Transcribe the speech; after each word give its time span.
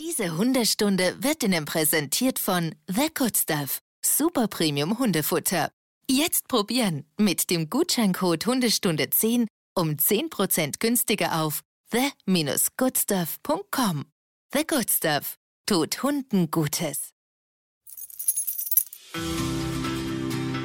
Diese 0.00 0.36
Hundestunde 0.36 1.22
wird 1.22 1.44
Ihnen 1.44 1.66
präsentiert 1.66 2.40
von 2.40 2.74
The 2.88 3.10
Good 3.14 3.36
Stuff. 3.36 3.78
Super 4.04 4.48
Premium 4.48 4.98
Hundefutter. 4.98 5.70
Jetzt 6.10 6.48
probieren 6.48 7.04
mit 7.16 7.48
dem 7.48 7.70
Gutscheincode 7.70 8.44
Hundestunde 8.44 9.08
10 9.08 9.46
um 9.76 9.90
10% 9.90 10.80
günstiger 10.80 11.40
auf 11.40 11.60
the-goodstuff.com. 11.92 14.06
The 14.52 14.66
Good 14.66 14.90
Stuff 14.90 15.36
tut 15.64 16.02
Hunden 16.02 16.50
Gutes. 16.50 17.10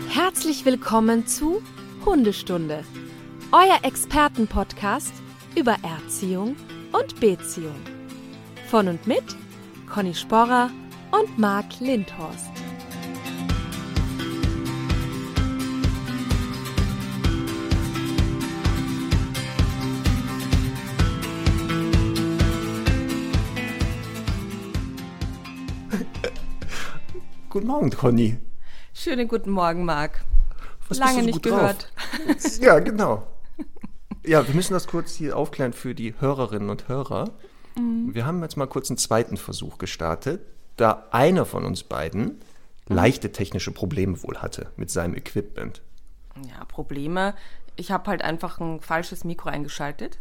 Herzlich 0.09 0.65
willkommen 0.65 1.27
zu 1.27 1.61
Hundestunde, 2.03 2.83
euer 3.51 3.79
Expertenpodcast 3.83 5.13
über 5.55 5.77
Erziehung 5.83 6.55
und 6.91 7.19
Beziehung. 7.19 7.98
Von 8.69 8.87
und 8.87 9.05
mit 9.07 9.23
Conny 9.91 10.13
Sporrer 10.13 10.69
und 11.09 11.39
Marc 11.39 11.79
Lindhorst. 11.79 12.51
Guten 27.49 27.65
Morgen, 27.65 27.89
Conny. 27.89 28.37
Schönen 28.93 29.27
guten 29.27 29.49
Morgen, 29.49 29.83
Marc. 29.83 30.23
Was 30.89 30.99
Lange 30.99 31.13
bist 31.13 31.17
du 31.17 31.21
so 31.21 31.25
nicht 31.25 31.41
gut 31.41 31.43
gehört. 31.43 31.91
Drauf? 32.27 32.59
ja, 32.61 32.77
genau. 32.77 33.25
Ja, 34.23 34.47
wir 34.47 34.53
müssen 34.53 34.73
das 34.73 34.85
kurz 34.85 35.15
hier 35.15 35.35
aufklären 35.35 35.73
für 35.73 35.95
die 35.95 36.13
Hörerinnen 36.19 36.69
und 36.69 36.87
Hörer. 36.87 37.31
Mhm. 37.79 38.13
Wir 38.13 38.25
haben 38.25 38.41
jetzt 38.41 38.57
mal 38.57 38.67
kurz 38.67 38.89
einen 38.89 38.97
zweiten 38.97 39.37
Versuch 39.37 39.77
gestartet, 39.77 40.41
da 40.77 41.05
einer 41.11 41.45
von 41.45 41.65
uns 41.65 41.83
beiden 41.83 42.39
Mhm. 42.87 42.95
leichte 42.95 43.31
technische 43.31 43.71
Probleme 43.71 44.21
wohl 44.23 44.37
hatte 44.37 44.71
mit 44.75 44.89
seinem 44.89 45.15
Equipment. 45.15 45.81
Ja, 46.47 46.65
Probleme. 46.65 47.35
Ich 47.75 47.91
habe 47.91 48.09
halt 48.09 48.21
einfach 48.23 48.59
ein 48.59 48.81
falsches 48.81 49.23
Mikro 49.23 49.49
eingeschaltet 49.49 50.17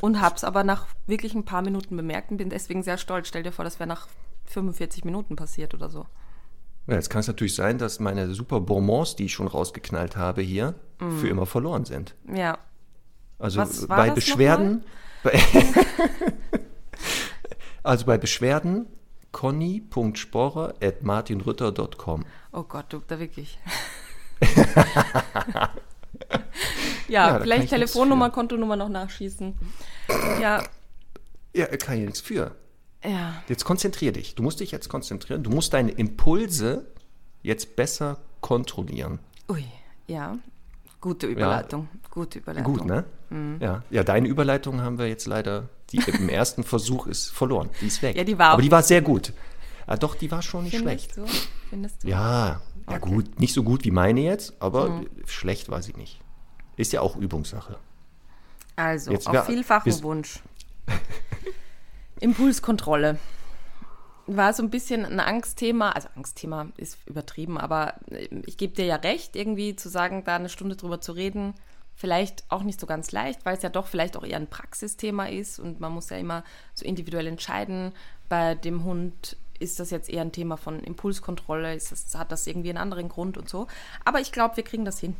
und 0.00 0.20
habe 0.20 0.34
es 0.36 0.44
aber 0.44 0.64
nach 0.64 0.86
wirklich 1.06 1.34
ein 1.34 1.44
paar 1.44 1.62
Minuten 1.62 1.96
bemerkt 1.96 2.30
und 2.30 2.36
bin 2.36 2.50
deswegen 2.50 2.82
sehr 2.82 2.98
stolz. 2.98 3.28
Stell 3.28 3.42
dir 3.42 3.52
vor, 3.52 3.64
das 3.64 3.78
wäre 3.78 3.88
nach 3.88 4.06
45 4.46 5.04
Minuten 5.04 5.36
passiert 5.36 5.72
oder 5.74 5.88
so. 5.88 6.06
Ja, 6.86 6.94
jetzt 6.96 7.08
kann 7.10 7.20
es 7.20 7.26
natürlich 7.28 7.54
sein, 7.54 7.78
dass 7.78 8.00
meine 8.00 8.34
super 8.34 8.60
Bonbons, 8.60 9.14
die 9.16 9.26
ich 9.26 9.32
schon 9.32 9.46
rausgeknallt 9.46 10.16
habe 10.16 10.42
hier, 10.42 10.74
für 11.20 11.28
immer 11.28 11.46
verloren 11.46 11.84
sind. 11.84 12.14
Ja, 12.34 12.58
Also 13.38 13.64
bei 13.86 14.10
Beschwerden. 14.10 14.84
Bei, 15.22 15.32
also 17.82 18.04
bei 18.06 18.18
Beschwerden 18.18 18.86
conny.sporrer.martinrütter.com. 19.32 22.24
oh 22.52 22.62
Gott, 22.64 22.86
du, 22.92 23.00
da 23.06 23.18
wirklich. 23.18 23.58
ja, 27.08 27.08
Ja, 27.08 27.40
vielleicht 27.40 27.70
Telefonnummer. 27.70 28.30
Kontonummer 28.30 28.76
noch 28.76 28.88
nachschießen. 28.88 29.54
Ja, 30.40 30.62
Ja, 31.54 31.66
kann 31.66 31.98
ich 31.98 32.04
nichts 32.04 32.20
für. 32.20 32.54
ja. 33.04 33.42
Jetzt 33.48 33.64
konzentrier 33.64 34.12
dich. 34.12 34.34
Du 34.34 34.42
musst 34.42 34.60
dich 34.60 34.70
jetzt 34.72 34.88
konzentrieren. 34.88 35.42
Du 35.42 35.50
musst 35.50 35.72
deine 35.72 35.92
Impulse 35.92 36.86
jetzt 37.42 37.76
besser 37.76 38.18
kontrollieren. 38.40 39.18
Ui, 39.48 39.64
ja. 40.06 40.36
Gute 41.00 41.26
Überleitung. 41.26 41.88
Gute 42.10 42.38
Überleitung. 42.40 42.74
Gut, 42.76 42.84
ne? 42.84 43.04
Mhm. 43.30 43.56
Ja. 43.60 43.82
ja, 43.90 44.04
deine 44.04 44.28
Überleitung 44.28 44.82
haben 44.82 44.98
wir 44.98 45.08
jetzt 45.08 45.26
leider, 45.26 45.68
die 45.92 45.98
im 46.10 46.28
ersten 46.28 46.62
Versuch 46.64 47.06
ist 47.06 47.30
verloren. 47.30 47.70
Die 47.80 47.86
ist 47.86 48.00
weg. 48.02 48.16
Ja, 48.16 48.24
die 48.24 48.38
war 48.38 48.50
Aber 48.50 48.62
die 48.62 48.70
war 48.70 48.82
sehr 48.82 49.02
gut. 49.02 49.32
Ah, 49.86 49.96
doch, 49.96 50.14
die 50.14 50.30
war 50.30 50.40
schon 50.42 50.64
nicht 50.64 50.76
Findest 50.76 51.12
schlecht. 51.12 51.16
du? 51.16 51.26
Findest 51.68 52.04
du? 52.04 52.08
Ja, 52.08 52.48
ja 52.48 52.96
Okay. 52.96 52.98
gut. 53.00 53.40
Nicht 53.40 53.54
so 53.54 53.62
gut 53.62 53.84
wie 53.84 53.90
meine 53.90 54.20
jetzt, 54.20 54.54
aber 54.60 54.88
Mhm. 54.90 55.06
schlecht 55.26 55.68
war 55.68 55.82
sie 55.82 55.92
nicht. 55.94 56.20
Ist 56.76 56.92
ja 56.92 57.00
auch 57.00 57.16
Übungssache. 57.16 57.76
Also, 58.76 59.10
Jetzt 59.12 59.26
auf 59.26 59.34
wär- 59.34 59.44
vielfachen 59.44 60.02
Wunsch. 60.02 60.40
Impulskontrolle. 62.20 63.18
War 64.26 64.52
so 64.52 64.62
ein 64.62 64.70
bisschen 64.70 65.04
ein 65.04 65.18
Angstthema, 65.18 65.90
also 65.90 66.08
Angstthema 66.14 66.68
ist 66.76 66.98
übertrieben, 67.06 67.58
aber 67.58 67.94
ich 68.46 68.56
gebe 68.56 68.74
dir 68.74 68.84
ja 68.84 68.96
recht, 68.96 69.34
irgendwie 69.34 69.74
zu 69.74 69.88
sagen, 69.88 70.22
da 70.24 70.36
eine 70.36 70.48
Stunde 70.48 70.76
drüber 70.76 71.00
zu 71.00 71.12
reden, 71.12 71.54
vielleicht 72.00 72.44
auch 72.48 72.62
nicht 72.62 72.80
so 72.80 72.86
ganz 72.86 73.12
leicht, 73.12 73.44
weil 73.44 73.58
es 73.58 73.62
ja 73.62 73.68
doch 73.68 73.86
vielleicht 73.86 74.16
auch 74.16 74.24
eher 74.24 74.38
ein 74.38 74.46
Praxisthema 74.46 75.26
ist 75.26 75.58
und 75.58 75.80
man 75.80 75.92
muss 75.92 76.08
ja 76.08 76.16
immer 76.16 76.44
so 76.74 76.86
individuell 76.86 77.26
entscheiden. 77.26 77.92
Bei 78.30 78.54
dem 78.54 78.84
Hund 78.84 79.36
ist 79.58 79.78
das 79.80 79.90
jetzt 79.90 80.08
eher 80.08 80.22
ein 80.22 80.32
Thema 80.32 80.56
von 80.56 80.80
Impulskontrolle, 80.80 81.74
das, 81.74 82.14
hat 82.14 82.32
das 82.32 82.46
irgendwie 82.46 82.70
einen 82.70 82.78
anderen 82.78 83.10
Grund 83.10 83.36
und 83.36 83.50
so. 83.50 83.66
Aber 84.02 84.18
ich 84.18 84.32
glaube, 84.32 84.56
wir 84.56 84.64
kriegen 84.64 84.86
das 84.86 84.98
hin. 84.98 85.14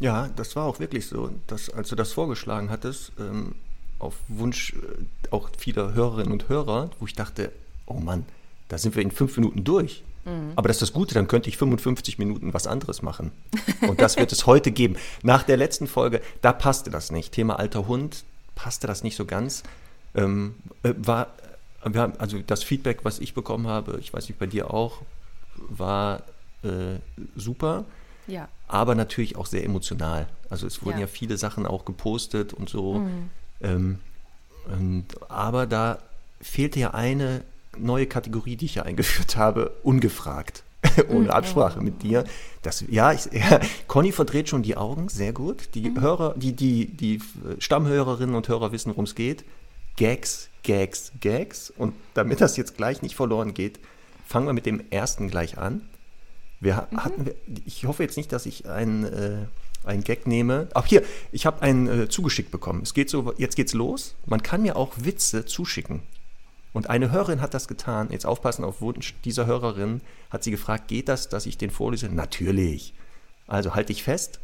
Ja, 0.00 0.28
das 0.34 0.56
war 0.56 0.64
auch 0.64 0.80
wirklich 0.80 1.06
so, 1.06 1.30
dass 1.46 1.70
als 1.70 1.90
du 1.90 1.94
das 1.94 2.12
vorgeschlagen 2.12 2.68
hattest, 2.68 3.12
ähm, 3.20 3.54
auf 4.00 4.16
Wunsch 4.26 4.72
äh, 4.72 5.04
auch 5.30 5.50
vieler 5.56 5.94
Hörerinnen 5.94 6.32
und 6.32 6.48
Hörer, 6.48 6.90
wo 6.98 7.06
ich 7.06 7.14
dachte, 7.14 7.52
oh 7.86 8.00
Mann, 8.00 8.24
da 8.66 8.78
sind 8.78 8.96
wir 8.96 9.02
in 9.04 9.12
fünf 9.12 9.36
Minuten 9.36 9.62
durch. 9.62 10.02
Aber 10.56 10.68
das 10.68 10.76
ist 10.76 10.82
das 10.82 10.92
Gute, 10.92 11.14
dann 11.14 11.26
könnte 11.28 11.48
ich 11.48 11.56
55 11.56 12.18
Minuten 12.18 12.52
was 12.54 12.66
anderes 12.66 13.02
machen. 13.02 13.32
Und 13.88 14.00
das 14.00 14.16
wird 14.16 14.32
es 14.32 14.46
heute 14.46 14.70
geben. 14.70 14.96
Nach 15.22 15.42
der 15.42 15.56
letzten 15.56 15.86
Folge, 15.86 16.20
da 16.42 16.52
passte 16.52 16.90
das 16.90 17.10
nicht. 17.10 17.32
Thema 17.32 17.58
alter 17.58 17.86
Hund, 17.88 18.24
passte 18.54 18.86
das 18.86 19.02
nicht 19.02 19.16
so 19.16 19.24
ganz. 19.24 19.62
Ähm, 20.14 20.54
äh, 20.82 20.92
war, 20.98 21.28
äh, 21.84 21.98
also 22.18 22.38
das 22.46 22.62
Feedback, 22.62 23.00
was 23.04 23.18
ich 23.18 23.32
bekommen 23.34 23.66
habe, 23.66 23.98
ich 24.00 24.12
weiß 24.12 24.28
nicht, 24.28 24.38
bei 24.38 24.46
dir 24.46 24.72
auch, 24.74 25.00
war 25.56 26.22
äh, 26.62 26.98
super 27.36 27.84
Ja. 28.26 28.48
aber 28.68 28.94
natürlich 28.94 29.36
auch 29.36 29.46
sehr 29.46 29.64
emotional. 29.64 30.28
Also 30.50 30.66
es 30.66 30.82
wurden 30.84 30.98
Ja. 30.98 31.02
ja, 31.02 31.06
viele 31.06 31.38
Sachen 31.38 31.66
auch 31.66 31.84
gepostet 31.84 32.52
und 32.52 32.68
so. 32.68 33.06
Ähm, 33.62 33.98
und, 34.66 35.06
aber 35.30 35.66
da 35.66 35.98
fehlte 36.40 36.78
ja 36.80 36.90
eine 36.92 37.42
neue 37.78 38.06
Kategorie, 38.06 38.56
die 38.56 38.66
ich 38.66 38.76
ja 38.76 38.82
eingeführt 38.84 39.36
habe, 39.36 39.72
ungefragt. 39.82 40.64
Ohne 41.10 41.32
Absprache 41.32 41.80
mit 41.82 42.02
dir. 42.02 42.24
Das, 42.62 42.82
ja, 42.88 43.12
ich, 43.12 43.26
ja, 43.32 43.60
Conny 43.86 44.12
verdreht 44.12 44.48
schon 44.48 44.62
die 44.62 44.76
Augen, 44.76 45.08
sehr 45.08 45.32
gut. 45.32 45.74
Die 45.74 45.92
Hörer, 45.98 46.34
die, 46.36 46.52
die, 46.54 46.86
die 46.86 47.20
Stammhörerinnen 47.58 48.34
und 48.34 48.48
Hörer 48.48 48.72
wissen, 48.72 48.90
worum 48.90 49.04
es 49.04 49.14
geht. 49.14 49.44
Gags, 49.96 50.48
Gags, 50.62 51.12
Gags. 51.20 51.70
Und 51.70 51.94
damit 52.14 52.40
das 52.40 52.56
jetzt 52.56 52.76
gleich 52.76 53.02
nicht 53.02 53.14
verloren 53.14 53.52
geht, 53.52 53.78
fangen 54.26 54.46
wir 54.46 54.52
mit 54.54 54.64
dem 54.66 54.82
ersten 54.90 55.28
gleich 55.28 55.58
an. 55.58 55.82
Wir 56.60 56.76
ha- 56.76 56.88
hatten, 56.96 57.30
ich 57.66 57.84
hoffe 57.84 58.02
jetzt 58.02 58.16
nicht, 58.16 58.32
dass 58.32 58.46
ich 58.46 58.66
einen, 58.68 59.04
äh, 59.04 59.46
einen 59.84 60.02
Gag 60.04 60.26
nehme. 60.26 60.68
Ach 60.74 60.86
hier, 60.86 61.02
ich 61.32 61.44
habe 61.44 61.60
einen 61.62 61.88
äh, 61.88 62.08
zugeschickt 62.08 62.50
bekommen. 62.50 62.82
Es 62.82 62.94
geht 62.94 63.10
so, 63.10 63.34
jetzt 63.36 63.56
geht's 63.56 63.74
los. 63.74 64.14
Man 64.26 64.42
kann 64.42 64.62
mir 64.62 64.76
auch 64.76 64.92
Witze 64.96 65.44
zuschicken. 65.44 66.00
Und 66.72 66.88
eine 66.88 67.10
Hörerin 67.10 67.40
hat 67.40 67.54
das 67.54 67.68
getan. 67.68 68.08
Jetzt 68.10 68.26
aufpassen 68.26 68.64
auf 68.64 68.80
Wunsch 68.80 69.14
dieser 69.24 69.46
Hörerin 69.46 70.00
hat 70.30 70.44
sie 70.44 70.50
gefragt, 70.50 70.88
geht 70.88 71.08
das, 71.08 71.28
dass 71.28 71.46
ich 71.46 71.58
den 71.58 71.70
vorlese? 71.70 72.08
Natürlich. 72.08 72.94
Also 73.46 73.74
halt 73.74 73.88
dich 73.88 74.04
fest, 74.04 74.38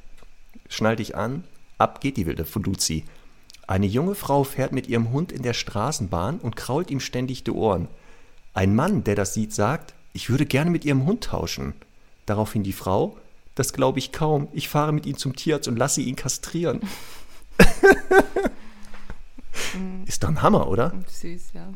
schnall 0.69 0.97
dich 0.97 1.15
an, 1.15 1.45
ab 1.79 2.01
geht 2.01 2.17
die 2.17 2.27
wilde 2.27 2.45
Fuduzzi. 2.45 3.05
Eine 3.69 3.87
junge 3.87 4.15
Frau 4.15 4.45
fährt 4.45 4.73
mit 4.73 4.89
ihrem 4.89 5.13
Hund 5.13 5.33
in 5.33 5.43
der 5.43 5.55
Straßenbahn 5.55 6.39
und 6.39 6.57
krault 6.57 6.91
ihm 6.91 7.01
ständig 7.01 7.45
die 7.45 7.53
Ohren. 7.53 7.89
Ein 8.55 8.75
Mann, 8.75 9.05
der 9.05 9.15
das 9.15 9.35
sieht, 9.35 9.53
sagt, 9.53 9.95
ich 10.13 10.31
würde 10.31 10.47
gerne 10.47 10.71
mit 10.71 10.85
ihrem 10.85 11.05
Hund 11.05 11.25
tauschen. 11.25 11.75
Daraufhin 12.27 12.63
die 12.63 12.73
Frau, 12.73 13.17
das 13.55 13.73
glaube 13.73 13.99
ich 13.99 14.13
kaum. 14.13 14.49
Ich 14.53 14.69
fahre 14.69 14.93
mit 14.93 15.07
ihm 15.07 15.17
zum 15.17 15.37
Tierarzt 15.37 15.69
und 15.69 15.77
lasse 15.77 16.01
ihn 16.01 16.17
kastrieren. 16.17 16.81
Ist 20.07 20.23
doch 20.23 20.29
ein 20.29 20.43
Hammer, 20.43 20.69
oder? 20.69 20.93
Süß, 21.07 21.53
ja. 21.55 21.73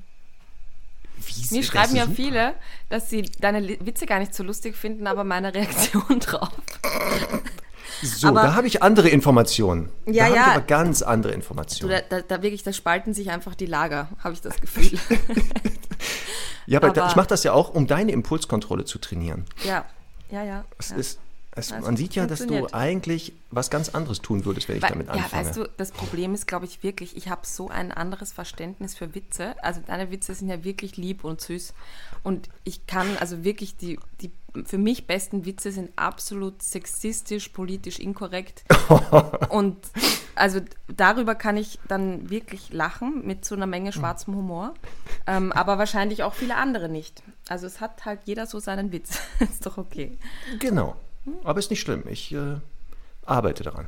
Wie 1.26 1.54
Mir 1.56 1.62
schreiben 1.62 1.95
ja 1.97 2.04
super. 2.04 2.16
viele, 2.16 2.54
dass 2.89 3.10
sie 3.10 3.22
deine 3.41 3.66
Witze 3.84 4.06
gar 4.06 4.18
nicht 4.18 4.34
so 4.34 4.42
lustig 4.42 4.77
finden, 4.77 5.06
aber 5.06 5.24
meine 5.24 5.54
Reaktion 5.54 6.21
drauf. 6.21 6.50
So, 8.03 8.28
aber- 8.28 8.42
da 8.42 8.54
habe 8.54 8.66
ich 8.66 8.83
andere 8.83 9.09
Informationen. 9.09 9.91
Ja, 10.06 10.12
da 10.12 10.24
habe 10.24 10.34
ja. 10.36 10.42
ich 10.42 10.53
aber 10.56 10.60
ganz 10.66 11.03
andere 11.03 11.33
Du, 11.33 11.36
Informationen. 11.36 11.91
da, 12.09 12.21
da, 12.21 12.36
da 12.36 12.42
wirklich, 12.42 12.62
da 12.62 12.72
spalten 12.72 13.12
sich 13.15 13.30
einfach 13.30 13.54
die 13.54 13.66
Lager, 13.66 14.09
habe 14.24 14.33
ich 14.34 14.41
das 14.41 14.60
Gefühl. 14.60 14.98
ja, 16.66 16.78
aber, 16.83 16.89
aber- 16.89 17.09
ich 17.09 17.16
mache 17.16 17.28
das 17.28 17.45
ja 17.45 17.53
auch, 17.53 17.74
um 17.74 17.86
deine 17.86 18.12
Impulskontrolle 18.12 18.84
zu 18.84 18.98
trainieren. 18.98 19.45
ja, 19.65 19.84
ja, 20.30 20.45
ja. 20.45 20.65
Es 20.78 20.91
ja. 20.91 20.97
ist, 20.97 21.18
es, 21.52 21.70
Ja, 21.70 21.78
es 21.78 21.84
man 21.84 21.97
sieht 21.97 22.14
ja, 22.14 22.26
dass 22.26 22.47
du 22.47 22.72
eigentlich 22.72 23.32
was 23.50 23.70
ganz 23.70 23.88
anderes 23.88 24.20
tun 24.20 24.44
würdest, 24.44 24.68
wenn 24.68 24.76
ich 24.76 24.82
Weil- 24.82 24.91
damit 24.91 25.08
ja, 25.08 25.14
anfange. 25.14 25.47
weißt 25.47 25.56
du, 25.56 25.68
das 25.76 25.91
Problem 25.91 26.32
ist, 26.34 26.47
glaube 26.47 26.66
ich, 26.66 26.82
wirklich, 26.82 27.16
ich 27.16 27.28
habe 27.28 27.44
so 27.44 27.68
ein 27.68 27.91
anderes 27.91 28.32
Verständnis 28.32 28.94
für 28.94 29.14
Witze. 29.14 29.54
Also 29.62 29.80
deine 29.84 30.10
Witze 30.12 30.34
sind 30.34 30.48
ja 30.48 30.62
wirklich 30.62 30.97
lieb 30.97 31.24
und 31.24 31.41
süß. 31.41 31.74
Und 32.22 32.48
ich 32.62 32.86
kann, 32.86 33.16
also 33.18 33.42
wirklich, 33.42 33.76
die, 33.76 33.98
die 34.20 34.30
für 34.64 34.78
mich 34.78 35.06
besten 35.06 35.44
Witze 35.44 35.72
sind 35.72 35.91
absolut 35.97 36.62
sexistisch, 36.62 37.48
politisch 37.48 37.98
inkorrekt. 37.98 38.64
und 39.48 39.76
also 40.36 40.60
darüber 40.88 41.34
kann 41.34 41.56
ich 41.56 41.78
dann 41.88 42.30
wirklich 42.30 42.72
lachen 42.72 43.26
mit 43.26 43.44
so 43.44 43.54
einer 43.54 43.66
Menge 43.66 43.92
schwarzem 43.92 44.36
Humor. 44.36 44.74
Ähm, 45.26 45.52
aber 45.52 45.78
wahrscheinlich 45.78 46.22
auch 46.22 46.34
viele 46.34 46.56
andere 46.56 46.88
nicht. 46.88 47.22
Also 47.48 47.66
es 47.66 47.80
hat 47.80 48.04
halt 48.04 48.20
jeder 48.24 48.47
so 48.47 48.60
seinen 48.60 48.92
Witz. 48.92 49.18
ist 49.41 49.66
doch 49.66 49.78
okay. 49.78 50.16
Genau. 50.58 50.97
Aber 51.45 51.59
ist 51.59 51.71
nicht 51.71 51.81
schlimm. 51.81 52.05
Ich 52.09 52.33
äh, 52.33 52.57
arbeite 53.25 53.63
daran. 53.63 53.87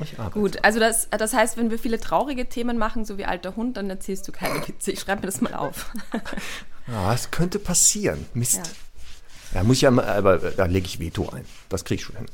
Ich 0.00 0.18
arbeite. 0.18 0.40
Gut, 0.40 0.64
also 0.64 0.80
das, 0.80 1.08
das 1.10 1.32
heißt, 1.32 1.56
wenn 1.56 1.70
wir 1.70 1.78
viele 1.78 2.00
traurige 2.00 2.48
Themen 2.48 2.78
machen, 2.78 3.04
so 3.04 3.18
wie 3.18 3.24
alter 3.24 3.56
Hund, 3.56 3.76
dann 3.76 3.90
erzählst 3.90 4.26
du 4.26 4.32
keine 4.32 4.66
Witze. 4.66 4.92
Ich 4.92 5.00
schreibe 5.00 5.22
mir 5.22 5.26
das 5.26 5.40
mal 5.40 5.54
auf. 5.54 5.92
ja, 6.88 7.12
es 7.12 7.30
könnte 7.30 7.58
passieren. 7.58 8.26
Mist. 8.34 8.72
Ja. 9.52 9.60
ja 9.60 9.64
muss 9.64 9.76
ich 9.76 9.82
ja 9.82 9.90
mal, 9.90 10.06
aber 10.06 10.38
da 10.38 10.66
lege 10.66 10.86
ich 10.86 10.98
Veto 10.98 11.28
ein. 11.30 11.44
Das 11.68 11.84
kriege 11.84 12.00
ich 12.00 12.06
schon 12.06 12.16
hin. 12.16 12.26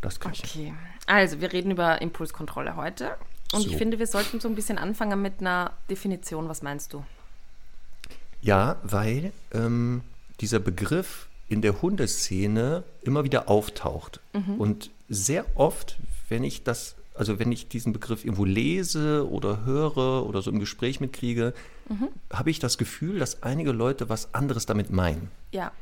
Das 0.00 0.20
kriege 0.20 0.34
ich 0.34 0.44
Okay. 0.44 0.64
Hin. 0.66 0.78
Also, 1.06 1.40
wir 1.40 1.52
reden 1.52 1.70
über 1.70 2.00
Impulskontrolle 2.00 2.76
heute. 2.76 3.16
Und 3.52 3.62
so. 3.62 3.68
ich 3.68 3.76
finde, 3.76 3.98
wir 3.98 4.06
sollten 4.06 4.40
so 4.40 4.48
ein 4.48 4.54
bisschen 4.54 4.78
anfangen 4.78 5.20
mit 5.20 5.40
einer 5.40 5.72
Definition. 5.90 6.48
Was 6.48 6.62
meinst 6.62 6.92
du? 6.92 7.04
Ja, 8.40 8.76
weil 8.82 9.32
ähm, 9.52 10.02
dieser 10.40 10.60
Begriff 10.60 11.28
in 11.48 11.62
der 11.62 11.82
Hundeszene 11.82 12.84
immer 13.02 13.24
wieder 13.24 13.48
auftaucht. 13.48 14.20
Mhm. 14.32 14.60
Und 14.60 14.90
sehr 15.08 15.44
oft, 15.54 15.98
wenn 16.28 16.44
ich 16.44 16.64
das, 16.64 16.96
also 17.14 17.38
wenn 17.38 17.52
ich 17.52 17.68
diesen 17.68 17.92
Begriff 17.92 18.24
irgendwo 18.24 18.44
lese 18.44 19.28
oder 19.28 19.64
höre 19.64 20.26
oder 20.26 20.42
so 20.42 20.50
im 20.50 20.58
Gespräch 20.58 21.00
mitkriege, 21.00 21.54
mhm. 21.88 22.08
habe 22.32 22.50
ich 22.50 22.58
das 22.58 22.78
Gefühl, 22.78 23.18
dass 23.18 23.42
einige 23.42 23.72
Leute 23.72 24.08
was 24.08 24.34
anderes 24.34 24.66
damit 24.66 24.90
meinen. 24.90 25.30
Ja. 25.52 25.72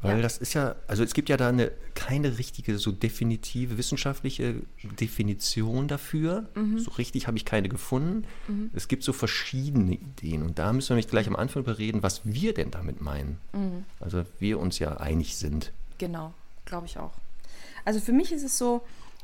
Weil 0.00 0.16
ja. 0.16 0.22
das 0.22 0.38
ist 0.38 0.54
ja, 0.54 0.76
also 0.86 1.02
es 1.02 1.14
gibt 1.14 1.28
ja 1.28 1.36
da 1.36 1.48
eine, 1.48 1.72
keine 1.94 2.38
richtige, 2.38 2.78
so 2.78 2.92
definitive 2.92 3.78
wissenschaftliche 3.78 4.62
Definition 5.00 5.88
dafür. 5.88 6.48
Mhm. 6.54 6.78
So 6.78 6.92
richtig 6.92 7.26
habe 7.26 7.36
ich 7.36 7.44
keine 7.44 7.68
gefunden. 7.68 8.24
Mhm. 8.46 8.70
Es 8.74 8.88
gibt 8.88 9.02
so 9.02 9.12
verschiedene 9.12 9.94
Ideen 9.94 10.42
und 10.42 10.58
da 10.58 10.72
müssen 10.72 10.90
wir 10.90 10.96
nicht 10.96 11.10
gleich 11.10 11.26
am 11.26 11.36
Anfang 11.36 11.64
bereden, 11.64 12.02
was 12.02 12.20
wir 12.24 12.54
denn 12.54 12.70
damit 12.70 13.00
meinen. 13.00 13.38
Mhm. 13.52 13.84
Also 13.98 14.24
wir 14.38 14.60
uns 14.60 14.78
ja 14.78 14.98
einig 14.98 15.36
sind. 15.36 15.72
Genau, 15.96 16.32
glaube 16.64 16.86
ich 16.86 16.98
auch. 16.98 17.12
Also 17.84 18.00
für 18.00 18.12
mich 18.12 18.30
ist 18.30 18.44
es 18.44 18.58
so, 18.58 18.82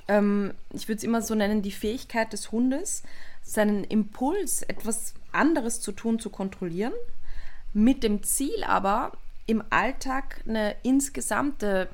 ähm, 0.09 0.55
ich 0.73 0.89
würde 0.89 0.99
es 0.99 1.05
immer 1.05 1.23
so 1.23 1.35
nennen, 1.35 1.63
die 1.63 1.73
Fähigkeit 1.73 2.33
des 2.33 2.51
Hundes, 2.51 3.03
seinen 3.43 3.85
Impuls, 3.85 4.63
etwas 4.63 5.15
anderes 5.31 5.81
zu 5.81 5.93
tun, 5.93 6.19
zu 6.19 6.31
kontrollieren, 6.31 6.95
mit 7.75 8.03
dem 8.03 8.23
Ziel 8.23 8.65
aber, 8.65 9.13
im 9.47 9.63
Alltag 9.71 10.43
eine 10.49 10.77
insgesamte 10.83 11.89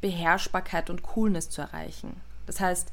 Beherrschbarkeit 0.00 0.90
und 0.90 1.02
Coolness 1.02 1.50
zu 1.50 1.62
erreichen. 1.62 2.20
Das 2.46 2.60
heißt, 2.60 2.90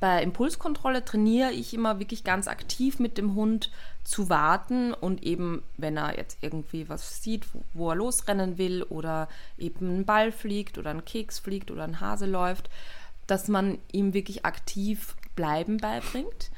bei 0.00 0.22
Impulskontrolle 0.22 1.04
trainiere 1.04 1.52
ich 1.52 1.72
immer 1.72 1.98
wirklich 1.98 2.24
ganz 2.24 2.46
aktiv 2.46 2.98
mit 2.98 3.16
dem 3.16 3.34
Hund 3.34 3.70
zu 4.02 4.28
warten 4.28 4.92
und 4.92 5.22
eben, 5.22 5.62
wenn 5.78 5.96
er 5.96 6.18
jetzt 6.18 6.38
irgendwie 6.42 6.88
was 6.88 7.22
sieht, 7.22 7.46
wo 7.72 7.90
er 7.90 7.96
losrennen 7.96 8.58
will 8.58 8.82
oder 8.82 9.28
eben 9.56 10.00
ein 10.00 10.04
Ball 10.04 10.30
fliegt 10.30 10.76
oder 10.76 10.90
ein 10.90 11.04
Keks 11.04 11.38
fliegt 11.38 11.70
oder 11.70 11.84
ein 11.84 12.00
Hase 12.00 12.26
läuft, 12.26 12.68
dass 13.26 13.48
man 13.48 13.78
ihm 13.92 14.12
wirklich 14.12 14.44
aktiv 14.44 15.16
bleiben 15.36 15.78
beibringt 15.78 16.50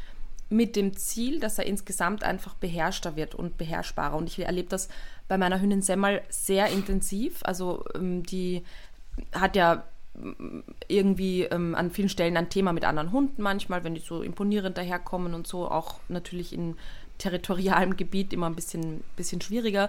mit 0.48 0.76
dem 0.76 0.96
Ziel, 0.96 1.40
dass 1.40 1.58
er 1.58 1.66
insgesamt 1.66 2.22
einfach 2.22 2.54
beherrschter 2.54 3.16
wird 3.16 3.34
und 3.34 3.58
beherrschbarer. 3.58 4.16
Und 4.16 4.28
ich 4.28 4.38
erlebe 4.38 4.68
das 4.68 4.88
bei 5.28 5.38
meiner 5.38 5.60
Hündin 5.60 5.82
Semmel 5.82 6.22
sehr 6.28 6.68
intensiv. 6.68 7.40
Also 7.42 7.84
ähm, 7.94 8.22
die 8.22 8.62
hat 9.32 9.56
ja 9.56 9.82
mm, 10.14 10.60
irgendwie 10.86 11.42
ähm, 11.42 11.74
an 11.74 11.90
vielen 11.90 12.08
Stellen 12.08 12.36
ein 12.36 12.48
Thema 12.48 12.72
mit 12.72 12.84
anderen 12.84 13.10
Hunden 13.12 13.42
manchmal, 13.42 13.82
wenn 13.82 13.94
die 13.94 14.00
so 14.00 14.22
imponierend 14.22 14.78
daherkommen 14.78 15.34
und 15.34 15.46
so, 15.46 15.68
auch 15.68 15.98
natürlich 16.08 16.52
in 16.52 16.76
territorialem 17.18 17.96
Gebiet 17.96 18.32
immer 18.32 18.46
ein 18.46 18.54
bisschen, 18.54 19.02
bisschen 19.16 19.40
schwieriger. 19.40 19.88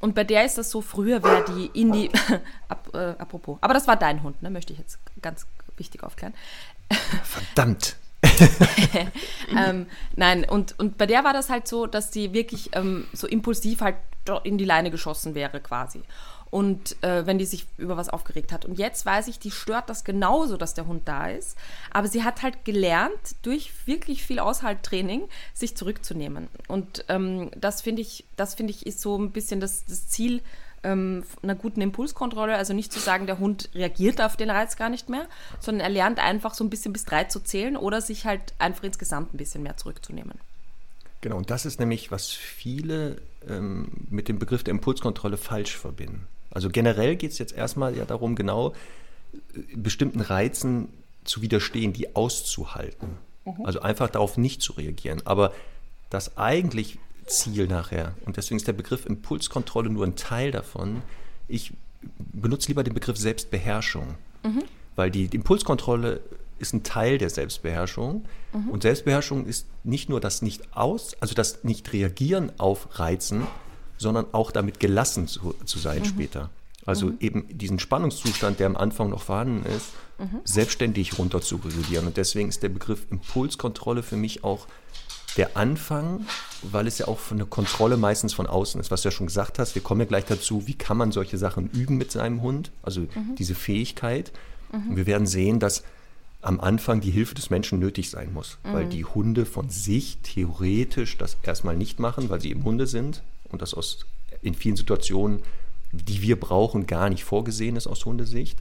Und 0.00 0.16
bei 0.16 0.24
der 0.24 0.44
ist 0.44 0.58
das 0.58 0.70
so, 0.70 0.80
früher 0.80 1.22
wäre 1.22 1.44
die 1.54 1.80
in 1.80 1.92
die, 1.92 2.10
Ap, 2.68 2.92
äh, 2.92 3.14
apropos, 3.18 3.58
aber 3.60 3.72
das 3.72 3.86
war 3.86 3.96
dein 3.96 4.24
Hund, 4.24 4.42
ne, 4.42 4.50
möchte 4.50 4.72
ich 4.72 4.80
jetzt 4.80 4.98
ganz 5.20 5.46
wichtig 5.76 6.02
aufklären. 6.02 6.34
Verdammt. 7.22 7.96
ähm, 9.56 9.86
nein, 10.16 10.44
und, 10.44 10.78
und 10.78 10.98
bei 10.98 11.06
der 11.06 11.24
war 11.24 11.32
das 11.32 11.50
halt 11.50 11.66
so, 11.66 11.86
dass 11.86 12.12
sie 12.12 12.32
wirklich 12.32 12.70
ähm, 12.74 13.06
so 13.12 13.26
impulsiv 13.26 13.80
halt 13.80 13.96
in 14.44 14.58
die 14.58 14.64
Leine 14.64 14.90
geschossen 14.90 15.34
wäre 15.34 15.60
quasi. 15.60 16.02
Und 16.50 17.02
äh, 17.02 17.26
wenn 17.26 17.38
die 17.38 17.46
sich 17.46 17.66
über 17.78 17.96
was 17.96 18.10
aufgeregt 18.10 18.52
hat. 18.52 18.66
Und 18.66 18.78
jetzt 18.78 19.06
weiß 19.06 19.26
ich, 19.28 19.38
die 19.38 19.50
stört 19.50 19.88
das 19.88 20.04
genauso, 20.04 20.58
dass 20.58 20.74
der 20.74 20.86
Hund 20.86 21.08
da 21.08 21.28
ist. 21.28 21.56
Aber 21.90 22.08
sie 22.08 22.24
hat 22.24 22.42
halt 22.42 22.66
gelernt, 22.66 23.36
durch 23.40 23.72
wirklich 23.86 24.22
viel 24.22 24.38
Aushalttraining, 24.38 25.28
sich 25.54 25.76
zurückzunehmen. 25.76 26.48
Und 26.68 27.06
ähm, 27.08 27.50
das 27.56 27.80
finde 27.80 28.02
ich, 28.02 28.26
das 28.36 28.54
finde 28.54 28.72
ich, 28.72 28.86
ist 28.86 29.00
so 29.00 29.16
ein 29.16 29.30
bisschen 29.30 29.60
das, 29.60 29.86
das 29.86 30.08
Ziel 30.08 30.42
ähm, 30.82 31.24
einer 31.42 31.54
guten 31.54 31.80
Impulskontrolle. 31.80 32.56
Also 32.56 32.74
nicht 32.74 32.92
zu 32.92 33.00
sagen, 33.00 33.26
der 33.26 33.38
Hund 33.38 33.70
reagiert 33.74 34.20
auf 34.20 34.36
den 34.36 34.50
Reiz 34.50 34.76
gar 34.76 34.88
nicht 34.88 35.08
mehr, 35.08 35.26
sondern 35.60 35.86
er 35.86 35.90
lernt 35.90 36.18
einfach 36.18 36.54
so 36.54 36.64
ein 36.64 36.70
bisschen 36.70 36.92
bis 36.92 37.04
drei 37.04 37.24
zu 37.24 37.40
zählen 37.40 37.76
oder 37.76 38.00
sich 38.00 38.26
halt 38.26 38.54
einfach 38.58 38.84
insgesamt 38.84 39.34
ein 39.34 39.38
bisschen 39.38 39.62
mehr 39.62 39.76
zurückzunehmen. 39.76 40.38
Genau, 41.20 41.36
und 41.36 41.50
das 41.50 41.66
ist 41.66 41.78
nämlich, 41.78 42.10
was 42.10 42.30
viele 42.30 43.22
ähm, 43.48 43.88
mit 44.10 44.28
dem 44.28 44.38
Begriff 44.38 44.64
der 44.64 44.72
Impulskontrolle 44.72 45.36
falsch 45.36 45.76
verbinden. 45.76 46.26
Also 46.50 46.68
generell 46.68 47.16
geht 47.16 47.32
es 47.32 47.38
jetzt 47.38 47.56
erstmal 47.56 47.96
ja 47.96 48.04
darum, 48.04 48.34
genau 48.34 48.74
äh, 49.54 49.60
bestimmten 49.76 50.20
Reizen 50.20 50.88
zu 51.24 51.40
widerstehen, 51.40 51.92
die 51.92 52.16
auszuhalten. 52.16 53.18
Mhm. 53.44 53.64
Also 53.64 53.80
einfach 53.80 54.10
darauf 54.10 54.36
nicht 54.36 54.62
zu 54.62 54.72
reagieren. 54.72 55.22
Aber 55.24 55.52
das 56.10 56.36
eigentlich 56.36 56.98
Ziel 57.26 57.66
nachher. 57.66 58.14
Und 58.24 58.36
deswegen 58.36 58.56
ist 58.56 58.66
der 58.66 58.72
Begriff 58.72 59.06
Impulskontrolle 59.06 59.90
nur 59.90 60.04
ein 60.04 60.16
Teil 60.16 60.50
davon. 60.50 61.02
Ich 61.48 61.72
benutze 62.18 62.68
lieber 62.68 62.84
den 62.84 62.94
Begriff 62.94 63.16
Selbstbeherrschung, 63.16 64.14
mhm. 64.42 64.64
weil 64.96 65.10
die, 65.10 65.28
die, 65.28 65.36
Impulskontrolle 65.36 66.20
ist 66.58 66.72
ein 66.74 66.82
Teil 66.82 67.18
der 67.18 67.30
Selbstbeherrschung. 67.30 68.24
Mhm. 68.52 68.68
Und 68.68 68.82
Selbstbeherrschung 68.82 69.46
ist 69.46 69.66
nicht 69.84 70.08
nur 70.08 70.20
das 70.20 70.42
nicht 70.42 70.76
aus, 70.76 71.14
also 71.20 71.34
das 71.34 71.64
nicht 71.64 71.92
reagieren 71.92 72.52
auf 72.58 72.98
Reizen, 72.98 73.46
sondern 73.98 74.26
auch 74.32 74.50
damit 74.50 74.80
gelassen 74.80 75.28
zu, 75.28 75.54
zu 75.64 75.78
sein 75.78 76.00
mhm. 76.00 76.06
später. 76.06 76.50
Also 76.84 77.06
mhm. 77.06 77.16
eben 77.20 77.58
diesen 77.58 77.78
Spannungszustand, 77.78 78.58
der 78.58 78.66
am 78.66 78.76
Anfang 78.76 79.10
noch 79.10 79.22
vorhanden 79.22 79.64
ist, 79.66 79.92
mhm. 80.18 80.40
selbstständig 80.44 81.18
runter 81.18 81.40
zu 81.40 81.56
regulieren. 81.56 82.06
Und 82.06 82.16
deswegen 82.16 82.48
ist 82.48 82.62
der 82.62 82.68
Begriff 82.68 83.06
Impulskontrolle 83.10 84.02
für 84.02 84.16
mich 84.16 84.44
auch 84.44 84.66
der 85.36 85.56
Anfang, 85.56 86.26
weil 86.62 86.86
es 86.86 86.98
ja 86.98 87.08
auch 87.08 87.18
eine 87.30 87.46
Kontrolle 87.46 87.96
meistens 87.96 88.34
von 88.34 88.46
außen 88.46 88.80
ist, 88.80 88.90
was 88.90 89.02
du 89.02 89.08
ja 89.08 89.12
schon 89.12 89.26
gesagt 89.26 89.58
hast. 89.58 89.74
Wir 89.74 89.82
kommen 89.82 90.00
ja 90.00 90.06
gleich 90.06 90.26
dazu, 90.26 90.66
wie 90.66 90.74
kann 90.74 90.96
man 90.96 91.12
solche 91.12 91.38
Sachen 91.38 91.70
üben 91.70 91.96
mit 91.96 92.12
seinem 92.12 92.42
Hund, 92.42 92.70
also 92.82 93.00
mhm. 93.00 93.34
diese 93.38 93.54
Fähigkeit. 93.54 94.32
Mhm. 94.72 94.90
Und 94.90 94.96
wir 94.96 95.06
werden 95.06 95.26
sehen, 95.26 95.58
dass 95.58 95.84
am 96.42 96.60
Anfang 96.60 97.00
die 97.00 97.10
Hilfe 97.10 97.34
des 97.34 97.50
Menschen 97.50 97.78
nötig 97.78 98.10
sein 98.10 98.32
muss, 98.32 98.58
mhm. 98.64 98.72
weil 98.72 98.86
die 98.86 99.04
Hunde 99.04 99.46
von 99.46 99.70
sich 99.70 100.18
theoretisch 100.22 101.16
das 101.16 101.36
erstmal 101.42 101.76
nicht 101.76 101.98
machen, 101.98 102.28
weil 102.30 102.40
sie 102.40 102.50
eben 102.50 102.64
Hunde 102.64 102.86
sind 102.86 103.22
und 103.44 103.62
das 103.62 103.74
aus 103.74 104.06
in 104.42 104.54
vielen 104.54 104.76
Situationen, 104.76 105.40
die 105.92 106.20
wir 106.22 106.38
brauchen, 106.38 106.86
gar 106.86 107.08
nicht 107.10 107.22
vorgesehen 107.22 107.76
ist 107.76 107.86
aus 107.86 108.04
Hundesicht. 108.04 108.58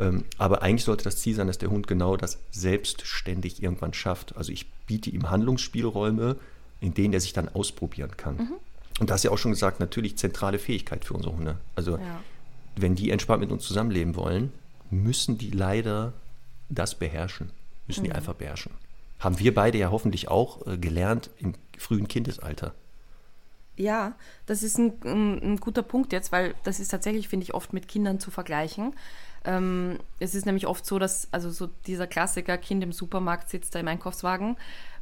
Ähm, 0.00 0.24
aber 0.38 0.62
eigentlich 0.62 0.84
sollte 0.84 1.04
das 1.04 1.18
Ziel 1.18 1.34
sein, 1.34 1.46
dass 1.46 1.58
der 1.58 1.70
Hund 1.70 1.86
genau 1.86 2.16
das 2.16 2.38
selbstständig 2.50 3.62
irgendwann 3.62 3.92
schafft. 3.92 4.34
Also 4.36 4.50
ich 4.50 4.70
biete 4.86 5.10
ihm 5.10 5.30
Handlungsspielräume, 5.30 6.36
in 6.80 6.94
denen 6.94 7.12
er 7.12 7.20
sich 7.20 7.34
dann 7.34 7.48
ausprobieren 7.50 8.16
kann. 8.16 8.36
Mhm. 8.36 8.52
Und 8.98 9.10
das 9.10 9.20
ist 9.20 9.24
ja 9.24 9.30
auch 9.30 9.38
schon 9.38 9.52
gesagt, 9.52 9.78
natürlich 9.78 10.16
zentrale 10.16 10.58
Fähigkeit 10.58 11.04
für 11.04 11.14
unsere 11.14 11.36
Hunde. 11.36 11.58
Also 11.76 11.98
ja. 11.98 12.20
wenn 12.76 12.94
die 12.94 13.10
entspannt 13.10 13.40
mit 13.40 13.52
uns 13.52 13.64
zusammenleben 13.64 14.16
wollen, 14.16 14.52
müssen 14.90 15.36
die 15.36 15.50
leider 15.50 16.14
das 16.70 16.94
beherrschen. 16.94 17.50
Müssen 17.86 18.00
mhm. 18.00 18.04
die 18.06 18.12
einfach 18.12 18.34
beherrschen. 18.34 18.72
Haben 19.18 19.38
wir 19.38 19.54
beide 19.54 19.76
ja 19.76 19.90
hoffentlich 19.90 20.28
auch 20.28 20.66
äh, 20.66 20.78
gelernt 20.78 21.28
im 21.38 21.54
frühen 21.76 22.08
Kindesalter. 22.08 22.74
Ja, 23.76 24.14
das 24.46 24.62
ist 24.62 24.78
ein, 24.78 24.92
ein, 25.04 25.42
ein, 25.42 25.56
guter 25.56 25.82
Punkt 25.82 26.12
jetzt, 26.12 26.32
weil 26.32 26.54
das 26.64 26.80
ist 26.80 26.88
tatsächlich, 26.88 27.28
finde 27.28 27.44
ich, 27.44 27.54
oft 27.54 27.72
mit 27.72 27.88
Kindern 27.88 28.20
zu 28.20 28.30
vergleichen. 28.30 28.94
Ähm, 29.44 29.98
es 30.18 30.34
ist 30.34 30.46
nämlich 30.46 30.66
oft 30.66 30.84
so, 30.84 30.98
dass 30.98 31.28
also 31.32 31.50
so 31.50 31.68
dieser 31.86 32.06
Klassiker 32.06 32.58
Kind 32.58 32.82
im 32.82 32.92
Supermarkt 32.92 33.48
sitzt 33.48 33.74
da 33.74 33.80
im 33.80 33.88
Einkaufswagen, 33.88 34.56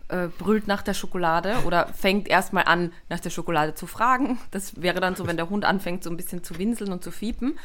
äh, 0.08 0.28
brüllt 0.28 0.66
nach 0.66 0.82
der 0.82 0.94
Schokolade 0.94 1.56
oder 1.66 1.88
fängt 1.88 2.28
erstmal 2.28 2.64
an, 2.64 2.92
nach 3.08 3.20
der 3.20 3.30
Schokolade 3.30 3.74
zu 3.74 3.86
fragen. 3.86 4.38
Das 4.50 4.80
wäre 4.80 5.00
dann 5.00 5.16
so, 5.16 5.26
wenn 5.26 5.36
der 5.36 5.50
Hund 5.50 5.64
anfängt, 5.64 6.04
so 6.04 6.10
ein 6.10 6.16
bisschen 6.16 6.42
zu 6.42 6.58
winseln 6.58 6.92
und 6.92 7.02
zu 7.02 7.10
fiepen. 7.10 7.58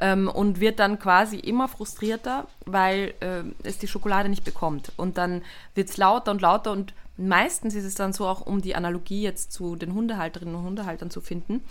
Ähm, 0.00 0.28
und 0.28 0.58
wird 0.58 0.80
dann 0.80 0.98
quasi 0.98 1.36
immer 1.36 1.68
frustrierter, 1.68 2.48
weil 2.66 3.14
äh, 3.20 3.44
es 3.62 3.78
die 3.78 3.86
Schokolade 3.86 4.28
nicht 4.28 4.42
bekommt. 4.42 4.90
Und 4.96 5.18
dann 5.18 5.42
wird 5.76 5.88
es 5.88 5.96
lauter 5.96 6.32
und 6.32 6.40
lauter 6.40 6.72
und 6.72 6.94
meistens 7.16 7.76
ist 7.76 7.84
es 7.84 7.94
dann 7.94 8.12
so, 8.12 8.26
auch 8.26 8.40
um 8.44 8.60
die 8.60 8.74
Analogie 8.74 9.22
jetzt 9.22 9.52
zu 9.52 9.76
den 9.76 9.94
Hundehalterinnen 9.94 10.54
und 10.54 10.64
Hundehaltern 10.64 11.10
zu 11.10 11.20
finden, 11.20 11.62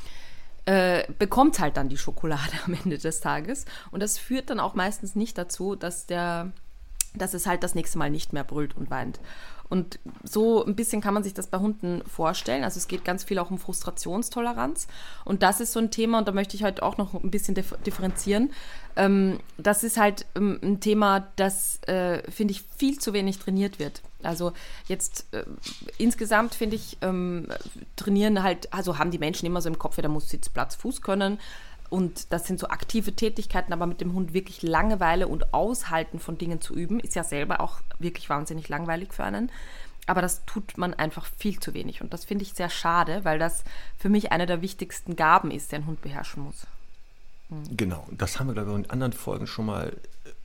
äh, 0.66 1.04
bekommt 1.20 1.60
halt 1.60 1.78
dann 1.78 1.90
die 1.90 1.98
Schokolade 1.98 2.54
am 2.66 2.74
Ende 2.74 2.98
des 2.98 3.20
Tages. 3.20 3.66
Und 3.92 4.02
das 4.02 4.18
führt 4.18 4.50
dann 4.50 4.60
auch 4.60 4.76
meistens 4.76 5.16
nicht 5.16 5.38
dazu, 5.38 5.76
dass 5.76 6.06
der 6.06 6.52
dass 7.16 7.34
es 7.34 7.46
halt 7.46 7.64
das 7.64 7.76
nächste 7.76 7.98
Mal 7.98 8.10
nicht 8.10 8.34
mehr 8.34 8.44
brüllt 8.44 8.76
und 8.76 8.90
weint. 8.90 9.20
Und 9.74 9.98
so 10.24 10.64
ein 10.64 10.76
bisschen 10.76 11.02
kann 11.02 11.16
man 11.16 11.24
sich 11.24 11.34
das 11.34 11.48
bei 11.48 11.58
Hunden 11.58 12.04
vorstellen. 12.06 12.64
Also 12.64 12.78
es 12.78 12.88
geht 12.88 13.04
ganz 13.04 13.24
viel 13.24 13.40
auch 13.40 13.50
um 13.50 13.58
Frustrationstoleranz. 13.58 14.86
Und 15.26 15.42
das 15.42 15.60
ist 15.62 15.74
so 15.74 15.80
ein 15.80 15.90
Thema, 15.90 16.20
und 16.20 16.28
da 16.28 16.32
möchte 16.32 16.56
ich 16.56 16.64
heute 16.64 16.84
auch 16.84 16.98
noch 16.98 17.16
ein 17.16 17.32
bisschen 17.32 17.56
differenzieren. 17.56 18.52
Ähm, 18.96 19.40
das 19.58 19.84
ist 19.84 19.98
halt 19.98 20.28
ähm, 20.36 20.60
ein 20.62 20.80
Thema, 20.80 21.28
das, 21.38 21.82
äh, 21.88 22.22
finde 22.30 22.52
ich, 22.52 22.62
viel 22.78 23.00
zu 23.00 23.14
wenig 23.14 23.40
trainiert 23.40 23.80
wird. 23.80 24.04
Also 24.22 24.54
jetzt 24.88 25.26
äh, 25.32 25.44
insgesamt, 25.98 26.54
finde 26.54 26.76
ich, 26.76 27.00
ähm, 27.02 27.48
trainieren 27.96 28.44
halt, 28.44 28.72
also 28.72 29.00
haben 29.00 29.10
die 29.10 29.18
Menschen 29.18 29.48
immer 29.48 29.60
so 29.60 29.70
im 29.70 29.80
Kopf, 29.80 29.96
der 29.96 30.08
muss 30.08 30.30
Sitz, 30.30 30.50
Platz, 30.50 30.76
Fuß 30.76 31.02
können. 31.02 31.40
Und 31.94 32.34
das 32.34 32.48
sind 32.48 32.60
so 32.60 32.70
aktive 32.70 33.14
Tätigkeiten, 33.14 33.72
aber 33.72 33.86
mit 33.86 34.02
dem 34.02 34.16
Hund 34.16 34.34
wirklich 34.34 34.64
Langeweile 34.64 35.28
und 35.28 35.54
Aushalten 35.54 36.18
von 36.18 36.40
Dingen 36.40 36.60
zu 36.60 36.74
üben, 36.74 37.00
ist 37.00 37.14
ja 37.14 37.24
selber 37.24 37.62
auch 37.62 37.82
wirklich 38.00 38.32
wahnsinnig 38.32 38.68
langweilig 38.68 39.14
für 39.14 39.24
einen. 39.24 39.52
Aber 40.08 40.20
das 40.20 40.44
tut 40.46 40.76
man 40.76 40.96
einfach 40.96 41.28
viel 41.38 41.60
zu 41.60 41.76
wenig. 41.76 42.02
Und 42.02 42.12
das 42.12 42.26
finde 42.26 42.46
ich 42.46 42.56
sehr 42.56 42.72
schade, 42.72 43.26
weil 43.26 43.38
das 43.38 43.64
für 43.96 44.10
mich 44.10 44.32
eine 44.32 44.48
der 44.48 44.64
wichtigsten 44.64 45.16
Gaben 45.16 45.52
ist, 45.52 45.72
die 45.72 45.76
ein 45.76 45.86
Hund 45.86 46.02
beherrschen 46.02 46.42
muss. 46.42 46.66
Mhm. 47.50 47.78
Genau, 47.78 48.08
das 48.10 48.40
haben 48.40 48.48
wir, 48.48 48.56
glaube 48.56 48.72
ich, 48.72 48.78
in 48.78 48.90
anderen 48.90 49.14
Folgen 49.14 49.46
schon 49.46 49.68
mal 49.68 49.96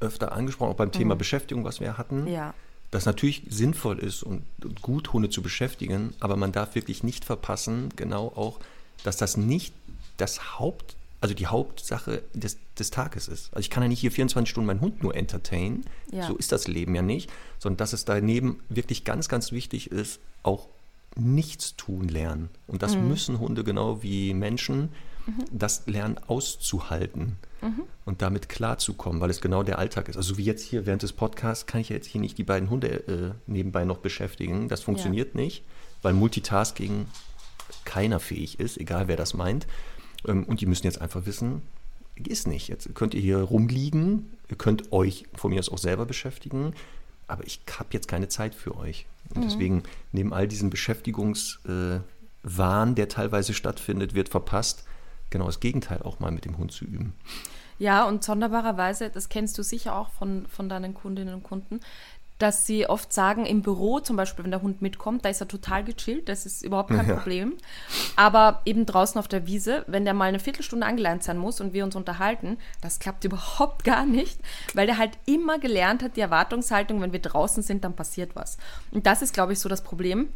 öfter 0.00 0.32
angesprochen, 0.32 0.72
auch 0.72 0.76
beim 0.76 0.92
Thema 0.92 1.14
mhm. 1.14 1.18
Beschäftigung, 1.18 1.64
was 1.64 1.80
wir 1.80 1.96
hatten. 1.96 2.26
Ja. 2.26 2.52
Dass 2.90 3.06
natürlich 3.06 3.44
sinnvoll 3.48 4.00
ist 4.00 4.22
und 4.22 4.44
gut, 4.82 5.14
Hunde 5.14 5.30
zu 5.30 5.40
beschäftigen, 5.40 6.12
aber 6.20 6.36
man 6.36 6.52
darf 6.52 6.74
wirklich 6.74 7.02
nicht 7.02 7.24
verpassen, 7.24 7.88
genau 7.96 8.26
auch, 8.36 8.60
dass 9.02 9.16
das 9.16 9.38
nicht 9.38 9.72
das 10.18 10.58
Haupt 10.58 10.97
also 11.20 11.34
die 11.34 11.46
Hauptsache 11.46 12.22
des, 12.32 12.58
des 12.78 12.90
Tages 12.90 13.28
ist. 13.28 13.48
Also 13.52 13.60
ich 13.60 13.70
kann 13.70 13.82
ja 13.82 13.88
nicht 13.88 14.00
hier 14.00 14.12
24 14.12 14.48
Stunden 14.48 14.66
meinen 14.66 14.80
Hund 14.80 15.02
nur 15.02 15.14
entertainen, 15.16 15.84
ja. 16.12 16.26
so 16.26 16.36
ist 16.36 16.52
das 16.52 16.68
Leben 16.68 16.94
ja 16.94 17.02
nicht, 17.02 17.30
sondern 17.58 17.78
dass 17.78 17.92
es 17.92 18.04
daneben 18.04 18.60
wirklich 18.68 19.04
ganz, 19.04 19.28
ganz 19.28 19.50
wichtig 19.52 19.90
ist, 19.90 20.20
auch 20.42 20.68
nichts 21.16 21.74
tun 21.76 22.08
lernen. 22.08 22.48
Und 22.66 22.82
das 22.82 22.96
mhm. 22.96 23.08
müssen 23.08 23.38
Hunde 23.40 23.64
genau 23.64 24.02
wie 24.02 24.32
Menschen, 24.34 24.90
mhm. 25.26 25.44
das 25.50 25.86
lernen 25.86 26.18
auszuhalten 26.28 27.36
mhm. 27.60 27.82
und 28.04 28.22
damit 28.22 28.48
klarzukommen, 28.48 29.20
weil 29.20 29.30
es 29.30 29.40
genau 29.40 29.64
der 29.64 29.78
Alltag 29.78 30.08
ist. 30.08 30.16
Also 30.16 30.38
wie 30.38 30.44
jetzt 30.44 30.62
hier 30.62 30.86
während 30.86 31.02
des 31.02 31.12
Podcasts 31.12 31.66
kann 31.66 31.80
ich 31.80 31.88
jetzt 31.88 32.06
hier 32.06 32.20
nicht 32.20 32.38
die 32.38 32.44
beiden 32.44 32.70
Hunde 32.70 32.88
äh, 33.08 33.50
nebenbei 33.50 33.84
noch 33.84 33.98
beschäftigen. 33.98 34.68
Das 34.68 34.82
funktioniert 34.82 35.34
ja. 35.34 35.40
nicht, 35.40 35.64
weil 36.02 36.12
Multitasking 36.12 37.06
keiner 37.84 38.20
fähig 38.20 38.60
ist, 38.60 38.78
egal 38.78 39.08
wer 39.08 39.16
das 39.16 39.34
meint. 39.34 39.66
Ähm, 40.26 40.44
und 40.44 40.60
die 40.60 40.66
müssen 40.66 40.86
jetzt 40.86 41.00
einfach 41.00 41.26
wissen, 41.26 41.62
ist 42.16 42.46
nicht. 42.46 42.68
Jetzt 42.68 42.94
könnt 42.94 43.14
ihr 43.14 43.20
hier 43.20 43.38
rumliegen, 43.38 44.30
ihr 44.48 44.56
könnt 44.56 44.92
euch 44.92 45.26
von 45.34 45.50
mir 45.50 45.60
aus 45.60 45.68
auch 45.68 45.78
selber 45.78 46.04
beschäftigen, 46.06 46.74
aber 47.28 47.46
ich 47.46 47.60
habe 47.78 47.90
jetzt 47.92 48.08
keine 48.08 48.28
Zeit 48.28 48.54
für 48.54 48.76
euch. 48.76 49.06
Und 49.34 49.42
mhm. 49.42 49.48
deswegen, 49.48 49.82
neben 50.12 50.32
all 50.32 50.48
diesem 50.48 50.70
Beschäftigungswahn, 50.70 52.04
der 52.94 53.08
teilweise 53.08 53.54
stattfindet, 53.54 54.14
wird 54.14 54.28
verpasst, 54.30 54.84
genau 55.30 55.46
das 55.46 55.60
Gegenteil 55.60 56.02
auch 56.02 56.20
mal 56.20 56.32
mit 56.32 56.44
dem 56.44 56.58
Hund 56.58 56.72
zu 56.72 56.84
üben. 56.84 57.12
Ja, 57.78 58.08
und 58.08 58.24
sonderbarerweise, 58.24 59.08
das 59.10 59.28
kennst 59.28 59.56
du 59.56 59.62
sicher 59.62 59.96
auch 59.96 60.10
von, 60.10 60.46
von 60.46 60.68
deinen 60.68 60.94
Kundinnen 60.94 61.34
und 61.34 61.44
Kunden, 61.44 61.78
dass 62.38 62.66
sie 62.66 62.86
oft 62.88 63.12
sagen, 63.12 63.46
im 63.46 63.62
Büro 63.62 63.98
zum 63.98 64.16
Beispiel, 64.16 64.44
wenn 64.44 64.52
der 64.52 64.62
Hund 64.62 64.80
mitkommt, 64.80 65.24
da 65.24 65.28
ist 65.28 65.40
er 65.40 65.48
total 65.48 65.82
gechillt, 65.84 66.28
das 66.28 66.46
ist 66.46 66.62
überhaupt 66.62 66.90
kein 66.90 67.08
ja. 67.08 67.16
Problem. 67.16 67.54
Aber 68.14 68.62
eben 68.64 68.86
draußen 68.86 69.18
auf 69.18 69.26
der 69.26 69.46
Wiese, 69.46 69.84
wenn 69.88 70.04
der 70.04 70.14
mal 70.14 70.26
eine 70.26 70.38
Viertelstunde 70.38 70.86
angeleint 70.86 71.24
sein 71.24 71.38
muss 71.38 71.60
und 71.60 71.72
wir 71.72 71.84
uns 71.84 71.96
unterhalten, 71.96 72.58
das 72.80 73.00
klappt 73.00 73.24
überhaupt 73.28 73.84
gar 73.84 74.06
nicht, 74.06 74.40
weil 74.74 74.86
der 74.86 74.98
halt 74.98 75.18
immer 75.26 75.58
gelernt 75.58 76.02
hat, 76.02 76.16
die 76.16 76.20
Erwartungshaltung, 76.20 77.00
wenn 77.00 77.12
wir 77.12 77.20
draußen 77.20 77.62
sind, 77.62 77.84
dann 77.84 77.96
passiert 77.96 78.34
was. 78.34 78.56
Und 78.92 79.06
das 79.06 79.22
ist, 79.22 79.34
glaube 79.34 79.52
ich, 79.52 79.58
so 79.58 79.68
das 79.68 79.82
Problem 79.82 80.28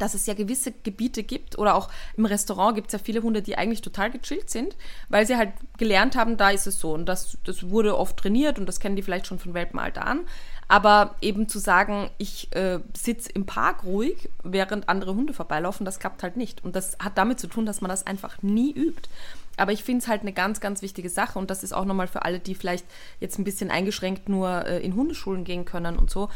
dass 0.00 0.14
es 0.14 0.26
ja 0.26 0.34
gewisse 0.34 0.72
Gebiete 0.72 1.22
gibt 1.22 1.58
oder 1.58 1.74
auch 1.74 1.90
im 2.16 2.24
Restaurant 2.24 2.74
gibt 2.74 2.88
es 2.88 2.92
ja 2.94 2.98
viele 2.98 3.22
Hunde, 3.22 3.42
die 3.42 3.58
eigentlich 3.58 3.82
total 3.82 4.10
gechillt 4.10 4.50
sind, 4.50 4.76
weil 5.08 5.26
sie 5.26 5.36
halt 5.36 5.52
gelernt 5.76 6.16
haben, 6.16 6.36
da 6.36 6.50
ist 6.50 6.66
es 6.66 6.80
so. 6.80 6.92
Und 6.92 7.06
das, 7.06 7.36
das 7.44 7.68
wurde 7.68 7.98
oft 7.98 8.16
trainiert 8.16 8.58
und 8.58 8.66
das 8.66 8.80
kennen 8.80 8.96
die 8.96 9.02
vielleicht 9.02 9.26
schon 9.26 9.38
von 9.38 9.54
Welpenalter 9.54 10.06
an. 10.06 10.20
Aber 10.70 11.16
eben 11.20 11.48
zu 11.48 11.58
sagen, 11.58 12.10
ich 12.16 12.54
äh, 12.54 12.78
sitze 12.96 13.28
im 13.32 13.44
Park 13.44 13.82
ruhig, 13.82 14.28
während 14.44 14.88
andere 14.88 15.16
Hunde 15.16 15.32
vorbeilaufen, 15.32 15.84
das 15.84 15.98
klappt 15.98 16.22
halt 16.22 16.36
nicht. 16.36 16.62
Und 16.62 16.76
das 16.76 16.96
hat 17.02 17.18
damit 17.18 17.40
zu 17.40 17.48
tun, 17.48 17.66
dass 17.66 17.80
man 17.80 17.88
das 17.88 18.06
einfach 18.06 18.40
nie 18.40 18.70
übt. 18.70 19.08
Aber 19.56 19.72
ich 19.72 19.82
finde 19.82 20.02
es 20.02 20.06
halt 20.08 20.20
eine 20.20 20.32
ganz, 20.32 20.60
ganz 20.60 20.80
wichtige 20.80 21.10
Sache 21.10 21.40
und 21.40 21.50
das 21.50 21.64
ist 21.64 21.72
auch 21.72 21.84
nochmal 21.84 22.06
für 22.06 22.24
alle, 22.24 22.38
die 22.38 22.54
vielleicht 22.54 22.86
jetzt 23.18 23.36
ein 23.40 23.44
bisschen 23.44 23.68
eingeschränkt 23.72 24.28
nur 24.28 24.64
äh, 24.64 24.78
in 24.78 24.94
Hundeschulen 24.94 25.42
gehen 25.42 25.64
können 25.64 25.98
und 25.98 26.08
so 26.08 26.28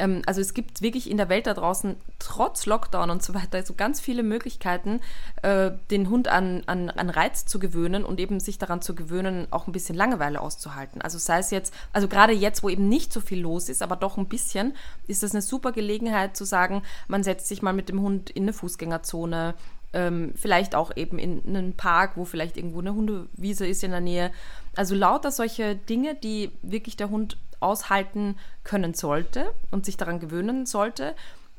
ähm, 0.00 0.22
also 0.26 0.40
es 0.40 0.54
gibt 0.54 0.82
wirklich 0.82 1.10
in 1.10 1.16
der 1.16 1.28
Welt 1.28 1.46
da 1.46 1.54
draußen, 1.54 1.96
trotz 2.18 2.66
Lockdown 2.66 3.10
und 3.10 3.22
so 3.22 3.34
weiter, 3.34 3.62
so 3.62 3.74
ganz 3.74 4.00
viele 4.00 4.22
Möglichkeiten, 4.22 5.00
äh, 5.42 5.70
den 5.90 6.08
Hund 6.10 6.28
an, 6.28 6.62
an, 6.66 6.90
an 6.90 7.10
Reiz 7.10 7.44
zu 7.44 7.58
gewöhnen 7.58 8.04
und 8.04 8.18
eben 8.18 8.40
sich 8.40 8.58
daran 8.58 8.82
zu 8.82 8.94
gewöhnen, 8.94 9.46
auch 9.50 9.66
ein 9.66 9.72
bisschen 9.72 9.94
Langeweile 9.94 10.40
auszuhalten. 10.40 11.02
Also 11.02 11.18
sei 11.18 11.38
es 11.38 11.50
jetzt, 11.50 11.72
also 11.92 12.08
gerade 12.08 12.32
jetzt, 12.32 12.62
wo 12.62 12.68
eben 12.68 12.88
nicht 12.88 13.12
so 13.12 13.20
viel 13.20 13.40
los 13.40 13.68
ist, 13.68 13.82
aber 13.82 13.96
doch 13.96 14.16
ein 14.16 14.26
bisschen, 14.26 14.74
ist 15.06 15.22
das 15.22 15.32
eine 15.32 15.42
super 15.42 15.72
Gelegenheit 15.72 16.36
zu 16.36 16.44
sagen, 16.44 16.82
man 17.06 17.22
setzt 17.22 17.46
sich 17.46 17.62
mal 17.62 17.72
mit 17.72 17.88
dem 17.88 18.00
Hund 18.00 18.30
in 18.30 18.44
eine 18.44 18.52
Fußgängerzone, 18.52 19.54
ähm, 19.92 20.32
vielleicht 20.36 20.74
auch 20.74 20.96
eben 20.96 21.18
in 21.18 21.42
einen 21.46 21.76
Park, 21.76 22.12
wo 22.16 22.24
vielleicht 22.24 22.56
irgendwo 22.56 22.80
eine 22.80 22.94
Hundewiese 22.94 23.66
ist 23.66 23.84
in 23.84 23.90
der 23.90 24.00
Nähe. 24.00 24.30
Also 24.76 24.94
lauter 24.94 25.32
solche 25.32 25.74
Dinge, 25.74 26.14
die 26.14 26.52
wirklich 26.62 26.96
der 26.96 27.10
Hund 27.10 27.36
aushalten 27.60 28.36
können 28.64 28.94
sollte 28.94 29.52
und 29.70 29.84
sich 29.84 29.96
daran 29.96 30.20
gewöhnen 30.20 30.66
sollte. 30.66 31.14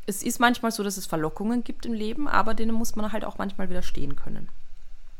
Es 0.06 0.24
ist 0.24 0.40
manchmal 0.40 0.72
so, 0.72 0.84
dass 0.84 0.98
es 0.98 1.06
Verlockungen 1.06 1.64
gibt 1.64 1.86
im 1.86 1.94
Leben, 1.94 2.28
aber 2.28 2.54
denen 2.54 2.74
muss 2.74 2.96
man 2.96 3.12
halt 3.12 3.24
auch 3.24 3.38
manchmal 3.38 3.70
widerstehen 3.70 4.16
können. 4.16 4.50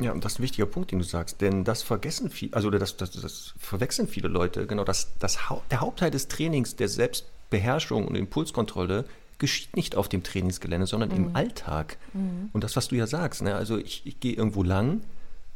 Ja, 0.02 0.12
und 0.12 0.26
das 0.26 0.34
ist 0.34 0.40
ein 0.40 0.44
wichtiger 0.44 0.66
Punkt, 0.66 0.92
den 0.92 1.00
du 1.00 1.06
sagst, 1.06 1.42
denn 1.42 1.64
das 1.64 1.84
vergessen 1.84 2.32
viele, 2.32 2.54
also 2.56 2.72
das, 2.72 2.98
das, 2.98 3.12
das 3.12 3.54
verwechseln 3.60 4.08
viele 4.08 4.28
Leute. 4.28 4.66
Genau, 4.66 4.84
das, 4.84 5.14
das, 5.20 5.38
der 5.70 5.82
Hauptteil 5.82 6.10
des 6.10 6.28
Trainings, 6.28 6.76
der 6.76 6.90
Selbstbeherrschung 6.90 8.08
und 8.08 8.16
Impulskontrolle 8.16 9.06
geschieht 9.38 9.76
nicht 9.76 9.96
auf 9.96 10.10
dem 10.10 10.24
Trainingsgelände, 10.24 10.88
sondern 10.88 11.10
mhm. 11.10 11.16
im 11.16 11.36
Alltag. 11.36 11.98
Mhm. 12.14 12.50
Und 12.54 12.64
das, 12.64 12.76
was 12.76 12.88
du 12.88 12.96
ja 12.96 13.06
sagst, 13.06 13.44
ne? 13.44 13.56
also 13.56 13.78
ich, 13.78 14.02
ich 14.06 14.20
gehe 14.20 14.34
irgendwo 14.34 14.64
lang, 14.64 15.02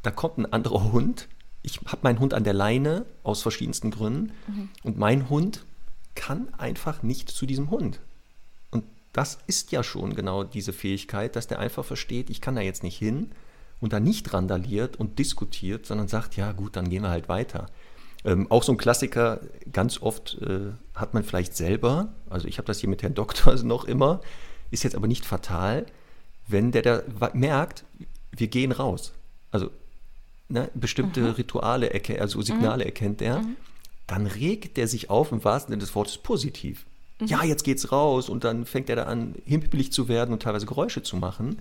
da 0.04 0.12
kommt 0.12 0.38
ein 0.38 0.52
anderer 0.52 0.84
Hund, 0.92 1.28
ich 1.66 1.80
habe 1.88 2.02
meinen 2.04 2.20
Hund 2.20 2.34
an 2.34 2.44
der 2.44 2.54
Leine 2.54 3.06
aus 3.24 3.42
verschiedensten 3.42 3.92
Gründen 3.92 4.32
mhm. 4.48 4.70
und 4.84 4.98
mein 4.98 5.30
Hund 5.30 5.66
kann 6.14 6.54
einfach 6.54 7.02
nicht 7.04 7.30
zu 7.30 7.46
diesem 7.46 7.72
Hund. 7.72 8.00
Und 8.70 8.86
das 9.14 9.40
ist 9.48 9.72
ja 9.72 9.84
schon 9.84 10.16
genau 10.16 10.44
diese 10.44 10.74
Fähigkeit, 10.74 11.36
dass 11.36 11.48
der 11.48 11.60
einfach 11.60 11.84
versteht, 11.84 12.30
ich 12.30 12.40
kann 12.40 12.56
da 12.56 12.62
jetzt 12.62 12.84
nicht 12.84 12.98
hin 12.98 13.32
und 13.82 13.94
da 13.94 14.00
nicht 14.00 14.32
randaliert 14.34 14.98
und 14.98 15.18
diskutiert, 15.18 15.86
sondern 15.86 16.08
sagt, 16.08 16.38
ja 16.38 16.52
gut, 16.52 16.76
dann 16.76 16.90
gehen 16.90 17.02
wir 17.02 17.10
halt 17.10 17.28
weiter. 17.28 17.66
Ähm, 18.24 18.50
auch 18.50 18.64
so 18.64 18.72
ein 18.72 18.78
Klassiker, 18.78 19.42
ganz 19.72 20.02
oft 20.02 20.38
äh, 20.42 20.72
hat 20.94 21.14
man 21.14 21.24
vielleicht 21.24 21.56
selber, 21.56 22.14
also 22.30 22.48
ich 22.48 22.60
habe 22.60 22.68
das 22.68 22.80
hier 22.80 22.90
mit 22.90 23.02
Herrn 23.02 23.16
Doktor 23.16 23.56
noch 23.64 23.86
immer, 23.86 24.22
ist 24.70 24.84
jetzt 24.84 24.96
aber 24.96 25.08
nicht 25.08 25.26
fatal, 25.26 25.88
wenn 26.48 26.72
der 26.72 26.84
da 26.84 27.02
merkt, 27.34 27.86
wir 28.32 28.48
gehen 28.48 28.72
raus. 28.72 29.14
Also 29.52 29.72
ne, 30.50 30.70
bestimmte 30.74 31.22
mhm. 31.22 31.30
Rituale, 31.32 31.92
also 32.20 32.42
Signale 32.42 32.84
mhm. 32.84 32.90
erkennt 32.90 33.22
er, 33.22 33.40
mhm. 33.40 33.56
dann 34.08 34.28
regt 34.28 34.78
der 34.78 34.88
sich 34.88 35.10
auf, 35.10 35.32
im 35.32 35.44
wahrsten 35.44 35.72
Sinne 35.72 35.82
des 35.82 35.96
Wortes 35.96 36.18
positiv. 36.18 36.86
Mhm. 37.20 37.28
Ja, 37.28 37.44
jetzt 37.44 37.64
geht's 37.64 37.92
raus 37.92 38.30
und 38.30 38.44
dann 38.44 38.66
fängt 38.66 38.90
er 38.90 38.96
da 38.96 39.04
an, 39.04 39.36
himpelig 39.46 39.92
zu 39.92 40.08
werden 40.08 40.34
und 40.34 40.44
teilweise 40.44 40.66
Geräusche 40.66 41.04
zu 41.04 41.18
machen. 41.18 41.60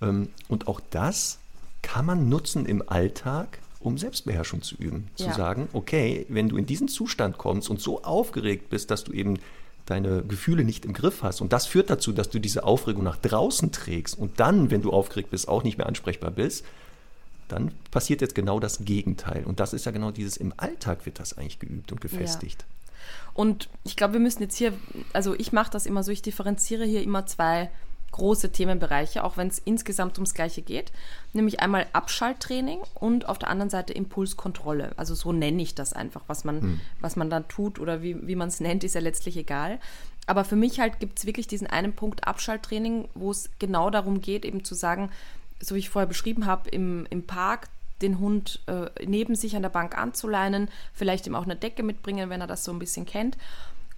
Ähm, 0.00 0.28
und 0.48 0.68
auch 0.68 0.80
das 0.90 1.38
kann 1.82 2.06
man 2.06 2.28
nutzen 2.28 2.66
im 2.66 2.88
Alltag, 2.88 3.58
um 3.80 3.98
Selbstbeherrschung 3.98 4.62
zu 4.62 4.76
üben. 4.76 5.08
Ja. 5.18 5.30
Zu 5.30 5.36
sagen, 5.36 5.68
okay, 5.72 6.24
wenn 6.28 6.48
du 6.48 6.56
in 6.56 6.66
diesen 6.66 6.88
Zustand 6.88 7.38
kommst 7.38 7.68
und 7.68 7.80
so 7.80 8.02
aufgeregt 8.02 8.70
bist, 8.70 8.90
dass 8.90 9.04
du 9.04 9.12
eben 9.12 9.38
deine 9.84 10.22
Gefühle 10.22 10.64
nicht 10.64 10.86
im 10.86 10.94
Griff 10.94 11.22
hast 11.22 11.42
und 11.42 11.52
das 11.52 11.66
führt 11.66 11.90
dazu, 11.90 12.12
dass 12.12 12.30
du 12.30 12.38
diese 12.38 12.64
Aufregung 12.64 13.04
nach 13.04 13.18
draußen 13.18 13.70
trägst 13.70 14.18
und 14.18 14.40
dann, 14.40 14.70
wenn 14.70 14.80
du 14.80 14.90
aufgeregt 14.90 15.30
bist, 15.30 15.46
auch 15.46 15.62
nicht 15.62 15.76
mehr 15.76 15.86
ansprechbar 15.86 16.30
bist, 16.30 16.64
dann 17.48 17.72
passiert 17.90 18.20
jetzt 18.20 18.34
genau 18.34 18.60
das 18.60 18.84
Gegenteil. 18.84 19.44
Und 19.44 19.60
das 19.60 19.72
ist 19.72 19.86
ja 19.86 19.92
genau 19.92 20.10
dieses, 20.10 20.36
im 20.36 20.52
Alltag 20.56 21.06
wird 21.06 21.18
das 21.18 21.36
eigentlich 21.36 21.58
geübt 21.58 21.92
und 21.92 22.00
gefestigt. 22.00 22.62
Ja. 22.62 22.66
Und 23.34 23.68
ich 23.84 23.96
glaube, 23.96 24.14
wir 24.14 24.20
müssen 24.20 24.42
jetzt 24.42 24.56
hier, 24.56 24.72
also 25.12 25.34
ich 25.34 25.52
mache 25.52 25.70
das 25.70 25.86
immer 25.86 26.02
so, 26.02 26.12
ich 26.12 26.22
differenziere 26.22 26.84
hier 26.84 27.02
immer 27.02 27.26
zwei 27.26 27.70
große 28.12 28.52
Themenbereiche, 28.52 29.24
auch 29.24 29.36
wenn 29.36 29.48
es 29.48 29.58
insgesamt 29.58 30.18
ums 30.18 30.34
Gleiche 30.34 30.62
geht, 30.62 30.92
nämlich 31.32 31.58
einmal 31.58 31.86
Abschalttraining 31.92 32.78
und 32.94 33.28
auf 33.28 33.40
der 33.40 33.50
anderen 33.50 33.70
Seite 33.70 33.92
Impulskontrolle. 33.92 34.92
Also 34.96 35.16
so 35.16 35.32
nenne 35.32 35.60
ich 35.60 35.74
das 35.74 35.92
einfach, 35.92 36.22
was 36.28 36.44
man, 36.44 36.60
hm. 36.60 36.80
was 37.00 37.16
man 37.16 37.28
dann 37.28 37.48
tut 37.48 37.80
oder 37.80 38.02
wie, 38.02 38.24
wie 38.26 38.36
man 38.36 38.48
es 38.48 38.60
nennt, 38.60 38.84
ist 38.84 38.94
ja 38.94 39.00
letztlich 39.00 39.36
egal. 39.36 39.80
Aber 40.26 40.44
für 40.44 40.54
mich 40.54 40.78
halt 40.78 41.00
gibt 41.00 41.18
es 41.18 41.26
wirklich 41.26 41.48
diesen 41.48 41.66
einen 41.66 41.92
Punkt 41.92 42.26
Abschalttraining, 42.26 43.08
wo 43.14 43.32
es 43.32 43.50
genau 43.58 43.90
darum 43.90 44.20
geht, 44.20 44.44
eben 44.44 44.62
zu 44.62 44.76
sagen, 44.76 45.10
so 45.64 45.74
wie 45.74 45.80
ich 45.80 45.90
vorher 45.90 46.08
beschrieben 46.08 46.46
habe, 46.46 46.68
im, 46.70 47.06
im 47.10 47.26
Park 47.26 47.68
den 48.02 48.18
Hund 48.18 48.60
äh, 48.66 48.90
neben 49.06 49.34
sich 49.34 49.56
an 49.56 49.62
der 49.62 49.68
Bank 49.68 49.96
anzuleinen, 49.96 50.68
vielleicht 50.92 51.26
ihm 51.26 51.34
auch 51.34 51.44
eine 51.44 51.56
Decke 51.56 51.82
mitbringen, 51.82 52.28
wenn 52.28 52.40
er 52.40 52.46
das 52.46 52.64
so 52.64 52.72
ein 52.72 52.78
bisschen 52.78 53.06
kennt. 53.06 53.36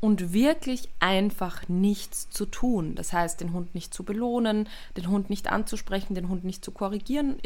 und 0.01 0.33
wirklich 0.33 0.89
einfach 1.01 1.69
nichts 1.69 2.29
zu 2.29 2.47
tun. 2.47 2.95
Das 2.95 3.13
heißt, 3.13 3.41
den 3.41 3.53
Hund 3.53 3.75
nicht 3.75 3.95
zu 3.95 4.05
belohnen, 4.05 4.69
den 4.97 5.09
Hund 5.09 5.31
nicht 5.31 5.51
anzusprechen, 5.51 6.15
den 6.15 6.29
Hund 6.29 6.45
nicht 6.45 6.65
zu 6.65 6.71
korrigieren, 6.71 7.37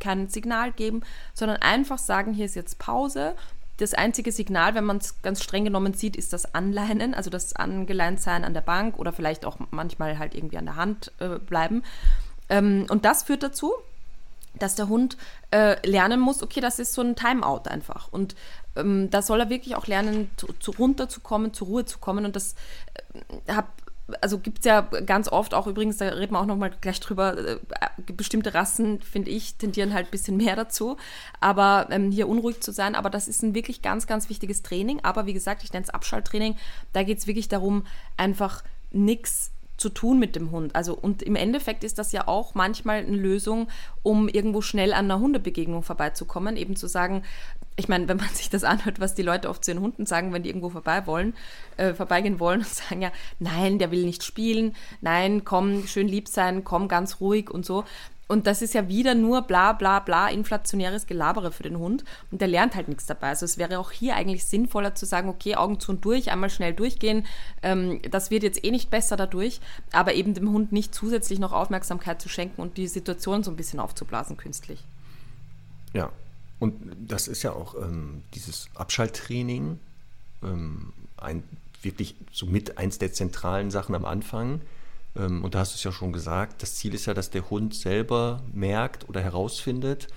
kein 0.00 0.28
Signal 0.28 0.72
geben, 0.72 1.02
sondern 1.34 1.58
einfach 1.58 1.98
sagen, 1.98 2.32
hier 2.32 2.46
ist 2.46 2.56
jetzt 2.56 2.78
Pause. 2.78 3.34
Das 3.76 3.94
einzige 3.94 4.32
Signal, 4.32 4.74
wenn 4.74 4.84
man 4.84 4.98
es 4.98 5.22
ganz 5.22 5.42
streng 5.42 5.64
genommen 5.64 5.94
sieht, 5.94 6.16
ist 6.16 6.32
das 6.34 6.54
Anleinen, 6.54 7.14
also 7.14 7.30
das 7.30 7.54
Angeleintsein 7.54 8.44
an 8.44 8.52
der 8.52 8.60
Bank 8.60 8.98
oder 8.98 9.12
vielleicht 9.12 9.46
auch 9.46 9.58
manchmal 9.70 10.18
halt 10.18 10.34
irgendwie 10.34 10.58
an 10.58 10.66
der 10.66 10.76
Hand 10.76 11.12
äh, 11.20 11.38
bleiben. 11.38 11.82
Ähm, 12.50 12.86
und 12.90 13.04
das 13.04 13.22
führt 13.22 13.42
dazu, 13.42 13.72
dass 14.58 14.74
der 14.74 14.88
Hund 14.88 15.16
äh, 15.50 15.76
lernen 15.88 16.20
muss, 16.20 16.42
okay, 16.42 16.60
das 16.60 16.78
ist 16.78 16.92
so 16.92 17.02
ein 17.02 17.16
Timeout 17.16 17.62
einfach. 17.66 18.12
Und 18.12 18.34
ähm, 18.76 19.10
da 19.10 19.22
soll 19.22 19.40
er 19.40 19.50
wirklich 19.50 19.76
auch 19.76 19.86
lernen, 19.86 20.30
zu, 20.36 20.48
zu, 20.58 20.72
runterzukommen, 20.72 21.54
zur 21.54 21.68
Ruhe 21.68 21.84
zu 21.84 21.98
kommen. 21.98 22.24
Und 22.24 22.36
das 22.36 22.54
äh, 23.46 23.52
hab, 23.52 23.72
also 24.20 24.38
gibt 24.38 24.58
es 24.58 24.64
ja 24.64 24.80
ganz 24.80 25.28
oft 25.28 25.54
auch 25.54 25.68
übrigens, 25.68 25.98
da 25.98 26.08
reden 26.08 26.34
wir 26.34 26.40
auch 26.40 26.46
nochmal 26.46 26.72
gleich 26.80 26.98
drüber, 26.98 27.38
äh, 27.38 27.58
bestimmte 28.12 28.52
Rassen, 28.52 29.00
finde 29.00 29.30
ich, 29.30 29.54
tendieren 29.54 29.94
halt 29.94 30.08
ein 30.08 30.10
bisschen 30.10 30.36
mehr 30.36 30.56
dazu, 30.56 30.96
aber 31.40 31.86
ähm, 31.90 32.10
hier 32.10 32.28
unruhig 32.28 32.60
zu 32.60 32.72
sein. 32.72 32.96
Aber 32.96 33.08
das 33.08 33.28
ist 33.28 33.42
ein 33.42 33.54
wirklich 33.54 33.82
ganz, 33.82 34.08
ganz 34.08 34.28
wichtiges 34.28 34.62
Training. 34.62 35.00
Aber 35.04 35.26
wie 35.26 35.32
gesagt, 35.32 35.62
ich 35.62 35.72
nenne 35.72 35.84
es 35.84 35.90
Abschalttraining. 35.90 36.56
Da 36.92 37.04
geht 37.04 37.18
es 37.18 37.26
wirklich 37.28 37.48
darum, 37.48 37.86
einfach 38.16 38.64
nichts 38.90 39.52
zu 39.80 39.88
tun 39.88 40.18
mit 40.18 40.36
dem 40.36 40.50
Hund. 40.50 40.76
Also 40.76 40.94
und 40.94 41.22
im 41.22 41.36
Endeffekt 41.36 41.84
ist 41.84 41.98
das 41.98 42.12
ja 42.12 42.28
auch 42.28 42.54
manchmal 42.54 42.98
eine 42.98 43.16
Lösung, 43.16 43.68
um 44.02 44.28
irgendwo 44.28 44.60
schnell 44.60 44.92
an 44.92 45.06
einer 45.06 45.18
Hundebegegnung 45.18 45.82
vorbeizukommen, 45.82 46.56
eben 46.56 46.76
zu 46.76 46.86
sagen, 46.86 47.22
ich 47.76 47.88
meine, 47.88 48.06
wenn 48.06 48.18
man 48.18 48.28
sich 48.34 48.50
das 48.50 48.62
anhört, 48.62 49.00
was 49.00 49.14
die 49.14 49.22
Leute 49.22 49.48
oft 49.48 49.64
zu 49.64 49.72
den 49.72 49.80
Hunden 49.80 50.04
sagen, 50.04 50.32
wenn 50.32 50.42
die 50.42 50.50
irgendwo 50.50 50.68
vorbei 50.68 51.06
wollen, 51.06 51.34
äh, 51.78 51.94
vorbeigehen 51.94 52.38
wollen 52.38 52.60
und 52.60 52.68
sagen 52.68 53.00
ja, 53.00 53.10
nein, 53.38 53.78
der 53.78 53.90
will 53.90 54.04
nicht 54.04 54.22
spielen, 54.22 54.76
nein, 55.00 55.44
komm, 55.44 55.86
schön 55.86 56.08
lieb 56.08 56.28
sein, 56.28 56.62
komm 56.62 56.86
ganz 56.86 57.20
ruhig 57.20 57.50
und 57.50 57.64
so. 57.64 57.84
Und 58.30 58.46
das 58.46 58.62
ist 58.62 58.74
ja 58.74 58.86
wieder 58.86 59.16
nur 59.16 59.42
bla 59.42 59.72
bla 59.72 59.98
bla 59.98 60.28
inflationäres 60.28 61.08
Gelabere 61.08 61.50
für 61.50 61.64
den 61.64 61.80
Hund. 61.80 62.04
Und 62.30 62.40
der 62.40 62.46
lernt 62.46 62.76
halt 62.76 62.86
nichts 62.86 63.04
dabei. 63.04 63.30
Also 63.30 63.44
es 63.44 63.58
wäre 63.58 63.80
auch 63.80 63.90
hier 63.90 64.14
eigentlich 64.14 64.44
sinnvoller 64.44 64.94
zu 64.94 65.04
sagen, 65.04 65.28
okay, 65.28 65.56
Augen 65.56 65.80
zu 65.80 65.90
und 65.90 66.04
durch, 66.04 66.30
einmal 66.30 66.48
schnell 66.48 66.72
durchgehen. 66.72 67.26
Ähm, 67.64 68.00
das 68.08 68.30
wird 68.30 68.44
jetzt 68.44 68.64
eh 68.64 68.70
nicht 68.70 68.88
besser 68.88 69.16
dadurch, 69.16 69.60
aber 69.90 70.14
eben 70.14 70.34
dem 70.34 70.48
Hund 70.52 70.70
nicht 70.70 70.94
zusätzlich 70.94 71.40
noch 71.40 71.52
Aufmerksamkeit 71.52 72.22
zu 72.22 72.28
schenken 72.28 72.62
und 72.62 72.76
die 72.76 72.86
Situation 72.86 73.42
so 73.42 73.50
ein 73.50 73.56
bisschen 73.56 73.80
aufzublasen 73.80 74.36
künstlich. 74.36 74.84
Ja, 75.92 76.12
und 76.60 76.80
das 77.00 77.26
ist 77.26 77.42
ja 77.42 77.52
auch 77.52 77.74
ähm, 77.74 78.22
dieses 78.34 78.68
Abschalttraining, 78.76 79.80
ähm, 80.44 80.92
ein, 81.16 81.42
wirklich 81.82 82.14
so 82.30 82.46
mit 82.46 82.78
eins 82.78 82.98
der 82.98 83.12
zentralen 83.12 83.72
Sachen 83.72 83.96
am 83.96 84.04
Anfang 84.04 84.60
und 85.14 85.54
da 85.54 85.60
hast 85.60 85.72
du 85.72 85.76
es 85.76 85.84
ja 85.84 85.92
schon 85.92 86.12
gesagt, 86.12 86.62
das 86.62 86.76
Ziel 86.76 86.94
ist 86.94 87.06
ja, 87.06 87.14
dass 87.14 87.30
der 87.30 87.50
Hund 87.50 87.74
selber 87.74 88.42
merkt 88.52 89.08
oder 89.08 89.20
herausfindet, 89.20 90.08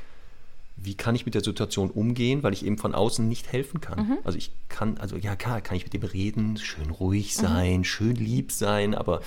wie 0.75 0.95
kann 0.95 1.15
ich 1.15 1.25
mit 1.25 1.35
der 1.35 1.43
Situation 1.43 1.89
umgehen, 1.89 2.43
weil 2.43 2.53
ich 2.53 2.65
eben 2.65 2.77
von 2.77 2.93
außen 2.93 3.27
nicht 3.27 3.51
helfen 3.51 3.79
kann. 3.79 4.07
Mhm. 4.07 4.17
Also 4.23 4.38
ich 4.38 4.51
kann, 4.69 4.97
also 4.97 5.15
ja 5.17 5.35
klar, 5.35 5.62
kann 5.62 5.77
ich 5.77 5.83
mit 5.83 5.93
dem 5.93 6.03
reden, 6.03 6.57
schön 6.57 6.89
ruhig 6.89 7.38
mhm. 7.38 7.41
sein, 7.41 7.77
mhm. 7.77 7.83
schön 7.83 8.15
lieb 8.15 8.51
sein, 8.51 8.95
aber 8.95 9.21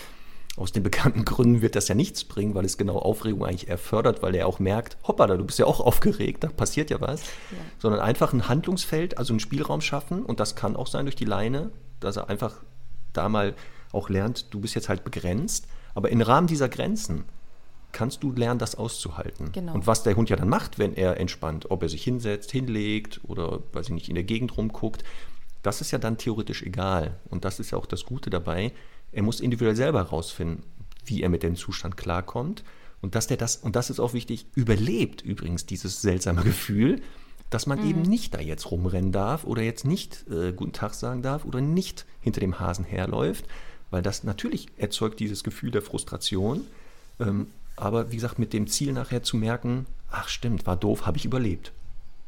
aus 0.56 0.73
den 0.73 0.82
bekannten 0.82 1.25
Gründen 1.25 1.61
wird 1.61 1.76
das 1.76 1.88
ja 1.88 1.94
nichts 1.94 2.25
bringen, 2.25 2.54
weil 2.54 2.64
es 2.64 2.78
genau 2.78 2.96
Aufregung 2.99 3.44
eigentlich 3.44 3.68
eher 3.68 3.78
fördert, 3.78 4.23
weil 4.23 4.35
er 4.35 4.46
auch 4.46 4.58
merkt, 4.58 4.96
hoppala, 5.06 5.37
du 5.37 5.44
bist 5.44 5.58
ja 5.58 5.66
auch 5.66 5.80
aufgeregt, 5.87 6.44
da 6.44 6.49
passiert 6.49 6.90
ja 6.90 7.00
was. 7.00 7.23
Ja. 7.23 7.58
Sondern 7.78 8.00
einfach 8.00 8.32
ein 8.32 8.49
Handlungsfeld, 8.49 9.18
also 9.18 9.32
einen 9.32 9.40
Spielraum 9.40 9.80
schaffen 9.80 10.25
und 10.25 10.40
das 10.40 10.56
kann 10.56 10.76
auch 10.76 10.87
sein 10.87 11.04
durch 11.04 11.16
die 11.16 11.25
Leine, 11.25 11.70
dass 12.00 12.16
er 12.16 12.28
einfach 12.28 12.56
da 13.12 13.28
mal 13.28 13.54
auch 13.96 14.08
lernt, 14.08 14.54
du 14.54 14.60
bist 14.60 14.74
jetzt 14.74 14.88
halt 14.88 15.04
begrenzt, 15.04 15.66
aber 15.94 16.10
im 16.10 16.20
Rahmen 16.20 16.46
dieser 16.46 16.68
Grenzen 16.68 17.24
kannst 17.92 18.22
du 18.22 18.30
lernen, 18.32 18.58
das 18.58 18.74
auszuhalten. 18.74 19.52
Genau. 19.52 19.72
Und 19.72 19.86
was 19.86 20.02
der 20.02 20.16
Hund 20.16 20.28
ja 20.28 20.36
dann 20.36 20.50
macht, 20.50 20.78
wenn 20.78 20.92
er 20.92 21.18
entspannt, 21.18 21.70
ob 21.70 21.82
er 21.82 21.88
sich 21.88 22.04
hinsetzt, 22.04 22.52
hinlegt 22.52 23.20
oder, 23.24 23.60
weiß 23.72 23.86
ich 23.86 23.94
nicht, 23.94 24.08
in 24.08 24.14
der 24.14 24.24
Gegend 24.24 24.56
rumguckt, 24.56 25.02
das 25.62 25.80
ist 25.80 25.90
ja 25.92 25.98
dann 25.98 26.18
theoretisch 26.18 26.62
egal. 26.62 27.18
Und 27.30 27.44
das 27.44 27.59
ist 27.59 27.70
ja 27.70 27.78
auch 27.78 27.87
das 27.87 28.04
Gute 28.04 28.28
dabei. 28.28 28.72
Er 29.12 29.22
muss 29.22 29.40
individuell 29.40 29.74
selber 29.74 30.00
herausfinden, 30.00 30.62
wie 31.06 31.22
er 31.22 31.30
mit 31.30 31.42
dem 31.42 31.56
Zustand 31.56 31.96
klarkommt. 31.96 32.64
Und 33.00 33.14
dass 33.14 33.26
der 33.26 33.37
das, 33.37 33.56
und 33.56 33.76
das 33.76 33.88
ist 33.88 33.98
auch 33.98 34.12
wichtig, 34.12 34.46
überlebt 34.54 35.22
übrigens 35.22 35.64
dieses 35.64 36.02
seltsame 36.02 36.42
Gefühl, 36.42 37.00
dass 37.50 37.66
man 37.66 37.80
mhm. 37.80 37.90
eben 37.90 38.02
nicht 38.02 38.35
da 38.35 38.40
jetzt 38.40 38.70
rumrennen 38.70 39.12
darf 39.12 39.44
oder 39.44 39.62
jetzt 39.62 39.85
nicht 39.85 40.26
äh, 40.28 40.52
Guten 40.52 40.72
Tag 40.72 40.94
sagen 40.94 41.22
darf 41.22 41.44
oder 41.44 41.61
nicht 41.61 42.04
hinter 42.20 42.40
dem 42.40 42.61
Hasen 42.61 42.85
herläuft, 42.85 43.46
weil 43.90 44.03
das 44.03 44.25
natürlich 44.25 44.68
erzeugt 44.77 45.20
dieses 45.20 45.44
Gefühl 45.44 45.70
der 45.70 45.83
Frustration. 45.83 46.66
Ähm, 47.20 47.49
aber 47.77 48.11
wie 48.11 48.16
gesagt, 48.16 48.38
mit 48.38 48.53
dem 48.53 48.66
Ziel 48.66 48.92
nachher 48.92 49.22
zu 49.22 49.37
merken, 49.37 49.87
ach 50.11 50.29
stimmt, 50.29 50.66
war 50.66 50.77
doof, 50.77 51.07
habe 51.07 51.18
ich 51.18 51.25
überlebt. 51.25 51.72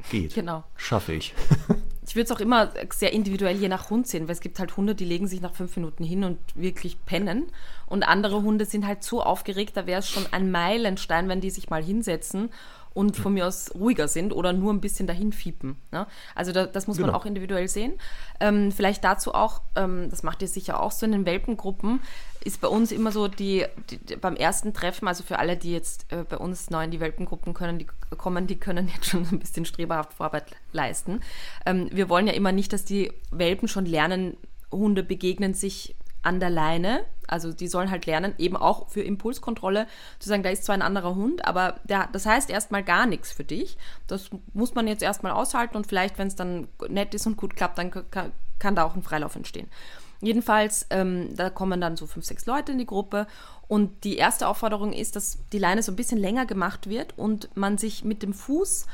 Geht. 0.09 0.33
Genau. 0.33 0.63
Schaffe 0.77 1.13
ich. 1.13 1.33
ich 2.07 2.15
würde 2.15 2.25
es 2.25 2.31
auch 2.31 2.39
immer 2.39 2.71
sehr 2.93 3.11
individuell 3.11 3.57
je 3.57 3.67
nach 3.67 3.89
Hund 3.89 4.07
sehen, 4.07 4.27
weil 4.27 4.33
es 4.33 4.39
gibt 4.39 4.57
halt 4.57 4.77
Hunde, 4.77 4.95
die 4.95 5.03
legen 5.03 5.27
sich 5.27 5.41
nach 5.41 5.53
fünf 5.53 5.75
Minuten 5.75 6.05
hin 6.05 6.23
und 6.23 6.39
wirklich 6.55 7.03
pennen. 7.05 7.47
Und 7.85 8.03
andere 8.03 8.41
Hunde 8.41 8.63
sind 8.63 8.87
halt 8.87 9.03
so 9.03 9.21
aufgeregt, 9.21 9.75
da 9.75 9.87
wäre 9.87 9.99
es 9.99 10.09
schon 10.09 10.25
ein 10.31 10.51
Meilenstein, 10.51 11.27
wenn 11.27 11.41
die 11.41 11.49
sich 11.49 11.69
mal 11.69 11.83
hinsetzen 11.83 12.49
und 12.99 13.15
von 13.15 13.33
mir 13.33 13.47
aus 13.47 13.73
ruhiger 13.73 14.09
sind 14.09 14.33
oder 14.33 14.51
nur 14.51 14.73
ein 14.73 14.81
bisschen 14.81 15.07
dahin 15.07 15.31
fiepen. 15.31 15.77
Ne? 15.89 16.05
Also 16.35 16.51
da, 16.51 16.65
das 16.65 16.85
muss 16.85 16.97
genau. 16.97 17.07
man 17.07 17.15
auch 17.15 17.25
individuell 17.25 17.69
sehen. 17.69 17.93
Ähm, 18.41 18.73
vielleicht 18.73 19.05
dazu 19.05 19.33
auch, 19.33 19.61
ähm, 19.77 20.09
das 20.09 20.21
macht 20.21 20.41
ihr 20.41 20.49
sicher 20.49 20.81
auch 20.81 20.91
so 20.91 21.05
in 21.05 21.13
den 21.13 21.25
Welpengruppen, 21.25 22.01
ist 22.43 22.59
bei 22.59 22.67
uns 22.67 22.91
immer 22.91 23.13
so 23.13 23.29
die, 23.29 23.65
die, 23.89 23.99
die 23.99 24.17
beim 24.17 24.35
ersten 24.35 24.73
Treffen, 24.73 25.07
also 25.07 25.23
für 25.23 25.39
alle, 25.39 25.55
die 25.55 25.71
jetzt 25.71 26.11
äh, 26.11 26.25
bei 26.27 26.35
uns 26.35 26.69
neu 26.71 26.83
in 26.83 26.91
die 26.91 26.99
Welpengruppen 26.99 27.53
können, 27.53 27.79
die 27.79 27.87
kommen, 28.17 28.47
die 28.47 28.57
können 28.57 28.89
jetzt 28.93 29.05
schon 29.05 29.25
ein 29.31 29.39
bisschen 29.39 29.63
streberhaft 29.63 30.13
Vorarbeit 30.13 30.47
leisten. 30.73 31.21
Ähm, 31.65 31.87
wir 31.93 32.09
wollen 32.09 32.27
ja 32.27 32.33
immer 32.33 32.51
nicht, 32.51 32.73
dass 32.73 32.83
die 32.83 33.13
Welpen 33.31 33.69
schon 33.69 33.85
lernen, 33.85 34.35
Hunde 34.73 35.03
begegnen 35.03 35.53
sich 35.53 35.95
an 36.21 36.39
der 36.39 36.49
Leine. 36.49 37.05
Also 37.27 37.53
die 37.53 37.67
sollen 37.67 37.91
halt 37.91 38.05
lernen, 38.05 38.33
eben 38.37 38.57
auch 38.57 38.89
für 38.89 39.01
Impulskontrolle 39.01 39.87
zu 40.17 40.29
sagen, 40.29 40.43
da 40.43 40.49
ist 40.49 40.63
zwar 40.63 40.73
ein 40.73 40.81
anderer 40.81 41.15
Hund, 41.15 41.45
aber 41.45 41.75
der, 41.83 42.09
das 42.11 42.25
heißt 42.25 42.49
erstmal 42.49 42.83
gar 42.83 43.05
nichts 43.05 43.31
für 43.31 43.43
dich. 43.43 43.77
Das 44.07 44.29
muss 44.53 44.73
man 44.73 44.87
jetzt 44.87 45.03
erstmal 45.03 45.33
aushalten 45.33 45.77
und 45.77 45.85
vielleicht, 45.85 46.17
wenn 46.17 46.27
es 46.27 46.35
dann 46.35 46.67
nett 46.87 47.13
ist 47.13 47.27
und 47.27 47.37
gut 47.37 47.55
klappt, 47.55 47.77
dann 47.77 47.91
kann, 47.91 48.31
kann 48.57 48.75
da 48.75 48.83
auch 48.83 48.95
ein 48.95 49.03
Freilauf 49.03 49.35
entstehen. 49.35 49.69
Jedenfalls, 50.21 50.85
ähm, 50.89 51.35
da 51.35 51.49
kommen 51.49 51.79
dann 51.79 51.95
so 51.95 52.05
fünf, 52.05 52.25
sechs 52.25 52.45
Leute 52.45 52.73
in 52.73 52.77
die 52.77 52.85
Gruppe 52.85 53.25
und 53.67 54.03
die 54.03 54.17
erste 54.17 54.47
Aufforderung 54.47 54.91
ist, 54.91 55.15
dass 55.15 55.37
die 55.53 55.59
Leine 55.59 55.81
so 55.81 55.91
ein 55.91 55.95
bisschen 55.95 56.17
länger 56.17 56.45
gemacht 56.45 56.89
wird 56.89 57.17
und 57.17 57.55
man 57.55 57.77
sich 57.77 58.03
mit 58.03 58.21
dem 58.21 58.33
Fuß 58.33 58.85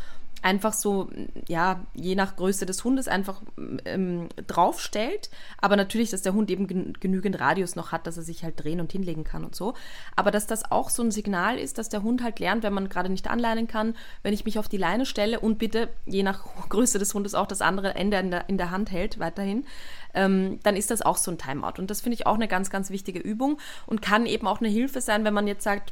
einfach 0.45 0.73
so, 0.73 1.10
ja, 1.47 1.84
je 1.95 2.13
nach 2.13 2.36
Größe 2.36 2.67
des 2.67 2.84
Hundes 2.84 3.08
einfach 3.08 3.41
ähm, 3.86 4.29
draufstellt. 4.45 5.31
Aber 5.58 5.75
natürlich, 5.75 6.12
dass 6.12 6.21
der 6.21 6.36
Hund 6.36 6.51
eben 6.51 6.67
gen 6.67 6.93
genügend 6.99 7.39
Radius 7.39 7.75
noch 7.75 7.91
hat, 7.91 8.05
dass 8.05 8.17
er 8.17 8.23
sich 8.23 8.43
halt 8.43 8.63
drehen 8.63 8.79
und 8.79 8.91
hinlegen 8.91 9.23
kann 9.23 9.43
und 9.43 9.55
so. 9.55 9.73
Aber 10.15 10.29
dass 10.29 10.45
das 10.45 10.71
auch 10.71 10.91
so 10.91 11.01
ein 11.01 11.10
Signal 11.10 11.58
ist, 11.58 11.79
dass 11.79 11.89
der 11.89 12.03
Hund 12.03 12.21
halt 12.21 12.39
lernt, 12.39 12.62
wenn 12.62 12.73
man 12.73 12.89
gerade 12.89 13.10
nicht 13.10 13.27
anleinen 13.27 13.67
kann, 13.67 13.95
wenn 14.21 14.36
ich 14.36 14.45
mich 14.45 14.60
auf 14.60 14.69
die 14.69 14.77
Leine 14.77 15.08
stelle 15.08 15.39
und 15.39 15.58
bitte, 15.58 15.89
je 16.05 16.21
nach 16.21 16.45
Größe 16.69 16.99
des 16.99 17.12
Hundes, 17.15 17.34
auch 17.34 17.47
das 17.47 17.62
andere 17.62 17.95
Ende 17.95 18.17
in 18.19 18.29
der, 18.29 18.47
in 18.47 18.60
der 18.60 18.69
Hand 18.69 18.91
hält, 18.91 19.17
weiterhin, 19.17 19.65
ähm, 20.13 20.60
dann 20.62 20.75
ist 20.75 20.91
das 20.91 21.01
auch 21.01 21.17
so 21.17 21.31
ein 21.31 21.39
Timeout. 21.39 21.79
Und 21.79 21.89
das 21.89 22.01
finde 22.01 22.17
ich 22.17 22.27
auch 22.27 22.36
eine 22.36 22.47
ganz, 22.47 22.69
ganz 22.69 22.91
wichtige 22.91 23.19
Übung 23.19 23.60
und 23.88 24.03
kann 24.03 24.27
eben 24.27 24.45
auch 24.45 24.60
eine 24.60 24.69
Hilfe 24.69 25.01
sein, 25.01 25.23
wenn 25.23 25.34
man 25.34 25.47
jetzt 25.47 25.63
sagt, 25.63 25.91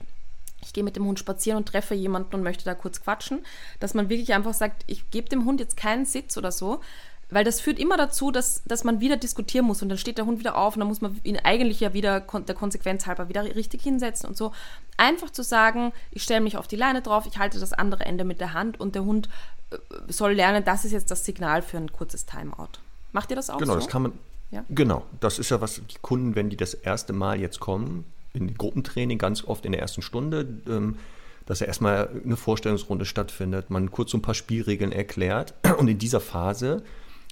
ich 0.63 0.73
gehe 0.73 0.84
mit 0.84 0.95
dem 0.95 1.06
Hund 1.06 1.19
spazieren 1.19 1.58
und 1.58 1.67
treffe 1.67 1.93
jemanden 1.93 2.36
und 2.36 2.43
möchte 2.43 2.65
da 2.65 2.73
kurz 2.73 3.02
quatschen, 3.02 3.45
dass 3.80 3.93
man 3.93 4.10
wirklich 4.10 4.34
einfach 4.34 4.54
sagt, 4.54 4.84
ich 4.88 5.10
gebe 5.12 5.30
dem 5.30 5.45
Hund 5.45 5.60
jetzt 5.60 5.78
keinen 5.78 6.06
Sitz 6.06 6.38
oder 6.38 6.52
so, 6.52 6.82
weil 7.30 7.43
das 7.43 7.60
führt 7.60 7.80
immer 7.80 7.97
dazu, 7.97 8.32
dass, 8.32 8.63
dass 8.65 8.84
man 8.84 8.99
wieder 8.99 9.17
diskutieren 9.17 9.65
muss 9.65 9.82
und 9.82 9.89
dann 9.89 9.97
steht 9.97 10.17
der 10.17 10.26
Hund 10.26 10.39
wieder 10.39 10.58
auf 10.58 10.76
und 10.76 10.82
dann 10.82 10.88
muss 10.88 11.02
man 11.02 11.19
ihn 11.23 11.38
eigentlich 11.38 11.80
ja 11.80 11.93
wieder 11.93 12.19
der 12.21 12.56
Konsequenz 12.56 13.08
halber 13.08 13.30
wieder 13.30 13.43
richtig 13.43 13.82
hinsetzen 13.82 14.30
und 14.30 14.38
so. 14.38 14.52
Einfach 14.97 15.32
zu 15.32 15.43
sagen, 15.43 15.91
ich 16.12 16.23
stelle 16.23 16.41
mich 16.41 16.58
auf 16.58 16.67
die 16.67 16.76
Leine 16.76 17.02
drauf, 17.02 17.26
ich 17.26 17.38
halte 17.39 17.60
das 17.60 17.73
andere 17.73 18.06
Ende 18.06 18.23
mit 18.23 18.39
der 18.39 18.54
Hand 18.54 18.80
und 18.80 18.95
der 18.95 19.04
Hund 19.06 19.30
äh, 19.71 19.78
soll 20.08 20.34
lernen, 20.34 20.63
das 20.63 20.86
ist 20.86 20.91
jetzt 20.91 21.10
das 21.12 21.26
Signal 21.26 21.62
für 21.62 21.78
ein 21.78 21.91
kurzes 21.91 22.26
Timeout. 22.26 22.80
Macht 23.12 23.30
ihr 23.32 23.36
das 23.36 23.49
auch 23.49 23.58
genau, 23.58 23.73
so? 23.73 23.80
Genau, 23.80 23.86
das 23.86 23.91
kann 23.91 24.02
man. 24.04 24.13
Ja? 24.52 24.63
Genau, 24.69 25.04
das 25.19 25.39
ist 25.39 25.49
ja 25.49 25.60
was 25.62 25.76
die 25.76 25.97
Kunden, 26.02 26.36
wenn 26.36 26.49
die 26.49 26.58
das 26.58 26.76
erste 26.76 27.13
Mal 27.13 27.39
jetzt 27.39 27.60
kommen, 27.60 28.06
in 28.34 28.56
Gruppentraining 28.56 29.17
ganz 29.17 29.43
oft 29.43 29.65
in 29.65 29.72
der 29.72 29.82
ersten 29.82 30.02
Stunde, 30.02 30.62
ähm, 30.67 30.98
dass 31.46 31.60
ja 31.60 31.67
erstmal 31.67 32.10
eine 32.24 32.38
Vorstellungsrunde 32.38 33.06
stattfindet, 33.06 33.69
man 33.69 33.91
kurz 33.91 34.12
so 34.12 34.17
ein 34.17 34.22
paar 34.22 34.34
Spielregeln 34.34 34.91
erklärt 34.91 35.54
und 35.78 35.88
in 35.88 35.98
dieser 35.98 36.19
Phase 36.19 36.84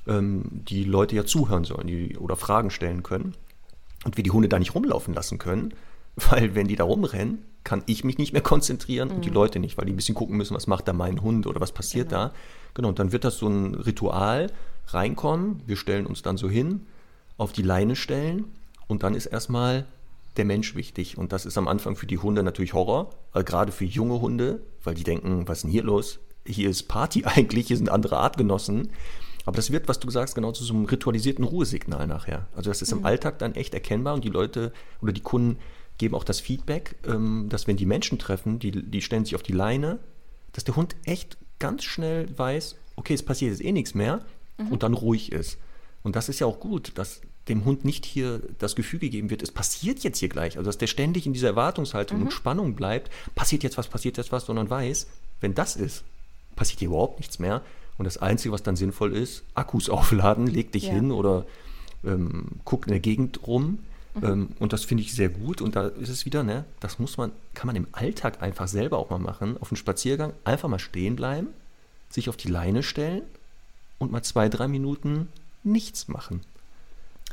ähm, 0.07 0.43
die 0.51 0.83
Leute 0.83 1.15
ja 1.15 1.25
zuhören 1.25 1.63
sollen 1.63 1.87
die, 1.87 2.17
oder 2.17 2.35
Fragen 2.35 2.71
stellen 2.71 3.03
können 3.03 3.33
und 4.05 4.17
wir 4.17 4.23
die 4.23 4.31
Hunde 4.31 4.49
da 4.49 4.59
nicht 4.59 4.75
rumlaufen 4.75 5.13
lassen 5.13 5.37
können, 5.37 5.73
weil 6.15 6.55
wenn 6.55 6.67
die 6.67 6.75
da 6.75 6.83
rumrennen, 6.83 7.45
kann 7.63 7.83
ich 7.85 8.03
mich 8.03 8.17
nicht 8.17 8.33
mehr 8.33 8.41
konzentrieren 8.41 9.09
mhm. 9.09 9.15
und 9.15 9.25
die 9.25 9.29
mhm. 9.29 9.35
Leute 9.35 9.59
nicht, 9.59 9.77
weil 9.77 9.85
die 9.85 9.93
ein 9.93 9.95
bisschen 9.97 10.15
gucken 10.15 10.37
müssen, 10.37 10.55
was 10.55 10.67
macht 10.67 10.87
da 10.87 10.93
mein 10.93 11.21
Hund 11.21 11.47
oder 11.47 11.61
was 11.61 11.71
passiert 11.71 12.09
genau. 12.09 12.25
da. 12.25 12.33
Genau, 12.73 12.89
und 12.89 12.99
dann 12.99 13.11
wird 13.11 13.23
das 13.23 13.37
so 13.37 13.47
ein 13.47 13.75
Ritual 13.75 14.47
reinkommen, 14.87 15.61
wir 15.65 15.77
stellen 15.77 16.05
uns 16.05 16.21
dann 16.21 16.37
so 16.37 16.49
hin 16.49 16.87
auf 17.37 17.53
die 17.53 17.61
Leine 17.61 17.95
stellen 17.95 18.45
und 18.87 19.03
dann 19.03 19.13
ist 19.13 19.25
erstmal 19.25 19.85
der 20.37 20.45
Mensch 20.45 20.75
wichtig. 20.75 21.17
Und 21.17 21.33
das 21.33 21.45
ist 21.45 21.57
am 21.57 21.67
Anfang 21.67 21.95
für 21.95 22.07
die 22.07 22.17
Hunde 22.17 22.43
natürlich 22.43 22.73
Horror, 22.73 23.09
weil 23.33 23.43
gerade 23.43 23.71
für 23.71 23.85
junge 23.85 24.21
Hunde, 24.21 24.61
weil 24.83 24.95
die 24.95 25.03
denken, 25.03 25.47
was 25.47 25.59
ist 25.59 25.63
denn 25.63 25.71
hier 25.71 25.83
los? 25.83 26.19
Hier 26.45 26.69
ist 26.69 26.83
Party 26.83 27.23
eigentlich, 27.25 27.67
hier 27.67 27.77
sind 27.77 27.89
andere 27.89 28.17
Artgenossen. 28.17 28.89
Aber 29.45 29.55
das 29.55 29.71
wird, 29.71 29.87
was 29.87 29.99
du 29.99 30.09
sagst, 30.09 30.35
genau 30.35 30.51
zu 30.51 30.63
so 30.63 30.73
einem 30.73 30.85
ritualisierten 30.85 31.43
Ruhesignal 31.43 32.05
nachher. 32.07 32.47
Also 32.55 32.69
das 32.69 32.81
ist 32.81 32.91
im 32.91 33.05
Alltag 33.05 33.39
dann 33.39 33.55
echt 33.55 33.73
erkennbar 33.73 34.13
und 34.13 34.23
die 34.23 34.29
Leute 34.29 34.71
oder 35.01 35.13
die 35.13 35.21
Kunden 35.21 35.57
geben 35.97 36.15
auch 36.15 36.23
das 36.23 36.39
Feedback, 36.39 36.95
ähm, 37.07 37.47
dass 37.49 37.67
wenn 37.67 37.77
die 37.77 37.85
Menschen 37.85 38.19
treffen, 38.19 38.59
die, 38.59 38.71
die 38.71 39.01
stellen 39.01 39.25
sich 39.25 39.35
auf 39.35 39.43
die 39.43 39.53
Leine, 39.53 39.99
dass 40.53 40.63
der 40.63 40.75
Hund 40.75 40.95
echt 41.05 41.37
ganz 41.59 41.83
schnell 41.83 42.27
weiß, 42.37 42.75
okay, 42.95 43.13
es 43.13 43.23
passiert 43.23 43.51
jetzt 43.51 43.63
eh 43.63 43.71
nichts 43.71 43.95
mehr 43.95 44.23
und 44.69 44.83
dann 44.83 44.93
ruhig 44.93 45.31
ist. 45.31 45.57
Und 46.03 46.15
das 46.15 46.29
ist 46.29 46.39
ja 46.39 46.47
auch 46.47 46.59
gut, 46.59 46.91
dass 46.95 47.21
dem 47.47 47.65
Hund 47.65 47.86
nicht 47.86 48.06
hier 48.06 48.41
das 48.60 48.75
Gefühl 48.75 48.99
gegeben 48.99 49.30
wird, 49.30 49.41
es 49.41 49.51
passiert 49.51 49.99
jetzt 49.99 50.19
hier 50.19 50.30
gleich. 50.30 50.58
Also 50.58 50.69
dass 50.69 50.77
der 50.77 50.88
ständig 50.88 51.25
in 51.25 51.34
dieser 51.34 51.47
Erwartungshaltung 51.49 52.21
und 52.21 52.32
Spannung 52.34 52.75
bleibt, 52.75 53.10
passiert 53.36 53.63
jetzt 53.63 53.77
was, 53.77 53.88
passiert 53.88 54.17
jetzt 54.17 54.32
was, 54.32 54.45
sondern 54.45 54.69
weiß, 54.69 55.08
wenn 55.41 55.56
das 55.56 55.75
ist, 55.75 56.04
passiert 56.56 56.80
hier 56.80 56.89
überhaupt 56.89 57.19
nichts 57.19 57.39
mehr. 57.39 57.62
Und 57.97 58.06
das 58.06 58.17
Einzige, 58.17 58.51
was 58.51 58.63
dann 58.63 58.75
sinnvoll 58.75 59.15
ist, 59.15 59.43
Akkus 59.56 59.89
aufladen, 59.97 60.47
leg 60.47 60.71
dich 60.71 60.86
Ja. 60.86 60.93
hin 60.93 61.12
oder 61.12 61.45
ähm, 62.04 62.45
guck 62.63 62.86
in 62.88 62.91
der 62.91 62.99
Gegend 62.99 63.45
rum. 63.47 63.80
Ähm, 64.21 64.49
und 64.60 64.73
das 64.73 64.84
finde 64.84 65.04
ich 65.04 65.13
sehr 65.13 65.30
gut. 65.30 65.62
Und 65.62 65.75
da 65.75 65.88
ist 65.88 66.10
es 66.10 66.25
wieder, 66.25 66.43
ne, 66.43 66.65
das 66.80 66.99
muss 66.99 67.17
man, 67.17 67.32
kann 67.54 67.67
man 67.67 67.75
im 67.75 67.88
Alltag 67.91 68.41
einfach 68.41 68.67
selber 68.67 68.97
auch 68.97 69.10
mal 69.10 69.19
machen. 69.19 69.58
Auf 69.60 69.71
einem 69.71 69.77
Spaziergang 69.77 70.34
einfach 70.43 70.67
mal 70.69 70.80
stehen 70.80 71.15
bleiben, 71.15 71.47
sich 72.10 72.27
auf 72.30 72.38
die 72.38 72.49
Leine 72.49 72.84
stellen 72.84 73.21
und 73.99 74.12
mal 74.12 74.21
zwei, 74.23 74.49
drei 74.49 74.67
Minuten 74.67 75.27
nichts 75.63 76.08
machen. 76.08 76.41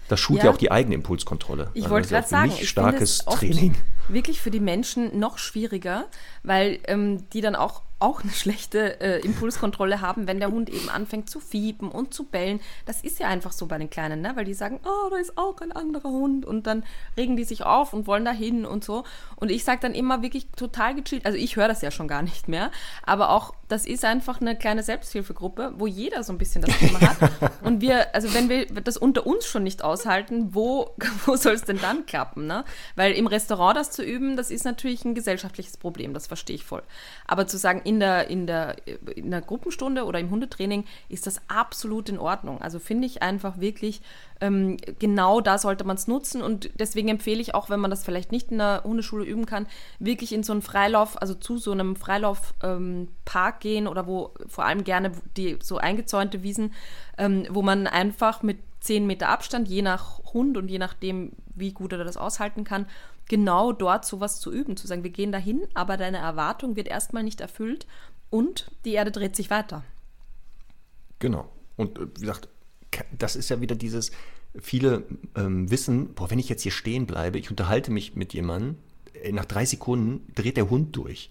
Das 0.09 0.21
schult 0.21 0.39
ja, 0.41 0.47
Ja. 0.47 0.51
auch 0.53 0.57
die 0.57 0.71
eigene 0.71 0.95
Impulskontrolle. 0.95 1.71
Ich 1.75 1.85
Also 1.85 1.95
wollte 1.95 2.09
gerade 2.09 2.27
sagen, 2.29 2.53
ich 2.59 2.69
starkes 2.69 3.19
Training. 3.27 3.75
wirklich 4.09 4.41
für 4.41 4.51
die 4.51 4.61
Menschen 4.61 5.19
noch 5.19 5.39
schwieriger, 5.39 6.07
weil 6.43 6.79
ähm, 6.87 7.29
die 7.31 7.41
dann 7.41 7.55
auch, 7.55 7.83
auch 8.01 8.23
eine 8.23 8.33
schlechte 8.33 9.01
äh, 9.01 9.21
Impulskontrolle 9.21 10.01
haben, 10.01 10.29
wenn 10.29 10.39
der 10.39 10.51
Hund 10.51 10.71
eben 10.71 10.89
anfängt 10.89 11.29
zu 11.29 11.41
fiepen 11.41 11.89
und 11.91 12.15
zu 12.15 12.25
bellen. 12.25 12.61
Das 12.87 13.03
ist 13.03 13.19
ja 13.19 13.27
einfach 13.27 13.53
so 13.53 13.67
bei 13.67 13.77
den 13.79 13.91
Kleinen, 13.91 14.21
ne? 14.21 14.33
weil 14.37 14.45
die 14.45 14.55
sagen, 14.55 14.81
oh, 14.85 15.11
da 15.11 15.17
ist 15.17 15.37
auch 15.37 15.61
ein 15.61 15.73
anderer 15.73 16.09
Hund 16.09 16.47
und 16.47 16.67
dann 16.67 16.85
regen 17.17 17.37
die 17.37 17.45
sich 17.45 17.65
auf 17.65 17.93
und 17.93 18.07
wollen 18.07 18.25
da 18.25 18.31
hin 18.31 18.65
und 18.65 18.85
so. 18.85 19.05
Und 19.37 19.51
ich 19.51 19.65
sage 19.65 19.81
dann 19.83 19.95
immer 19.95 20.23
wirklich 20.23 20.49
total 20.57 20.95
gechillt, 20.95 21.27
also 21.27 21.37
ich 21.37 21.57
höre 21.57 21.69
das 21.69 21.83
ja 21.83 21.91
schon 21.91 22.07
gar 22.07 22.23
nicht 22.23 22.49
mehr, 22.49 22.71
aber 23.05 23.31
auch, 23.31 23.55
das 23.67 23.85
ist 23.85 24.05
einfach 24.05 24.41
eine 24.41 24.57
kleine 24.57 24.83
Selbsthilfegruppe, 24.83 25.75
wo 25.77 25.87
jeder 25.87 26.23
so 26.23 26.33
ein 26.33 26.39
bisschen 26.39 26.63
das 26.63 26.79
Thema 26.79 27.01
hat. 27.01 27.19
Und 27.63 27.81
wir, 27.81 28.15
also 28.15 28.33
wenn 28.33 28.49
wir 28.49 28.67
das 28.67 28.97
unter 28.97 29.27
uns 29.27 29.45
schon 29.45 29.63
nicht 29.63 29.83
aushalten, 29.83 30.55
wo, 30.55 30.95
wo 31.27 31.37
soll 31.37 31.55
es 31.55 31.63
denn 31.63 31.81
dann 31.81 32.07
klappen? 32.07 32.47
Ne? 32.47 32.65
Weil 32.97 33.13
im 33.13 33.27
Restaurant 33.27 33.77
das 33.77 33.91
zu 33.91 34.03
üben, 34.03 34.37
das 34.37 34.51
ist 34.51 34.65
natürlich 34.65 35.05
ein 35.05 35.15
gesellschaftliches 35.15 35.77
Problem, 35.77 36.15
das 36.15 36.29
verstehe 36.29 36.57
ich 36.57 36.65
voll. 36.65 36.83
Aber 37.27 37.47
zu 37.47 37.59
sagen, 37.59 37.83
in 37.89 38.01
der, 38.01 38.29
in 38.29 38.47
der, 38.47 38.77
in 39.17 39.31
der 39.31 39.41
Gruppenstunde 39.41 40.05
oder 40.05 40.19
im 40.19 40.29
Hundetraining 40.29 40.85
ist 41.09 41.27
das 41.27 41.41
absolut 41.49 42.11
in 42.11 42.19
Ordnung. 42.19 42.61
Also 42.61 42.79
finde 42.79 43.07
ich 43.07 43.23
einfach 43.23 43.61
wirklich, 43.61 44.03
ähm, 44.43 44.77
genau 44.99 45.41
da 45.41 45.57
sollte 45.57 45.85
man 45.85 45.97
es 45.97 46.07
nutzen 46.07 46.43
und 46.43 46.69
deswegen 46.79 47.09
empfehle 47.09 47.41
ich 47.41 47.55
auch, 47.55 47.71
wenn 47.71 47.81
man 47.81 47.91
das 47.91 48.05
vielleicht 48.05 48.31
nicht 48.31 48.53
in 48.53 48.59
der 48.59 48.83
Hundeschule 48.85 49.25
üben 49.25 49.47
kann, 49.47 49.67
wirklich 49.99 50.35
in 50.35 50.43
so 50.43 50.53
einen 50.53 50.61
Freilauf, 50.61 51.21
also 51.23 51.33
zu 51.33 51.57
so 51.57 51.73
einem 51.73 51.97
Freilaufpark 51.97 52.55
ähm, 52.63 53.09
gehen 53.61 53.89
oder 53.89 54.07
wo 54.07 54.35
vor 54.49 54.67
allem 54.67 54.85
gerne 54.85 55.13
die 55.39 55.57
so 55.63 55.79
eingezäunte 55.79 56.43
Wiesen, 56.43 56.75
ähm, 57.17 57.47
wo 57.49 57.63
man 57.63 57.87
einfach 57.87 58.43
mit 58.43 58.59
10 58.81 59.07
Meter 59.07 59.31
Abstand, 59.31 59.67
je 59.67 59.81
nach 59.81 60.21
Hund 60.35 60.59
und 60.59 60.69
je 60.69 60.79
nachdem, 60.79 61.33
wie 61.55 61.73
gut 61.73 61.93
er 61.93 62.05
das 62.05 62.19
aushalten 62.19 62.65
kann, 62.65 62.85
genau 63.29 63.73
dort 63.73 64.05
sowas 64.05 64.41
zu 64.41 64.53
üben, 64.53 64.77
zu 64.77 64.87
sagen, 64.87 65.05
wir 65.05 65.11
gehen 65.11 65.33
dahin, 65.33 65.67
aber 65.75 65.97
deine 65.97 66.19
Erwartung 66.19 66.77
wird 66.77 66.89
erstmal 66.89 67.23
nicht 67.23 67.41
erfüllt 67.41 67.87
und 68.31 68.71
die 68.85 68.93
Erde 68.93 69.11
dreht 69.11 69.37
sich 69.37 69.51
weiter. 69.51 69.85
Genau. 71.19 71.49
Und 71.77 71.99
äh, 71.99 72.07
wie 72.17 72.21
gesagt, 72.21 72.49
das 73.17 73.37
ist 73.37 73.49
ja 73.51 73.61
wieder 73.61 73.75
dieses, 73.75 74.11
viele 74.61 75.05
ähm, 75.37 75.71
wissen, 75.71 76.15
boah, 76.15 76.31
wenn 76.31 76.39
ich 76.39 76.49
jetzt 76.49 76.63
hier 76.63 76.73
stehen 76.73 77.07
bleibe, 77.07 77.39
ich 77.39 77.51
unterhalte 77.51 77.91
mich 77.91 78.17
mit 78.17 78.35
jemandem, 78.35 78.77
äh, 79.23 79.33
nach 79.33 79.45
drei 79.45 79.65
Sekunden 79.65 80.33
dreht 80.35 80.57
der 80.57 80.71
Hund 80.71 80.97
durch. 80.97 81.31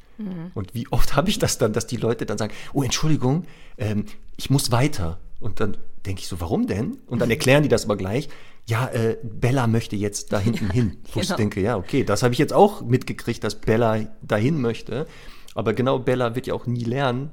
Und 0.55 0.73
wie 0.73 0.87
oft 0.89 1.15
habe 1.15 1.29
ich 1.29 1.39
das 1.39 1.57
dann, 1.57 1.73
dass 1.73 1.87
die 1.87 1.97
Leute 1.97 2.25
dann 2.25 2.37
sagen, 2.37 2.53
oh, 2.73 2.83
Entschuldigung, 2.83 3.45
ähm, 3.77 4.05
ich 4.35 4.49
muss 4.49 4.71
weiter. 4.71 5.19
Und 5.39 5.59
dann 5.59 5.77
denke 6.05 6.21
ich 6.21 6.27
so, 6.27 6.41
warum 6.41 6.67
denn? 6.67 6.97
Und 7.07 7.19
dann 7.19 7.29
erklären 7.29 7.63
die 7.63 7.69
das 7.69 7.85
aber 7.85 7.97
gleich, 7.97 8.29
ja, 8.67 8.87
äh, 8.89 9.17
Bella 9.23 9.65
möchte 9.67 9.95
jetzt 9.95 10.33
da 10.33 10.39
hinten 10.39 10.69
hin. 10.69 10.97
Wo 11.13 11.19
ich 11.21 11.27
genau. 11.27 11.37
denke, 11.37 11.61
ja, 11.61 11.77
okay, 11.77 12.03
das 12.03 12.21
habe 12.21 12.33
ich 12.33 12.39
jetzt 12.39 12.53
auch 12.53 12.81
mitgekriegt, 12.81 13.43
dass 13.43 13.55
Bella 13.55 14.07
dahin 14.21 14.61
möchte. 14.61 15.07
Aber 15.55 15.73
genau 15.73 15.99
Bella 15.99 16.35
wird 16.35 16.47
ja 16.47 16.53
auch 16.53 16.67
nie 16.67 16.83
lernen, 16.83 17.31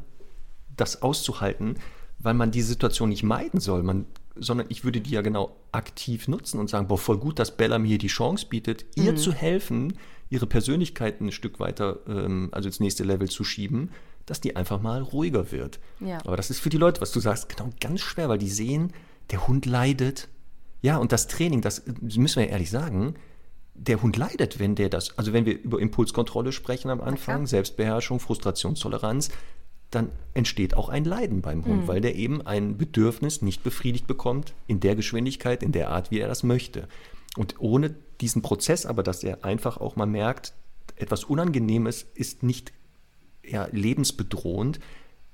das 0.76 1.02
auszuhalten, 1.02 1.76
weil 2.18 2.34
man 2.34 2.50
die 2.50 2.62
Situation 2.62 3.08
nicht 3.08 3.22
meiden 3.22 3.60
soll, 3.60 3.82
man, 3.82 4.06
sondern 4.36 4.66
ich 4.70 4.84
würde 4.84 5.00
die 5.00 5.10
ja 5.10 5.22
genau 5.22 5.56
aktiv 5.72 6.28
nutzen 6.28 6.58
und 6.58 6.70
sagen, 6.70 6.88
boah, 6.88 6.98
voll 6.98 7.18
gut, 7.18 7.38
dass 7.38 7.56
Bella 7.56 7.78
mir 7.78 7.88
hier 7.88 7.98
die 7.98 8.06
Chance 8.06 8.46
bietet, 8.48 8.86
ihr 8.94 9.12
Mhm. 9.12 9.16
zu 9.16 9.32
helfen, 9.32 9.98
ihre 10.30 10.46
Persönlichkeit 10.46 11.20
ein 11.20 11.32
Stück 11.32 11.60
weiter, 11.60 11.98
ähm, 12.08 12.48
also 12.52 12.68
ins 12.68 12.80
nächste 12.80 13.04
Level 13.04 13.28
zu 13.28 13.44
schieben, 13.44 13.90
dass 14.26 14.40
die 14.40 14.56
einfach 14.56 14.80
mal 14.80 15.02
ruhiger 15.02 15.52
wird. 15.52 15.80
Ja. 16.00 16.18
Aber 16.24 16.36
das 16.36 16.48
ist 16.50 16.60
für 16.60 16.70
die 16.70 16.78
Leute, 16.78 17.00
was 17.00 17.12
du 17.12 17.20
sagst, 17.20 17.48
genau 17.48 17.70
ganz 17.80 18.00
schwer, 18.00 18.28
weil 18.28 18.38
die 18.38 18.48
sehen, 18.48 18.92
der 19.30 19.46
Hund 19.46 19.66
leidet. 19.66 20.28
Ja, 20.84 20.98
und 20.98 21.12
das 21.12 21.28
Training, 21.28 21.62
das 21.62 21.82
müssen 22.02 22.36
wir 22.36 22.44
ja 22.44 22.50
ehrlich 22.50 22.68
sagen, 22.68 23.14
der 23.72 24.02
Hund 24.02 24.18
leidet, 24.18 24.58
wenn 24.58 24.74
der 24.74 24.90
das, 24.90 25.16
also 25.16 25.32
wenn 25.32 25.46
wir 25.46 25.58
über 25.58 25.80
Impulskontrolle 25.80 26.52
sprechen 26.52 26.90
am 26.90 27.00
Anfang, 27.00 27.36
klar. 27.36 27.46
Selbstbeherrschung, 27.46 28.20
Frustrationstoleranz, 28.20 29.30
dann 29.90 30.10
entsteht 30.34 30.74
auch 30.74 30.90
ein 30.90 31.06
Leiden 31.06 31.40
beim 31.40 31.64
Hund, 31.64 31.88
weil 31.88 32.02
der 32.02 32.16
eben 32.16 32.42
ein 32.42 32.76
Bedürfnis 32.76 33.40
nicht 33.40 33.64
befriedigt 33.64 34.06
bekommt 34.06 34.52
in 34.66 34.80
der 34.80 34.94
Geschwindigkeit, 34.94 35.62
in 35.62 35.72
der 35.72 35.88
Art, 35.88 36.10
wie 36.10 36.18
er 36.18 36.28
das 36.28 36.42
möchte. 36.42 36.86
Und 37.38 37.54
ohne 37.60 37.94
diesen 38.20 38.42
Prozess 38.42 38.84
aber, 38.84 39.02
dass 39.02 39.24
er 39.24 39.42
einfach 39.42 39.78
auch 39.78 39.96
mal 39.96 40.04
merkt, 40.04 40.52
etwas 40.96 41.24
Unangenehmes 41.24 42.04
ist 42.14 42.42
nicht 42.42 42.74
ja, 43.42 43.68
lebensbedrohend, 43.72 44.80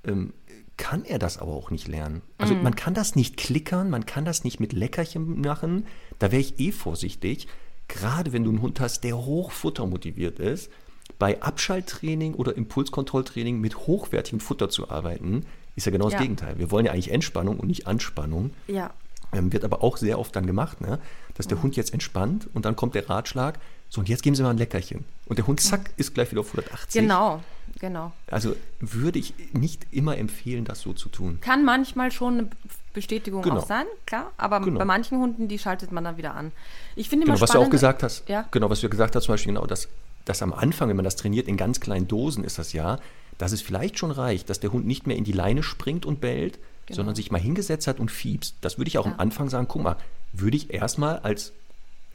ähm, 0.04 0.32
kann 0.80 1.04
er 1.04 1.18
das 1.18 1.36
aber 1.36 1.52
auch 1.52 1.70
nicht 1.70 1.88
lernen. 1.88 2.22
Also 2.38 2.54
man 2.54 2.74
kann 2.74 2.94
das 2.94 3.14
nicht 3.14 3.36
klickern, 3.36 3.90
man 3.90 4.06
kann 4.06 4.24
das 4.24 4.44
nicht 4.44 4.60
mit 4.60 4.72
Leckerchen 4.72 5.42
machen. 5.42 5.86
Da 6.18 6.32
wäre 6.32 6.40
ich 6.40 6.58
eh 6.58 6.72
vorsichtig. 6.72 7.48
Gerade 7.86 8.32
wenn 8.32 8.44
du 8.44 8.50
einen 8.50 8.62
Hund 8.62 8.80
hast, 8.80 9.04
der 9.04 9.18
hochfuttermotiviert 9.18 10.38
ist, 10.38 10.70
bei 11.18 11.42
Abschalttraining 11.42 12.32
oder 12.32 12.56
Impulskontrolltraining 12.56 13.60
mit 13.60 13.76
hochwertigem 13.76 14.40
Futter 14.40 14.70
zu 14.70 14.90
arbeiten, 14.90 15.44
ist 15.76 15.84
ja 15.84 15.92
genau 15.92 16.06
das 16.06 16.14
Ja. 16.14 16.20
Gegenteil. 16.20 16.58
Wir 16.58 16.70
wollen 16.70 16.86
ja 16.86 16.92
eigentlich 16.92 17.10
Entspannung 17.12 17.60
und 17.60 17.68
nicht 17.68 17.86
Anspannung. 17.86 18.50
Ja. 18.66 18.94
Ähm, 19.32 19.52
wird 19.52 19.64
aber 19.64 19.84
auch 19.84 19.98
sehr 19.98 20.18
oft 20.18 20.34
dann 20.34 20.46
gemacht, 20.46 20.80
ne? 20.80 20.98
dass 21.34 21.46
der 21.46 21.62
Hund 21.62 21.76
jetzt 21.76 21.92
entspannt 21.92 22.48
und 22.54 22.64
dann 22.64 22.74
kommt 22.74 22.94
der 22.94 23.08
Ratschlag, 23.08 23.60
so 23.90 24.00
und 24.00 24.08
jetzt 24.08 24.22
geben 24.22 24.34
Sie 24.34 24.42
mal 24.42 24.50
ein 24.50 24.58
Leckerchen. 24.58 25.04
Und 25.26 25.38
der 25.38 25.46
Hund, 25.46 25.60
zack, 25.60 25.92
ist 25.96 26.14
gleich 26.14 26.30
wieder 26.30 26.40
auf 26.40 26.48
180. 26.48 27.02
Genau, 27.02 27.42
genau. 27.80 28.12
Also 28.30 28.54
würde 28.78 29.18
ich 29.18 29.34
nicht 29.52 29.86
immer 29.90 30.16
empfehlen, 30.16 30.64
das 30.64 30.80
so 30.80 30.92
zu 30.92 31.08
tun. 31.08 31.38
Kann 31.40 31.64
manchmal 31.64 32.12
schon 32.12 32.38
eine 32.38 32.50
Bestätigung 32.94 33.42
Genau. 33.42 33.58
auch 33.58 33.66
sein, 33.66 33.86
klar, 34.06 34.30
aber 34.36 34.60
Genau. 34.60 34.78
bei 34.78 34.84
manchen 34.84 35.18
Hunden, 35.18 35.48
die 35.48 35.58
schaltet 35.58 35.90
man 35.92 36.04
dann 36.04 36.16
wieder 36.16 36.34
an. 36.34 36.52
Ich 36.96 37.08
finde 37.08 37.26
immer 37.26 37.34
Genau, 37.34 37.42
was 37.42 37.50
du 37.50 37.58
auch 37.58 37.70
gesagt 37.70 38.02
hast, 38.02 38.28
Ja. 38.28 38.46
genau, 38.50 38.70
was 38.70 38.80
du 38.80 38.88
gesagt 38.88 39.16
hast, 39.16 39.24
zum 39.24 39.32
Beispiel 39.34 39.52
genau, 39.54 39.66
dass, 39.66 39.88
dass 40.24 40.42
am 40.42 40.52
Anfang, 40.52 40.88
wenn 40.88 40.96
man 40.96 41.04
das 41.04 41.16
trainiert, 41.16 41.48
in 41.48 41.56
ganz 41.56 41.80
kleinen 41.80 42.06
Dosen 42.06 42.44
ist 42.44 42.58
das 42.58 42.72
ja, 42.72 42.98
dass 43.38 43.52
es 43.52 43.62
vielleicht 43.62 43.98
schon 43.98 44.10
reicht, 44.10 44.50
dass 44.50 44.60
der 44.60 44.72
Hund 44.72 44.86
nicht 44.86 45.06
mehr 45.06 45.16
in 45.16 45.24
die 45.24 45.32
Leine 45.32 45.62
springt 45.62 46.04
und 46.06 46.20
bellt, 46.20 46.58
sondern 46.90 47.14
sich 47.14 47.30
mal 47.30 47.40
hingesetzt 47.40 47.86
hat 47.86 48.00
und 48.00 48.10
fiebst. 48.10 48.56
Das 48.62 48.76
würde 48.76 48.88
ich 48.88 48.98
auch 48.98 49.04
Genau. 49.04 49.14
Ja. 49.14 49.20
am 49.20 49.28
Anfang 49.28 49.48
sagen, 49.48 49.66
guck 49.68 49.82
mal, 49.82 49.96
würde 50.32 50.56
ich 50.56 50.74
erstmal 50.74 51.20
als 51.20 51.52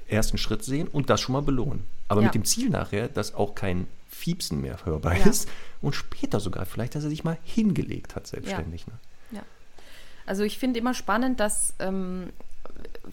ersten 0.08 0.38
Schritt 0.38 0.64
sehen 0.66 0.88
und 0.90 1.10
das 1.10 1.22
schon 1.22 1.34
mal 1.34 1.42
belohnen. 1.42 1.84
Aber 2.10 2.22
Ja. 2.22 2.26
mit 2.28 2.36
dem 2.36 2.44
Ziel 2.46 2.70
nachher, 2.70 3.08
dass 3.08 3.34
auch 3.34 3.56
kein 3.56 3.88
Fiepsen 4.16 4.62
mehr 4.62 4.86
hörbar 4.86 5.18
Ja. 5.18 5.26
ist 5.26 5.50
und 5.82 5.94
später 5.94 6.40
sogar 6.40 6.66
vielleicht, 6.66 6.96
dass 6.96 7.04
er 7.04 7.10
sich 7.10 7.24
mal 7.24 7.38
hingelegt 7.44 8.16
hat 8.16 8.28
selbstständig. 8.28 8.88
Ne? 8.88 8.94
Ja. 9.32 9.42
Also 10.26 10.44
ich 10.44 10.58
finde 10.58 10.80
immer 10.80 10.94
spannend, 10.94 11.40
dass 11.40 11.74
ähm, 11.80 12.30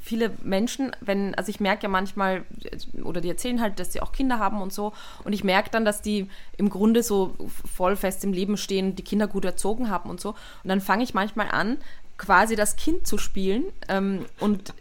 viele 0.00 0.30
Menschen, 0.42 0.92
wenn, 1.00 1.34
also 1.34 1.50
ich 1.50 1.60
merke 1.60 1.82
ja 1.82 1.88
manchmal, 1.88 2.44
oder 3.02 3.20
die 3.20 3.28
erzählen 3.28 3.60
halt, 3.60 3.78
dass 3.78 3.92
sie 3.92 4.00
auch 4.00 4.12
Kinder 4.12 4.38
haben 4.38 4.62
und 4.62 4.72
so, 4.72 4.92
und 5.24 5.32
ich 5.32 5.44
merke 5.44 5.70
dann, 5.70 5.84
dass 5.84 6.02
die 6.02 6.28
im 6.56 6.70
Grunde 6.70 7.02
so 7.02 7.34
voll 7.74 7.96
fest 7.96 8.24
im 8.24 8.32
Leben 8.32 8.56
stehen, 8.56 8.94
die 8.94 9.04
Kinder 9.04 9.26
gut 9.26 9.44
erzogen 9.44 9.90
haben 9.90 10.08
und 10.08 10.20
so. 10.20 10.30
Und 10.30 10.68
dann 10.68 10.80
fange 10.80 11.02
ich 11.02 11.14
manchmal 11.14 11.50
an, 11.50 11.78
quasi 12.16 12.54
das 12.56 12.76
Kind 12.76 13.06
zu 13.06 13.18
spielen 13.18 13.64
ähm, 13.88 14.24
und 14.38 14.72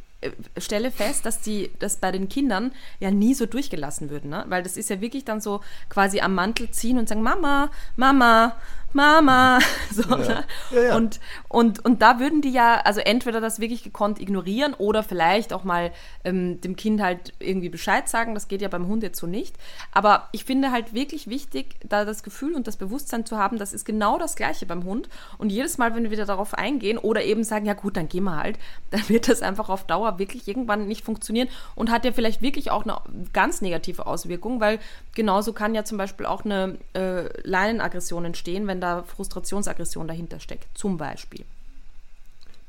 stelle 0.57 0.91
fest, 0.91 1.25
dass 1.25 1.41
die 1.41 1.71
das 1.79 1.97
bei 1.97 2.11
den 2.11 2.29
Kindern 2.29 2.71
ja 2.99 3.11
nie 3.11 3.33
so 3.33 3.45
durchgelassen 3.45 4.09
würden, 4.09 4.29
ne? 4.29 4.45
weil 4.47 4.63
das 4.63 4.77
ist 4.77 4.89
ja 4.89 5.01
wirklich 5.01 5.25
dann 5.25 5.41
so 5.41 5.61
quasi 5.89 6.19
am 6.19 6.35
Mantel 6.35 6.69
ziehen 6.71 6.97
und 6.97 7.09
sagen 7.09 7.23
Mama, 7.23 7.71
Mama 7.95 8.55
Mama. 8.93 9.59
So, 9.91 10.03
ja. 10.03 10.17
Ne? 10.17 10.43
Ja, 10.71 10.81
ja. 10.81 10.95
Und, 10.95 11.19
und, 11.49 11.83
und 11.83 12.01
da 12.01 12.17
würden 12.17 12.41
die 12.41 12.51
ja, 12.51 12.79
also 12.79 13.01
entweder 13.01 13.41
das 13.41 13.59
wirklich 13.59 13.83
gekonnt 13.83 14.21
ignorieren 14.21 14.73
oder 14.73 15.03
vielleicht 15.03 15.51
auch 15.51 15.65
mal 15.65 15.91
ähm, 16.23 16.61
dem 16.61 16.77
Kind 16.77 17.01
halt 17.01 17.33
irgendwie 17.39 17.67
Bescheid 17.67 18.07
sagen. 18.07 18.33
Das 18.33 18.47
geht 18.47 18.61
ja 18.61 18.69
beim 18.69 18.87
Hund 18.87 19.03
jetzt 19.03 19.19
so 19.19 19.27
nicht. 19.27 19.57
Aber 19.91 20.29
ich 20.31 20.45
finde 20.45 20.71
halt 20.71 20.93
wirklich 20.93 21.27
wichtig, 21.27 21.75
da 21.83 22.05
das 22.05 22.23
Gefühl 22.23 22.53
und 22.53 22.67
das 22.67 22.77
Bewusstsein 22.77 23.25
zu 23.25 23.37
haben, 23.37 23.57
das 23.57 23.73
ist 23.73 23.85
genau 23.85 24.17
das 24.17 24.37
Gleiche 24.37 24.65
beim 24.65 24.85
Hund. 24.85 25.09
Und 25.37 25.51
jedes 25.51 25.77
Mal, 25.77 25.93
wenn 25.93 26.03
wir 26.03 26.11
wieder 26.11 26.25
darauf 26.25 26.53
eingehen 26.53 26.97
oder 26.97 27.23
eben 27.23 27.43
sagen, 27.43 27.65
ja 27.65 27.73
gut, 27.73 27.97
dann 27.97 28.07
gehen 28.07 28.23
wir 28.23 28.37
halt, 28.37 28.57
dann 28.91 29.07
wird 29.09 29.27
das 29.27 29.41
einfach 29.41 29.69
auf 29.69 29.85
Dauer 29.85 30.19
wirklich 30.19 30.47
irgendwann 30.47 30.87
nicht 30.87 31.03
funktionieren 31.03 31.49
und 31.75 31.91
hat 31.91 32.05
ja 32.05 32.11
vielleicht 32.11 32.41
wirklich 32.41 32.71
auch 32.71 32.83
eine 32.83 32.97
ganz 33.33 33.61
negative 33.61 34.05
Auswirkung, 34.05 34.59
weil 34.59 34.79
genauso 35.15 35.53
kann 35.53 35.75
ja 35.75 35.83
zum 35.83 35.97
Beispiel 35.97 36.25
auch 36.25 36.45
eine 36.45 36.77
äh, 36.93 37.29
Leinenaggression 37.43 38.25
entstehen, 38.25 38.67
wenn 38.67 38.80
da 38.81 39.03
Frustrationsaggression 39.03 40.07
dahinter 40.07 40.39
steckt, 40.39 40.77
zum 40.77 40.97
Beispiel? 40.97 41.45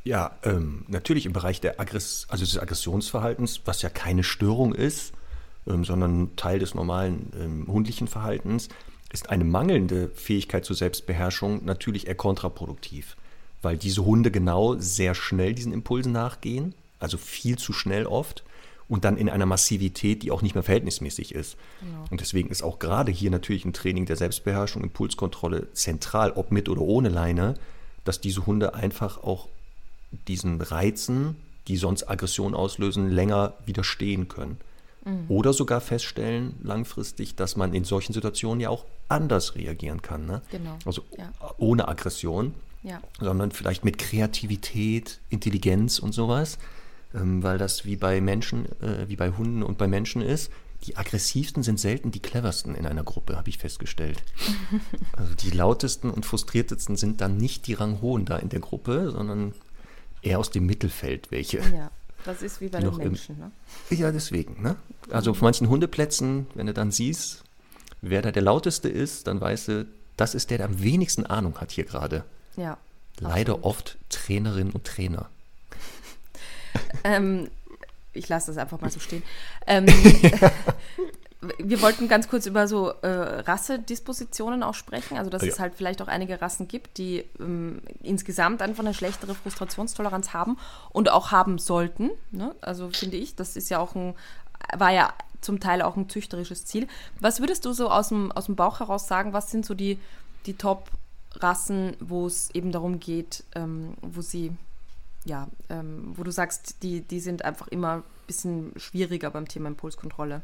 Ja, 0.05 0.33
ähm, 0.43 0.85
natürlich 0.89 1.27
im 1.27 1.33
Bereich 1.33 1.61
der 1.61 1.79
Aggress 1.79 2.27
also 2.29 2.45
des 2.45 2.59
Aggressionsverhaltens, 2.59 3.63
was 3.65 3.83
ja 3.83 3.89
keine 3.89 4.25
Störung 4.25 4.75
ist, 4.75 5.13
ähm, 5.67 5.85
sondern 5.85 6.35
Teil 6.37 6.59
des 6.59 6.75
normalen 6.75 7.33
ähm, 7.39 7.67
hundlichen 7.69 8.09
Verhaltens, 8.09 8.69
ist 9.13 9.31
eine 9.31 9.45
mangelnde 9.45 10.09
Fähigkeit 10.15 10.65
zur 10.65 10.75
Selbstbeherrschung 10.75 11.65
natürlich 11.65 12.09
eher 12.09 12.15
kontraproduktiv, 12.15 13.17
weil 13.61 13.77
diese 13.77 14.05
Hunde 14.05 14.31
genau 14.31 14.77
sehr 14.79 15.15
schnell 15.15 15.55
diesen 15.55 15.73
Impulsen 15.73 16.13
nachgehen, 16.13 16.75
also 16.99 17.17
viel 17.17 17.59
zu 17.59 17.73
schnell 17.73 18.07
oft 18.07 18.43
und 18.89 19.05
dann 19.05 19.17
in 19.17 19.29
einer 19.29 19.47
Massivität, 19.47 20.23
die 20.23 20.31
auch 20.31 20.43
nicht 20.43 20.55
mehr 20.55 20.63
verhältnismäßig 20.63 21.35
ist. 21.35 21.57
Genau. 21.81 22.05
Und 22.11 22.21
deswegen 22.21 22.51
ist 22.51 22.63
auch 22.63 22.79
gerade 22.79 23.13
hier 23.13 23.31
natürlich 23.31 23.65
ein 23.65 23.73
Training 23.73 24.07
der 24.07 24.17
Selbstbeherrschung, 24.17 24.83
Impulskontrolle 24.83 25.73
zentral, 25.73 26.33
ob 26.33 26.51
mit 26.53 26.69
oder 26.69 26.83
ohne 26.83 27.09
Leine, 27.09 27.55
dass 28.05 28.21
diese 28.21 28.47
Hunde 28.47 28.75
einfach 28.75 29.23
auch 29.23 29.49
diesen 30.29 30.61
Reizen, 30.61 31.37
die 31.69 31.77
sonst 31.77 32.09
Aggression 32.09 32.55
auslösen, 32.55 33.11
länger 33.11 33.55
widerstehen 33.65 34.29
können. 34.29 34.59
Mhm. 35.05 35.25
Oder 35.29 35.53
sogar 35.53 35.81
feststellen 35.81 36.55
langfristig, 36.63 37.35
dass 37.35 37.57
man 37.57 37.75
in 37.75 37.85
solchen 37.85 38.13
Situationen 38.13 38.61
ja 38.61 38.69
auch 38.69 38.85
anders 39.09 39.55
reagieren 39.55 40.03
kann. 40.03 40.27
Ne? 40.27 40.43
Genau. 40.51 40.77
Also 40.85 41.03
ja. 41.17 41.31
ohne 41.59 41.89
Aggression, 41.89 42.55
ja. 42.83 43.01
sondern 43.21 43.53
vielleicht 43.53 43.85
mit 43.85 43.99
Kreativität, 43.99 45.21
Intelligenz 45.31 45.99
und 45.99 46.13
sowas 46.13 46.59
ähm, 47.15 47.43
weil 47.43 47.59
das 47.59 47.85
wie 47.85 47.97
bei 47.97 48.21
Menschen, 48.21 48.67
äh, 48.81 49.09
wie 49.09 49.17
bei 49.17 49.31
Hunden 49.31 49.63
und 49.63 49.79
bei 49.79 49.87
Menschen 49.87 50.23
ist. 50.23 50.51
Die 50.85 50.97
aggressivsten 50.97 51.63
sind 51.63 51.79
selten 51.79 52.11
die 52.11 52.19
cleversten 52.19 52.75
in 52.75 52.87
einer 52.87 53.05
Gruppe, 53.05 53.37
habe 53.37 53.49
ich 53.49 53.59
festgestellt. 53.59 54.23
Also 55.17 55.35
die 55.35 55.51
lautesten 55.51 56.11
und 56.11 56.27
frustriertesten 56.27 56.97
sind 56.97 57.21
dann 57.21 57.37
nicht 57.37 57.67
die 57.67 57.75
Ranghohen 57.75 58.25
da 58.25 58.37
in 58.37 58.49
der 58.49 58.61
Gruppe, 58.61 59.11
sondern 59.11 59.55
eher 60.23 60.39
aus 60.39 60.51
dem 60.51 60.67
Mittelfeld 60.67 61.31
welche. 61.31 61.59
Ja, 61.59 61.91
das 62.25 62.43
ist 62.43 62.61
wie 62.61 62.69
bei 62.69 62.81
den 62.81 62.97
Menschen. 62.97 63.39
Ne? 63.39 63.51
Ja, 63.91 64.11
deswegen. 64.11 64.63
Ne? 64.63 64.77
Also 65.11 65.33
auf 65.33 65.43
manchen 65.43 65.69
Hundeplätzen, 65.69 66.47
wenn 66.55 66.67
du 66.67 66.73
dann 66.73 66.91
siehst, 66.91 67.45
wer 68.01 68.23
da 68.23 68.33
der 68.33 68.43
lauteste 68.43 68.89
ist, 68.89 69.27
dann 69.27 69.41
weißt 69.41 69.69
du, 69.69 69.87
das 70.17 70.35
ist 70.35 70.51
der, 70.51 70.59
der 70.59 70.67
am 70.67 70.83
wenigsten 70.83 71.27
Ahnung 71.27 71.59
hat 71.59 71.71
hier 71.71 71.85
gerade. 71.85 72.25
Ja. 72.57 72.79
Leider 73.21 73.55
absolut. 73.55 73.65
oft 73.65 73.99
Trainerinnen 74.09 74.73
und 74.73 74.85
Trainer 74.85 75.29
ähm, 77.05 77.49
ich 78.13 78.29
lasse 78.29 78.49
das 78.49 78.59
einfach 78.59 78.81
mal 78.81 78.91
so 78.91 79.01
stehen. 79.01 79.23
Ähm, 79.67 79.87
wir 81.59 81.83
wollten 81.83 82.09
ganz 82.09 82.29
kurz 82.29 82.47
über 82.47 82.69
so 82.69 82.91
äh, 83.03 83.09
Rassedispositionen 83.09 84.63
auch 84.63 84.75
sprechen, 84.75 85.19
also 85.19 85.31
dass 85.31 85.43
ja. 85.43 85.49
es 85.49 85.59
halt 85.59 85.75
vielleicht 85.75 86.01
auch 86.01 86.09
einige 86.09 86.41
Rassen 86.41 86.69
gibt, 86.69 86.99
die 86.99 87.25
ähm, 87.41 87.83
insgesamt 88.03 88.63
einfach 88.63 88.85
eine 88.85 88.95
schlechtere 88.95 89.35
Frustrationstoleranz 89.35 90.33
haben 90.33 90.57
und 90.91 91.11
auch 91.11 91.33
haben 91.33 91.59
sollten. 91.59 92.11
Ne? 92.31 92.55
Also 92.61 92.91
finde 92.91 93.17
ich, 93.17 93.35
das 93.35 93.57
ist 93.57 93.71
ja 93.71 93.79
auch 93.79 93.95
ein, 93.95 94.15
war 94.77 94.93
ja 94.93 95.13
zum 95.41 95.59
Teil 95.59 95.83
auch 95.83 95.97
ein 95.97 96.09
züchterisches 96.09 96.65
Ziel. 96.65 96.87
Was 97.19 97.41
würdest 97.41 97.65
du 97.65 97.73
so 97.73 97.91
aus 97.91 98.09
dem, 98.09 98.31
aus 98.31 98.47
dem 98.47 98.55
Bauch 98.55 98.79
heraus 98.79 99.09
sagen, 99.09 99.33
was 99.33 99.51
sind 99.51 99.67
so 99.67 99.75
die, 99.75 99.99
die 100.47 100.55
Top-Rassen, 100.55 101.97
wo 101.99 102.27
es 102.27 102.51
eben 102.51 102.71
darum 102.71 103.01
geht, 103.01 103.43
ähm, 103.57 103.95
wo 104.01 104.21
sie 104.21 104.53
ja, 105.25 105.49
ähm, 105.69 106.13
wo 106.17 106.23
du 106.23 106.31
sagst, 106.31 106.83
die, 106.83 107.01
die 107.03 107.21
sind 107.21 107.45
einfach 107.45 107.69
immer 107.69 107.97
ein 107.97 108.03
bisschen 108.27 108.73
schwieriger 108.77 109.31
beim 109.31 109.47
Thema 109.49 109.69
Impulskontrolle. 109.69 110.43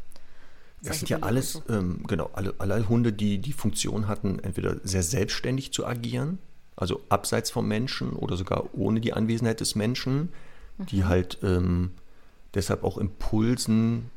Das 0.83 1.01
sind 1.01 1.09
ja 1.09 1.19
alles, 1.21 1.55
so. 1.55 1.63
ähm, 1.69 2.05
genau, 2.07 2.31
alle, 2.35 2.55
alle 2.59 2.89
Hunde, 2.89 3.13
die 3.13 3.39
die 3.39 3.53
Funktion 3.53 4.07
hatten, 4.07 4.39
entweder 4.39 4.77
sehr 4.85 5.03
selbstständig 5.03 5.73
zu 5.73 5.85
agieren, 5.85 6.39
also 6.77 7.01
abseits 7.09 7.51
vom 7.51 7.67
Menschen 7.67 8.13
oder 8.13 8.37
sogar 8.37 8.73
ohne 8.75 9.01
die 9.01 9.13
Anwesenheit 9.13 9.61
des 9.61 9.75
Menschen, 9.75 10.29
mhm. 10.79 10.87
die 10.87 11.05
halt 11.05 11.39
ähm, 11.43 11.91
deshalb 12.55 12.85
auch 12.85 12.97
Impulsen 12.97 14.11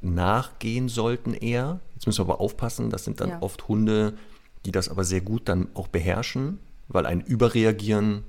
nachgehen 0.00 0.88
sollten 0.88 1.34
eher. 1.34 1.80
Jetzt 1.94 2.06
müssen 2.06 2.26
wir 2.26 2.32
aber 2.32 2.40
aufpassen, 2.40 2.88
das 2.88 3.04
sind 3.04 3.20
dann 3.20 3.30
ja. 3.30 3.42
oft 3.42 3.68
Hunde, 3.68 4.14
die 4.64 4.72
das 4.72 4.88
aber 4.88 5.04
sehr 5.04 5.20
gut 5.20 5.48
dann 5.48 5.68
auch 5.74 5.88
beherrschen, 5.88 6.58
weil 6.88 7.04
ein 7.04 7.20
Überreagieren 7.20 8.24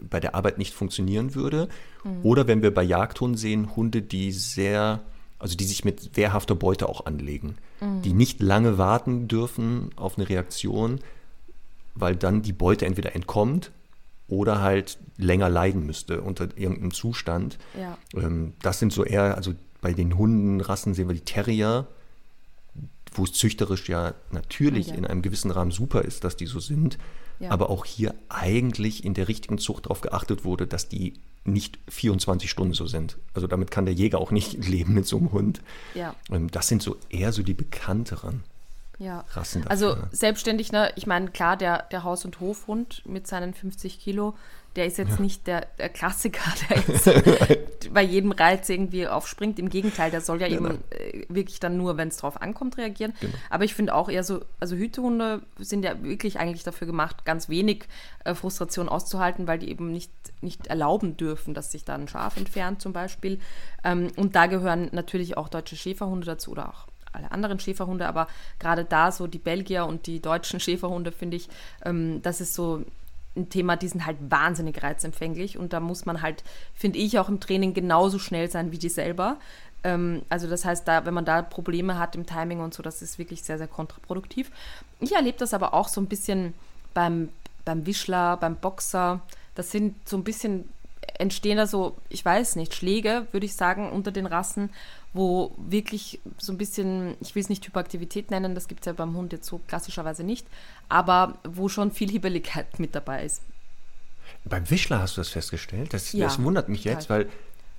bei 0.00 0.20
der 0.20 0.34
Arbeit 0.34 0.58
nicht 0.58 0.74
funktionieren 0.74 1.34
würde. 1.34 1.68
Mhm. 2.04 2.20
Oder 2.22 2.46
wenn 2.46 2.62
wir 2.62 2.72
bei 2.72 2.82
Jagdhunden 2.82 3.36
sehen, 3.36 3.74
Hunde, 3.76 4.02
die 4.02 4.32
sehr, 4.32 5.00
also 5.38 5.56
die 5.56 5.64
sich 5.64 5.84
mit 5.84 6.16
wehrhafter 6.16 6.54
Beute 6.54 6.88
auch 6.88 7.06
anlegen, 7.06 7.56
mhm. 7.80 8.02
die 8.02 8.12
nicht 8.12 8.40
lange 8.40 8.78
warten 8.78 9.28
dürfen 9.28 9.90
auf 9.96 10.18
eine 10.18 10.28
Reaktion, 10.28 11.00
weil 11.94 12.16
dann 12.16 12.42
die 12.42 12.52
Beute 12.52 12.86
entweder 12.86 13.14
entkommt 13.14 13.70
oder 14.28 14.62
halt 14.62 14.98
länger 15.18 15.48
leiden 15.48 15.84
müsste 15.84 16.22
unter 16.22 16.48
irgendeinem 16.56 16.92
Zustand. 16.92 17.58
Ja. 17.78 17.98
Ähm, 18.14 18.54
das 18.62 18.78
sind 18.78 18.92
so 18.92 19.04
eher, 19.04 19.36
also 19.36 19.52
bei 19.80 19.92
den 19.92 20.16
Hundenrassen 20.16 20.94
sehen 20.94 21.08
wir 21.08 21.14
die 21.14 21.20
Terrier, 21.20 21.86
wo 23.12 23.24
es 23.24 23.32
züchterisch 23.32 23.88
ja 23.88 24.14
natürlich 24.30 24.88
ja. 24.88 24.94
in 24.94 25.04
einem 25.04 25.22
gewissen 25.22 25.50
Rahmen 25.50 25.70
super 25.70 26.02
ist, 26.02 26.24
dass 26.24 26.36
die 26.36 26.46
so 26.46 26.60
sind 26.60 26.98
ja. 27.38 27.50
aber 27.50 27.70
auch 27.70 27.84
hier 27.84 28.14
eigentlich 28.28 29.04
in 29.04 29.14
der 29.14 29.28
richtigen 29.28 29.58
Zucht 29.58 29.86
darauf 29.86 30.00
geachtet 30.00 30.44
wurde, 30.44 30.66
dass 30.66 30.88
die 30.88 31.14
nicht 31.44 31.78
24 31.88 32.50
Stunden 32.50 32.74
so 32.74 32.86
sind. 32.86 33.18
Also 33.34 33.46
damit 33.46 33.70
kann 33.70 33.84
der 33.84 33.94
Jäger 33.94 34.18
auch 34.18 34.30
nicht 34.30 34.64
leben 34.68 34.94
mit 34.94 35.06
so 35.06 35.18
einem 35.18 35.32
Hund. 35.32 35.62
Ja. 35.94 36.14
Ähm, 36.30 36.50
das 36.50 36.68
sind 36.68 36.82
so 36.82 36.96
eher 37.08 37.32
so 37.32 37.42
die 37.42 37.54
bekannteren 37.54 38.44
ja. 39.02 39.24
Rassen. 39.32 39.62
Dafür. 39.62 39.70
Also 39.70 39.96
selbstständig, 40.12 40.72
ne? 40.72 40.92
ich 40.96 41.06
meine, 41.06 41.30
klar, 41.30 41.56
der, 41.56 41.82
der 41.90 42.04
Haus- 42.04 42.24
und 42.24 42.40
Hofhund 42.40 43.02
mit 43.04 43.26
seinen 43.26 43.54
50 43.54 43.98
Kilo, 43.98 44.34
der 44.76 44.86
ist 44.86 44.96
jetzt 44.96 45.16
ja. 45.16 45.20
nicht 45.20 45.46
der, 45.46 45.66
der, 45.78 45.88
Klassiker, 45.88 46.42
der 46.70 46.78
jetzt 47.58 47.92
bei 47.92 48.02
jedem 48.02 48.32
Reiz 48.32 48.68
irgendwie 48.68 49.06
aufspringt. 49.06 49.58
Im 49.58 49.68
Gegenteil, 49.68 50.10
der 50.10 50.20
soll 50.20 50.40
ja, 50.40 50.46
ja 50.46 50.56
eben 50.56 50.78
äh, 50.90 51.24
wirklich 51.28 51.60
dann 51.60 51.76
nur, 51.76 51.96
wenn 51.96 52.08
es 52.08 52.16
drauf 52.16 52.40
ankommt, 52.40 52.78
reagieren. 52.78 53.12
Genau. 53.20 53.34
Aber 53.50 53.64
ich 53.64 53.74
finde 53.74 53.94
auch 53.94 54.08
eher 54.08 54.24
so, 54.24 54.40
also 54.60 54.76
Hütehunde 54.76 55.42
sind 55.58 55.84
ja 55.84 56.02
wirklich 56.02 56.38
eigentlich 56.38 56.64
dafür 56.64 56.86
gemacht, 56.86 57.24
ganz 57.24 57.48
wenig 57.48 57.84
äh, 58.24 58.34
Frustration 58.34 58.88
auszuhalten, 58.88 59.46
weil 59.46 59.58
die 59.58 59.68
eben 59.68 59.90
nicht, 59.90 60.12
nicht 60.40 60.68
erlauben 60.68 61.16
dürfen, 61.16 61.52
dass 61.54 61.72
sich 61.72 61.84
da 61.84 61.94
ein 61.94 62.08
Schaf 62.08 62.36
entfernt 62.36 62.80
zum 62.80 62.92
Beispiel. 62.92 63.40
Ähm, 63.84 64.08
und 64.16 64.36
da 64.36 64.46
gehören 64.46 64.88
natürlich 64.92 65.36
auch 65.36 65.48
deutsche 65.48 65.76
Schäferhunde 65.76 66.26
dazu 66.26 66.52
oder 66.52 66.70
auch 66.70 66.86
alle 67.12 67.30
anderen 67.32 67.58
Schäferhunde, 67.58 68.06
aber 68.06 68.28
gerade 68.58 68.84
da 68.84 69.12
so 69.12 69.26
die 69.26 69.38
Belgier 69.38 69.86
und 69.86 70.06
die 70.06 70.20
deutschen 70.20 70.60
Schäferhunde 70.60 71.12
finde 71.12 71.36
ich, 71.36 71.48
ähm, 71.84 72.22
das 72.22 72.40
ist 72.40 72.54
so 72.54 72.84
ein 73.34 73.48
Thema, 73.48 73.76
die 73.76 73.88
sind 73.88 74.04
halt 74.04 74.18
wahnsinnig 74.28 74.82
reizempfänglich 74.82 75.58
und 75.58 75.72
da 75.72 75.80
muss 75.80 76.04
man 76.04 76.20
halt, 76.20 76.44
finde 76.74 76.98
ich, 76.98 77.18
auch 77.18 77.28
im 77.28 77.40
Training 77.40 77.72
genauso 77.72 78.18
schnell 78.18 78.50
sein 78.50 78.72
wie 78.72 78.78
die 78.78 78.90
selber. 78.90 79.38
Ähm, 79.84 80.22
also 80.28 80.48
das 80.48 80.64
heißt, 80.64 80.86
da, 80.86 81.04
wenn 81.06 81.14
man 81.14 81.24
da 81.24 81.42
Probleme 81.42 81.98
hat 81.98 82.14
im 82.14 82.26
Timing 82.26 82.60
und 82.60 82.74
so, 82.74 82.82
das 82.82 83.02
ist 83.02 83.18
wirklich 83.18 83.42
sehr, 83.42 83.58
sehr 83.58 83.68
kontraproduktiv. 83.68 84.50
Ich 85.00 85.12
erlebe 85.12 85.38
das 85.38 85.54
aber 85.54 85.74
auch 85.74 85.88
so 85.88 86.00
ein 86.00 86.06
bisschen 86.06 86.54
beim, 86.94 87.30
beim 87.64 87.86
Wischler, 87.86 88.36
beim 88.36 88.56
Boxer. 88.56 89.20
Das 89.54 89.70
sind 89.70 90.08
so 90.08 90.16
ein 90.16 90.24
bisschen, 90.24 90.68
entstehen 91.18 91.56
da 91.56 91.66
so, 91.66 91.96
ich 92.08 92.24
weiß 92.24 92.56
nicht, 92.56 92.74
Schläge, 92.74 93.26
würde 93.32 93.46
ich 93.46 93.54
sagen, 93.54 93.90
unter 93.90 94.12
den 94.12 94.26
Rassen, 94.26 94.70
wo 95.14 95.54
wirklich 95.58 96.20
so 96.38 96.52
ein 96.52 96.58
bisschen, 96.58 97.16
ich 97.20 97.34
will 97.34 97.42
es 97.42 97.48
nicht 97.48 97.66
Hyperaktivität 97.66 98.30
nennen, 98.30 98.54
das 98.54 98.68
gibt 98.68 98.80
es 98.80 98.86
ja 98.86 98.92
beim 98.92 99.14
Hund 99.14 99.32
jetzt 99.32 99.46
so 99.46 99.60
klassischerweise 99.66 100.24
nicht, 100.24 100.46
aber 100.88 101.38
wo 101.44 101.68
schon 101.68 101.90
viel 101.90 102.10
Hibbeligkeit 102.10 102.78
mit 102.78 102.94
dabei 102.94 103.24
ist. 103.24 103.42
Beim 104.44 104.68
Wischler 104.70 105.00
hast 105.00 105.16
du 105.16 105.20
das 105.20 105.28
festgestellt? 105.28 105.92
Das, 105.92 106.12
ja, 106.12 106.26
das 106.26 106.42
wundert 106.42 106.68
mich 106.68 106.84
jetzt, 106.84 107.10
weil 107.10 107.28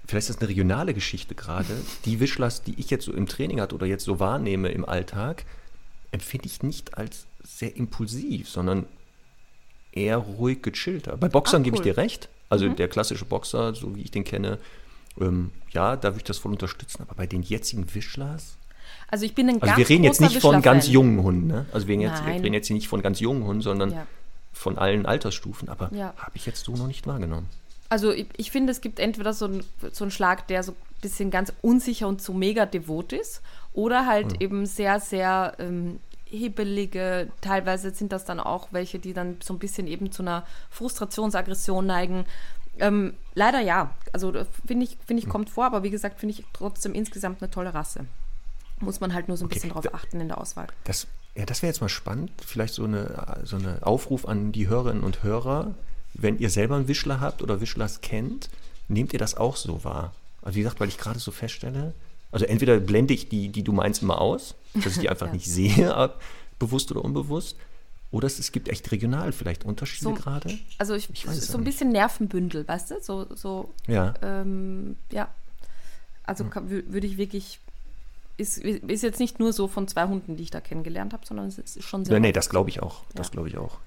vielleicht 0.05 0.29
ist 0.29 0.35
das 0.35 0.41
eine 0.41 0.49
regionale 0.49 0.93
Geschichte 0.93 1.33
gerade. 1.33 1.75
Die 2.05 2.19
Wischlers, 2.19 2.61
die 2.61 2.79
ich 2.79 2.89
jetzt 2.89 3.05
so 3.05 3.13
im 3.13 3.27
Training 3.27 3.59
hatte 3.59 3.75
oder 3.75 3.85
jetzt 3.85 4.03
so 4.03 4.19
wahrnehme 4.19 4.69
im 4.69 4.85
Alltag, 4.85 5.45
empfinde 6.11 6.45
ich 6.45 6.61
nicht 6.61 6.97
als 6.97 7.25
sehr 7.43 7.75
impulsiv, 7.75 8.47
sondern 8.47 8.85
eher 9.91 10.17
ruhig 10.17 10.61
gechillter. 10.61 11.17
Bei 11.17 11.29
Boxern 11.29 11.61
cool. 11.61 11.65
gebe 11.65 11.77
ich 11.77 11.81
dir 11.81 11.97
recht. 11.97 12.29
Also 12.49 12.65
mhm. 12.69 12.75
der 12.75 12.87
klassische 12.87 13.25
Boxer, 13.25 13.73
so 13.73 13.95
wie 13.95 14.01
ich 14.01 14.11
den 14.11 14.23
kenne, 14.23 14.59
ähm, 15.19 15.51
ja, 15.71 15.95
da 15.95 16.09
würde 16.09 16.17
ich 16.17 16.23
das 16.23 16.37
voll 16.37 16.51
unterstützen. 16.51 17.01
Aber 17.03 17.15
bei 17.15 17.27
den 17.27 17.41
jetzigen 17.41 17.93
Wischlers. 17.93 18.57
Also 19.09 19.25
ich 19.25 19.35
bin 19.35 19.47
ein 19.49 19.55
also 19.55 19.67
ganz 19.67 19.77
wir 19.77 19.89
reden 19.89 20.03
jetzt 20.03 20.21
nicht 20.21 20.39
von 20.39 20.61
ganz 20.61 20.87
jungen 20.87 21.21
Hunden, 21.23 21.47
ne? 21.47 21.65
Also 21.71 21.87
wir, 21.87 21.95
jetzt, 21.95 22.25
wir 22.25 22.33
reden 22.33 22.53
jetzt 22.53 22.67
hier 22.67 22.75
nicht 22.75 22.87
von 22.87 23.01
ganz 23.01 23.19
jungen 23.19 23.43
Hunden, 23.43 23.61
sondern 23.61 23.91
ja. 23.91 24.07
von 24.51 24.77
allen 24.77 25.05
Altersstufen, 25.05 25.69
aber 25.69 25.89
Ja. 25.93 26.13
habe 26.17 26.31
ich 26.33 26.45
jetzt 26.45 26.65
so 26.65 26.75
noch 26.75 26.87
nicht 26.87 27.05
wahrgenommen. 27.05 27.49
Also 27.89 28.11
ich, 28.11 28.27
ich 28.37 28.51
finde, 28.51 28.71
es 28.71 28.81
gibt 28.81 28.99
entweder 28.99 29.33
so 29.33 29.45
einen 29.45 29.63
so 29.91 30.03
einen 30.03 30.11
Schlag, 30.11 30.47
der 30.47 30.63
so 30.63 30.71
ein 30.71 30.77
bisschen 31.01 31.29
ganz 31.29 31.53
unsicher 31.61 32.07
und 32.07 32.21
so 32.21 32.33
mega 32.33 32.65
devot 32.65 33.13
ist, 33.13 33.41
oder 33.73 34.07
halt 34.07 34.41
eben 34.41 34.65
sehr, 34.65 34.99
sehr 34.99 35.55
ähm, 35.59 35.99
hebelige, 36.25 37.29
teilweise 37.41 37.91
sind 37.91 38.11
das 38.11 38.25
dann 38.25 38.39
auch 38.39 38.69
welche, 38.71 38.99
die 38.99 39.13
dann 39.13 39.37
so 39.43 39.53
ein 39.53 39.59
bisschen 39.59 39.87
eben 39.87 40.11
zu 40.11 40.23
einer 40.23 40.43
Frustrationsaggression 40.71 41.85
neigen. 41.85 42.25
Ähm, 42.79 43.13
leider 43.35 43.59
ja. 43.59 43.93
Also 44.11 44.31
das 44.31 44.47
finde 44.65 44.85
ich, 44.85 44.97
finde 45.05 45.23
ich, 45.23 45.29
kommt 45.29 45.49
vor, 45.49 45.65
aber 45.65 45.83
wie 45.83 45.89
gesagt, 45.89 46.19
finde 46.19 46.35
ich 46.35 46.45
trotzdem 46.53 46.93
insgesamt 46.93 47.41
eine 47.41 47.51
tolle 47.51 47.73
Rasse. 47.73 48.05
Muss 48.79 48.99
man 48.99 49.13
halt 49.13 49.27
nur 49.27 49.37
so 49.37 49.45
ein 49.45 49.47
Okay, 49.47 49.55
bisschen 49.55 49.69
drauf 49.71 49.93
achten 49.93 50.19
in 50.19 50.27
der 50.27 50.39
Auswahl. 50.39 50.67
Das, 50.83 51.07
ja, 51.35 51.45
das 51.45 51.61
wäre 51.61 51.71
jetzt 51.71 51.81
mal 51.81 51.89
spannend. 51.89 52.31
Vielleicht 52.45 52.73
so 52.73 52.83
eine, 52.83 53.41
so 53.43 53.55
eine 53.55 53.85
Aufruf 53.85 54.27
an 54.27 54.51
die 54.51 54.67
Hörerinnen 54.67 55.03
und 55.03 55.23
Hörer. 55.23 55.73
Wenn 56.13 56.37
ihr 56.37 56.49
selber 56.49 56.75
einen 56.75 56.87
Wischler 56.87 57.19
habt 57.19 57.41
oder 57.41 57.61
Wischlers 57.61 58.01
kennt, 58.01 58.49
nehmt 58.87 59.13
ihr 59.13 59.19
das 59.19 59.35
auch 59.35 59.55
so 59.55 59.83
wahr? 59.83 60.13
Also 60.41 60.55
wie 60.55 60.61
gesagt, 60.61 60.79
weil 60.79 60.89
ich 60.89 60.97
gerade 60.97 61.19
so 61.19 61.31
feststelle, 61.31 61.93
also 62.31 62.45
entweder 62.45 62.79
blende 62.79 63.13
ich 63.13 63.29
die, 63.29 63.49
die 63.49 63.63
du 63.63 63.71
meinst, 63.71 64.01
immer 64.01 64.19
aus, 64.19 64.55
dass 64.73 64.93
ich 64.93 64.99
die 64.99 65.09
einfach 65.09 65.31
nicht 65.33 65.45
sehe, 65.45 66.11
bewusst 66.59 66.91
oder 66.91 67.03
unbewusst, 67.03 67.55
oder 68.13 68.27
es, 68.27 68.39
es 68.39 68.51
gibt 68.53 68.69
echt 68.69 68.89
regional 68.91 69.31
vielleicht 69.33 69.65
Unterschiede 69.65 70.05
So- 70.11 70.13
gerade. 70.13 70.57
Also 70.77 70.93
ich, 70.93 71.09
Ich 71.11 71.27
weiß 71.27 71.35
es 71.37 71.47
so 71.47 71.57
ein 71.57 71.63
nicht. 71.63 71.71
bisschen 71.73 71.91
Nervenbündel, 71.91 72.65
weißt 72.67 72.91
du? 72.91 73.01
So, 73.01 73.27
so 73.35 73.73
Ja. 73.87 74.13
ähm, 74.21 74.95
ja. 75.11 75.27
Also 76.23 76.45
wü- 76.45 76.83
würde 76.93 77.07
ich 77.07 77.17
wirklich. 77.17 77.59
Ist, 78.37 78.57
ist 78.57 79.03
jetzt 79.03 79.19
nicht 79.19 79.39
nur 79.39 79.51
so 79.53 79.67
von 79.67 79.87
zwei 79.87 80.05
Hunden, 80.07 80.37
die 80.37 80.43
ich 80.43 80.49
da 80.51 80.59
kennengelernt 80.61 81.13
habe, 81.13 81.25
sondern 81.25 81.47
es 81.47 81.57
ist 81.59 81.83
schon 81.83 82.03
sehr. 82.05 82.13
Ja, 82.15 82.19
nee, 82.19 82.31
das 82.31 82.49
glaube 82.49 82.69
ich 82.69 82.81
auch. 82.81 83.03
Das 83.13 83.27
Ja. 83.27 83.31
glaube 83.33 83.47
ich 83.49 83.57
auch. 83.57 83.77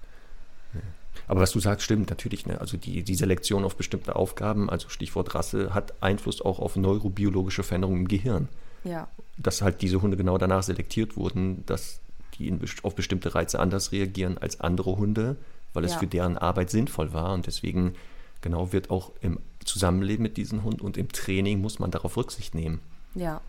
Ja. 0.75 0.81
Aber 1.29 1.41
was 1.41 1.51
du 1.53 1.59
sagst, 1.61 1.85
stimmt 1.85 2.11
natürlich. 2.11 2.47
Ne? 2.47 2.61
Also 2.61 2.77
die, 2.77 3.03
die 3.03 3.15
Selektion 3.17 3.65
auf 3.65 3.77
bestimmte 3.77 4.15
Aufgaben, 4.17 4.69
also 4.71 4.89
Stichwort 4.89 5.35
Rasse, 5.35 5.73
hat 5.75 5.95
Einfluss 6.03 6.41
auch 6.43 6.59
auf 6.61 6.77
neurobiologische 6.77 7.63
Veränderungen 7.65 8.03
im 8.03 8.09
Gehirn. 8.09 8.49
Ja, 8.85 9.09
Dass 9.37 9.63
halt 9.63 9.83
diese 9.83 10.01
Hunde 10.03 10.17
genau 10.17 10.39
danach 10.39 10.63
selektiert 10.63 11.17
wurden, 11.17 11.65
dass 11.67 11.99
die 12.39 12.49
in, 12.49 12.61
auf 12.83 12.95
bestimmte 12.95 13.35
Reize 13.35 13.59
anders 13.61 13.93
reagieren 13.93 14.39
als 14.39 14.61
andere 14.61 14.97
Hunde, 14.97 15.37
weil 15.73 15.85
es 15.85 15.93
Ja. 15.93 15.99
für 15.99 16.07
deren 16.07 16.39
Arbeit 16.39 16.71
sinnvoll 16.71 17.13
war. 17.13 17.33
Und 17.33 17.47
deswegen 17.47 17.95
genau 18.41 18.73
wird 18.73 18.91
auch 18.91 19.13
im 19.21 19.39
Zusammenleben 19.65 20.23
mit 20.23 20.37
diesen 20.37 20.63
Hunden 20.63 20.81
und 20.81 20.97
im 20.97 21.11
Training 21.11 21.61
muss 21.61 21.79
man 21.79 21.91
darauf 21.91 22.17
Rücksicht 22.17 22.55
nehmen. 22.55 22.81
ja. 23.15 23.41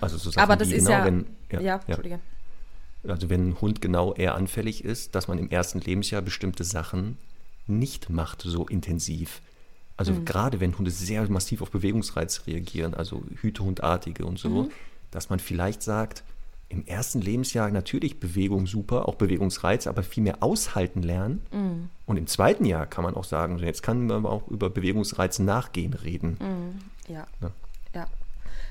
Also 0.00 0.16
so 0.16 0.30
Sachen 0.30 0.42
Aber 0.44 0.56
das 0.56 0.68
ist 0.68 0.78
genau, 0.86 0.90
ja. 0.90 1.04
wenn, 1.04 1.26
ja, 1.62 1.76
Entschuldige. 1.86 2.20
also 3.06 3.28
wenn 3.28 3.50
ein 3.50 3.60
Hund 3.60 3.82
genau 3.82 4.14
eher 4.14 4.34
anfällig 4.34 4.82
ist, 4.82 5.14
dass 5.14 5.28
man 5.28 5.36
im 5.38 5.50
ersten 5.50 5.78
Lebensjahr 5.80 6.22
bestimmte 6.22 6.64
Sachen 6.64 7.18
nicht 7.66 8.08
macht 8.08 8.40
so 8.40 8.66
intensiv. 8.66 9.42
Also 9.98 10.12
Mhm. 10.12 10.24
gerade 10.24 10.58
wenn 10.60 10.76
Hunde 10.78 10.90
sehr 10.90 11.28
massiv 11.30 11.60
auf 11.60 11.70
Bewegungsreiz 11.70 12.46
reagieren, 12.46 12.94
also 12.94 13.22
Hütehundartige 13.42 14.24
und 14.24 14.38
so, 14.38 14.48
Mhm. 14.64 14.70
dass 15.10 15.28
man 15.28 15.38
vielleicht 15.38 15.82
sagt, 15.82 16.24
im 16.70 16.86
ersten 16.86 17.20
Lebensjahr 17.20 17.70
natürlich 17.70 18.20
Bewegung 18.20 18.66
super, 18.66 19.08
auch 19.08 19.16
Bewegungsreiz, 19.16 19.86
aber 19.86 20.02
viel 20.04 20.22
mehr 20.22 20.42
aushalten 20.42 21.02
lernen. 21.02 21.42
Mhm. 21.52 21.90
Und 22.06 22.16
im 22.16 22.26
zweiten 22.26 22.64
Jahr 22.64 22.86
kann 22.86 23.04
man 23.04 23.14
auch 23.14 23.24
sagen, 23.24 23.58
jetzt 23.58 23.82
kann 23.82 24.06
man 24.06 24.24
auch 24.24 24.46
über 24.48 24.70
Bewegungsreiz 24.70 25.40
nachgehen 25.40 25.92
reden. 25.92 26.38
Ja. 27.08 27.14
Ja. 27.14 27.26
Ja. 27.42 27.50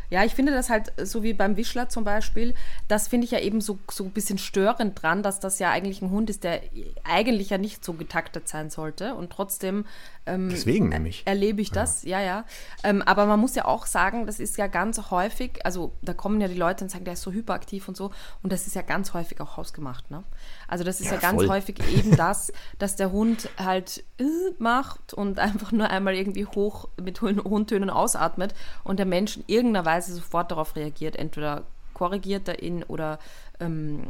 Ja, 0.09 0.23
ich 0.23 0.33
finde 0.35 0.51
das 0.51 0.69
halt 0.69 0.91
so 1.03 1.23
wie 1.23 1.33
beim 1.33 1.57
Wischler 1.57 1.89
zum 1.89 2.03
Beispiel, 2.03 2.55
das 2.87 3.07
finde 3.07 3.25
ich 3.25 3.31
ja 3.31 3.39
eben 3.39 3.61
so, 3.61 3.77
so 3.91 4.05
ein 4.05 4.11
bisschen 4.11 4.37
störend 4.37 5.01
dran, 5.01 5.23
dass 5.23 5.39
das 5.39 5.59
ja 5.59 5.69
eigentlich 5.71 6.01
ein 6.01 6.09
Hund 6.09 6.29
ist, 6.29 6.43
der 6.43 6.61
eigentlich 7.03 7.49
ja 7.49 7.57
nicht 7.57 7.83
so 7.85 7.93
getaktet 7.93 8.47
sein 8.47 8.69
sollte 8.69 9.15
und 9.15 9.29
trotzdem 9.31 9.85
ähm, 10.25 10.49
Deswegen 10.49 10.89
nämlich. 10.89 11.23
erlebe 11.25 11.61
ich 11.61 11.71
das, 11.71 12.03
ja, 12.03 12.21
ja. 12.21 12.45
Ähm, 12.83 13.01
aber 13.01 13.25
man 13.25 13.39
muss 13.39 13.55
ja 13.55 13.65
auch 13.65 13.85
sagen, 13.85 14.25
das 14.25 14.39
ist 14.39 14.57
ja 14.57 14.67
ganz 14.67 15.11
häufig, 15.11 15.65
also 15.65 15.91
da 16.01 16.13
kommen 16.13 16.39
ja 16.41 16.47
die 16.47 16.55
Leute 16.55 16.83
und 16.85 16.89
sagen, 16.89 17.05
der 17.05 17.13
ist 17.13 17.21
so 17.21 17.31
hyperaktiv 17.31 17.87
und 17.87 17.97
so 17.97 18.11
und 18.43 18.51
das 18.51 18.67
ist 18.67 18.75
ja 18.75 18.81
ganz 18.81 19.13
häufig 19.13 19.41
auch 19.41 19.57
hausgemacht, 19.57 20.09
ne? 20.11 20.23
Also 20.67 20.83
das 20.83 20.99
ist 21.01 21.07
ja, 21.07 21.13
Ja, 21.13 21.19
ganz 21.19 21.35
voll. 21.35 21.49
häufig 21.49 21.79
eben 21.91 22.15
das, 22.15 22.51
dass 22.77 22.95
der 22.95 23.11
Hund 23.11 23.49
halt 23.57 24.03
äh, 24.19 24.23
macht 24.59 25.13
und 25.13 25.39
einfach 25.39 25.71
nur 25.71 25.89
einmal 25.89 26.13
irgendwie 26.15 26.45
hoch 26.45 26.87
mit 27.01 27.21
hohen 27.21 27.43
Hundtönen 27.43 27.89
ausatmet 27.89 28.53
und 28.83 28.97
der 28.99 29.05
Mensch 29.05 29.37
in 29.37 29.43
irgendeiner 29.47 29.85
Weise 29.85 29.98
sofort 30.07 30.51
darauf 30.51 30.75
reagiert. 30.75 31.15
Entweder 31.15 31.65
korrigiert 31.93 32.47
er 32.47 32.63
ihn 32.63 32.83
oder 32.83 33.19
ähm, 33.59 34.07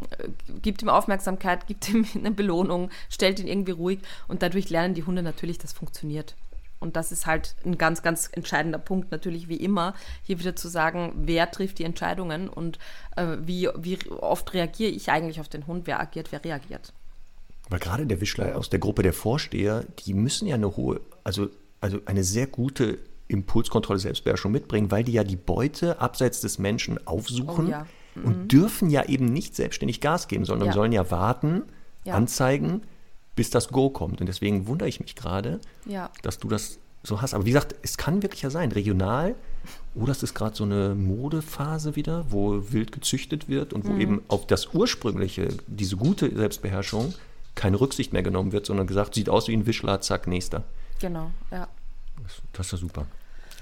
gibt 0.62 0.82
ihm 0.82 0.89
Aufmerksamkeit, 0.89 1.67
gibt 1.67 1.89
ihm 1.89 2.06
eine 2.15 2.32
Belohnung, 2.32 2.89
stellt 3.10 3.39
ihn 3.39 3.47
irgendwie 3.47 3.71
ruhig 3.71 3.99
und 4.28 4.41
dadurch 4.41 4.69
lernen 4.69 4.93
die 4.93 5.04
Hunde 5.04 5.23
natürlich, 5.23 5.58
das 5.58 5.73
funktioniert. 5.73 6.36
Und 6.80 6.95
das 6.95 7.12
ist 7.12 7.25
halt 7.25 7.56
ein 7.65 7.78
ganz, 7.78 8.02
ganz 8.04 8.30
entscheidender 8.32 8.80
Punkt, 8.80 9.12
natürlich 9.12 9.49
wie 9.49 9.58
immer, 9.58 9.93
hier 10.23 10.39
wieder 10.39 10.56
zu 10.56 10.69
sagen, 10.69 11.12
wer 11.15 11.52
trifft 11.52 11.80
die 11.80 11.84
Entscheidungen 11.84 12.47
und 12.47 12.80
äh, 13.17 13.38
wie, 13.41 13.67
wie 13.78 13.97
oft 14.12 14.54
reagiere 14.54 14.91
ich 14.91 15.10
eigentlich 15.10 15.41
auf 15.41 15.49
den 15.49 15.67
Hund, 15.67 15.88
wer 15.88 15.99
agiert, 15.99 16.32
wer 16.32 16.43
reagiert. 16.43 16.93
Weil 17.69 17.80
gerade 17.80 18.06
der 18.06 18.21
Wischler 18.21 18.58
aus 18.58 18.69
der 18.69 18.80
Gruppe 18.80 19.04
der 19.04 19.13
Vorsteher, 19.13 19.86
die 20.06 20.13
müssen 20.13 20.47
ja 20.47 20.56
eine 20.56 20.75
hohe, 20.75 21.02
also, 21.23 21.49
also 21.82 21.99
eine 22.06 22.23
sehr 22.23 22.47
gute 22.47 22.97
Impulskontrolle, 23.29 23.99
Selbstbeherrschung 23.99 24.51
mitbringen, 24.51 24.91
weil 24.91 25.03
die 25.05 25.13
ja 25.13 25.23
die 25.23 25.37
Beute 25.37 26.01
abseits 26.01 26.41
des 26.41 26.59
Menschen 26.59 26.99
aufsuchen 27.07 27.67
Oh 27.67 27.69
ja. 27.69 27.85
und 28.23 28.51
dürfen 28.51 28.89
ja 28.89 29.05
eben 29.05 29.25
nicht 29.25 29.55
selbstständig 29.55 30.01
Gas 30.01 30.27
geben, 30.27 30.43
sondern 30.45 30.67
Ja. 30.67 30.73
sollen 30.73 30.91
ja 30.91 31.09
warten, 31.11 31.63
Ja. 32.05 32.15
anzeigen, 32.15 32.81
bis 33.35 33.49
das 33.49 33.69
Go 33.69 33.89
kommt. 33.89 34.19
Und 34.19 34.27
deswegen 34.27 34.67
wundere 34.67 34.89
ich 34.89 34.99
mich 34.99 35.15
gerade, 35.15 35.59
dass 36.23 36.39
du 36.39 36.47
das 36.49 36.79
so 37.03 37.21
hast. 37.21 37.33
Aber 37.33 37.45
wie 37.45 37.51
gesagt, 37.51 37.75
es 37.81 37.95
kann 37.97 38.21
wirklich 38.23 38.41
ja 38.41 38.49
sein, 38.49 38.71
regional, 38.73 39.35
oder 39.95 40.11
es 40.11 40.21
ist 40.23 40.33
gerade 40.33 40.55
so 40.55 40.65
eine 40.65 40.95
Modephase 40.95 41.95
wieder, 41.95 42.25
wo 42.29 42.61
wild 42.73 42.91
gezüchtet 42.91 43.47
wird 43.47 43.71
und 43.73 43.85
wo 43.87 43.91
Mhm. 43.93 44.01
eben 44.01 44.21
auf 44.27 44.47
das 44.47 44.73
ursprüngliche, 44.73 45.49
diese 45.67 45.95
gute 45.95 46.35
Selbstbeherrschung, 46.35 47.13
keine 47.55 47.79
Rücksicht 47.79 48.11
mehr 48.11 48.23
genommen 48.23 48.51
wird, 48.51 48.65
sondern 48.65 48.87
gesagt, 48.87 49.15
sieht 49.15 49.29
aus 49.29 49.47
wie 49.47 49.53
ein 49.55 49.65
Wischler, 49.65 50.01
zack, 50.01 50.27
nächster. 50.27 50.63
Genau, 50.99 51.31
ja. 51.51 51.67
Das, 52.53 52.67
ist 52.67 52.71
ja 52.73 52.77
super. 52.77 53.05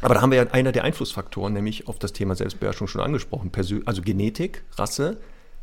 Aber 0.01 0.13
da 0.13 0.21
haben 0.21 0.31
wir 0.31 0.43
ja 0.43 0.51
einer 0.51 0.71
der 0.71 0.83
Einflussfaktoren, 0.83 1.53
nämlich 1.53 1.87
auf 1.87 1.99
das 1.99 2.13
Thema 2.13 2.35
Selbstbeherrschung 2.35 2.87
schon 2.87 3.01
angesprochen. 3.01 3.51
Persö 3.51 3.81
also 3.85 4.01
Genetik, 4.01 4.63
Rasse 4.75 5.17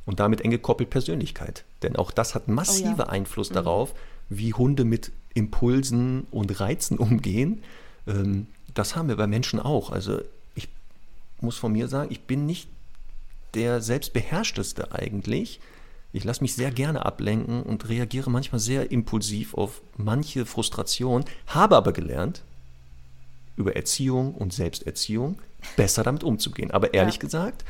und 0.06 0.20
damit 0.20 0.40
eng 0.40 0.50
gekoppelt 0.50 0.90
Persönlichkeit. 0.90 1.64
Denn 1.82 1.96
auch 1.96 2.10
das 2.10 2.34
hat 2.34 2.48
massive 2.48 3.08
Einfluss 3.08 3.48
darauf, 3.48 3.94
wie 4.28 4.52
Hunde 4.52 4.84
mit 4.84 5.12
Impulsen 5.34 6.26
und 6.30 6.60
Reizen 6.60 6.98
umgehen. 6.98 7.62
Ähm, 8.06 8.48
das 8.74 8.96
haben 8.96 9.08
wir 9.08 9.16
bei 9.16 9.26
Menschen 9.26 9.60
auch. 9.60 9.90
Also 9.90 10.20
ich 10.54 10.68
muss 11.40 11.56
von 11.56 11.72
mir 11.72 11.88
sagen, 11.88 12.10
ich 12.10 12.22
bin 12.22 12.46
nicht 12.46 12.68
der 13.54 13.80
selbstbeherrschteste 13.80 14.92
eigentlich. 14.92 15.60
Ich 16.12 16.24
lasse 16.24 16.42
mich 16.42 16.54
sehr 16.54 16.70
gerne 16.70 17.04
ablenken 17.04 17.62
und 17.62 17.88
reagiere 17.88 18.30
manchmal 18.30 18.60
sehr 18.60 18.90
impulsiv 18.90 19.54
auf 19.54 19.82
manche 19.96 20.46
Frustration, 20.46 21.24
habe 21.46 21.76
aber 21.76 21.92
gelernt, 21.92 22.42
über 23.56 23.76
Erziehung 23.76 24.34
und 24.34 24.52
Selbsterziehung 24.52 25.38
besser 25.76 26.02
damit 26.02 26.24
umzugehen. 26.24 26.70
Aber 26.70 26.94
ehrlich 26.94 27.16
Ja. 27.16 27.20
gesagt, 27.20 27.64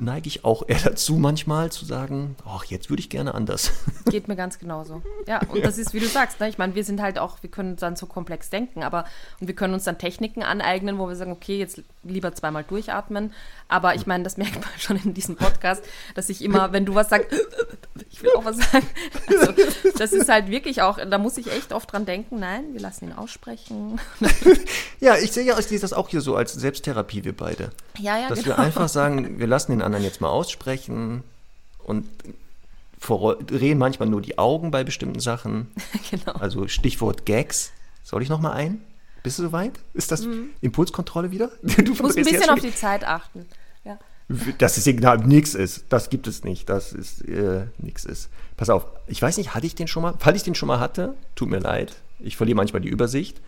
neige 0.00 0.28
ich 0.28 0.44
auch 0.44 0.62
eher 0.66 0.78
dazu, 0.84 1.14
manchmal 1.14 1.70
zu 1.70 1.84
sagen, 1.84 2.36
ach, 2.46 2.64
jetzt 2.64 2.90
würde 2.90 3.00
ich 3.00 3.10
gerne 3.10 3.34
anders. 3.34 3.72
Geht 4.10 4.28
mir 4.28 4.36
ganz 4.36 4.58
genauso. 4.58 5.02
Ja, 5.26 5.40
und 5.48 5.64
das 5.64 5.78
ist, 5.78 5.92
wie 5.94 6.00
du 6.00 6.06
sagst, 6.06 6.40
ne? 6.40 6.48
ich 6.48 6.58
meine, 6.58 6.74
wir 6.74 6.84
sind 6.84 7.02
halt 7.02 7.18
auch, 7.18 7.42
wir 7.42 7.50
können 7.50 7.76
dann 7.76 7.96
so 7.96 8.06
komplex 8.06 8.50
denken, 8.50 8.82
aber 8.82 9.04
und 9.40 9.48
wir 9.48 9.54
können 9.54 9.74
uns 9.74 9.84
dann 9.84 9.98
Techniken 9.98 10.42
aneignen, 10.42 10.98
wo 10.98 11.08
wir 11.08 11.16
sagen, 11.16 11.32
okay, 11.32 11.58
jetzt 11.58 11.82
lieber 12.04 12.34
zweimal 12.34 12.64
durchatmen. 12.64 13.32
Aber 13.68 13.94
ich 13.94 14.06
meine, 14.06 14.24
das 14.24 14.36
merkt 14.36 14.54
man 14.54 14.70
schon 14.78 14.96
in 14.96 15.14
diesem 15.14 15.36
Podcast, 15.36 15.84
dass 16.14 16.28
ich 16.28 16.42
immer, 16.42 16.72
wenn 16.72 16.86
du 16.86 16.94
was 16.94 17.10
sagst, 17.10 17.28
ich 18.10 18.22
will 18.22 18.30
auch 18.36 18.44
was 18.44 18.56
sagen. 18.56 18.86
Also, 19.26 19.52
das 19.98 20.12
ist 20.12 20.28
halt 20.28 20.48
wirklich 20.48 20.82
auch, 20.82 20.98
da 20.98 21.18
muss 21.18 21.36
ich 21.36 21.52
echt 21.52 21.72
oft 21.72 21.92
dran 21.92 22.06
denken, 22.06 22.38
nein, 22.38 22.72
wir 22.72 22.80
lassen 22.80 23.06
ihn 23.06 23.12
aussprechen. 23.12 24.00
ja, 25.00 25.16
ich 25.16 25.32
sehe 25.32 25.44
ja, 25.44 25.58
ich 25.58 25.66
sehe 25.66 25.78
das 25.78 25.92
auch 25.92 26.08
hier 26.08 26.20
so 26.20 26.36
als 26.36 26.54
Selbsttherapie, 26.54 27.24
wir 27.24 27.36
beide. 27.36 27.70
Ja, 27.98 28.18
ja, 28.18 28.28
Dass 28.28 28.42
genau. 28.42 28.56
wir 28.56 28.58
einfach 28.58 28.88
sagen, 28.88 29.38
wir 29.38 29.46
lassen 29.46 29.72
den 29.72 29.82
anderen 29.88 30.04
jetzt 30.04 30.20
mal 30.20 30.28
aussprechen 30.28 31.22
und 31.84 32.06
drehen 33.46 33.78
manchmal 33.78 34.08
nur 34.08 34.20
die 34.20 34.38
Augen 34.38 34.70
bei 34.70 34.84
bestimmten 34.84 35.20
Sachen. 35.20 35.68
genau. 36.10 36.32
Also 36.32 36.68
Stichwort 36.68 37.26
Gags. 37.26 37.72
Soll 38.02 38.22
ich 38.22 38.28
noch 38.28 38.40
mal 38.40 38.52
ein? 38.52 38.80
Bist 39.22 39.38
du 39.38 39.42
soweit? 39.42 39.72
Ist 39.94 40.10
das 40.12 40.26
Impulskontrolle 40.60 41.30
wieder? 41.30 41.50
Du 41.62 41.92
Mhm. 41.92 41.98
musst 42.00 42.18
ein 42.18 42.24
bisschen 42.24 42.50
auf 42.50 42.60
die 42.60 42.74
Zeit 42.74 43.04
achten. 43.04 43.46
Ja. 43.84 43.98
dass 44.58 44.74
das 44.74 44.84
Signal 44.84 45.18
nichts 45.18 45.54
ist. 45.54 45.84
Das 45.88 46.10
gibt 46.10 46.26
es 46.26 46.44
nicht. 46.44 46.68
Das 46.68 46.92
ist 46.92 47.22
äh, 47.28 47.66
nichts 47.78 48.04
ist. 48.04 48.28
Pass 48.56 48.68
auf, 48.70 48.86
ich 49.06 49.22
weiß 49.22 49.36
nicht, 49.38 49.54
hatte 49.54 49.66
ich 49.66 49.74
den 49.74 49.88
schon 49.88 50.02
mal? 50.02 50.14
Falls 50.18 50.36
ich 50.38 50.42
den 50.42 50.54
schon 50.54 50.66
mal 50.66 50.80
hatte, 50.80 51.14
tut 51.36 51.48
mir 51.48 51.58
leid. 51.60 51.96
Ich 52.18 52.36
verliere 52.36 52.56
manchmal 52.56 52.82
die 52.82 52.88
Übersicht. 52.88 53.40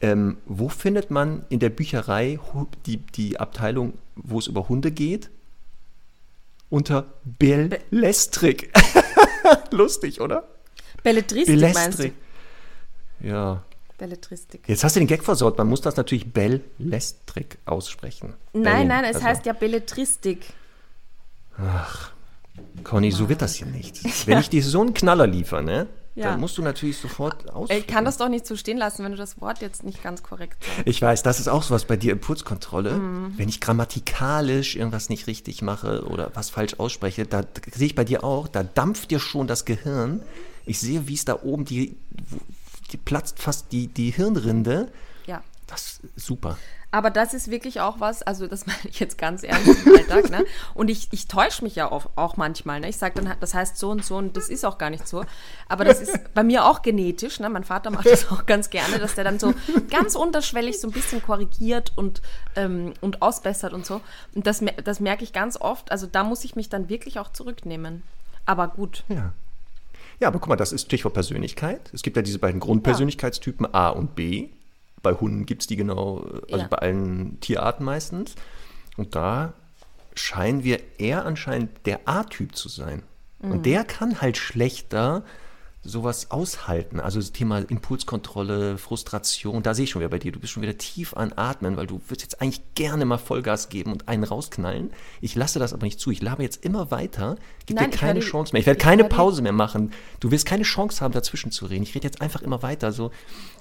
Ähm, 0.00 0.38
wo 0.44 0.68
findet 0.68 1.10
man 1.10 1.44
in 1.48 1.60
der 1.60 1.70
Bücherei 1.70 2.38
die, 2.86 2.98
die 2.98 3.40
Abteilung, 3.40 3.94
wo 4.16 4.38
es 4.38 4.46
über 4.46 4.68
Hunde 4.68 4.90
geht? 4.90 5.30
Unter 6.68 7.06
Bellestrik. 7.24 8.72
Lustig, 9.70 10.20
oder? 10.20 10.48
Belletristik 11.02 11.74
meinst 11.74 11.98
du? 12.00 12.12
Ja. 13.20 13.62
Belletristik. 13.98 14.68
Jetzt 14.68 14.82
hast 14.82 14.96
du 14.96 15.00
den 15.00 15.06
Gag 15.06 15.22
versaut. 15.22 15.56
Man 15.56 15.68
muss 15.68 15.80
das 15.80 15.96
natürlich 15.96 16.32
Bellestrik 16.32 17.58
aussprechen. 17.64 18.34
Nein, 18.52 18.62
Bellen, 18.62 18.88
nein, 18.88 19.04
es 19.04 19.16
also- 19.16 19.26
heißt 19.26 19.46
ja 19.46 19.52
Belletristik. 19.52 20.46
Conny, 22.82 23.12
so 23.12 23.28
wird 23.28 23.42
das 23.42 23.54
hier 23.54 23.68
nicht. 23.68 24.26
Wenn 24.26 24.38
ich 24.38 24.50
dir 24.50 24.62
so 24.62 24.80
einen 24.80 24.94
Knaller 24.94 25.26
liefere, 25.26 25.62
ne? 25.62 25.86
Ja. 26.14 26.30
Dann 26.30 26.40
musst 26.40 26.56
du 26.58 26.62
natürlich 26.62 26.98
sofort 26.98 27.50
aus. 27.50 27.70
Ich 27.70 27.88
kann 27.88 28.04
das 28.04 28.18
doch 28.18 28.28
nicht 28.28 28.46
so 28.46 28.54
stehen 28.54 28.78
lassen, 28.78 29.02
wenn 29.02 29.10
du 29.10 29.18
das 29.18 29.40
Wort 29.40 29.60
jetzt 29.60 29.82
nicht 29.82 30.02
ganz 30.02 30.22
korrekt 30.22 30.62
sagst. 30.64 30.82
Ich 30.84 31.02
weiß, 31.02 31.24
das 31.24 31.40
ist 31.40 31.48
auch 31.48 31.64
sowas 31.64 31.86
bei 31.86 31.96
dir, 31.96 32.12
Impulskontrolle. 32.12 32.92
Mhm. 32.92 33.34
Wenn 33.36 33.48
ich 33.48 33.60
grammatikalisch 33.60 34.76
irgendwas 34.76 35.08
nicht 35.08 35.26
richtig 35.26 35.60
mache 35.60 36.06
oder 36.06 36.30
was 36.34 36.50
falsch 36.50 36.78
ausspreche, 36.78 37.26
da 37.26 37.42
sehe 37.72 37.88
ich 37.88 37.94
bei 37.96 38.04
dir 38.04 38.22
auch, 38.22 38.46
da 38.46 38.62
dampft 38.62 39.10
dir 39.10 39.18
schon 39.18 39.48
das 39.48 39.64
Gehirn. 39.64 40.22
Ich 40.66 40.78
sehe, 40.78 41.08
wie 41.08 41.14
es 41.14 41.24
da 41.24 41.42
oben, 41.42 41.64
die, 41.64 41.96
die 42.92 42.96
platzt 42.96 43.40
fast 43.40 43.72
die, 43.72 43.88
die 43.88 44.10
Hirnrinde. 44.10 44.92
Ja. 45.26 45.42
Das 45.66 46.00
ist 46.14 46.26
super. 46.26 46.58
Aber 46.90 47.10
das 47.10 47.34
ist 47.34 47.50
wirklich 47.50 47.80
auch 47.80 47.98
was, 47.98 48.22
also 48.22 48.46
das 48.46 48.66
meine 48.68 48.78
ich 48.84 49.00
jetzt 49.00 49.18
ganz 49.18 49.42
ernst 49.42 49.84
im 49.84 49.96
Alltag, 49.96 50.30
ne? 50.30 50.44
Und 50.74 50.90
ich, 50.90 51.08
ich 51.10 51.26
täusche 51.26 51.64
mich 51.64 51.74
ja 51.74 51.90
auch, 51.90 52.10
auch 52.14 52.36
manchmal, 52.36 52.80
ne? 52.80 52.88
Ich 52.88 52.98
sage 52.98 53.20
dann, 53.20 53.34
das 53.40 53.52
heißt 53.52 53.78
so 53.78 53.90
und 53.90 54.04
so 54.04 54.16
und 54.16 54.36
das 54.36 54.48
ist 54.48 54.64
auch 54.64 54.78
gar 54.78 54.90
nicht 54.90 55.08
so. 55.08 55.24
Aber 55.68 55.84
das 55.84 56.00
ist 56.00 56.32
bei 56.34 56.44
mir 56.44 56.64
auch 56.64 56.82
genetisch, 56.82 57.40
ne? 57.40 57.50
Mein 57.50 57.64
Vater 57.64 57.90
macht 57.90 58.06
das 58.06 58.30
auch 58.30 58.46
ganz 58.46 58.70
gerne, 58.70 58.98
dass 58.98 59.16
der 59.16 59.24
dann 59.24 59.40
so 59.40 59.54
ganz 59.90 60.14
unterschwellig 60.14 60.80
so 60.80 60.86
ein 60.88 60.92
bisschen 60.92 61.20
korrigiert 61.20 61.92
und, 61.96 62.22
ähm, 62.54 62.94
und 63.00 63.22
ausbessert 63.22 63.72
und 63.72 63.84
so. 63.84 64.00
Und 64.34 64.46
das, 64.46 64.62
das 64.84 65.00
merke 65.00 65.24
ich 65.24 65.32
ganz 65.32 65.56
oft. 65.60 65.90
Also 65.90 66.06
da 66.06 66.22
muss 66.22 66.44
ich 66.44 66.54
mich 66.54 66.68
dann 66.68 66.88
wirklich 66.88 67.18
auch 67.18 67.32
zurücknehmen. 67.32 68.04
Aber 68.46 68.68
gut. 68.68 69.04
Ja. 69.08 69.32
Ja, 70.20 70.28
aber 70.28 70.38
guck 70.38 70.48
mal, 70.48 70.56
das 70.56 70.72
ist 70.72 70.82
Stichwort 70.82 71.14
Persönlichkeit. 71.14 71.90
Es 71.92 72.02
gibt 72.02 72.16
ja 72.16 72.22
diese 72.22 72.38
beiden 72.38 72.60
Grundpersönlichkeitstypen 72.60 73.74
A 73.74 73.88
und 73.88 74.14
B. 74.14 74.50
Bei 75.04 75.12
Hunden 75.12 75.46
gibt 75.46 75.62
es 75.62 75.68
die 75.68 75.76
genau, 75.76 76.24
also 76.50 76.64
Ja. 76.64 76.66
bei 76.66 76.78
allen 76.78 77.38
Tierarten 77.38 77.84
meistens. 77.84 78.34
Und 78.96 79.14
da 79.14 79.52
scheinen 80.14 80.64
wir 80.64 80.80
eher 80.98 81.24
anscheinend 81.24 81.86
der 81.86 82.08
A-Typ 82.08 82.56
zu 82.56 82.68
sein. 82.68 83.04
Mhm. 83.40 83.50
Und 83.52 83.66
der 83.66 83.84
kann 83.84 84.20
halt 84.20 84.36
schlechter 84.36 85.22
sowas 85.84 86.30
aushalten. 86.30 86.98
Also 86.98 87.20
das 87.20 87.32
Thema 87.32 87.58
Impulskontrolle, 87.58 88.78
Frustration, 88.78 89.62
da 89.62 89.74
sehe 89.74 89.84
ich 89.84 89.90
schon 89.90 90.00
wieder 90.00 90.08
bei 90.08 90.18
dir. 90.18 90.32
Du 90.32 90.40
bist 90.40 90.52
schon 90.52 90.62
wieder 90.62 90.78
tief 90.78 91.14
an 91.14 91.32
Atmen, 91.36 91.76
weil 91.76 91.86
du 91.86 92.00
würdest 92.08 92.22
jetzt 92.22 92.40
eigentlich 92.40 92.62
gerne 92.74 93.04
mal 93.04 93.18
Vollgas 93.18 93.68
geben 93.68 93.92
und 93.92 94.08
einen 94.08 94.24
rausknallen. 94.24 94.90
Ich 95.20 95.34
lasse 95.34 95.58
das 95.58 95.72
aber 95.72 95.84
nicht 95.84 96.00
zu. 96.00 96.10
Ich 96.10 96.22
labe 96.22 96.42
jetzt 96.42 96.64
immer 96.64 96.90
weiter. 96.90 97.36
Gib 97.66 97.76
Nein, 97.76 97.90
dir 97.90 97.96
keine 97.98 98.14
werde- 98.20 98.26
Chance 98.26 98.52
mehr. 98.52 98.60
Ich 98.60 98.66
werde 98.66 98.78
ich 98.78 98.82
keine 98.84 99.02
werde- 99.02 99.14
Pause 99.14 99.42
mehr 99.42 99.52
machen. 99.52 99.92
Du 100.20 100.30
wirst 100.30 100.46
keine 100.46 100.64
Chance 100.64 101.00
haben, 101.02 101.12
dazwischen 101.12 101.50
zu 101.52 101.66
reden. 101.66 101.82
Ich 101.82 101.94
rede 101.94 102.06
jetzt 102.06 102.20
einfach 102.20 102.42
immer 102.42 102.62
weiter, 102.62 102.90
so, 102.92 103.10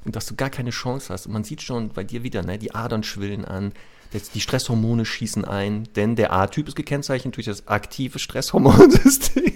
dass 0.05 0.25
du 0.25 0.35
gar 0.35 0.49
keine 0.49 0.69
Chance 0.71 1.11
hast. 1.13 1.27
Und 1.27 1.33
man 1.33 1.43
sieht 1.43 1.61
schon 1.61 1.89
bei 1.89 2.03
dir 2.03 2.23
wieder, 2.23 2.41
ne, 2.43 2.57
die 2.57 2.73
Adern 2.73 3.03
schwillen 3.03 3.45
an, 3.45 3.73
die 4.35 4.41
Stresshormone 4.41 5.05
schießen 5.05 5.43
ein, 5.43 5.89
denn 5.95 6.15
der 6.15 6.31
A-Typ 6.33 6.67
ist 6.67 6.75
gekennzeichnet 6.75 7.35
durch 7.35 7.47
das 7.47 7.67
aktive 7.67 8.19
Stresshormonsystem. 8.19 9.52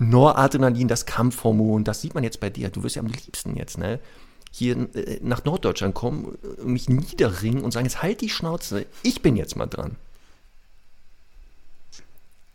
Noradrenalin, 0.00 0.88
das 0.88 1.04
Kampfhormon, 1.04 1.84
das 1.84 2.00
sieht 2.00 2.14
man 2.14 2.24
jetzt 2.24 2.40
bei 2.40 2.48
dir. 2.50 2.70
Du 2.70 2.82
wirst 2.82 2.96
ja 2.96 3.02
am 3.02 3.06
liebsten 3.08 3.54
jetzt, 3.54 3.76
ne? 3.78 4.00
Hier 4.50 4.76
äh, 4.96 5.20
nach 5.22 5.44
Norddeutschland 5.44 5.94
kommen, 5.94 6.36
äh, 6.58 6.64
mich 6.64 6.88
niederringen 6.88 7.62
und 7.62 7.72
sagen, 7.72 7.84
jetzt 7.86 8.02
halt 8.02 8.20
die 8.22 8.30
Schnauze, 8.30 8.86
ich 9.02 9.20
bin 9.22 9.36
jetzt 9.36 9.56
mal 9.56 9.66
dran. 9.66 9.96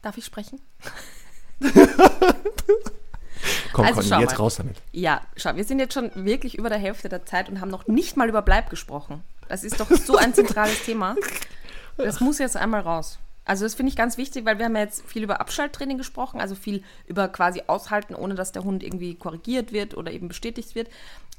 Darf 0.01 0.17
ich 0.17 0.25
sprechen? 0.25 0.59
Komm, 3.73 3.85
Also 3.85 4.01
Conny, 4.01 4.21
jetzt 4.21 4.31
mal. 4.31 4.37
raus 4.37 4.55
damit. 4.55 4.77
Ja, 4.91 5.21
schau, 5.35 5.55
wir 5.55 5.63
sind 5.63 5.79
jetzt 5.79 5.93
schon 5.93 6.11
wirklich 6.15 6.57
über 6.57 6.69
der 6.69 6.79
Hälfte 6.79 7.09
der 7.09 7.25
Zeit 7.25 7.47
und 7.47 7.61
haben 7.61 7.69
noch 7.69 7.87
nicht 7.87 8.17
mal 8.17 8.27
über 8.27 8.41
Bleib 8.41 8.69
gesprochen. 8.71 9.23
Das 9.47 9.63
ist 9.63 9.79
doch 9.79 9.89
so 9.91 10.17
ein 10.17 10.33
zentrales 10.33 10.83
Thema. 10.83 11.15
Das 11.97 12.19
muss 12.19 12.39
jetzt 12.39 12.57
einmal 12.57 12.81
raus. 12.81 13.19
Also 13.45 13.63
das 13.63 13.75
finde 13.75 13.91
ich 13.91 13.95
ganz 13.95 14.17
wichtig, 14.17 14.43
weil 14.45 14.57
wir 14.57 14.65
haben 14.65 14.75
ja 14.75 14.81
jetzt 14.81 15.05
viel 15.05 15.23
über 15.23 15.39
Abschalttraining 15.39 15.97
gesprochen, 15.97 16.41
also 16.41 16.55
viel 16.55 16.83
über 17.07 17.27
quasi 17.27 17.61
aushalten, 17.67 18.15
ohne 18.15 18.33
dass 18.33 18.51
der 18.51 18.63
Hund 18.63 18.83
irgendwie 18.83 19.15
korrigiert 19.15 19.71
wird 19.71 19.95
oder 19.95 20.11
eben 20.11 20.27
bestätigt 20.27 20.73
wird. 20.73 20.89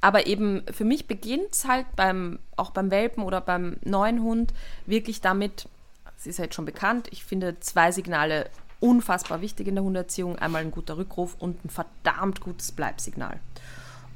Aber 0.00 0.26
eben 0.26 0.62
für 0.70 0.84
mich 0.84 1.08
beginnt 1.08 1.52
es 1.52 1.66
halt 1.66 1.86
beim, 1.96 2.38
auch 2.56 2.70
beim 2.70 2.90
Welpen 2.90 3.24
oder 3.24 3.40
beim 3.40 3.78
neuen 3.84 4.22
Hund 4.22 4.54
wirklich 4.86 5.20
damit, 5.20 5.68
es 6.16 6.26
ist 6.26 6.38
ja 6.38 6.44
jetzt 6.44 6.54
schon 6.54 6.64
bekannt, 6.64 7.08
ich 7.10 7.24
finde 7.24 7.58
zwei 7.60 7.90
Signale 7.90 8.48
unfassbar 8.78 9.40
wichtig 9.40 9.66
in 9.66 9.74
der 9.74 9.84
Hundeerziehung. 9.84 10.38
Einmal 10.38 10.62
ein 10.62 10.70
guter 10.70 10.96
Rückruf 10.96 11.34
und 11.38 11.64
ein 11.64 11.70
verdammt 11.70 12.40
gutes 12.40 12.72
Bleibsignal. 12.72 13.40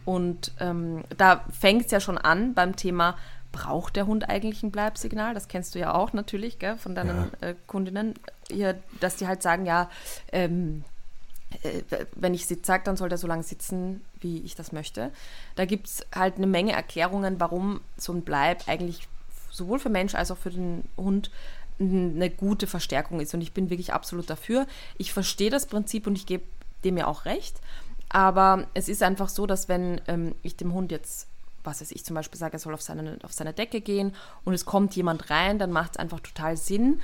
Und 0.04 0.52
ähm, 0.60 1.04
da 1.16 1.44
fängt 1.50 1.86
es 1.86 1.92
ja 1.92 2.00
schon 2.00 2.18
an 2.18 2.54
beim 2.54 2.76
Thema, 2.76 3.16
braucht 3.52 3.96
der 3.96 4.06
Hund 4.06 4.28
eigentlich 4.28 4.62
ein 4.62 4.70
Bleibsignal? 4.70 5.34
Das 5.34 5.48
kennst 5.48 5.74
du 5.74 5.78
ja 5.78 5.94
auch 5.94 6.12
natürlich 6.12 6.58
gell, 6.58 6.76
von 6.76 6.94
deinen 6.94 7.30
äh, 7.40 7.54
Kundinnen, 7.66 8.14
hier, 8.50 8.78
dass 9.00 9.16
die 9.16 9.26
halt 9.26 9.42
sagen, 9.42 9.66
ja, 9.66 9.90
ähm, 10.32 10.84
äh, 11.62 11.82
wenn 12.14 12.34
ich 12.34 12.46
Sitz 12.46 12.66
sage, 12.66 12.84
dann 12.84 12.96
soll 12.96 13.08
der 13.08 13.18
so 13.18 13.26
lange 13.26 13.42
sitzen, 13.42 14.02
wie 14.20 14.40
ich 14.40 14.54
das 14.54 14.72
möchte. 14.72 15.10
Da 15.56 15.64
gibt 15.64 15.86
es 15.86 16.06
halt 16.14 16.36
eine 16.36 16.46
Menge 16.46 16.72
Erklärungen, 16.72 17.40
warum 17.40 17.80
so 17.96 18.12
ein 18.12 18.22
Bleib 18.22 18.68
eigentlich 18.68 19.08
sowohl 19.50 19.78
für 19.78 19.88
Mensch 19.88 20.14
als 20.14 20.30
auch 20.30 20.38
für 20.38 20.50
den 20.50 20.84
Hund 20.96 21.30
eine 21.80 22.30
gute 22.30 22.66
Verstärkung 22.66 23.20
ist. 23.20 23.34
Und 23.34 23.40
ich 23.40 23.52
bin 23.52 23.70
wirklich 23.70 23.92
absolut 23.92 24.28
dafür. 24.28 24.66
Ich 24.98 25.12
verstehe 25.12 25.50
das 25.50 25.66
Prinzip 25.66 26.06
und 26.06 26.14
ich 26.14 26.26
gebe 26.26 26.44
dem 26.84 26.98
ja 26.98 27.06
auch 27.06 27.24
recht. 27.24 27.60
Aber 28.10 28.66
es 28.74 28.88
ist 28.88 29.02
einfach 29.02 29.28
so, 29.28 29.46
dass 29.46 29.68
wenn 29.68 30.00
ähm, 30.08 30.34
ich 30.42 30.56
dem 30.56 30.74
Hund 30.74 30.90
jetzt, 30.90 31.26
was 31.64 31.80
weiß 31.80 31.90
ich, 31.92 32.04
zum 32.04 32.14
Beispiel 32.14 32.38
sage, 32.38 32.54
er 32.54 32.58
soll 32.58 32.74
auf 32.74 32.82
seine, 32.82 33.18
auf 33.22 33.32
seine 33.32 33.52
Decke 33.52 33.80
gehen 33.80 34.14
und 34.44 34.54
es 34.54 34.64
kommt 34.64 34.96
jemand 34.96 35.30
rein, 35.30 35.58
dann 35.58 35.70
macht 35.70 35.92
es 35.92 35.96
einfach 35.98 36.20
total 36.20 36.56
Sinn, 36.56 37.00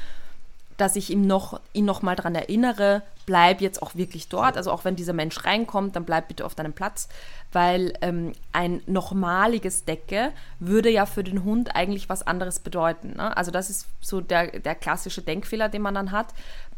dass 0.77 0.97
ich 0.97 1.11
ihm 1.11 1.27
noch, 1.27 1.61
ihn 1.73 1.85
noch 1.85 2.03
mal 2.03 2.17
daran 2.17 2.35
erinnere, 2.35 3.03
bleib 3.25 3.61
jetzt 3.61 3.83
auch 3.83 3.95
wirklich 3.95 4.29
dort. 4.29 4.57
Also 4.57 4.71
auch 4.71 4.85
wenn 4.85 4.97
dieser 4.97 5.13
Mensch 5.13 5.45
reinkommt, 5.45 5.97
dann 5.97 6.05
bleib 6.05 6.29
bitte 6.29 6.45
auf 6.45 6.55
deinem 6.55 6.73
Platz, 6.73 7.09
weil 7.53 7.95
ähm, 8.03 8.33
ein 8.53 8.83
nochmaliges 8.87 9.85
Decke 9.85 10.33
würde 10.61 10.91
ja 10.91 11.07
für 11.07 11.25
den 11.25 11.45
Hund 11.45 11.75
eigentlich 11.75 12.09
was 12.09 12.27
anderes 12.27 12.61
bedeuten. 12.61 13.15
Ne? 13.17 13.37
Also 13.37 13.51
das 13.51 13.71
ist 13.71 13.87
so 14.01 14.21
der, 14.21 14.61
der 14.61 14.75
klassische 14.75 15.23
Denkfehler, 15.23 15.69
den 15.69 15.83
man 15.83 15.95
dann 15.95 16.13
hat. 16.13 16.29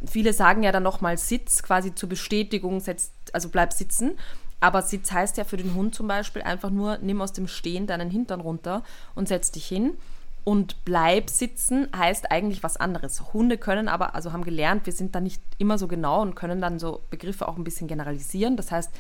Viele 0.07 0.33
sagen 0.33 0.63
ja 0.63 0.73
dann 0.73 0.85
nochmal 0.85 1.19
Sitz, 1.19 1.63
quasi 1.63 1.95
zur 1.95 2.09
Bestätigung, 2.09 2.81
setzt, 2.81 3.13
also 3.33 3.49
bleib 3.49 3.73
sitzen. 3.73 4.17
Aber 4.61 4.83
Sitz 4.83 5.13
heißt 5.13 5.37
ja 5.37 5.45
für 5.45 5.57
den 5.57 5.75
Hund 5.75 5.95
zum 5.95 6.09
Beispiel 6.09 6.43
einfach 6.43 6.71
nur, 6.71 6.99
nimm 6.99 7.21
aus 7.21 7.33
dem 7.33 7.47
Stehen 7.47 7.87
deinen 7.87 8.11
Hintern 8.11 8.41
runter 8.41 8.83
und 9.15 9.29
setz 9.29 9.51
dich 9.53 9.67
hin. 9.67 9.97
Und 10.45 10.85
bleib 10.85 11.29
sitzen 11.29 11.89
heißt 11.95 12.31
eigentlich 12.31 12.63
was 12.63 12.79
anderes. 12.79 13.35
Hunde 13.35 13.59
können 13.59 13.87
aber, 13.87 14.15
also 14.15 14.33
haben 14.33 14.45
gelernt, 14.45 14.87
wir 14.87 14.95
sind 14.95 15.15
da 15.15 15.21
nicht 15.21 15.43
immer 15.59 15.77
so 15.77 15.89
genau 15.89 16.23
und 16.23 16.37
können 16.37 16.61
dann 16.61 16.79
so 16.79 17.03
Begriffe 17.11 17.47
auch 17.47 17.57
ein 17.57 17.65
bisschen 17.65 17.87
generalisieren. 17.87 18.57
Das 18.57 18.71
heißt, 18.73 18.91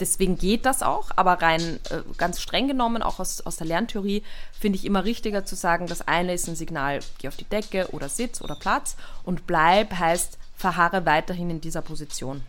deswegen 0.00 0.38
geht 0.38 0.64
das 0.64 0.82
auch, 0.82 1.10
aber 1.16 1.34
rein 1.42 1.78
äh, 1.90 2.00
ganz 2.16 2.40
streng 2.40 2.66
genommen, 2.66 3.02
auch 3.02 3.20
aus, 3.20 3.42
aus 3.42 3.56
der 3.56 3.66
Lerntheorie, 3.66 4.22
finde 4.58 4.76
ich 4.76 4.86
immer 4.86 5.04
richtiger 5.04 5.44
zu 5.44 5.54
sagen, 5.54 5.86
das 5.86 6.08
eine 6.08 6.32
ist 6.32 6.48
ein 6.48 6.56
Signal, 6.56 7.00
geh 7.18 7.28
auf 7.28 7.36
die 7.36 7.44
Decke 7.44 7.88
oder 7.92 8.08
Sitz 8.08 8.40
oder 8.40 8.54
Platz 8.54 8.96
und 9.22 9.46
bleib 9.46 9.92
heißt, 9.92 10.38
verharre 10.56 11.06
weiterhin 11.06 11.50
in 11.50 11.60
dieser 11.60 11.82
Position. 11.82 12.42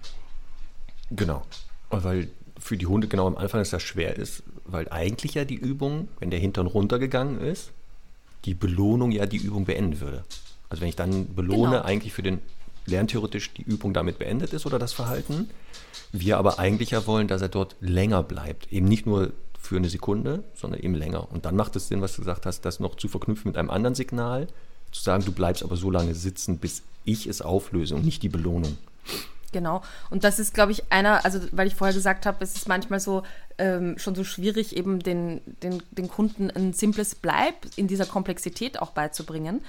Genau. 1.12 1.44
Weil 1.92 2.30
für 2.60 2.78
die 2.78 2.88
Hunde 2.88 3.08
genau 3.08 3.28
am 3.28 3.38
Anfang 3.38 3.62
es 3.62 3.72
ja 3.72 3.80
schwer 3.80 4.16
ist, 4.16 4.44
weil 4.66 4.88
eigentlich 4.90 5.34
ja 5.34 5.46
die 5.46 5.56
Übung, 5.56 6.08
wenn 6.20 6.30
der 6.30 6.40
Hintern 6.40 6.68
runtergegangen 6.68 7.42
ist, 7.42 7.72
die 8.46 8.54
Belohnung 8.54 9.12
ja 9.12 9.26
die 9.26 9.38
Übung 9.38 9.66
beenden 9.66 10.00
würde. 10.00 10.24
Also 10.70 10.82
wenn 10.82 10.90
ich 10.90 10.96
dann 10.96 11.34
belohne, 11.36 11.72
Genau. 11.78 11.84
eigentlich 11.84 12.14
für 12.14 12.24
den 12.24 12.40
lerntheoretisch 12.86 13.54
die 13.54 13.62
Übung 13.64 13.94
damit 13.94 14.20
beendet 14.20 14.54
ist 14.54 14.66
oder 14.66 14.80
das 14.80 14.94
Verhalten. 14.94 15.50
Wir 16.12 16.38
aber 16.38 16.60
eigentlich 16.60 16.92
ja 16.92 17.06
wollen, 17.06 17.28
dass 17.28 17.42
er 17.42 17.50
dort 17.50 17.76
länger 17.80 18.24
bleibt. 18.24 18.72
Eben 18.72 18.88
nicht 18.88 19.06
nur 19.06 19.32
für 19.60 19.78
eine 19.78 19.90
Sekunde, 19.90 20.44
sondern 20.56 20.82
eben 20.82 20.96
länger. 20.96 21.32
Und 21.32 21.46
dann 21.46 21.56
macht 21.56 21.76
es 21.76 21.88
Sinn, 21.88 22.02
was 22.02 22.16
du 22.16 22.22
gesagt 22.22 22.46
hast, 22.46 22.62
das 22.62 22.80
noch 22.80 22.96
zu 22.96 23.08
verknüpfen 23.08 23.50
mit 23.50 23.58
einem 23.58 23.70
anderen 23.70 23.96
Signal, 23.96 24.48
zu 24.92 25.02
sagen, 25.04 25.24
du 25.24 25.32
bleibst 25.32 25.64
aber 25.64 25.78
so 25.78 25.92
lange 25.92 26.16
sitzen, 26.16 26.58
bis 26.58 26.84
ich 27.06 27.28
es 27.28 27.42
auflöse 27.42 27.96
und 27.96 28.04
nicht 28.04 28.24
die 28.24 28.30
Belohnung. 28.30 28.78
Genau. 29.52 29.82
Und 30.10 30.24
das 30.24 30.40
ist, 30.40 30.54
glaube 30.54 30.72
ich, 30.72 30.92
einer, 30.92 31.26
also 31.26 31.40
weil 31.52 31.68
ich 31.68 31.76
vorher 31.76 31.94
gesagt 31.94 32.26
habe, 32.26 32.44
es 32.44 32.56
ist 32.56 32.68
manchmal 32.68 33.00
so 33.00 33.24
ähm, 33.58 33.98
schon 33.98 34.16
so 34.16 34.24
schwierig, 34.24 34.76
eben 34.76 35.00
den, 35.00 35.42
den, 35.62 35.84
den 35.92 36.08
Kunden 36.10 36.50
ein 36.50 36.74
simples 36.74 37.16
Bleib 37.16 37.54
in 37.76 37.88
dieser 37.88 38.06
Komplexität 38.06 38.82
auch 38.82 38.92
beizubringen. 38.92 39.62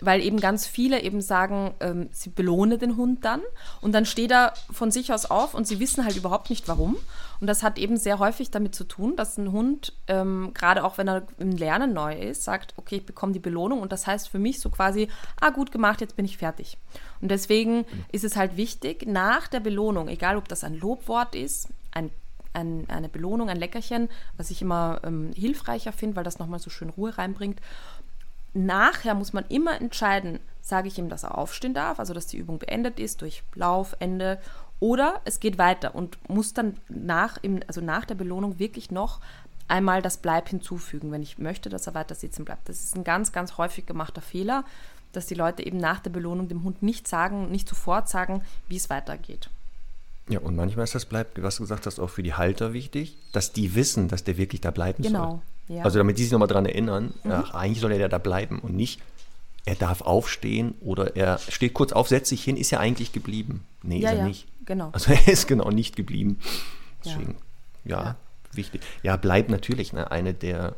Weil 0.00 0.20
eben 0.20 0.40
ganz 0.40 0.66
viele 0.66 1.02
eben 1.02 1.22
sagen, 1.22 1.72
ähm, 1.80 2.10
sie 2.12 2.28
belohne 2.28 2.76
den 2.76 2.98
Hund 2.98 3.24
dann 3.24 3.40
und 3.80 3.92
dann 3.92 4.04
steht 4.04 4.30
er 4.30 4.52
von 4.70 4.90
sich 4.90 5.10
aus 5.10 5.24
auf 5.24 5.54
und 5.54 5.66
sie 5.66 5.80
wissen 5.80 6.04
halt 6.04 6.16
überhaupt 6.16 6.50
nicht 6.50 6.68
warum. 6.68 6.96
Und 7.40 7.46
das 7.46 7.62
hat 7.62 7.78
eben 7.78 7.96
sehr 7.96 8.18
häufig 8.18 8.50
damit 8.50 8.74
zu 8.74 8.84
tun, 8.84 9.16
dass 9.16 9.38
ein 9.38 9.52
Hund, 9.52 9.94
ähm, 10.06 10.50
gerade 10.52 10.84
auch 10.84 10.98
wenn 10.98 11.08
er 11.08 11.22
im 11.38 11.52
Lernen 11.52 11.94
neu 11.94 12.14
ist, 12.14 12.44
sagt, 12.44 12.74
okay, 12.76 12.96
ich 12.96 13.06
bekomme 13.06 13.32
die 13.32 13.38
Belohnung 13.38 13.80
und 13.80 13.90
das 13.90 14.06
heißt 14.06 14.28
für 14.28 14.38
mich 14.38 14.60
so 14.60 14.68
quasi, 14.68 15.08
ah, 15.40 15.48
gut 15.48 15.72
gemacht, 15.72 16.02
jetzt 16.02 16.16
bin 16.16 16.26
ich 16.26 16.36
fertig. 16.36 16.76
Und 17.20 17.30
deswegen 17.30 17.84
ist 18.12 18.24
es 18.24 18.36
halt 18.36 18.56
wichtig, 18.56 19.06
nach 19.06 19.48
der 19.48 19.60
Belohnung, 19.60 20.08
egal 20.08 20.36
ob 20.36 20.48
das 20.48 20.64
ein 20.64 20.78
Lobwort 20.78 21.34
ist, 21.34 21.68
ein, 21.92 22.10
ein, 22.52 22.84
eine 22.88 23.08
Belohnung, 23.08 23.48
ein 23.48 23.58
Leckerchen, 23.58 24.08
was 24.36 24.50
ich 24.50 24.62
immer 24.62 25.00
ähm, 25.04 25.32
hilfreicher 25.34 25.92
finde, 25.92 26.16
weil 26.16 26.24
das 26.24 26.38
nochmal 26.38 26.60
so 26.60 26.70
schön 26.70 26.90
Ruhe 26.90 27.16
reinbringt. 27.16 27.60
Nachher 28.54 29.14
muss 29.14 29.32
man 29.32 29.44
immer 29.48 29.80
entscheiden, 29.80 30.40
sage 30.62 30.88
ich 30.88 30.98
ihm, 30.98 31.08
dass 31.08 31.22
er 31.22 31.38
aufstehen 31.38 31.74
darf, 31.74 32.00
also 32.00 32.14
dass 32.14 32.26
die 32.26 32.38
Übung 32.38 32.58
beendet 32.58 32.98
ist 32.98 33.22
durch 33.22 33.42
Laufende 33.54 34.38
oder 34.80 35.20
es 35.24 35.40
geht 35.40 35.58
weiter 35.58 35.94
und 35.94 36.18
muss 36.28 36.52
dann 36.52 36.76
nach, 36.88 37.38
im, 37.42 37.60
also 37.66 37.80
nach 37.80 38.04
der 38.04 38.14
Belohnung 38.14 38.58
wirklich 38.58 38.90
noch 38.90 39.20
einmal 39.68 40.02
das 40.02 40.18
Bleib 40.18 40.48
hinzufügen, 40.48 41.10
wenn 41.12 41.22
ich 41.22 41.38
möchte, 41.38 41.68
dass 41.68 41.86
er 41.86 41.94
weiter 41.94 42.14
sitzen 42.14 42.44
bleibt. 42.44 42.68
Das 42.68 42.82
ist 42.82 42.96
ein 42.96 43.04
ganz, 43.04 43.32
ganz 43.32 43.58
häufig 43.58 43.86
gemachter 43.86 44.20
Fehler, 44.20 44.64
dass 45.12 45.26
die 45.26 45.34
Leute 45.34 45.64
eben 45.64 45.78
nach 45.78 46.00
der 46.00 46.10
Belohnung 46.10 46.48
dem 46.48 46.64
Hund 46.64 46.82
nicht 46.82 47.08
sagen, 47.08 47.50
nicht 47.50 47.68
sofort 47.68 48.08
sagen, 48.08 48.42
wie 48.68 48.76
es 48.76 48.90
weitergeht. 48.90 49.50
Ja, 50.28 50.40
und 50.40 50.56
manchmal 50.56 50.84
ist 50.84 50.94
das 50.94 51.04
bleibt, 51.04 51.40
was 51.42 51.56
du 51.56 51.62
gesagt 51.62 51.86
hast, 51.86 52.00
auch 52.00 52.10
für 52.10 52.22
die 52.22 52.34
Halter 52.34 52.72
wichtig, 52.72 53.16
dass 53.32 53.52
die 53.52 53.74
wissen, 53.74 54.08
dass 54.08 54.24
der 54.24 54.36
wirklich 54.36 54.60
da 54.60 54.72
bleiben 54.72 55.02
genau, 55.02 55.42
soll. 55.68 55.76
Ja. 55.76 55.84
Also 55.84 55.98
damit 55.98 56.18
die 56.18 56.24
sich 56.24 56.32
nochmal 56.32 56.48
daran 56.48 56.66
erinnern, 56.66 57.14
mhm. 57.22 57.30
ach, 57.30 57.54
eigentlich 57.54 57.80
soll 57.80 57.92
er 57.92 57.98
ja 57.98 58.08
da 58.08 58.18
bleiben 58.18 58.58
und 58.58 58.74
nicht, 58.74 59.00
er 59.64 59.76
darf 59.76 60.02
aufstehen 60.02 60.74
oder 60.80 61.16
er 61.16 61.38
steht 61.38 61.74
kurz 61.74 61.92
auf, 61.92 62.08
setzt 62.08 62.28
sich 62.28 62.42
hin, 62.42 62.56
ist 62.56 62.72
er 62.72 62.80
eigentlich 62.80 63.12
geblieben. 63.12 63.64
Nee, 63.82 64.00
ja, 64.00 64.10
ist 64.10 64.14
er 64.14 64.18
ja, 64.20 64.26
nicht. 64.26 64.48
Genau. 64.64 64.90
Also 64.92 65.12
er 65.12 65.28
ist 65.28 65.46
genau 65.46 65.70
nicht 65.70 65.96
geblieben. 65.96 66.40
Deswegen, 67.04 67.36
ja, 67.84 68.02
ja 68.02 68.16
wichtig. 68.52 68.82
Ja, 69.02 69.16
bleibt 69.16 69.50
natürlich 69.50 69.92
ne, 69.92 70.10
eine 70.10 70.34
der 70.34 70.74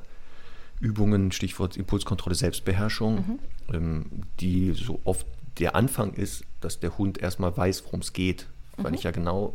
Übungen, 0.80 1.32
Stichwort 1.32 1.76
Impulskontrolle, 1.76 2.34
Selbstbeherrschung, 2.34 3.14
mhm. 3.16 3.38
Ähm, 3.72 4.24
die 4.40 4.72
so 4.72 5.00
oft 5.04 5.26
der 5.58 5.74
Anfang 5.74 6.12
ist, 6.14 6.44
dass 6.60 6.80
der 6.80 6.98
Hund 6.98 7.18
erstmal 7.18 7.56
weiß, 7.56 7.84
worum 7.84 8.00
es 8.00 8.12
geht. 8.12 8.46
Mhm. 8.76 8.84
Weil 8.84 8.94
ich 8.94 9.02
ja 9.02 9.10
genau 9.10 9.54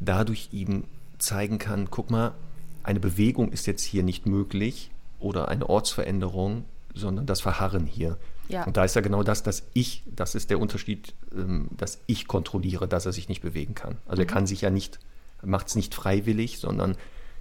dadurch 0.00 0.50
ihm 0.52 0.84
zeigen 1.18 1.58
kann, 1.58 1.90
guck 1.90 2.10
mal, 2.10 2.34
eine 2.82 3.00
Bewegung 3.00 3.50
ist 3.50 3.66
jetzt 3.66 3.82
hier 3.82 4.02
nicht 4.02 4.26
möglich 4.26 4.90
oder 5.18 5.48
eine 5.48 5.68
Ortsveränderung, 5.68 6.64
sondern 6.94 7.26
das 7.26 7.40
Verharren 7.40 7.86
hier. 7.86 8.18
Ja. 8.48 8.64
Und 8.64 8.76
da 8.76 8.84
ist 8.84 8.94
ja 8.94 9.00
genau 9.00 9.22
das, 9.22 9.42
dass 9.42 9.64
ich, 9.74 10.04
das 10.06 10.34
ist 10.34 10.50
der 10.50 10.60
Unterschied, 10.60 11.14
ähm, 11.34 11.68
dass 11.76 12.00
ich 12.06 12.28
kontrolliere, 12.28 12.86
dass 12.86 13.06
er 13.06 13.12
sich 13.12 13.28
nicht 13.28 13.42
bewegen 13.42 13.74
kann. 13.74 13.96
Also 14.06 14.22
mhm. 14.22 14.28
er 14.28 14.32
kann 14.32 14.46
sich 14.46 14.60
ja 14.60 14.70
nicht, 14.70 15.00
macht 15.42 15.68
es 15.68 15.74
nicht 15.74 15.94
freiwillig, 15.94 16.58
sondern 16.58 16.96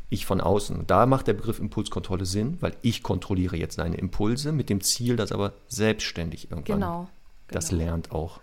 ich 0.10 0.26
von 0.26 0.42
außen. 0.42 0.88
Da 0.88 1.06
macht 1.06 1.28
der 1.28 1.34
Begriff 1.34 1.60
Impulskontrolle 1.60 2.26
Sinn, 2.26 2.58
weil 2.62 2.76
ich 2.82 3.04
kontrolliere 3.04 3.58
jetzt 3.58 3.76
seine 3.76 3.98
Impulse 3.98 4.52
mit 4.52 4.70
dem 4.70 4.82
Ziel, 4.82 5.16
dass 5.16 5.32
aber 5.32 5.54
selbstständig 5.68 6.52
irgendwann 6.52 6.80
genau, 6.80 6.98
genau. 6.98 7.10
das 7.50 7.72
lernt 7.72 8.12
auch. 8.12 8.40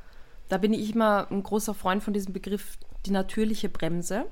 Da 0.48 0.58
bin 0.58 0.72
ich 0.72 0.94
immer 0.94 1.30
ein 1.30 1.42
großer 1.42 1.74
Freund 1.74 2.02
von 2.02 2.12
diesem 2.12 2.32
Begriff, 2.32 2.78
die 3.06 3.10
natürliche 3.10 3.68
Bremse. 3.68 4.26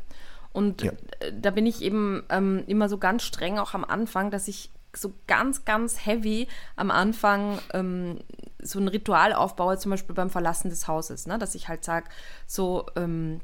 Und 0.52 0.82
ja. 0.82 0.92
Äh, 1.20 1.32
da 1.40 1.50
bin 1.50 1.66
ich 1.66 1.82
eben 1.82 2.24
ähm, 2.28 2.64
immer 2.66 2.88
so 2.88 2.98
ganz 2.98 3.22
streng, 3.22 3.58
auch 3.58 3.74
am 3.74 3.84
Anfang, 3.84 4.30
dass 4.30 4.48
ich 4.48 4.70
so 4.94 5.12
ganz, 5.26 5.64
ganz 5.64 6.04
heavy 6.04 6.48
am 6.76 6.90
Anfang 6.90 7.60
ähm, 7.72 8.18
so 8.60 8.78
ein 8.80 8.88
Ritual 8.88 9.32
aufbaue, 9.32 9.78
zum 9.78 9.90
Beispiel 9.90 10.14
beim 10.14 10.30
Verlassen 10.30 10.68
des 10.68 10.88
Hauses, 10.88 11.26
ne? 11.26 11.38
dass 11.38 11.54
ich 11.54 11.68
halt 11.68 11.84
sage, 11.84 12.08
so 12.46 12.86
ähm, 12.96 13.40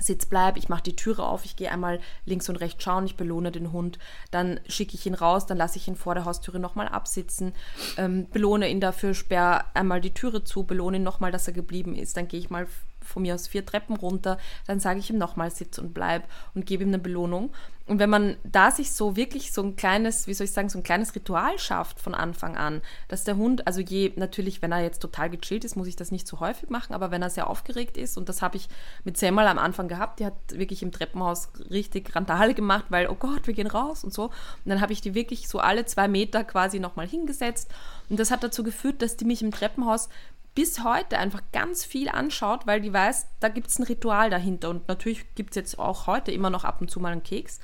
Sitz 0.00 0.26
bleib, 0.26 0.56
ich 0.56 0.68
mache 0.68 0.82
die 0.82 0.96
Türe 0.96 1.24
auf, 1.24 1.44
ich 1.44 1.56
gehe 1.56 1.70
einmal 1.70 2.00
links 2.24 2.48
und 2.48 2.56
rechts 2.56 2.82
schauen, 2.82 3.06
ich 3.06 3.16
belohne 3.16 3.52
den 3.52 3.72
Hund, 3.72 3.98
dann 4.30 4.60
schicke 4.66 4.94
ich 4.94 5.06
ihn 5.06 5.14
raus, 5.14 5.46
dann 5.46 5.58
lasse 5.58 5.78
ich 5.78 5.88
ihn 5.88 5.96
vor 5.96 6.14
der 6.14 6.24
Haustüre 6.24 6.58
nochmal 6.58 6.88
absitzen, 6.88 7.52
ähm, 7.96 8.28
belohne 8.30 8.68
ihn 8.68 8.80
dafür, 8.80 9.14
sperre 9.14 9.64
einmal 9.74 10.00
die 10.00 10.14
Türe 10.14 10.44
zu, 10.44 10.64
belohne 10.64 10.96
ihn 10.96 11.02
nochmal, 11.02 11.32
dass 11.32 11.46
er 11.46 11.52
geblieben 11.52 11.94
ist, 11.94 12.16
dann 12.16 12.28
gehe 12.28 12.40
ich 12.40 12.50
mal 12.50 12.66
von 13.10 13.22
mir 13.22 13.34
aus 13.34 13.48
vier 13.48 13.66
Treppen 13.66 13.96
runter, 13.96 14.38
dann 14.66 14.80
sage 14.80 15.00
ich 15.00 15.10
ihm 15.10 15.18
nochmal 15.18 15.50
Sitz 15.50 15.78
und 15.78 15.92
bleib 15.92 16.24
und 16.54 16.66
gebe 16.66 16.82
ihm 16.82 16.90
eine 16.90 16.98
Belohnung. 16.98 17.50
Und 17.90 17.98
wenn 17.98 18.08
man 18.08 18.36
da 18.44 18.70
sich 18.70 18.92
so 18.92 19.16
wirklich 19.16 19.50
so 19.50 19.64
ein 19.64 19.74
kleines, 19.74 20.28
wie 20.28 20.34
soll 20.34 20.44
ich 20.44 20.52
sagen, 20.52 20.68
so 20.68 20.78
ein 20.78 20.84
kleines 20.84 21.12
Ritual 21.12 21.58
schafft 21.58 21.98
von 21.98 22.14
Anfang 22.14 22.56
an, 22.56 22.82
dass 23.08 23.24
der 23.24 23.36
Hund, 23.36 23.66
also 23.66 23.80
je 23.80 24.12
natürlich, 24.14 24.62
wenn 24.62 24.70
er 24.70 24.80
jetzt 24.80 25.00
total 25.00 25.28
gechillt 25.28 25.64
ist, 25.64 25.74
muss 25.74 25.88
ich 25.88 25.96
das 25.96 26.12
nicht 26.12 26.28
so 26.28 26.38
häufig 26.38 26.70
machen, 26.70 26.94
aber 26.94 27.10
wenn 27.10 27.20
er 27.20 27.30
sehr 27.30 27.50
aufgeregt 27.50 27.96
ist, 27.96 28.16
und 28.16 28.28
das 28.28 28.42
habe 28.42 28.58
ich 28.58 28.68
mit 29.02 29.16
Semmel 29.16 29.44
am 29.48 29.58
Anfang 29.58 29.88
gehabt, 29.88 30.20
die 30.20 30.26
hat 30.26 30.34
wirklich 30.52 30.84
im 30.84 30.92
Treppenhaus 30.92 31.48
richtig 31.68 32.14
Randale 32.14 32.54
gemacht, 32.54 32.84
weil, 32.90 33.08
oh 33.08 33.16
Gott, 33.16 33.48
wir 33.48 33.54
gehen 33.54 33.66
raus 33.66 34.04
und 34.04 34.14
so. 34.14 34.26
Und 34.26 34.32
dann 34.66 34.80
habe 34.80 34.92
ich 34.92 35.00
die 35.00 35.16
wirklich 35.16 35.48
so 35.48 35.58
alle 35.58 35.84
zwei 35.84 36.06
Meter 36.06 36.44
quasi 36.44 36.78
nochmal 36.78 37.08
hingesetzt. 37.08 37.72
Und 38.08 38.20
das 38.20 38.30
hat 38.30 38.44
dazu 38.44 38.62
geführt, 38.62 39.02
dass 39.02 39.16
die 39.16 39.24
mich 39.24 39.42
im 39.42 39.50
Treppenhaus 39.50 40.08
bis 40.54 40.82
heute 40.82 41.18
einfach 41.18 41.42
ganz 41.52 41.84
viel 41.84 42.08
anschaut, 42.08 42.66
weil 42.66 42.80
die 42.80 42.92
weiß, 42.92 43.26
da 43.40 43.48
gibt 43.48 43.68
es 43.68 43.78
ein 43.78 43.84
Ritual 43.84 44.30
dahinter. 44.30 44.70
Und 44.70 44.88
natürlich 44.88 45.34
gibt 45.34 45.50
es 45.50 45.56
jetzt 45.56 45.78
auch 45.78 46.06
heute 46.06 46.32
immer 46.32 46.50
noch 46.50 46.64
ab 46.64 46.80
und 46.80 46.90
zu 46.90 47.00
mal 47.00 47.12
einen 47.12 47.22
Keks. 47.22 47.60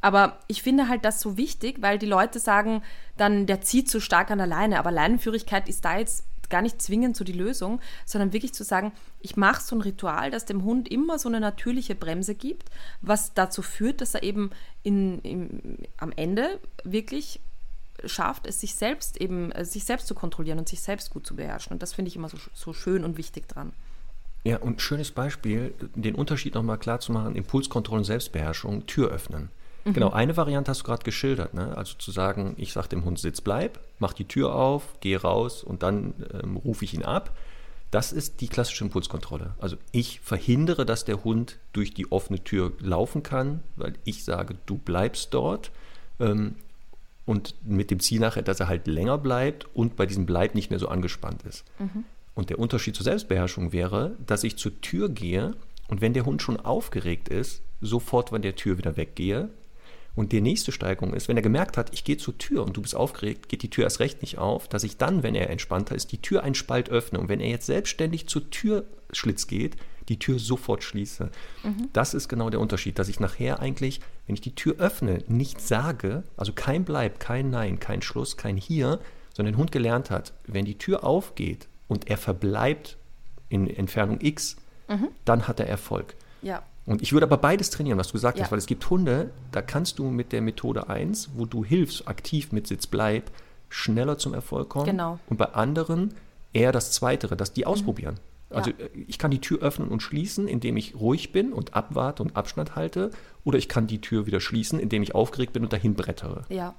Aber 0.00 0.38
ich 0.46 0.62
finde 0.62 0.88
halt 0.88 1.04
das 1.04 1.20
so 1.20 1.36
wichtig, 1.36 1.82
weil 1.82 1.98
die 1.98 2.06
Leute 2.06 2.38
sagen 2.38 2.82
dann, 3.16 3.46
der 3.46 3.60
zieht 3.60 3.90
so 3.90 4.00
stark 4.00 4.30
an 4.30 4.38
der 4.38 4.46
Leine. 4.46 4.78
Aber 4.78 4.90
Leinenführigkeit 4.90 5.68
ist 5.68 5.84
da 5.84 5.98
jetzt 5.98 6.24
gar 6.50 6.62
nicht 6.62 6.82
zwingend 6.82 7.16
so 7.16 7.24
die 7.24 7.32
Lösung, 7.32 7.80
sondern 8.04 8.32
wirklich 8.32 8.52
zu 8.52 8.64
sagen, 8.64 8.92
ich 9.20 9.36
mache 9.36 9.62
so 9.62 9.76
ein 9.76 9.82
Ritual, 9.82 10.30
das 10.30 10.44
dem 10.44 10.64
Hund 10.64 10.90
immer 10.90 11.18
so 11.18 11.28
eine 11.28 11.40
natürliche 11.40 11.94
Bremse 11.94 12.34
gibt, 12.34 12.70
was 13.00 13.34
dazu 13.34 13.62
führt, 13.62 14.00
dass 14.00 14.14
er 14.14 14.22
eben 14.22 14.50
in, 14.82 15.20
in, 15.20 15.78
am 15.96 16.12
Ende 16.12 16.58
wirklich 16.82 17.40
schafft, 18.06 18.46
es 18.46 18.60
sich 18.60 18.74
selbst 18.74 19.20
eben, 19.20 19.52
äh, 19.52 19.64
sich 19.64 19.84
selbst 19.84 20.06
zu 20.06 20.14
kontrollieren 20.14 20.58
und 20.58 20.68
sich 20.68 20.80
selbst 20.80 21.10
gut 21.10 21.26
zu 21.26 21.36
beherrschen. 21.36 21.72
Und 21.72 21.82
das 21.82 21.92
finde 21.92 22.08
ich 22.08 22.16
immer 22.16 22.28
so, 22.28 22.38
so 22.54 22.72
schön 22.72 23.04
und 23.04 23.16
wichtig 23.16 23.48
dran. 23.48 23.72
Ja, 24.44 24.58
und 24.58 24.80
schönes 24.80 25.10
Beispiel, 25.10 25.74
den 25.94 26.14
Unterschied 26.14 26.54
nochmal 26.54 26.78
klar 26.78 27.00
zu 27.00 27.12
machen, 27.12 27.36
Impulskontrolle 27.36 28.00
und 28.00 28.04
Selbstbeherrschung, 28.04 28.86
Tür 28.86 29.10
öffnen. 29.10 29.50
Mhm. 29.84 29.92
Genau, 29.92 30.10
eine 30.10 30.36
Variante 30.36 30.70
hast 30.70 30.80
du 30.80 30.84
gerade 30.84 31.04
geschildert, 31.04 31.54
ne? 31.54 31.76
also 31.76 31.94
zu 31.98 32.10
sagen, 32.10 32.54
ich 32.56 32.72
sage 32.72 32.88
dem 32.88 33.04
Hund, 33.04 33.18
sitz, 33.18 33.40
bleib, 33.40 33.80
mach 33.98 34.12
die 34.12 34.24
Tür 34.24 34.54
auf, 34.54 34.94
geh 35.00 35.16
raus 35.16 35.62
und 35.62 35.82
dann 35.82 36.14
ähm, 36.32 36.56
rufe 36.56 36.84
ich 36.84 36.94
ihn 36.94 37.04
ab. 37.04 37.36
Das 37.90 38.12
ist 38.12 38.40
die 38.40 38.48
klassische 38.48 38.84
Impulskontrolle. 38.84 39.54
Also 39.58 39.76
ich 39.90 40.20
verhindere, 40.20 40.86
dass 40.86 41.04
der 41.04 41.24
Hund 41.24 41.58
durch 41.72 41.92
die 41.92 42.12
offene 42.12 42.42
Tür 42.42 42.72
laufen 42.78 43.22
kann, 43.22 43.62
weil 43.74 43.94
ich 44.04 44.24
sage, 44.24 44.54
du 44.66 44.78
bleibst 44.78 45.34
dort. 45.34 45.72
Ähm, 46.20 46.54
und 47.30 47.54
mit 47.64 47.92
dem 47.92 48.00
Ziel 48.00 48.18
nachher, 48.18 48.42
dass 48.42 48.58
er 48.58 48.66
halt 48.66 48.88
länger 48.88 49.16
bleibt 49.16 49.64
und 49.72 49.94
bei 49.94 50.04
diesem 50.04 50.26
Bleib 50.26 50.56
nicht 50.56 50.70
mehr 50.70 50.80
so 50.80 50.88
angespannt 50.88 51.44
ist. 51.44 51.64
Mhm. 51.78 52.04
Und 52.34 52.50
der 52.50 52.58
Unterschied 52.58 52.96
zur 52.96 53.04
Selbstbeherrschung 53.04 53.72
wäre, 53.72 54.16
dass 54.26 54.42
ich 54.42 54.56
zur 54.56 54.80
Tür 54.80 55.08
gehe 55.08 55.54
und 55.86 56.00
wenn 56.00 56.12
der 56.12 56.26
Hund 56.26 56.42
schon 56.42 56.58
aufgeregt 56.58 57.28
ist, 57.28 57.62
sofort 57.80 58.30
von 58.30 58.42
der 58.42 58.56
Tür 58.56 58.78
wieder 58.78 58.96
weggehe. 58.96 59.48
Und 60.16 60.32
die 60.32 60.40
nächste 60.40 60.72
Steigerung 60.72 61.14
ist, 61.14 61.28
wenn 61.28 61.36
er 61.36 61.42
gemerkt 61.42 61.76
hat, 61.76 61.92
ich 61.92 62.02
gehe 62.02 62.16
zur 62.16 62.36
Tür 62.36 62.64
und 62.64 62.76
du 62.76 62.82
bist 62.82 62.96
aufgeregt, 62.96 63.48
geht 63.48 63.62
die 63.62 63.70
Tür 63.70 63.84
erst 63.84 64.00
recht 64.00 64.22
nicht 64.22 64.38
auf, 64.38 64.66
dass 64.66 64.82
ich 64.82 64.96
dann, 64.96 65.22
wenn 65.22 65.36
er 65.36 65.50
entspannter 65.50 65.94
ist, 65.94 66.10
die 66.10 66.20
Tür 66.20 66.42
einen 66.42 66.56
Spalt 66.56 66.90
öffne. 66.90 67.20
Und 67.20 67.28
wenn 67.28 67.40
er 67.40 67.48
jetzt 67.48 67.66
selbstständig 67.66 68.26
zur 68.26 68.50
Türschlitz 68.50 69.46
geht, 69.46 69.76
die 70.10 70.18
Tür 70.18 70.38
sofort 70.38 70.82
schließe. 70.82 71.30
Mhm. 71.62 71.88
Das 71.92 72.12
ist 72.12 72.28
genau 72.28 72.50
der 72.50 72.60
Unterschied, 72.60 72.98
dass 72.98 73.08
ich 73.08 73.20
nachher 73.20 73.60
eigentlich, 73.60 74.00
wenn 74.26 74.34
ich 74.34 74.40
die 74.40 74.54
Tür 74.54 74.74
öffne, 74.78 75.24
nicht 75.28 75.60
sage, 75.60 76.24
also 76.36 76.52
kein 76.52 76.84
Bleib, 76.84 77.20
kein 77.20 77.48
Nein, 77.48 77.80
kein 77.80 78.02
Schluss, 78.02 78.36
kein 78.36 78.56
Hier, 78.56 78.98
sondern 79.32 79.54
der 79.54 79.60
Hund 79.60 79.72
gelernt 79.72 80.10
hat, 80.10 80.34
wenn 80.46 80.64
die 80.64 80.76
Tür 80.76 81.04
aufgeht 81.04 81.68
und 81.88 82.10
er 82.10 82.18
verbleibt 82.18 82.98
in 83.48 83.68
Entfernung 83.68 84.18
X, 84.20 84.56
mhm. 84.88 85.08
dann 85.24 85.48
hat 85.48 85.60
er 85.60 85.68
Erfolg. 85.68 86.14
Ja. 86.42 86.62
Und 86.86 87.02
ich 87.02 87.12
würde 87.12 87.26
aber 87.26 87.36
beides 87.36 87.70
trainieren, 87.70 87.98
was 87.98 88.08
du 88.08 88.14
gesagt 88.14 88.38
ja. 88.38 88.44
hast, 88.44 88.50
weil 88.50 88.58
es 88.58 88.66
gibt 88.66 88.88
Hunde, 88.90 89.30
da 89.52 89.62
kannst 89.62 90.00
du 90.00 90.10
mit 90.10 90.32
der 90.32 90.40
Methode 90.40 90.88
1, 90.88 91.30
wo 91.34 91.46
du 91.46 91.64
hilfst, 91.64 92.08
aktiv 92.08 92.50
mit 92.50 92.66
Sitz 92.66 92.88
bleib, 92.88 93.30
schneller 93.68 94.18
zum 94.18 94.34
Erfolg 94.34 94.70
kommen. 94.70 94.86
Genau. 94.86 95.20
Und 95.28 95.36
bei 95.36 95.46
anderen 95.46 96.14
eher 96.52 96.72
das 96.72 96.90
Zweitere, 96.90 97.36
dass 97.36 97.52
die 97.52 97.62
mhm. 97.62 97.68
ausprobieren. 97.68 98.16
Also 98.50 98.70
ja. 98.70 98.76
Äh, 98.76 98.90
ich 99.06 99.18
kann 99.18 99.30
die 99.30 99.40
Tür 99.40 99.60
öffnen 99.60 99.88
und 99.88 100.02
schließen, 100.02 100.48
indem 100.48 100.76
ich 100.76 100.94
ruhig 100.94 101.32
bin 101.32 101.52
und 101.52 101.74
abwarte 101.74 102.22
und 102.22 102.36
Abstand 102.36 102.76
halte. 102.76 103.10
Oder 103.44 103.58
ich 103.58 103.68
kann 103.68 103.86
die 103.86 104.00
Tür 104.00 104.26
wieder 104.26 104.40
schließen, 104.40 104.78
indem 104.78 105.02
ich 105.02 105.14
aufgeregt 105.14 105.52
bin 105.52 105.62
und 105.62 105.72
dahin 105.72 105.94
brettere. 105.94 106.44
Ja, 106.48 106.74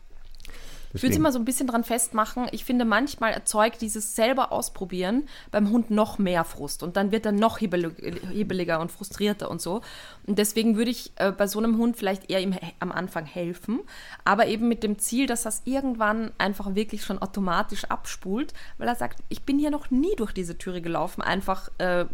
ich 0.94 1.02
würde 1.02 1.14
es 1.14 1.18
immer 1.18 1.32
so 1.32 1.40
ein 1.40 1.46
bisschen 1.46 1.68
dran 1.68 1.84
festmachen. 1.84 2.48
Ich 2.52 2.66
finde, 2.66 2.86
manchmal 2.86 3.34
erzeugt 3.34 3.82
dieses 3.82 4.16
selber 4.16 4.52
ausprobieren 4.52 5.28
beim 5.52 5.70
Hund 5.70 5.92
noch 5.92 6.18
mehr 6.18 6.44
Frust 6.44 6.84
und 6.84 6.98
dann 6.98 7.12
wird 7.12 7.26
er 7.26 7.32
noch 7.32 7.60
hebeliger 7.62 8.80
und 8.80 8.92
frustrierter 8.92 9.50
und 9.50 9.62
so. 9.62 9.82
Und 10.28 10.38
deswegen 10.38 10.78
würde 10.78 10.92
ich 10.92 11.12
äh, 11.16 11.32
bei 11.32 11.48
so 11.48 11.60
einem 11.60 11.78
Hund 11.78 11.98
vielleicht 11.98 12.30
eher 12.30 12.42
ihm 12.42 12.56
am 12.80 12.92
Anfang 12.92 13.26
helfen, 13.26 13.82
aber 14.26 14.48
eben 14.48 14.68
mit 14.68 14.84
dem 14.84 15.00
Ziel, 15.00 15.28
dass 15.28 15.44
das 15.44 15.62
irgendwann 15.66 16.32
einfach 16.38 16.76
wirklich 16.76 17.04
schon 17.04 17.20
automatisch 17.20 17.86
abspult, 17.86 18.54
weil 18.78 18.88
er 18.88 18.96
sagt, 18.96 19.20
ich 19.30 19.44
bin 19.44 19.60
hier 19.60 19.72
noch 19.72 19.92
nie 19.92 20.16
durch 20.18 20.32
diese 20.32 20.58
Türe 20.58 20.82
gelaufen, 20.82 21.22
einfach, 21.22 21.70
äh, 21.78 22.06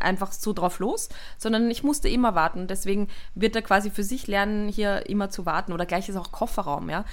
einfach 0.00 0.32
so 0.32 0.52
drauf 0.52 0.78
los, 0.78 1.08
sondern 1.38 1.70
ich 1.70 1.82
musste 1.82 2.08
immer 2.08 2.34
warten. 2.34 2.66
Deswegen 2.66 3.08
wird 3.34 3.56
er 3.56 3.62
quasi 3.62 3.90
für 3.90 4.04
sich 4.04 4.26
lernen, 4.26 4.68
hier 4.68 5.08
immer 5.08 5.30
zu 5.30 5.46
warten. 5.46 5.72
Oder 5.72 5.86
gleich 5.86 6.08
ist 6.08 6.16
auch 6.16 6.32
Kofferraum, 6.32 6.90
ja. 6.90 7.04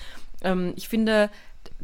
Ähm, 0.41 0.73
ich 0.75 0.89
finde 0.89 1.29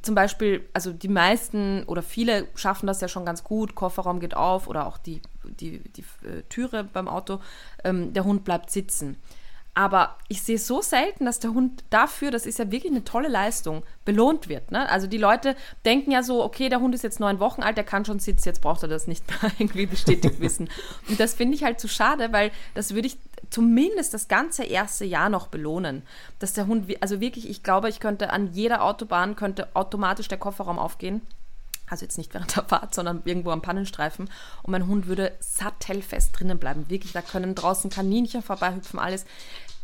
zum 0.01 0.15
Beispiel, 0.15 0.67
also 0.73 0.91
die 0.91 1.07
meisten 1.07 1.83
oder 1.83 2.01
viele 2.01 2.47
schaffen 2.55 2.87
das 2.87 3.01
ja 3.01 3.07
schon 3.07 3.25
ganz 3.25 3.43
gut. 3.43 3.75
Kofferraum 3.75 4.19
geht 4.19 4.35
auf 4.35 4.67
oder 4.67 4.87
auch 4.87 4.97
die, 4.97 5.21
die, 5.43 5.79
die 5.79 6.01
äh, 6.25 6.43
Türe 6.49 6.83
beim 6.83 7.07
Auto. 7.07 7.39
Ähm, 7.83 8.13
der 8.13 8.23
Hund 8.23 8.43
bleibt 8.43 8.71
sitzen. 8.71 9.17
Aber 9.77 10.15
ich 10.27 10.41
sehe 10.41 10.57
so 10.57 10.81
selten, 10.81 11.25
dass 11.25 11.37
der 11.37 11.53
Hund 11.53 11.83
dafür, 11.91 12.31
das 12.31 12.47
ist 12.47 12.57
ja 12.57 12.71
wirklich 12.71 12.91
eine 12.91 13.03
tolle 13.03 13.27
Leistung, 13.27 13.83
belohnt 14.05 14.49
wird. 14.49 14.71
Ne? 14.71 14.89
Also 14.89 15.05
die 15.05 15.19
Leute 15.19 15.55
denken 15.85 16.09
ja 16.09 16.23
so, 16.23 16.43
okay, 16.43 16.67
der 16.67 16.79
Hund 16.79 16.95
ist 16.95 17.03
jetzt 17.03 17.19
neun 17.19 17.39
Wochen 17.39 17.61
alt, 17.61 17.77
der 17.77 17.83
kann 17.83 18.03
schon 18.03 18.17
sitzen, 18.17 18.49
jetzt 18.49 18.63
braucht 18.63 18.81
er 18.81 18.89
das 18.89 19.05
nicht 19.05 19.23
mehr 19.27 19.51
irgendwie 19.59 19.85
bestätigt 19.85 20.39
wissen. 20.39 20.67
Und 21.07 21.19
das 21.19 21.35
finde 21.35 21.53
ich 21.53 21.63
halt 21.63 21.79
zu 21.79 21.85
so 21.85 21.93
schade, 21.93 22.33
weil 22.33 22.49
das 22.73 22.95
würde 22.95 23.05
ich 23.05 23.19
zumindest 23.51 24.15
das 24.15 24.27
ganze 24.27 24.63
erste 24.63 25.05
Jahr 25.05 25.29
noch 25.29 25.45
belohnen. 25.45 26.01
Dass 26.39 26.53
der 26.53 26.65
Hund, 26.65 26.91
also 26.99 27.21
wirklich, 27.21 27.47
ich 27.47 27.61
glaube, 27.61 27.87
ich 27.87 27.99
könnte 27.99 28.31
an 28.31 28.53
jeder 28.53 28.83
Autobahn, 28.83 29.35
könnte 29.35 29.67
automatisch 29.75 30.27
der 30.27 30.39
Kofferraum 30.39 30.79
aufgehen 30.79 31.21
also 31.89 32.03
jetzt 32.03 32.17
nicht 32.17 32.33
während 32.33 32.55
der 32.55 32.65
Fahrt, 32.65 32.93
sondern 32.93 33.21
irgendwo 33.25 33.51
am 33.51 33.61
Pannenstreifen. 33.61 34.29
Und 34.63 34.71
mein 34.71 34.87
Hund 34.87 35.07
würde 35.07 35.31
sattelfest 35.39 36.37
drinnen 36.37 36.59
bleiben. 36.59 36.89
Wirklich, 36.89 37.13
da 37.13 37.21
können 37.21 37.55
draußen 37.55 37.89
Kaninchen 37.89 38.41
vorbeihüpfen, 38.43 38.99
alles 38.99 39.25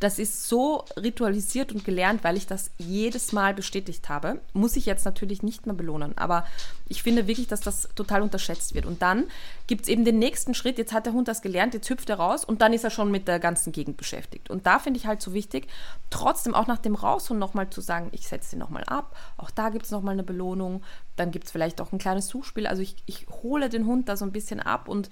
das 0.04 0.20
ist 0.20 0.50
so 0.50 0.84
ritualisiert 0.98 1.72
und 1.72 1.86
gelernt, 1.86 2.26
weil 2.26 2.36
ich 2.36 2.46
das 2.46 2.72
jedes 2.78 3.32
Mal 3.32 3.54
bestätigt 3.54 4.10
habe. 4.10 4.42
Muss 4.52 4.76
ich 4.76 4.86
jetzt 4.86 5.06
natürlich 5.06 5.44
nicht 5.44 5.66
mehr 5.66 5.76
belohnen, 5.76 6.18
aber 6.18 6.46
ich 6.90 7.02
finde 7.02 7.26
wirklich, 7.28 7.48
dass 7.48 7.62
das 7.62 7.88
total 7.96 8.22
unterschätzt 8.22 8.76
wird. 8.76 8.86
Und 8.86 9.02
dann 9.02 9.26
gibt 9.66 9.84
es 9.84 9.88
eben 9.88 10.04
den 10.04 10.20
nächsten 10.20 10.54
Schritt. 10.54 10.78
Jetzt 10.78 10.92
hat 10.92 11.06
der 11.06 11.14
Hund 11.14 11.30
das 11.30 11.42
gelernt, 11.42 11.74
jetzt 11.74 11.90
hüpft 11.90 12.10
er 12.10 12.18
raus 12.18 12.44
und 12.44 12.62
dann 12.62 12.74
ist 12.74 12.84
er 12.84 12.90
schon 12.90 13.12
mit 13.12 13.30
der 13.30 13.40
ganzen 13.40 13.72
Gegend 13.72 13.96
beschäftigt. 13.96 14.50
Und 14.50 14.66
da 14.66 14.78
finde 14.78 15.00
ich 15.00 15.08
halt 15.08 15.22
so 15.22 15.34
wichtig, 15.34 15.68
trotzdem 16.10 16.54
auch 16.54 16.68
nach 16.68 16.80
dem 16.80 16.96
Raushund 16.96 17.40
nochmal 17.40 17.70
zu 17.70 17.80
sagen, 17.80 18.10
ich 18.12 18.28
setze 18.28 18.58
ihn 18.58 18.60
nochmal 18.60 18.84
ab. 18.84 19.16
Auch 19.38 19.52
da 19.52 19.70
gibt 19.70 19.86
es 19.86 19.92
nochmal 19.92 20.14
eine 20.14 20.24
Belohnung. 20.24 20.84
Dann 21.16 21.32
gibt 21.32 21.46
es 21.46 21.52
vielleicht 21.52 21.80
auch 21.80 21.94
ein 21.94 21.98
kleines 21.98 22.28
Suchspiel. 22.28 22.68
Also 22.68 22.82
ich, 22.82 22.98
ich 23.06 23.26
hole 23.42 23.70
den 23.70 23.86
Hund 23.86 24.10
da 24.10 24.18
so 24.18 24.26
ein 24.26 24.34
bisschen 24.34 24.60
ab 24.60 24.90
und 24.90 25.10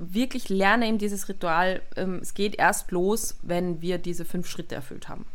wirklich 0.00 0.48
lerne 0.48 0.88
ihm 0.88 0.98
dieses 0.98 1.28
Ritual. 1.28 1.82
Ähm, 1.96 2.20
es 2.22 2.34
geht 2.34 2.56
erst 2.56 2.90
los, 2.90 3.36
wenn 3.42 3.82
wir 3.82 3.98
diese 3.98 4.24
fünf 4.24 4.48
Schritte 4.48 4.74
erfüllt 4.74 5.08
haben. 5.08 5.26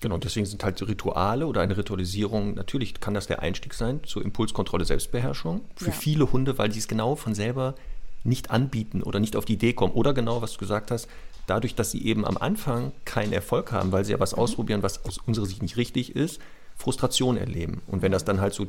Genau, 0.00 0.18
deswegen 0.18 0.44
sind 0.44 0.62
halt 0.62 0.82
Rituale 0.86 1.46
oder 1.46 1.62
eine 1.62 1.78
Ritualisierung, 1.78 2.54
natürlich 2.54 3.00
kann 3.00 3.14
das 3.14 3.26
der 3.26 3.40
Einstieg 3.40 3.72
sein 3.72 4.00
zur 4.04 4.22
Impulskontrolle, 4.22 4.84
Selbstbeherrschung. 4.84 5.62
Für 5.76 5.86
ja. 5.86 5.92
viele 5.92 6.30
Hunde, 6.30 6.58
weil 6.58 6.68
die 6.68 6.78
es 6.78 6.88
genau 6.88 7.16
von 7.16 7.34
selber 7.34 7.74
nicht 8.22 8.50
anbieten 8.50 9.02
oder 9.02 9.18
nicht 9.18 9.34
auf 9.34 9.46
die 9.46 9.54
Idee 9.54 9.72
kommen. 9.72 9.94
Oder 9.94 10.12
genau, 10.12 10.42
was 10.42 10.52
du 10.52 10.58
gesagt 10.58 10.90
hast, 10.90 11.08
dadurch, 11.46 11.74
dass 11.74 11.90
sie 11.90 12.04
eben 12.04 12.26
am 12.26 12.36
Anfang 12.36 12.92
keinen 13.04 13.32
Erfolg 13.32 13.72
haben, 13.72 13.92
weil 13.92 14.04
sie 14.04 14.12
ja 14.12 14.20
was 14.20 14.32
mhm. 14.32 14.40
ausprobieren, 14.40 14.82
was 14.82 15.04
aus 15.06 15.18
unserer 15.18 15.46
Sicht 15.46 15.62
nicht 15.62 15.76
richtig 15.76 16.14
ist, 16.14 16.40
Frustration 16.76 17.36
erleben. 17.36 17.80
Und 17.86 18.02
wenn 18.02 18.12
das 18.12 18.24
dann 18.24 18.40
halt 18.40 18.52
so 18.52 18.66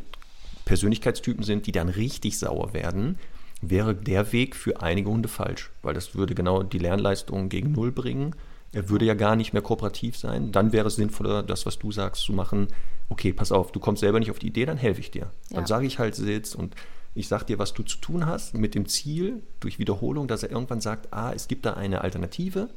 Persönlichkeitstypen 0.66 1.44
sind, 1.44 1.68
die 1.68 1.72
dann 1.72 1.90
richtig 1.90 2.40
sauer 2.40 2.74
werden, 2.74 3.18
wäre 3.70 3.96
der 3.96 4.32
Weg 4.32 4.56
für 4.56 4.82
einige 4.82 5.10
Hunde 5.10 5.30
falsch, 5.30 5.72
weil 5.82 5.94
das 5.94 6.16
würde 6.16 6.36
genau 6.36 6.64
die 6.64 6.80
Lernleistung 6.80 7.50
gegen 7.50 7.72
Null 7.72 7.92
bringen. 7.92 8.36
Er 8.72 8.90
würde 8.90 9.06
ja 9.06 9.14
gar 9.14 9.36
nicht 9.36 9.54
mehr 9.54 9.62
kooperativ 9.62 10.18
sein. 10.18 10.52
Dann 10.52 10.74
wäre 10.74 10.88
es 10.88 10.96
sinnvoller, 10.96 11.44
das, 11.44 11.66
was 11.66 11.80
du 11.80 11.92
sagst, 11.92 12.24
zu 12.24 12.34
machen. 12.34 12.68
Okay, 13.10 13.32
pass 13.32 13.52
auf, 13.52 13.72
du 13.72 13.80
kommst 13.80 14.02
selber 14.02 14.20
nicht 14.20 14.32
auf 14.32 14.40
die 14.40 14.48
Idee, 14.48 14.66
dann 14.66 14.78
helfe 14.78 15.00
ich 15.00 15.12
dir. 15.12 15.32
Ja. 15.50 15.58
Dann 15.58 15.66
sage 15.66 15.86
ich 15.86 16.00
halt, 16.00 16.16
sitz 16.16 16.56
und 16.56 16.76
ich 17.14 17.30
sage 17.30 17.46
dir, 17.46 17.60
was 17.60 17.74
du 17.74 17.84
zu 17.84 17.98
tun 18.00 18.26
hast, 18.26 18.56
mit 18.56 18.76
dem 18.76 18.88
Ziel, 18.88 19.42
durch 19.62 19.80
Wiederholung, 19.80 20.28
dass 20.28 20.44
er 20.44 20.52
irgendwann 20.52 20.82
sagt, 20.82 21.14
ah, 21.14 21.32
es 21.34 21.48
gibt 21.48 21.66
da 21.66 21.74
eine 21.74 22.02
Alternative, 22.02 22.70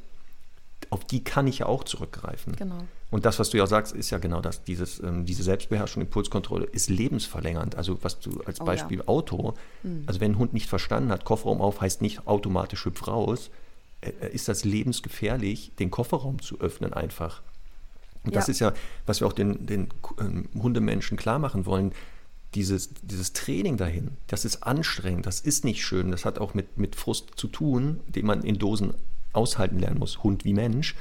auf 0.90 1.04
die 1.04 1.24
kann 1.24 1.48
ich 1.48 1.58
ja 1.58 1.66
auch 1.66 1.82
zurückgreifen. 1.82 2.54
Genau. 2.54 2.84
Und 3.10 3.24
das, 3.24 3.38
was 3.38 3.50
du 3.50 3.56
ja 3.56 3.66
sagst, 3.66 3.94
ist 3.94 4.10
ja 4.10 4.18
genau 4.18 4.40
das. 4.40 4.64
Dieses, 4.64 5.02
ähm, 5.02 5.24
diese 5.24 5.42
Selbstbeherrschung, 5.42 6.02
Impulskontrolle 6.02 6.66
ist 6.66 6.90
lebensverlängernd. 6.90 7.74
Also 7.76 7.98
was 8.02 8.20
du 8.20 8.42
als 8.44 8.58
Beispiel 8.58 9.00
oh, 9.00 9.02
ja. 9.02 9.08
Auto, 9.08 9.54
mhm. 9.82 10.04
also 10.06 10.20
wenn 10.20 10.32
ein 10.32 10.38
Hund 10.38 10.52
nicht 10.52 10.68
verstanden 10.68 11.10
hat, 11.10 11.24
Kofferraum 11.24 11.62
auf 11.62 11.80
heißt 11.80 12.02
nicht 12.02 12.26
automatisch 12.26 12.84
hüpf 12.84 13.06
raus, 13.06 13.50
äh, 14.02 14.10
äh, 14.20 14.32
ist 14.32 14.48
das 14.48 14.64
lebensgefährlich, 14.64 15.72
den 15.78 15.90
Kofferraum 15.90 16.42
zu 16.42 16.60
öffnen 16.60 16.92
einfach. 16.92 17.42
Und 18.24 18.34
ja. 18.34 18.40
das 18.40 18.48
ist 18.50 18.58
ja, 18.58 18.74
was 19.06 19.20
wir 19.20 19.26
auch 19.26 19.32
den, 19.32 19.66
den 19.66 19.88
ähm, 20.20 20.48
Hundemenschen 20.54 21.16
klar 21.16 21.38
machen 21.38 21.64
wollen, 21.64 21.92
dieses, 22.54 22.90
dieses 23.02 23.32
Training 23.32 23.76
dahin, 23.76 24.16
das 24.26 24.44
ist 24.44 24.62
anstrengend, 24.62 25.26
das 25.26 25.40
ist 25.40 25.64
nicht 25.64 25.84
schön, 25.84 26.10
das 26.10 26.24
hat 26.24 26.38
auch 26.38 26.54
mit, 26.54 26.78
mit 26.78 26.96
Frust 26.96 27.32
zu 27.36 27.46
tun, 27.46 28.00
den 28.06 28.26
man 28.26 28.42
in 28.42 28.58
Dosen 28.58 28.94
aushalten 29.32 29.78
lernen 29.78 29.98
muss, 29.98 30.22
Hund 30.22 30.44
wie 30.44 30.54
Mensch. 30.54 30.94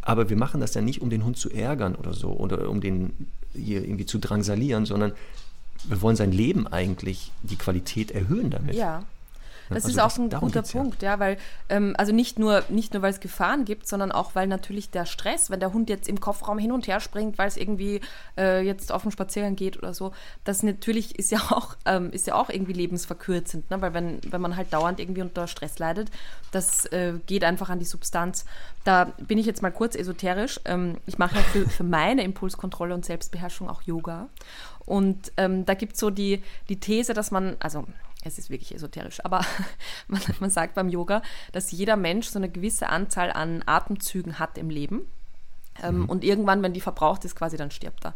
Aber 0.00 0.30
wir 0.30 0.36
machen 0.36 0.60
das 0.60 0.74
ja 0.74 0.80
nicht, 0.80 1.02
um 1.02 1.10
den 1.10 1.24
Hund 1.24 1.36
zu 1.36 1.50
ärgern 1.50 1.94
oder 1.94 2.12
so 2.12 2.30
oder 2.30 2.68
um 2.68 2.80
den 2.80 3.28
hier 3.54 3.82
irgendwie 3.82 4.06
zu 4.06 4.18
drangsalieren, 4.18 4.86
sondern 4.86 5.12
wir 5.84 6.00
wollen 6.00 6.16
sein 6.16 6.32
Leben 6.32 6.66
eigentlich 6.66 7.32
die 7.42 7.56
Qualität 7.56 8.10
erhöhen 8.10 8.50
damit. 8.50 8.74
Ja. 8.74 9.04
Das 9.74 9.84
also 9.84 9.96
ist 9.96 10.02
auch 10.02 10.18
ein 10.18 10.30
guter 10.30 10.62
Punkt, 10.62 11.02
ja, 11.02 11.18
weil, 11.18 11.36
ähm, 11.68 11.94
also 11.98 12.12
nicht 12.12 12.38
nur, 12.38 12.62
nicht 12.68 12.92
nur, 12.92 13.02
weil 13.02 13.12
es 13.12 13.20
Gefahren 13.20 13.64
gibt, 13.64 13.88
sondern 13.88 14.12
auch, 14.12 14.34
weil 14.34 14.46
natürlich 14.46 14.90
der 14.90 15.06
Stress, 15.06 15.50
wenn 15.50 15.60
der 15.60 15.72
Hund 15.72 15.88
jetzt 15.88 16.08
im 16.08 16.20
Kofferraum 16.20 16.58
hin 16.58 16.72
und 16.72 16.86
her 16.86 17.00
springt, 17.00 17.38
weil 17.38 17.48
es 17.48 17.56
irgendwie 17.56 18.00
äh, 18.36 18.64
jetzt 18.64 18.92
auf 18.92 19.02
den 19.02 19.10
Spaziergang 19.10 19.56
geht 19.56 19.76
oder 19.76 19.94
so, 19.94 20.12
das 20.44 20.62
natürlich 20.62 21.18
ist 21.18 21.30
ja 21.30 21.38
auch, 21.50 21.76
ähm, 21.84 22.10
ist 22.10 22.26
ja 22.26 22.34
auch 22.34 22.48
irgendwie 22.48 22.72
lebensverkürzend, 22.72 23.70
ne? 23.70 23.80
weil 23.80 23.94
wenn, 23.94 24.20
wenn 24.30 24.40
man 24.40 24.56
halt 24.56 24.72
dauernd 24.72 25.00
irgendwie 25.00 25.22
unter 25.22 25.46
Stress 25.46 25.78
leidet, 25.78 26.10
das 26.50 26.86
äh, 26.86 27.14
geht 27.26 27.44
einfach 27.44 27.70
an 27.70 27.78
die 27.78 27.84
Substanz. 27.84 28.44
Da 28.84 29.06
bin 29.26 29.38
ich 29.38 29.46
jetzt 29.46 29.62
mal 29.62 29.70
kurz 29.70 29.96
esoterisch. 29.96 30.60
Ähm, 30.64 30.98
ich 31.06 31.18
mache 31.18 31.36
ja 31.36 31.42
für, 31.42 31.68
für 31.68 31.84
meine 31.84 32.22
Impulskontrolle 32.22 32.94
und 32.94 33.04
Selbstbeherrschung 33.04 33.68
auch 33.68 33.82
Yoga. 33.82 34.28
Und 34.84 35.32
ähm, 35.36 35.64
da 35.64 35.74
gibt 35.74 35.94
es 35.94 36.00
so 36.00 36.10
die, 36.10 36.42
die 36.68 36.78
These, 36.78 37.14
dass 37.14 37.30
man, 37.30 37.56
also 37.60 37.86
es 38.22 38.38
ist 38.38 38.50
wirklich 38.50 38.74
esoterisch, 38.74 39.24
aber 39.24 39.40
man, 40.08 40.20
man, 40.40 40.50
sagt 40.50 40.74
beim 40.74 40.88
Yoga, 40.88 41.22
dass 41.52 41.70
jeder 41.72 41.96
Mensch 41.96 42.28
so 42.28 42.38
eine 42.38 42.48
gewisse 42.48 42.88
Anzahl 42.88 43.32
an 43.32 43.62
Atemzügen 43.66 44.38
hat 44.38 44.58
im 44.58 44.70
Leben. 44.70 45.02
Ähm, 45.82 46.00
mhm. 46.00 46.04
Und 46.06 46.24
irgendwann, 46.24 46.62
wenn 46.62 46.74
die 46.74 46.80
verbraucht 46.80 47.24
ist, 47.24 47.34
quasi 47.34 47.56
dann 47.56 47.70
stirbt 47.70 48.04
er. 48.04 48.14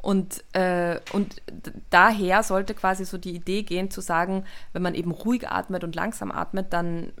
Und, 0.00 0.44
äh, 0.54 1.00
und 1.12 1.42
daher 1.90 2.42
sollte 2.42 2.74
quasi 2.74 3.04
so 3.04 3.18
die 3.18 3.34
Idee 3.34 3.62
gehen, 3.62 3.90
zu 3.90 4.00
sagen, 4.00 4.44
wenn 4.72 4.82
man 4.82 4.94
eben 4.94 5.10
ruhig 5.10 5.48
atmet 5.48 5.82
und 5.82 5.94
langsam 5.96 6.30
atmet, 6.30 6.72
dann 6.72 7.12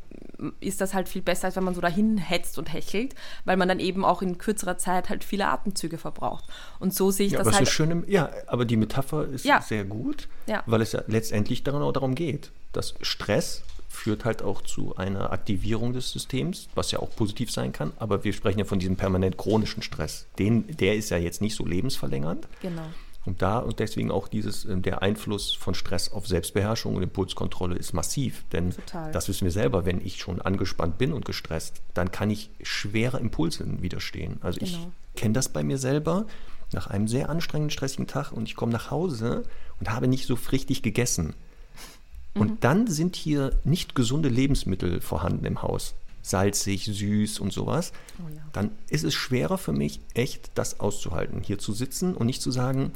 ist 0.60 0.80
das 0.80 0.94
halt 0.94 1.08
viel 1.08 1.22
besser, 1.22 1.46
als 1.46 1.56
wenn 1.56 1.64
man 1.64 1.74
so 1.74 1.80
dahin 1.80 2.18
hetzt 2.18 2.58
und 2.58 2.72
hechelt, 2.72 3.14
weil 3.44 3.56
man 3.56 3.68
dann 3.68 3.80
eben 3.80 4.04
auch 4.04 4.22
in 4.22 4.38
kürzerer 4.38 4.78
Zeit 4.78 5.08
halt 5.08 5.24
viele 5.24 5.48
Atemzüge 5.48 5.98
verbraucht. 5.98 6.44
Und 6.78 6.94
so 6.94 7.10
sehe 7.10 7.26
ich 7.26 7.32
ja, 7.32 7.38
das 7.38 7.48
aber 7.48 7.56
halt. 7.56 7.66
So 7.66 7.72
schön 7.72 8.04
ja, 8.06 8.30
aber 8.46 8.64
die 8.64 8.76
Metapher 8.76 9.26
ist 9.26 9.44
ja. 9.44 9.60
sehr 9.60 9.84
gut, 9.84 10.28
ja. 10.46 10.62
weil 10.66 10.82
es 10.82 10.92
ja 10.92 11.02
letztendlich 11.06 11.64
daran 11.64 11.82
auch 11.82 11.92
darum 11.92 12.14
geht, 12.14 12.50
dass 12.72 12.94
Stress 13.00 13.62
führt 13.88 14.24
halt 14.24 14.42
auch 14.42 14.62
zu 14.62 14.96
einer 14.96 15.32
Aktivierung 15.32 15.92
des 15.92 16.10
Systems, 16.10 16.68
was 16.74 16.90
ja 16.92 17.00
auch 17.00 17.10
positiv 17.16 17.50
sein 17.50 17.72
kann. 17.72 17.92
Aber 17.98 18.22
wir 18.22 18.32
sprechen 18.32 18.58
ja 18.58 18.64
von 18.64 18.78
diesem 18.78 18.96
permanent 18.96 19.38
chronischen 19.38 19.82
Stress. 19.82 20.26
Den, 20.38 20.66
der 20.76 20.94
ist 20.94 21.10
ja 21.10 21.16
jetzt 21.16 21.40
nicht 21.40 21.56
so 21.56 21.64
lebensverlängernd. 21.64 22.46
Genau. 22.62 22.86
Und 23.28 23.42
da 23.42 23.58
und 23.58 23.78
deswegen 23.78 24.10
auch 24.10 24.26
dieses, 24.26 24.64
ähm, 24.64 24.80
der 24.80 25.02
Einfluss 25.02 25.52
von 25.52 25.74
Stress 25.74 26.10
auf 26.10 26.26
Selbstbeherrschung 26.26 26.96
und 26.96 27.02
Impulskontrolle 27.02 27.76
ist 27.76 27.92
massiv. 27.92 28.42
Denn 28.52 28.70
Total. 28.70 29.12
das 29.12 29.28
wissen 29.28 29.44
wir 29.44 29.52
selber, 29.52 29.84
wenn 29.84 30.00
ich 30.00 30.16
schon 30.16 30.40
angespannt 30.40 30.96
bin 30.96 31.12
und 31.12 31.26
gestresst, 31.26 31.82
dann 31.92 32.10
kann 32.10 32.30
ich 32.30 32.48
schwere 32.62 33.18
Impulsen 33.18 33.82
widerstehen. 33.82 34.38
Also 34.40 34.60
genau. 34.60 34.72
ich 34.72 35.20
kenne 35.20 35.34
das 35.34 35.50
bei 35.50 35.62
mir 35.62 35.76
selber 35.76 36.24
nach 36.72 36.86
einem 36.86 37.06
sehr 37.06 37.28
anstrengenden, 37.28 37.70
stressigen 37.70 38.06
Tag 38.06 38.32
und 38.32 38.48
ich 38.48 38.56
komme 38.56 38.72
nach 38.72 38.90
Hause 38.90 39.42
und 39.78 39.90
habe 39.90 40.08
nicht 40.08 40.26
so 40.26 40.38
richtig 40.50 40.82
gegessen. 40.82 41.34
Und 42.32 42.50
mhm. 42.50 42.60
dann 42.60 42.86
sind 42.86 43.14
hier 43.14 43.52
nicht 43.64 43.94
gesunde 43.94 44.30
Lebensmittel 44.30 45.02
vorhanden 45.02 45.44
im 45.44 45.60
Haus 45.60 45.94
salzig, 46.22 46.84
süß 46.84 47.40
und 47.40 47.52
sowas, 47.52 47.92
oh 48.18 48.28
ja. 48.34 48.42
dann 48.52 48.70
ist 48.88 49.04
es 49.04 49.14
schwerer 49.14 49.58
für 49.58 49.72
mich, 49.72 50.00
echt 50.14 50.50
das 50.54 50.80
auszuhalten, 50.80 51.42
hier 51.42 51.58
zu 51.58 51.72
sitzen 51.72 52.14
und 52.14 52.26
nicht 52.26 52.42
zu 52.42 52.50
sagen, 52.50 52.92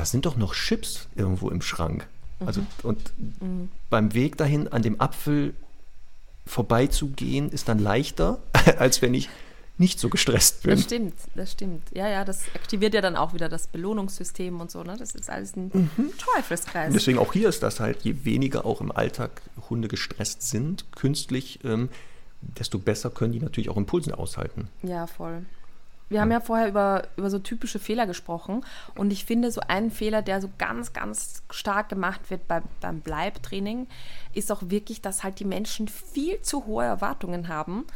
da 0.00 0.06
sind 0.06 0.24
doch 0.24 0.38
noch 0.38 0.54
Chips 0.54 1.08
irgendwo 1.14 1.50
im 1.50 1.60
Schrank. 1.60 2.06
Mhm. 2.40 2.46
Also 2.46 2.62
und 2.84 3.12
mhm. 3.18 3.68
beim 3.90 4.14
Weg 4.14 4.38
dahin 4.38 4.66
an 4.66 4.80
dem 4.80 4.98
Apfel 4.98 5.52
vorbeizugehen, 6.46 7.50
ist 7.50 7.68
dann 7.68 7.78
leichter, 7.78 8.38
als 8.78 9.02
wenn 9.02 9.12
ich 9.12 9.28
nicht 9.76 10.00
so 10.00 10.08
gestresst 10.08 10.62
bin. 10.62 10.70
Das 10.70 10.84
stimmt, 10.84 11.14
das 11.34 11.52
stimmt. 11.52 11.82
Ja, 11.92 12.08
ja, 12.08 12.24
das 12.24 12.44
aktiviert 12.54 12.94
ja 12.94 13.02
dann 13.02 13.14
auch 13.14 13.34
wieder 13.34 13.50
das 13.50 13.66
Belohnungssystem 13.66 14.58
und 14.58 14.70
so. 14.70 14.82
Ne? 14.82 14.96
Das 14.98 15.14
ist 15.14 15.28
alles 15.28 15.54
ein 15.54 15.70
mhm. 15.74 16.12
Teufelskreis. 16.16 16.88
Und 16.88 16.94
deswegen 16.94 17.18
auch 17.18 17.34
hier 17.34 17.50
ist 17.50 17.62
das 17.62 17.78
halt, 17.78 18.00
je 18.00 18.24
weniger 18.24 18.64
auch 18.64 18.80
im 18.80 18.92
Alltag 18.92 19.42
Hunde 19.68 19.88
gestresst 19.88 20.48
sind, 20.48 20.90
künstlich, 20.92 21.60
ähm, 21.62 21.90
desto 22.40 22.78
besser 22.78 23.10
können 23.10 23.34
die 23.34 23.40
natürlich 23.40 23.68
auch 23.68 23.76
Impulsen 23.76 24.14
aushalten. 24.14 24.68
Ja, 24.82 25.06
voll. 25.06 25.44
Wir 26.10 26.20
haben 26.20 26.32
ja 26.32 26.40
vorher 26.40 26.66
über, 26.66 27.04
über 27.16 27.30
so 27.30 27.38
typische 27.38 27.78
Fehler 27.78 28.06
gesprochen 28.06 28.64
und 28.96 29.12
ich 29.12 29.24
finde, 29.24 29.52
so 29.52 29.60
ein 29.68 29.92
Fehler, 29.92 30.22
der 30.22 30.40
so 30.40 30.50
ganz, 30.58 30.92
ganz 30.92 31.44
stark 31.50 31.88
gemacht 31.88 32.30
wird 32.30 32.48
bei, 32.48 32.62
beim 32.80 33.00
Bleibtraining, 33.00 33.86
ist 34.34 34.50
auch 34.50 34.62
wirklich, 34.66 35.00
dass 35.00 35.22
halt 35.22 35.38
die 35.38 35.44
Menschen 35.44 35.86
viel 35.86 36.42
zu 36.42 36.66
hohe 36.66 36.84
Erwartungen 36.84 37.46
haben, 37.46 37.86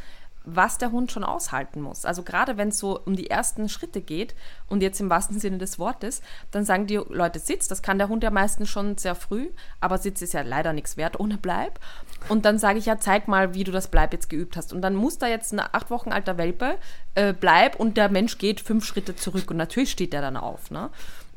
was 0.45 0.77
der 0.77 0.91
Hund 0.91 1.11
schon 1.11 1.23
aushalten 1.23 1.81
muss. 1.81 2.05
Also 2.05 2.23
gerade 2.23 2.57
wenn 2.57 2.69
es 2.69 2.79
so 2.79 2.99
um 2.99 3.15
die 3.15 3.29
ersten 3.29 3.67
Schritte 3.69 4.01
geht 4.01 4.35
und 4.67 4.81
jetzt 4.81 4.99
im 5.01 5.09
wahrsten 5.09 5.39
Sinne 5.39 5.57
des 5.57 5.79
Wortes, 5.79 6.21
dann 6.51 6.65
sagen 6.65 6.87
die 6.87 6.95
Leute 6.95 7.39
Sitz, 7.39 7.67
das 7.67 7.81
kann 7.81 7.97
der 7.97 8.09
Hund 8.09 8.23
ja 8.23 8.31
meistens 8.31 8.69
schon 8.69 8.97
sehr 8.97 9.15
früh, 9.15 9.49
aber 9.79 9.97
Sitz 9.97 10.21
ist 10.21 10.33
ja 10.33 10.41
leider 10.41 10.73
nichts 10.73 10.97
wert 10.97 11.19
ohne 11.19 11.37
Bleib. 11.37 11.79
Und 12.29 12.45
dann 12.45 12.59
sage 12.59 12.79
ich 12.79 12.85
ja, 12.85 12.97
zeig 12.97 13.27
mal, 13.27 13.53
wie 13.53 13.63
du 13.63 13.71
das 13.71 13.89
Bleib 13.89 14.13
jetzt 14.13 14.29
geübt 14.29 14.57
hast. 14.57 14.73
Und 14.73 14.81
dann 14.81 14.95
muss 14.95 15.17
da 15.17 15.27
jetzt 15.27 15.51
ein 15.53 15.59
acht 15.59 15.89
Wochen 15.89 16.11
alter 16.11 16.37
Welpe 16.37 16.77
äh, 17.15 17.33
Bleib 17.33 17.79
und 17.79 17.97
der 17.97 18.09
Mensch 18.09 18.37
geht 18.37 18.61
fünf 18.61 18.85
Schritte 18.85 19.15
zurück 19.15 19.49
und 19.51 19.57
natürlich 19.57 19.91
steht 19.91 20.13
der 20.13 20.21
dann 20.21 20.37
auf. 20.37 20.71
Ne? 20.71 20.89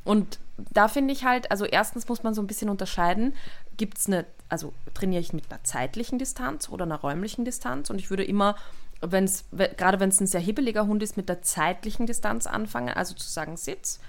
Und 0.04 0.38
da 0.56 0.88
finde 0.88 1.12
ich 1.12 1.24
halt, 1.24 1.50
also 1.50 1.64
erstens 1.64 2.08
muss 2.08 2.22
man 2.22 2.34
so 2.34 2.42
ein 2.42 2.46
bisschen 2.46 2.68
unterscheiden, 2.68 3.34
gibt 3.76 3.98
es 3.98 4.06
eine, 4.06 4.26
also 4.48 4.72
trainiere 4.94 5.20
ich 5.20 5.32
mit 5.32 5.50
einer 5.50 5.62
zeitlichen 5.64 6.18
Distanz 6.18 6.68
oder 6.68 6.84
einer 6.84 6.96
räumlichen 6.96 7.44
Distanz 7.44 7.90
und 7.90 7.98
ich 7.98 8.10
würde 8.10 8.24
immer 8.24 8.56
wenn's, 9.00 9.44
gerade 9.76 10.00
wenn 10.00 10.08
es 10.08 10.20
ein 10.20 10.26
sehr 10.26 10.40
hibbeliger 10.40 10.86
Hund 10.86 11.02
ist, 11.02 11.16
mit 11.16 11.28
der 11.28 11.42
zeitlichen 11.42 12.06
Distanz 12.06 12.46
anfangen, 12.46 12.90
also 12.90 13.14
zu 13.14 13.28
sagen, 13.28 13.56
Sitz, 13.56 14.00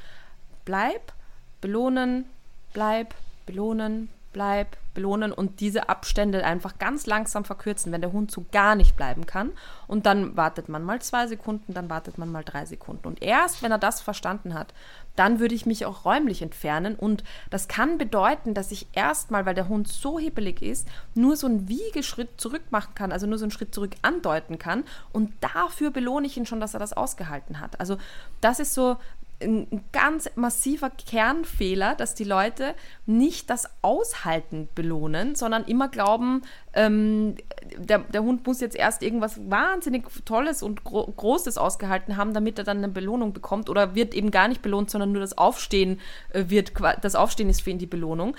bleib, 0.66 1.14
belohnen, 1.62 2.26
bleib, 2.74 3.14
belohnen, 3.46 4.10
bleib, 4.32 4.78
belohnen 4.94 5.32
und 5.32 5.60
diese 5.60 5.88
Abstände 5.88 6.44
einfach 6.44 6.78
ganz 6.78 7.06
langsam 7.06 7.46
verkürzen, 7.46 7.92
wenn 7.92 8.02
der 8.02 8.12
Hund 8.12 8.32
so 8.32 8.46
gar 8.52 8.76
nicht 8.76 8.98
bleiben 8.98 9.26
kann. 9.26 9.52
Und 9.88 10.06
dann 10.06 10.36
wartet 10.36 10.68
man 10.68 10.84
mal 10.84 11.02
zwei 11.02 11.28
Sekunden, 11.28 11.74
dann 11.74 11.90
wartet 11.90 12.18
man 12.18 12.32
mal 12.32 12.44
drei 12.44 12.66
Sekunden. 12.66 13.08
Und 13.08 13.22
erst, 13.22 13.64
wenn 13.64 13.72
er 13.72 13.78
das 13.78 14.02
verstanden 14.02 14.54
hat, 14.54 14.74
dann 15.16 15.40
würde 15.40 15.56
ich 15.56 15.66
mich 15.66 15.86
auch 15.86 16.06
räumlich 16.06 16.42
entfernen. 16.42 16.96
Und 16.96 17.24
das 17.50 17.68
kann 17.68 17.98
bedeuten, 17.98 18.54
dass 18.54 18.72
ich 18.72 18.88
erstmal, 18.94 19.46
weil 19.46 19.56
der 19.56 19.68
Hund 19.68 19.88
so 19.88 20.20
hibbelig 20.20 20.62
ist, 20.62 20.88
nur 21.14 21.36
so 21.36 21.48
einen 21.48 21.68
Wiegeschritt 21.68 22.40
zurück 22.40 22.64
machen 22.70 22.96
kann, 22.96 23.12
also 23.12 23.28
nur 23.28 23.38
so 23.38 23.46
einen 23.46 23.52
Schritt 23.52 23.74
zurück 23.74 23.96
andeuten 24.02 24.60
kann. 24.60 24.84
Und 25.14 25.32
dafür 25.42 25.92
belohne 25.92 26.28
ich 26.28 26.38
ihn 26.38 26.46
schon, 26.46 26.60
dass 26.60 26.74
er 26.74 26.80
das 26.80 26.94
ausgehalten 26.94 27.60
hat. 27.60 27.80
Also 27.80 27.98
das 28.42 28.60
ist 28.60 28.74
so 28.74 28.98
ein 29.42 29.84
ganz 29.92 30.30
massiver 30.36 30.90
Kernfehler, 30.90 31.96
dass 31.96 32.14
die 32.16 32.24
Leute 32.24 32.76
nicht 33.06 33.50
das 33.50 33.70
Aushalten 33.82 34.68
belohnen, 34.76 35.36
sondern 35.36 35.64
immer 35.66 35.88
glauben, 35.88 36.42
ähm, 36.74 37.36
der, 37.78 38.00
der, 38.00 38.24
Hund 38.24 38.46
muss 38.46 38.60
jetzt 38.60 38.76
erst 38.76 39.02
irgendwas 39.02 39.40
wahnsinnig 39.50 40.06
Tolles 40.26 40.62
und 40.62 40.84
Gro 40.84 41.06
Großes 41.06 41.58
ausgehalten 41.58 42.18
haben, 42.18 42.34
damit 42.34 42.58
er 42.58 42.64
dann 42.64 42.78
eine 42.80 42.90
Belohnung 42.90 43.34
bekommt 43.34 43.70
oder 43.70 43.96
wird 43.96 44.14
eben 44.14 44.32
gar 44.32 44.48
nicht 44.48 44.62
belohnt, 44.62 44.90
sondern 44.90 45.12
nur 45.12 45.22
das 45.22 45.38
Aufstehen 45.38 46.00
äh, 46.34 46.46
wird, 46.48 46.74
das 47.02 47.16
Aufstehen 47.16 47.50
ist 47.50 47.62
für 47.62 47.70
ihn 47.70 47.80
die 47.80 47.86
Belohnung. 47.86 48.36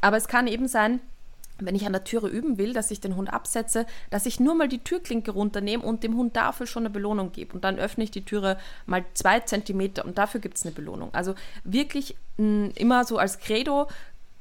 Aber 0.00 0.16
es 0.16 0.28
kann 0.28 0.46
eben 0.46 0.68
sein, 0.68 1.00
wenn 1.58 1.74
ich 1.74 1.86
an 1.86 1.92
der 1.92 2.04
Türe 2.04 2.28
üben 2.28 2.58
will, 2.58 2.72
dass 2.72 2.90
ich 2.90 3.00
den 3.00 3.16
Hund 3.16 3.32
absetze, 3.32 3.86
dass 4.10 4.26
ich 4.26 4.40
nur 4.40 4.54
mal 4.54 4.68
die 4.68 4.82
Türklinke 4.82 5.30
runternehme 5.30 5.84
und 5.84 6.02
dem 6.02 6.16
Hund 6.16 6.36
dafür 6.36 6.66
schon 6.66 6.82
eine 6.82 6.90
Belohnung 6.90 7.32
gebe. 7.32 7.54
Und 7.54 7.64
dann 7.64 7.78
öffne 7.78 8.04
ich 8.04 8.10
die 8.10 8.24
Türe 8.24 8.58
mal 8.86 9.04
zwei 9.14 9.40
Zentimeter 9.40 10.04
und 10.04 10.18
dafür 10.18 10.40
gibt 10.40 10.56
es 10.56 10.64
eine 10.64 10.72
Belohnung. 10.72 11.14
Also 11.14 11.34
wirklich 11.62 12.16
mh, 12.38 12.70
immer 12.76 13.04
so 13.04 13.18
als 13.18 13.38
Credo, 13.38 13.88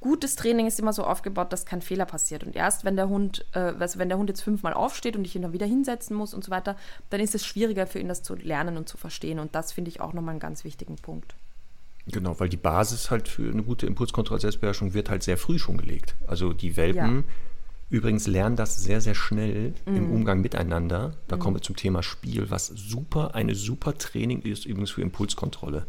gutes 0.04 0.36
Training 0.36 0.68
ist 0.68 0.80
immer 0.80 0.92
so 0.92 1.06
aufgebaut, 1.06 1.54
dass 1.54 1.66
kein 1.66 1.82
Fehler 1.82 2.06
passiert. 2.06 2.44
Und 2.44 2.56
erst 2.56 2.84
wenn 2.84 2.96
der 2.96 3.08
Hund, 3.10 3.46
äh, 3.54 3.74
also 3.80 4.00
wenn 4.00 4.10
der 4.10 4.18
Hund 4.18 4.30
jetzt 4.30 4.42
fünfmal 4.42 4.74
aufsteht 4.74 5.16
und 5.16 5.26
ich 5.26 5.36
ihn 5.36 5.44
dann 5.44 5.54
wieder 5.54 5.66
hinsetzen 5.66 6.16
muss 6.16 6.34
und 6.34 6.44
so 6.44 6.52
weiter, 6.52 6.76
dann 7.10 7.22
ist 7.22 7.36
es 7.36 7.46
schwieriger 7.46 7.88
für 7.88 8.00
ihn, 8.00 8.10
das 8.10 8.22
zu 8.22 8.36
lernen 8.36 8.76
und 8.76 8.90
zu 8.90 8.98
verstehen. 8.98 9.40
Und 9.40 9.56
das 9.56 9.72
finde 9.72 9.90
ich 9.90 10.02
auch 10.02 10.14
nochmal 10.14 10.32
einen 10.32 10.40
ganz 10.40 10.64
wichtigen 10.66 10.98
Punkt. 10.98 11.36
Genau, 12.08 12.40
weil 12.40 12.50
die 12.50 12.58
Basis 12.58 13.12
halt 13.12 13.28
für 13.28 13.50
eine 13.50 13.64
gute 13.64 13.86
Impulskontrolle 13.86 14.42
Selbstbeherrschung 14.42 14.94
wird 14.94 15.10
halt 15.10 15.24
sehr 15.24 15.38
früh 15.38 15.58
schon 15.58 15.78
gelegt. 15.78 16.16
Also 16.28 16.52
die 16.52 16.76
Welpen 16.76 17.16
ja. 17.16 17.24
übrigens 17.90 18.28
lernen 18.28 18.58
das 18.58 18.84
sehr, 18.84 19.00
sehr 19.00 19.16
schnell 19.16 19.74
mm. 19.86 19.96
im 19.96 20.12
Umgang 20.12 20.42
miteinander. 20.42 21.16
Da 21.30 21.38
mm. 21.38 21.40
kommen 21.40 21.56
wir 21.56 21.62
zum 21.62 21.78
Thema 21.78 22.04
Spiel, 22.04 22.50
was 22.50 22.68
super, 22.68 23.36
eine 23.36 23.56
super 23.56 23.98
Training 23.98 24.42
ist 24.42 24.66
übrigens 24.66 24.92
für 24.92 25.02
Impulskontrolle. 25.02 25.86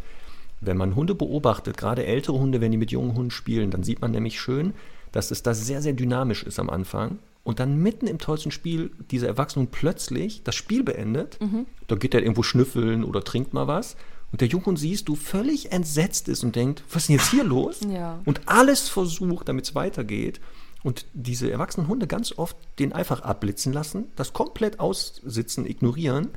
Wenn 0.60 0.76
man 0.76 0.94
Hunde 0.94 1.16
beobachtet, 1.16 1.76
gerade 1.76 2.06
ältere 2.06 2.38
Hunde, 2.38 2.60
wenn 2.60 2.70
die 2.70 2.78
mit 2.78 2.92
jungen 2.92 3.16
Hunden 3.16 3.32
spielen, 3.32 3.72
dann 3.72 3.82
sieht 3.82 4.00
man 4.00 4.12
nämlich 4.12 4.40
schön, 4.40 4.72
dass 5.10 5.32
es 5.32 5.42
da 5.42 5.52
sehr, 5.52 5.82
sehr 5.82 5.94
dynamisch 5.94 6.44
ist 6.44 6.60
am 6.60 6.70
Anfang. 6.70 7.18
Und 7.42 7.58
dann 7.58 7.82
mitten 7.82 8.06
im 8.06 8.18
tollsten 8.18 8.52
Spiel 8.52 8.92
dieser 9.10 9.26
Erwachsene 9.26 9.66
plötzlich 9.70 10.44
das 10.44 10.54
Spiel 10.54 10.84
beendet. 10.84 11.38
Mhm. 11.40 11.66
Da 11.88 11.96
geht 11.96 12.14
er 12.14 12.22
irgendwo 12.22 12.42
schnüffeln 12.44 13.04
oder 13.04 13.22
trinkt 13.22 13.52
mal 13.52 13.66
was 13.66 13.96
und 14.34 14.40
der 14.40 14.48
Junghund 14.48 14.80
siehst 14.80 15.06
du 15.06 15.14
völlig 15.14 15.70
entsetzt 15.70 16.28
ist 16.28 16.42
und 16.42 16.56
denkt, 16.56 16.82
was 16.90 17.04
ist 17.04 17.08
denn 17.08 17.16
jetzt 17.18 17.30
hier 17.30 17.44
los? 17.44 17.78
Ja. 17.88 18.18
Und 18.24 18.40
alles 18.46 18.88
versucht, 18.88 19.48
damit 19.48 19.66
es 19.66 19.76
weitergeht. 19.76 20.40
Und 20.82 21.06
diese 21.14 21.52
erwachsenen 21.52 21.86
Hunde 21.86 22.08
ganz 22.08 22.36
oft 22.36 22.56
den 22.80 22.92
einfach 22.92 23.20
abblitzen 23.20 23.72
lassen, 23.72 24.06
das 24.16 24.32
komplett 24.32 24.80
aussitzen, 24.80 25.66
ignorieren, 25.66 26.30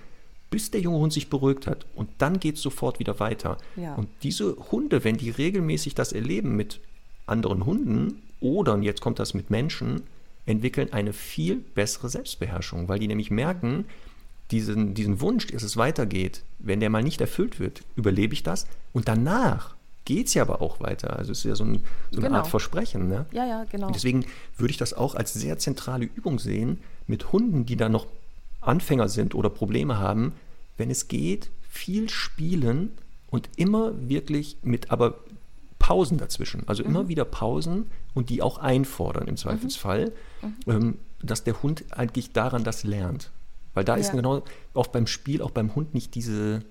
bis 0.52 0.70
der 0.70 0.82
junge 0.82 1.00
Hund 1.00 1.12
sich 1.12 1.32
beruhigt 1.32 1.66
hat. 1.66 1.88
Und 1.96 2.08
dann 2.20 2.40
geht 2.40 2.58
es 2.58 2.62
sofort 2.62 3.00
wieder 3.00 3.20
weiter. 3.20 3.58
Ja. 3.76 3.96
Und 3.96 4.10
diese 4.22 4.56
Hunde, 4.72 5.04
wenn 5.04 5.18
die 5.18 5.32
regelmäßig 5.32 5.96
das 5.96 6.12
erleben 6.12 6.56
mit 6.56 6.82
anderen 7.26 7.66
Hunden 7.66 8.22
oder, 8.42 8.76
und 8.76 8.84
jetzt 8.84 9.02
kommt 9.02 9.18
das 9.18 9.34
mit 9.34 9.50
Menschen, 9.50 10.04
entwickeln 10.46 10.94
eine 10.94 11.14
viel 11.14 11.56
bessere 11.56 12.10
Selbstbeherrschung, 12.10 12.90
weil 12.90 13.00
die 13.00 13.08
nämlich 13.08 13.32
merken, 13.32 13.86
diesen, 14.52 14.94
diesen 14.94 15.22
Wunsch, 15.22 15.48
dass 15.48 15.64
es 15.64 15.78
weitergeht, 15.78 16.44
wenn 16.60 16.80
der 16.80 16.90
mal 16.90 17.04
nicht 17.04 17.22
erfüllt 17.22 17.60
wird, 17.60 17.84
überlebe 17.96 18.34
ich 18.34 18.44
das? 18.44 18.68
Und 18.94 19.08
danach 19.08 19.76
geht 20.06 20.28
es 20.28 20.34
ja 20.36 20.44
aber 20.44 20.62
auch 20.62 20.80
weiter. 20.80 21.18
Also 21.18 21.34
es 21.34 21.40
ist 21.40 21.44
ja 21.46 21.56
so, 21.56 21.66
ein, 21.66 21.84
so 22.12 22.20
eine 22.20 22.28
genau. 22.28 22.40
Art 22.40 22.48
Versprechen. 22.48 23.10
Ne? 23.10 23.26
Ja, 23.32 23.46
ja, 23.46 23.66
genau. 23.66 23.88
Und 23.88 23.96
deswegen 23.96 24.26
würde 24.58 24.72
ich 24.72 24.78
das 24.78 24.94
auch 24.94 25.16
als 25.16 25.34
sehr 25.34 25.58
zentrale 25.58 26.06
Übung 26.06 26.40
sehen, 26.40 26.80
mit 27.08 27.34
Hunden, 27.34 27.66
die 27.66 27.76
da 27.76 27.90
noch 27.90 28.08
Anfänger 28.62 29.10
sind 29.10 29.36
oder 29.36 29.50
Probleme 29.50 29.98
haben, 29.98 30.34
wenn 30.78 30.90
es 30.90 31.10
geht, 31.10 31.50
viel 31.70 32.10
spielen 32.10 32.92
und 33.30 33.50
immer 33.58 33.92
wirklich 34.10 34.58
mit 34.62 34.92
aber 34.92 35.16
Pausen 35.78 36.18
dazwischen. 36.18 36.64
Also 36.68 36.84
mhm. 36.84 36.90
immer 36.90 37.08
wieder 37.10 37.26
Pausen 37.26 37.88
und 38.14 38.30
die 38.30 38.42
auch 38.42 38.58
einfordern 38.60 39.28
im 39.28 39.38
Zweifelsfall, 39.38 40.12
mhm. 40.42 40.74
Mhm. 40.74 40.96
Dass 41.22 41.44
der 41.44 41.64
Hund 41.64 41.84
eigentlich 41.90 42.32
daran 42.32 42.64
das 42.64 42.84
lernt. 42.84 43.32
Weil 43.78 43.86
da 43.86 43.94
ja. 43.94 44.02
ist 44.02 44.12
genau 44.12 44.42
auch 44.74 44.88
beim 44.88 45.06
Spiel, 45.06 45.44
auch 45.44 45.52
beim 45.52 45.76
Hund 45.76 45.94
nicht 45.94 46.16
diese, 46.16 46.64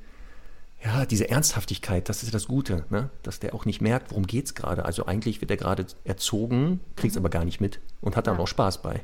ja, 0.85 1.07
diese 1.07 1.31
Ernsthaftigkeit, 1.31 2.09
das 2.09 2.25
ist 2.25 2.35
das 2.35 2.49
Gute, 2.49 2.85
ne? 2.91 3.11
dass 3.23 3.39
der 3.39 3.55
auch 3.55 3.65
nicht 3.65 3.81
merkt, 3.81 4.11
worum 4.11 4.27
geht 4.27 4.47
es 4.47 4.57
gerade. 4.57 4.85
Also 4.85 5.07
eigentlich 5.07 5.41
wird 5.41 5.53
er 5.53 5.57
gerade 5.57 5.87
erzogen, 6.03 6.81
kriegt 6.97 7.13
es 7.13 7.17
mhm. 7.17 7.25
aber 7.25 7.31
gar 7.31 7.45
nicht 7.45 7.61
mit 7.61 7.79
und 8.01 8.17
hat 8.17 8.27
dann 8.27 8.39
ja. 8.39 8.43
auch 8.43 8.49
Spaß 8.49 8.83
bei. 8.83 9.03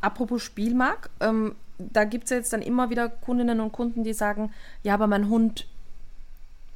Apropos 0.00 0.44
Spielmark, 0.44 1.10
ähm, 1.18 1.56
da 1.78 2.04
gibt 2.04 2.24
es 2.24 2.30
jetzt 2.30 2.52
dann 2.52 2.62
immer 2.62 2.88
wieder 2.88 3.08
Kundinnen 3.08 3.58
und 3.58 3.72
Kunden, 3.72 4.04
die 4.04 4.12
sagen, 4.12 4.52
ja, 4.84 4.94
aber 4.94 5.08
mein 5.08 5.28
Hund 5.28 5.66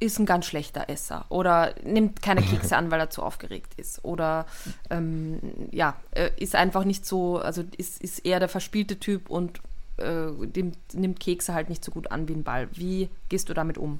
ist 0.01 0.19
ein 0.19 0.25
ganz 0.25 0.45
schlechter 0.45 0.89
Esser 0.89 1.23
oder 1.29 1.73
nimmt 1.85 2.21
keine 2.21 2.41
Kekse 2.41 2.75
an, 2.77 2.91
weil 2.91 2.99
er 2.99 3.11
zu 3.11 3.23
aufgeregt 3.23 3.75
ist 3.77 4.03
oder 4.03 4.45
ähm, 4.89 5.39
ja, 5.71 5.95
äh, 6.11 6.31
ist 6.35 6.53
einfach 6.53 6.83
nicht 6.83 7.05
so, 7.05 7.37
also 7.37 7.63
ist, 7.77 8.01
ist 8.01 8.25
eher 8.25 8.41
der 8.41 8.49
verspielte 8.49 8.99
Typ 8.99 9.29
und 9.29 9.61
äh, 9.97 10.27
dem, 10.47 10.73
nimmt 10.93 11.19
Kekse 11.19 11.53
halt 11.53 11.69
nicht 11.69 11.83
so 11.83 11.91
gut 11.91 12.11
an 12.11 12.27
wie 12.27 12.33
ein 12.33 12.43
Ball. 12.43 12.67
Wie 12.73 13.09
gehst 13.29 13.49
du 13.49 13.53
damit 13.53 13.77
um? 13.77 13.99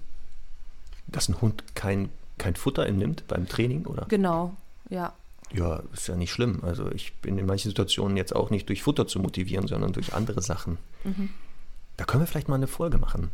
Dass 1.07 1.29
ein 1.29 1.39
Hund 1.41 1.63
kein, 1.75 2.09
kein 2.37 2.55
Futter 2.55 2.89
nimmt 2.91 3.27
beim 3.27 3.47
Training, 3.47 3.85
oder? 3.85 4.05
Genau, 4.07 4.55
ja. 4.89 5.13
Ja, 5.53 5.83
ist 5.93 6.07
ja 6.07 6.15
nicht 6.15 6.31
schlimm. 6.31 6.59
Also 6.63 6.91
ich 6.91 7.13
bin 7.15 7.37
in 7.37 7.45
manchen 7.45 7.69
Situationen 7.69 8.17
jetzt 8.17 8.35
auch 8.35 8.49
nicht 8.49 8.67
durch 8.67 8.81
Futter 8.83 9.07
zu 9.07 9.19
motivieren, 9.19 9.67
sondern 9.67 9.93
durch 9.93 10.13
andere 10.13 10.41
Sachen. 10.41 10.77
Mhm. 11.03 11.29
Da 11.97 12.05
können 12.05 12.23
wir 12.23 12.27
vielleicht 12.27 12.49
mal 12.49 12.55
eine 12.55 12.67
Folge 12.67 12.97
machen. 12.97 13.29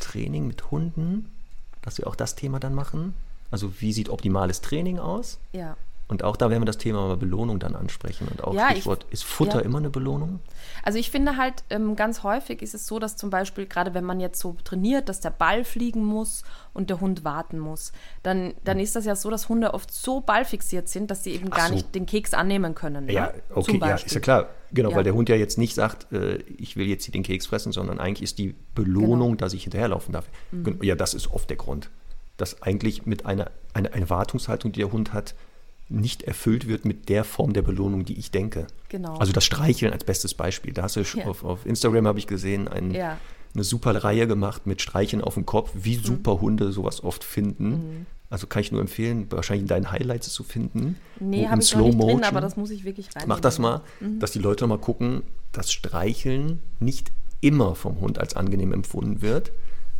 Training 0.00 0.46
mit 0.46 0.70
Hunden, 0.70 1.30
dass 1.82 1.98
wir 1.98 2.06
auch 2.06 2.16
das 2.16 2.34
Thema 2.34 2.60
dann 2.60 2.74
machen. 2.74 3.14
Also 3.50 3.80
wie 3.80 3.92
sieht 3.92 4.08
optimales 4.08 4.60
Training 4.60 4.98
aus? 4.98 5.38
Ja. 5.52 5.76
Und 6.08 6.24
auch 6.24 6.36
da 6.36 6.48
werden 6.48 6.62
wir 6.62 6.66
das 6.66 6.78
Thema 6.78 7.16
Belohnung 7.18 7.58
dann 7.58 7.74
ansprechen. 7.74 8.28
Und 8.28 8.42
auch 8.42 8.54
ja, 8.54 8.70
Stichwort, 8.70 9.04
ich, 9.08 9.14
ist 9.14 9.24
Futter 9.24 9.58
ja. 9.58 9.60
immer 9.60 9.76
eine 9.76 9.90
Belohnung? 9.90 10.40
Also 10.82 10.98
ich 10.98 11.10
finde 11.10 11.36
halt, 11.36 11.64
ähm, 11.68 11.96
ganz 11.96 12.22
häufig 12.22 12.62
ist 12.62 12.74
es 12.74 12.86
so, 12.86 12.98
dass 12.98 13.18
zum 13.18 13.28
Beispiel, 13.28 13.66
gerade 13.66 13.92
wenn 13.92 14.04
man 14.04 14.18
jetzt 14.18 14.40
so 14.40 14.56
trainiert, 14.64 15.10
dass 15.10 15.20
der 15.20 15.30
Ball 15.30 15.64
fliegen 15.64 16.02
muss 16.02 16.44
und 16.72 16.88
der 16.88 17.00
Hund 17.00 17.24
warten 17.24 17.58
muss, 17.58 17.92
dann, 18.22 18.54
dann 18.64 18.78
hm. 18.78 18.84
ist 18.84 18.96
das 18.96 19.04
ja 19.04 19.16
so, 19.16 19.28
dass 19.28 19.50
Hunde 19.50 19.74
oft 19.74 19.92
so 19.92 20.20
ballfixiert 20.22 20.88
sind, 20.88 21.10
dass 21.10 21.24
sie 21.24 21.32
eben 21.32 21.50
gar 21.50 21.68
so. 21.68 21.74
nicht 21.74 21.94
den 21.94 22.06
Keks 22.06 22.32
annehmen 22.32 22.74
können. 22.74 23.04
Ne? 23.04 23.12
Ja, 23.12 23.32
okay, 23.54 23.78
ja, 23.78 23.96
ist 23.96 24.14
ja 24.14 24.20
klar. 24.20 24.48
Genau, 24.72 24.90
ja. 24.90 24.96
weil 24.96 25.04
der 25.04 25.14
Hund 25.14 25.28
ja 25.28 25.36
jetzt 25.36 25.58
nicht 25.58 25.74
sagt, 25.74 26.10
äh, 26.12 26.38
ich 26.56 26.76
will 26.76 26.86
jetzt 26.86 27.04
hier 27.04 27.12
den 27.12 27.22
Keks 27.22 27.46
fressen, 27.46 27.72
sondern 27.72 28.00
eigentlich 28.00 28.22
ist 28.22 28.38
die 28.38 28.54
Belohnung, 28.74 29.32
genau. 29.32 29.40
dass 29.40 29.52
ich 29.52 29.64
hinterherlaufen 29.64 30.12
darf. 30.12 30.26
Mhm. 30.52 30.78
Ja, 30.82 30.94
das 30.94 31.12
ist 31.12 31.30
oft 31.30 31.50
der 31.50 31.58
Grund. 31.58 31.90
Dass 32.38 32.62
eigentlich 32.62 33.04
mit 33.04 33.26
einer, 33.26 33.50
einer 33.74 33.92
Erwartungshaltung, 33.92 34.72
die 34.72 34.80
der 34.80 34.92
Hund 34.92 35.12
hat, 35.12 35.34
nicht 35.88 36.22
erfüllt 36.22 36.68
wird 36.68 36.84
mit 36.84 37.08
der 37.08 37.24
Form 37.24 37.52
der 37.52 37.62
Belohnung, 37.62 38.04
die 38.04 38.18
ich 38.18 38.30
denke. 38.30 38.66
Genau. 38.88 39.16
Also 39.16 39.32
das 39.32 39.44
Streicheln 39.44 39.92
als 39.92 40.04
bestes 40.04 40.34
Beispiel. 40.34 40.72
Da 40.72 40.82
hast 40.82 40.96
du 40.96 41.00
ja. 41.00 41.26
auf, 41.26 41.44
auf, 41.44 41.66
Instagram 41.66 42.06
habe 42.06 42.18
ich 42.18 42.26
gesehen, 42.26 42.68
ein, 42.68 42.92
ja. 42.92 43.18
eine 43.54 43.64
super 43.64 44.04
Reihe 44.04 44.26
gemacht 44.26 44.66
mit 44.66 44.82
Streicheln 44.82 45.22
auf 45.22 45.34
dem 45.34 45.46
Kopf, 45.46 45.70
wie 45.74 45.96
mhm. 45.96 46.04
super 46.04 46.40
Hunde 46.40 46.72
sowas 46.72 47.02
oft 47.02 47.24
finden. 47.24 47.70
Mhm. 47.70 48.06
Also 48.30 48.46
kann 48.46 48.60
ich 48.60 48.70
nur 48.72 48.82
empfehlen, 48.82 49.26
wahrscheinlich 49.30 49.62
in 49.62 49.68
deinen 49.68 49.90
Highlights 49.90 50.30
zu 50.30 50.44
finden. 50.44 50.96
Nee, 51.18 51.48
habe 51.48 51.62
ich 51.62 51.68
Slow 51.68 51.88
noch 51.88 52.06
nicht 52.06 52.08
drin, 52.08 52.24
aber 52.24 52.42
das 52.42 52.58
muss 52.58 52.70
ich 52.70 52.84
wirklich 52.84 53.08
rein. 53.16 53.24
Mach 53.26 53.40
das 53.40 53.58
mal, 53.58 53.80
mhm. 54.00 54.18
dass 54.20 54.32
die 54.32 54.38
Leute 54.38 54.66
mal 54.66 54.78
gucken, 54.78 55.22
dass 55.52 55.72
Streicheln 55.72 56.60
nicht 56.78 57.10
immer 57.40 57.74
vom 57.74 58.00
Hund 58.00 58.18
als 58.18 58.36
angenehm 58.36 58.72
empfunden 58.72 59.22
wird. 59.22 59.52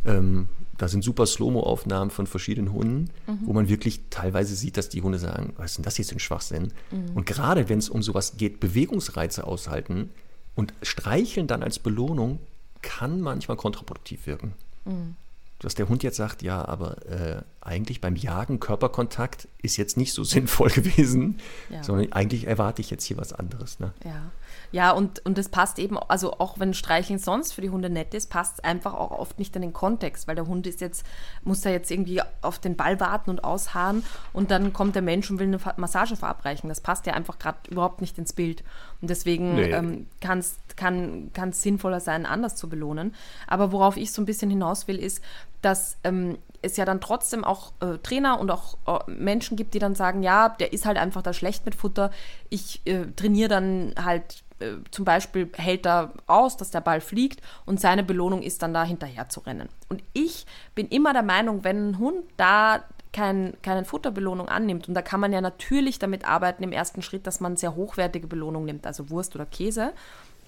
Ähm, 0.05 0.47
da 0.79 0.87
sind 0.87 1.03
super 1.03 1.27
Slow-Mo-Aufnahmen 1.27 2.09
von 2.09 2.25
verschiedenen 2.25 2.73
Hunden, 2.73 3.11
mhm. 3.27 3.39
wo 3.43 3.53
man 3.53 3.69
wirklich 3.69 4.01
teilweise 4.09 4.55
sieht, 4.55 4.77
dass 4.77 4.89
die 4.89 5.01
Hunde 5.01 5.19
sagen, 5.19 5.53
was 5.57 5.71
ist 5.71 5.77
denn 5.77 5.85
das 5.85 5.97
jetzt 5.97 6.09
für 6.09 6.15
ein 6.15 6.19
Schwachsinn? 6.19 6.73
Mhm. 6.89 7.11
Und 7.15 7.25
gerade 7.25 7.69
wenn 7.69 7.77
es 7.77 7.89
um 7.89 8.01
sowas 8.01 8.37
geht, 8.37 8.59
Bewegungsreize 8.59 9.45
aushalten 9.45 10.09
und 10.55 10.73
streicheln 10.81 11.45
dann 11.47 11.61
als 11.61 11.77
Belohnung, 11.79 12.39
kann 12.81 13.21
manchmal 13.21 13.57
kontraproduktiv 13.57 14.25
wirken. 14.25 14.53
Mhm 14.85 15.15
dass 15.59 15.75
der 15.75 15.89
Hund 15.89 16.03
jetzt 16.03 16.15
sagt, 16.15 16.41
ja, 16.41 16.65
aber 16.65 17.05
äh, 17.05 17.41
eigentlich 17.61 17.99
beim 17.99 18.15
Jagen 18.15 18.59
Körperkontakt 18.59 19.47
ist 19.61 19.77
jetzt 19.77 19.97
nicht 19.97 20.13
so 20.13 20.23
sinnvoll 20.23 20.69
gewesen, 20.69 21.39
ja. 21.69 21.83
sondern 21.83 22.11
eigentlich 22.13 22.47
erwarte 22.47 22.81
ich 22.81 22.89
jetzt 22.89 23.03
hier 23.03 23.17
was 23.17 23.33
anderes. 23.33 23.79
Ne? 23.79 23.93
Ja. 24.03 24.31
Ja, 24.71 24.91
und, 24.91 25.25
und 25.25 25.37
das 25.37 25.49
passt 25.49 25.79
eben, 25.79 25.97
also 25.97 26.33
auch 26.33 26.59
wenn 26.59 26.73
Streicheln 26.73 27.17
sonst 27.17 27.53
für 27.53 27.61
die 27.61 27.69
Hunde 27.69 27.89
nett 27.89 28.13
ist, 28.13 28.29
passt 28.29 28.55
es 28.55 28.63
einfach 28.63 28.93
auch 28.93 29.11
oft 29.11 29.39
nicht 29.39 29.55
in 29.55 29.63
den 29.63 29.73
Kontext, 29.73 30.27
weil 30.27 30.35
der 30.35 30.47
Hund 30.47 30.67
ist 30.67 30.79
jetzt, 30.81 31.05
muss 31.43 31.61
da 31.61 31.69
jetzt 31.69 31.89
irgendwie 31.89 32.21
auf 32.41 32.59
den 32.59 32.75
Ball 32.75 32.99
warten 32.99 33.31
und 33.31 33.43
ausharren 33.43 34.03
und 34.31 34.51
dann 34.51 34.71
kommt 34.71 34.95
der 34.95 35.01
Mensch 35.01 35.29
und 35.31 35.39
will 35.39 35.47
eine 35.47 35.59
Massage 35.77 36.15
verabreichen. 36.15 36.69
Das 36.69 36.81
passt 36.81 37.07
ja 37.07 37.13
einfach 37.13 37.39
gerade 37.39 37.57
überhaupt 37.69 38.01
nicht 38.01 38.17
ins 38.17 38.33
Bild. 38.33 38.63
Und 39.01 39.09
deswegen 39.09 39.55
nee. 39.55 39.71
ähm, 39.71 40.07
kann's, 40.21 40.57
kann 40.75 41.31
es 41.35 41.61
sinnvoller 41.61 41.99
sein, 41.99 42.25
anders 42.25 42.55
zu 42.55 42.69
belohnen. 42.69 43.15
Aber 43.47 43.71
worauf 43.71 43.97
ich 43.97 44.11
so 44.11 44.21
ein 44.21 44.25
bisschen 44.25 44.49
hinaus 44.49 44.87
will, 44.87 44.99
ist, 44.99 45.23
dass 45.61 45.97
ähm, 46.03 46.37
es 46.61 46.77
ja 46.77 46.85
dann 46.85 47.01
trotzdem 47.01 47.43
auch 47.43 47.73
äh, 47.79 47.97
Trainer 47.99 48.39
und 48.39 48.51
auch 48.51 48.77
äh, 48.85 49.11
Menschen 49.11 49.57
gibt, 49.57 49.73
die 49.73 49.79
dann 49.79 49.95
sagen, 49.95 50.23
ja, 50.23 50.49
der 50.49 50.73
ist 50.73 50.85
halt 50.85 50.97
einfach 50.97 51.21
da 51.21 51.33
schlecht 51.33 51.65
mit 51.65 51.75
Futter. 51.75 52.11
Ich 52.49 52.81
äh, 52.85 53.05
trainiere 53.15 53.49
dann 53.49 53.93
halt 54.01 54.43
äh, 54.59 54.75
zum 54.91 55.05
Beispiel 55.05 55.49
hält 55.55 55.85
er 55.85 56.13
aus, 56.27 56.57
dass 56.57 56.71
der 56.71 56.81
Ball 56.81 57.01
fliegt 57.01 57.41
und 57.65 57.79
seine 57.79 58.03
Belohnung 58.03 58.41
ist 58.41 58.61
dann 58.61 58.73
da 58.73 58.83
hinterher 58.83 59.29
zu 59.29 59.41
rennen. 59.41 59.69
Und 59.89 60.03
ich 60.13 60.45
bin 60.75 60.87
immer 60.87 61.13
der 61.13 61.23
Meinung, 61.23 61.63
wenn 61.63 61.91
ein 61.91 61.99
Hund 61.99 62.23
da 62.37 62.83
kein, 63.11 63.53
keine 63.61 63.85
Futterbelohnung 63.85 64.47
annimmt, 64.47 64.87
und 64.87 64.93
da 64.93 65.01
kann 65.01 65.19
man 65.19 65.33
ja 65.33 65.41
natürlich 65.41 65.99
damit 65.99 66.27
arbeiten 66.27 66.63
im 66.63 66.71
ersten 66.71 67.01
Schritt, 67.01 67.25
dass 67.25 67.39
man 67.39 67.57
sehr 67.57 67.75
hochwertige 67.75 68.27
Belohnung 68.27 68.65
nimmt, 68.65 68.85
also 68.85 69.09
Wurst 69.09 69.35
oder 69.35 69.45
Käse, 69.45 69.93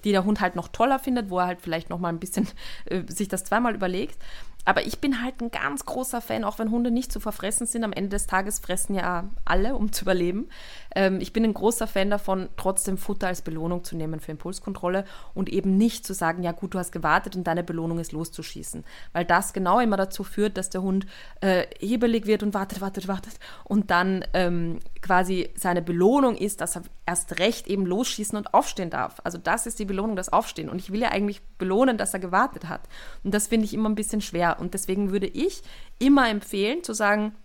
die 0.04 0.12
der 0.12 0.26
Hund 0.26 0.42
halt 0.42 0.56
noch 0.56 0.68
toller 0.68 1.00
findet, 1.00 1.30
wo 1.30 1.40
er 1.40 1.48
halt 1.48 1.62
vielleicht 1.62 1.90
noch 1.90 2.00
mal 2.00 2.10
ein 2.10 2.20
bisschen 2.20 2.48
äh, 2.86 3.02
sich 3.08 3.28
das 3.28 3.44
zweimal 3.44 3.76
überlegt. 3.76 4.18
Aber 4.64 4.86
ich 4.86 5.00
bin 5.00 5.24
halt 5.24 5.42
ein 5.42 5.50
ganz 5.50 5.86
großer 5.86 6.22
Fan, 6.22 6.44
auch 6.44 6.60
wenn 6.60 6.70
Hunde 6.70 6.92
nicht 6.92 7.12
zu 7.12 7.20
verfressen 7.20 7.66
sind. 7.66 7.84
Am 7.84 7.94
Ende 7.94 8.10
des 8.10 8.28
Tages 8.28 8.60
fressen 8.60 8.94
ja 8.94 9.28
alle, 9.44 9.76
um 9.76 9.92
zu 9.92 10.06
überleben. 10.06 10.50
Ähm, 10.96 11.20
ich 11.22 11.34
bin 11.34 11.44
ein 11.44 11.54
großer 11.54 11.88
Fan 11.88 12.10
davon, 12.10 12.50
trotzdem 12.58 12.98
Futter 12.98 13.28
als 13.28 13.42
Belohnung 13.42 13.84
zu 13.84 13.96
nehmen 13.96 14.20
für 14.20 14.32
Impulskontrolle 14.32 15.06
und 15.34 15.50
eben 15.50 15.78
nicht 15.78 16.06
zu 16.06 16.14
sagen, 16.14 16.44
ja 16.44 16.52
gut, 16.52 16.74
du 16.74 16.80
hast 16.80 16.92
gewartet 16.92 17.36
und 17.36 17.46
deine 17.46 17.64
Belohnung 17.64 18.00
ist 18.00 18.12
loszuschießen. 18.12 18.84
Weil 19.14 19.26
das 19.26 19.54
genau 19.54 19.80
immer 19.80 19.98
dazu 19.98 20.24
führt, 20.24 20.58
dass 20.58 20.70
der 20.70 20.82
Hund 20.82 21.06
äh, 21.42 21.66
hebelig 21.80 22.26
wird 22.26 22.44
und 22.44 22.54
wartet, 22.54 22.82
wartet, 22.82 23.08
wartet 23.08 23.34
und 23.64 23.92
dann 23.92 24.26
ähm, 24.34 24.80
quasi 25.02 25.50
seine 25.56 25.82
Belohnung 25.82 26.36
ist, 26.36 26.62
dass 26.62 26.76
er 26.76 26.84
erst 27.06 27.40
recht 27.40 27.68
eben 27.68 27.86
losschießen 27.86 28.38
und 28.38 28.54
aufstehen 28.54 28.90
darf. 28.90 29.20
Also 29.24 29.38
das 29.38 29.66
ist 29.66 29.80
die 29.80 29.86
Belohnung, 29.86 30.16
das 30.16 30.32
Aufstehen. 30.32 30.70
Und 30.70 30.80
ich 30.80 30.92
will 30.92 31.02
ja 31.02 31.10
eigentlich 31.10 31.42
belohnen, 31.58 31.98
dass 31.98 32.14
er 32.14 32.20
gewartet 32.20 32.70
hat. 32.70 32.82
Und 33.24 33.34
das 33.34 33.48
finde 33.48 33.66
ich 33.66 33.74
immer 33.74 33.90
ein 33.90 33.96
bisschen 33.96 34.22
schwer. 34.22 34.58
Und 34.60 34.74
deswegen 34.74 35.12
würde 35.12 35.28
ich 35.28 35.62
immer 36.00 36.30
empfehlen 36.30 36.84
zu 36.84 36.94
sagen, 36.94 37.36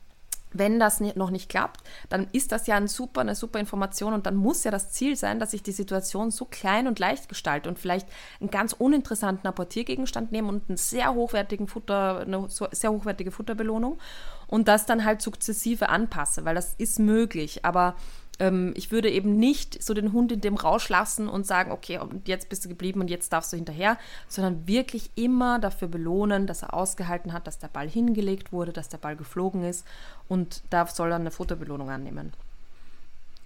wenn 0.59 0.79
das 0.79 1.01
noch 1.01 1.31
nicht 1.31 1.49
klappt, 1.49 1.81
dann 2.09 2.29
ist 2.33 2.53
das 2.53 2.67
ja 2.67 2.77
ein 2.77 2.89
super, 2.89 3.21
eine 3.21 3.35
super 3.35 3.59
Information 3.59 4.13
und 4.13 4.27
dann 4.27 4.37
muss 4.37 4.65
ja 4.65 4.71
das 4.71 4.91
Ziel 4.91 5.17
sein, 5.17 5.41
dass 5.41 5.53
ich 5.53 5.63
die 5.63 5.73
Situation 5.73 6.31
so 6.31 6.45
klein 6.45 6.87
und 6.87 6.99
leicht 6.99 7.29
gestalte 7.29 7.69
und 7.69 7.79
vielleicht 7.79 8.09
einen 8.41 8.51
ganz 8.51 8.73
uninteressanten 8.73 9.47
Apportiergegenstand 9.47 10.33
nehme 10.33 10.49
und 10.49 10.69
einen 10.69 10.77
sehr 10.77 11.15
hochwertigen 11.15 11.69
Futter, 11.69 12.21
eine 12.21 12.47
sehr 12.49 12.93
hochwertige 12.93 13.31
Futterbelohnung 13.31 13.99
und 14.47 14.69
das 14.69 14.87
dann 14.87 15.05
halt 15.05 15.23
sukzessive 15.23 15.89
anpasse, 15.89 16.45
weil 16.45 16.55
das 16.55 16.75
ist 16.75 16.99
möglich, 16.99 17.65
aber 17.65 17.97
ähm, 18.39 18.73
ich 18.77 18.91
würde 18.91 19.11
eben 19.11 19.39
nicht 19.39 19.83
so 19.83 19.95
den 19.95 20.13
Hund 20.13 20.33
in 20.33 20.41
dem 20.41 20.55
Rausch 20.55 20.89
lassen 20.89 21.29
und 21.29 21.47
sagen, 21.47 21.73
okay, 21.73 21.99
und 21.99 22.29
jetzt 22.29 22.49
bist 22.49 22.65
du 22.65 22.69
geblieben 22.69 23.01
und 23.01 23.09
jetzt 23.09 23.33
darfst 23.33 23.53
du 23.53 23.57
hinterher, 23.57 23.99
sondern 24.29 24.67
wirklich 24.67 25.11
immer 25.15 25.59
dafür 25.59 25.89
belohnen, 25.89 26.47
dass 26.47 26.63
er 26.63 26.75
ausgehalten 26.75 27.33
hat, 27.33 27.47
dass 27.47 27.59
der 27.59 27.69
Ball 27.69 27.89
hingelegt 27.89 28.53
wurde, 28.53 28.73
dass 28.73 28.89
der 28.89 28.99
Ball 28.99 29.17
geflogen 29.17 29.65
ist 29.65 29.87
und 30.29 30.63
da 30.71 30.87
soll 30.87 31.11
er 31.13 31.17
eine 31.17 31.31
Futterbelohnung 31.31 31.91
annehmen. 31.91 32.33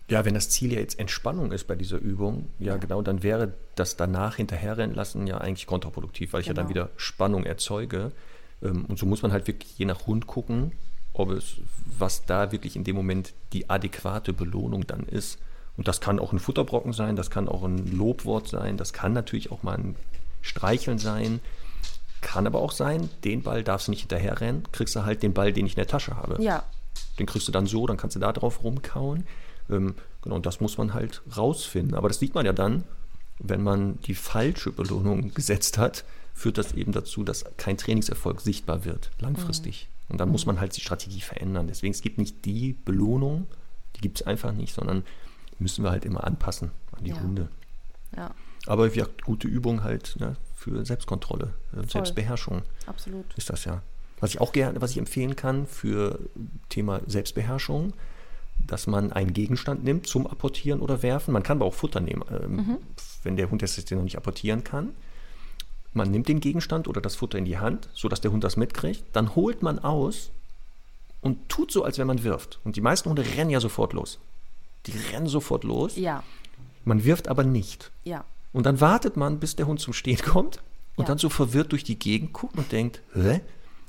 Ja, 0.09 0.25
wenn 0.25 0.35
das 0.35 0.51
Ziel 0.51 0.73
ja 0.73 0.81
jetzt 0.81 0.99
Entspannung 0.99 1.53
ist 1.53 1.69
bei 1.69 1.77
dieser 1.77 1.99
Übung, 1.99 2.49
ja, 2.59 2.73
ja. 2.73 2.77
genau, 2.79 3.01
dann 3.01 3.23
wäre 3.23 3.55
das 3.77 3.97
danach 3.97 4.37
hinterherrennen 4.37 4.97
lassen 4.97 5.29
ja 5.29 5.39
eigentlich 5.39 5.69
kontraproduktiv, 5.69 6.33
weil 6.33 6.41
ich 6.41 6.49
genau. 6.49 6.63
ja 6.63 6.65
dann 6.65 6.73
genau. 6.75 6.87
wieder 6.87 6.97
Spannung 6.97 7.45
erzeuge. 7.45 8.11
Ähm, 8.61 8.87
und 8.87 8.99
so 8.99 9.07
muss 9.07 9.23
man 9.23 9.31
halt 9.31 9.47
wirklich 9.47 9.79
je 9.79 9.85
nach 9.85 10.09
Hund 10.09 10.27
gucken, 10.27 10.73
ob 11.21 11.31
es, 11.31 11.57
was 11.99 12.25
da 12.25 12.53
wirklich 12.53 12.77
in 12.77 12.85
dem 12.85 12.97
Moment 12.97 13.33
die 13.53 13.69
adäquate 13.71 14.33
Belohnung 14.33 14.87
dann 14.87 15.05
ist. 15.05 15.39
Und 15.77 15.89
das 15.89 16.01
kann 16.01 16.19
auch 16.19 16.33
ein 16.33 16.39
Futterbrocken 16.39 16.93
sein, 16.93 17.17
das 17.17 17.31
kann 17.31 17.49
auch 17.49 17.63
ein 17.63 17.97
Lobwort 17.97 18.49
sein, 18.49 18.77
das 18.77 18.93
kann 18.93 19.13
natürlich 19.13 19.51
auch 19.51 19.63
mal 19.63 19.79
ein 19.79 19.97
Streicheln 20.43 20.99
sein. 20.99 21.41
Kann 22.21 22.47
aber 22.47 22.61
auch 22.61 22.73
sein, 22.73 23.09
den 23.25 23.43
Ball 23.43 23.65
darfst 23.65 23.87
du 23.87 23.93
nicht 23.93 24.01
hinterher 24.01 24.41
rennen, 24.41 24.65
kriegst 24.73 24.95
du 24.95 25.05
halt 25.05 25.23
den 25.23 25.33
Ball, 25.33 25.53
den 25.53 25.65
ich 25.65 25.73
in 25.73 25.77
der 25.77 25.87
Tasche 25.87 26.17
habe. 26.17 26.43
Ja. 26.43 26.65
Den 27.19 27.27
kriegst 27.27 27.49
du 27.49 27.53
dann 27.53 27.67
so, 27.67 27.87
dann 27.87 27.97
kannst 27.97 28.17
du 28.17 28.21
da 28.21 28.33
drauf 28.33 28.63
rumkauen. 28.63 29.27
Ähm, 29.71 29.95
genau, 30.21 30.37
und 30.37 30.45
das 30.45 30.61
muss 30.61 30.77
man 30.77 30.93
halt 30.93 31.23
rausfinden. 31.37 31.95
Aber 31.95 32.09
das 32.09 32.19
sieht 32.19 32.35
man 32.35 32.45
ja 32.45 32.53
dann, 32.53 32.85
wenn 33.39 33.63
man 33.63 33.99
die 34.03 34.15
falsche 34.15 34.71
Belohnung 34.71 35.33
gesetzt 35.33 35.79
hat, 35.79 36.05
führt 36.35 36.59
das 36.59 36.73
eben 36.73 36.93
dazu, 36.93 37.25
dass 37.25 37.45
kein 37.57 37.77
Trainingserfolg 37.77 38.41
sichtbar 38.41 38.85
wird, 38.85 39.11
langfristig. 39.19 39.89
Mhm. 39.89 40.00
Und 40.11 40.19
dann 40.19 40.29
muss 40.29 40.47
man 40.47 40.61
halt 40.61 40.77
die 40.77 40.81
Strategie 40.81 41.21
verändern. 41.21 41.69
Deswegen, 41.69 41.93
es 41.93 42.03
gibt 42.03 42.19
nicht 42.19 42.45
die 42.45 42.73
Belohnung, 42.73 43.47
die 43.97 44.01
gibt 44.01 44.21
es 44.21 44.27
einfach 44.27 44.53
nicht, 44.53 44.75
sondern 44.75 45.05
müssen 45.59 45.85
wir 45.85 45.91
halt 45.91 46.05
immer 46.05 46.25
anpassen 46.25 46.73
an 46.93 47.05
die 47.05 47.11
ja. 47.11 47.21
Hunde. 47.21 47.49
Ja. 48.17 48.35
Aber 48.67 48.93
ja, 48.95 49.07
gute 49.25 49.49
Übung 49.49 49.85
halt 49.85 50.17
ne, 50.19 50.37
für 50.55 50.85
Selbstkontrolle, 50.85 51.55
äh, 51.73 51.77
Voll. 51.77 51.89
Selbstbeherrschung. 51.89 52.63
Absolut. 52.87 53.25
Ist 53.37 53.51
das 53.51 53.65
ja. 53.65 53.83
Was 54.19 54.31
ich 54.31 54.41
auch 54.41 54.53
gerne, 54.53 54.81
was 54.81 54.91
ich 54.91 54.99
empfehlen 54.99 55.37
kann 55.37 55.67
für 55.67 56.19
Thema 56.69 57.01
Selbstbeherrschung, 57.07 57.95
dass 58.67 58.87
man 58.87 59.13
einen 59.13 59.33
Gegenstand 59.33 59.85
nimmt 59.85 60.07
zum 60.07 60.27
Apportieren 60.27 60.81
oder 60.81 61.03
Werfen. 61.03 61.33
Man 61.33 61.43
kann 61.43 61.59
aber 61.59 61.67
auch 61.67 61.75
Futter 61.75 62.01
nehmen, 62.01 62.23
ähm, 62.31 62.57
mhm. 62.57 62.77
wenn 63.23 63.37
der 63.37 63.51
Hund 63.51 63.63
das 63.63 63.83
noch 63.91 64.03
nicht 64.03 64.17
apportieren 64.17 64.65
kann. 64.65 64.91
Man 65.93 66.11
nimmt 66.11 66.29
den 66.29 66.41
Gegenstand 66.41 66.87
oder 66.87 67.01
das 67.01 67.17
Futter 67.17 67.39
in 67.39 67.45
die 67.45 67.59
Hand, 67.59 67.89
sodass 67.95 68.21
der 68.21 68.31
Hund 68.31 68.45
das 68.45 68.57
mitkriegt. 68.57 69.05
Dann 69.13 69.35
holt 69.35 69.63
man 69.63 69.79
aus 69.81 70.31
und 71.21 71.49
tut 71.49 71.73
so, 71.73 71.85
als 71.85 71.99
wenn 71.99 72.07
man 72.07 72.23
wirft. 72.23 72.61
Und 72.65 72.77
die 72.77 72.81
meisten 72.81 73.09
Hunde 73.09 73.25
rennen 73.37 73.51
ja 73.51 73.61
sofort 73.61 73.93
los. 73.93 74.19
Die 74.87 74.93
rennen 75.13 75.27
sofort 75.27 75.65
los. 75.65 75.97
Ja. 75.97 76.23
Man 76.85 77.05
wirft 77.05 77.29
aber 77.29 77.45
nicht. 77.45 77.91
Ja. 78.05 78.25
Und 78.53 78.67
dann 78.67 78.81
wartet 78.81 79.17
man, 79.17 79.39
bis 79.39 79.57
der 79.57 79.67
Hund 79.67 79.81
zum 79.81 79.93
Stehen 79.93 80.19
kommt 80.19 80.63
und 80.97 81.05
ja. 81.05 81.09
dann 81.09 81.19
so 81.19 81.29
verwirrt 81.29 81.73
durch 81.73 81.85
die 81.85 81.99
Gegend 81.99 82.33
guckt 82.33 82.57
und 82.57 82.73
denkt, 82.73 83.03
hä? 83.15 83.41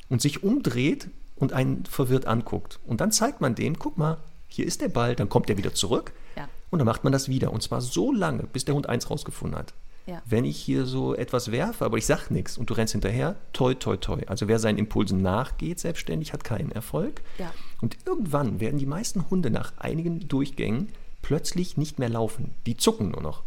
Und 0.09 0.21
sich 0.21 0.43
umdreht 0.43 1.07
und 1.35 1.53
einen 1.53 1.85
verwirrt 1.85 2.25
anguckt. 2.25 2.79
Und 2.85 2.99
dann 2.99 3.11
zeigt 3.11 3.41
man 3.41 3.55
dem, 3.55 3.79
guck 3.79 3.97
mal, 3.97 4.17
hier 4.47 4.65
ist 4.65 4.81
der 4.81 4.89
Ball, 4.89 5.15
dann 5.15 5.29
kommt 5.29 5.49
er 5.49 5.57
wieder 5.57 5.73
zurück. 5.73 6.11
Ja. 6.35 6.49
Und 6.69 6.79
dann 6.79 6.85
macht 6.85 7.03
man 7.03 7.13
das 7.13 7.29
wieder. 7.29 7.53
Und 7.53 7.63
zwar 7.63 7.79
so 7.81 8.11
lange, 8.11 8.43
bis 8.43 8.65
der 8.65 8.75
Hund 8.75 8.89
eins 8.89 9.09
rausgefunden 9.09 9.57
hat. 9.57 9.73
Ja. 10.07 10.21
Wenn 10.25 10.45
ich 10.45 10.57
hier 10.57 10.85
so 10.85 11.13
etwas 11.13 11.51
werfe, 11.51 11.85
aber 11.85 11.97
ich 11.97 12.05
sage 12.05 12.33
nichts 12.33 12.57
und 12.57 12.69
du 12.69 12.73
rennst 12.73 12.93
hinterher, 12.93 13.35
toi, 13.53 13.75
toi, 13.75 13.97
toi. 13.97 14.19
Also 14.27 14.47
wer 14.47 14.57
seinen 14.57 14.77
Impulsen 14.77 15.21
nachgeht 15.21 15.79
selbstständig, 15.79 16.33
hat 16.33 16.43
keinen 16.43 16.71
Erfolg. 16.71 17.21
Ja. 17.37 17.53
Und 17.81 17.97
irgendwann 18.05 18.59
werden 18.59 18.79
die 18.79 18.85
meisten 18.85 19.29
Hunde 19.29 19.51
nach 19.51 19.73
einigen 19.77 20.27
Durchgängen 20.27 20.89
plötzlich 21.21 21.77
nicht 21.77 21.99
mehr 21.99 22.09
laufen. 22.09 22.51
Die 22.65 22.77
zucken 22.77 23.09
nur 23.11 23.21
noch. 23.21 23.43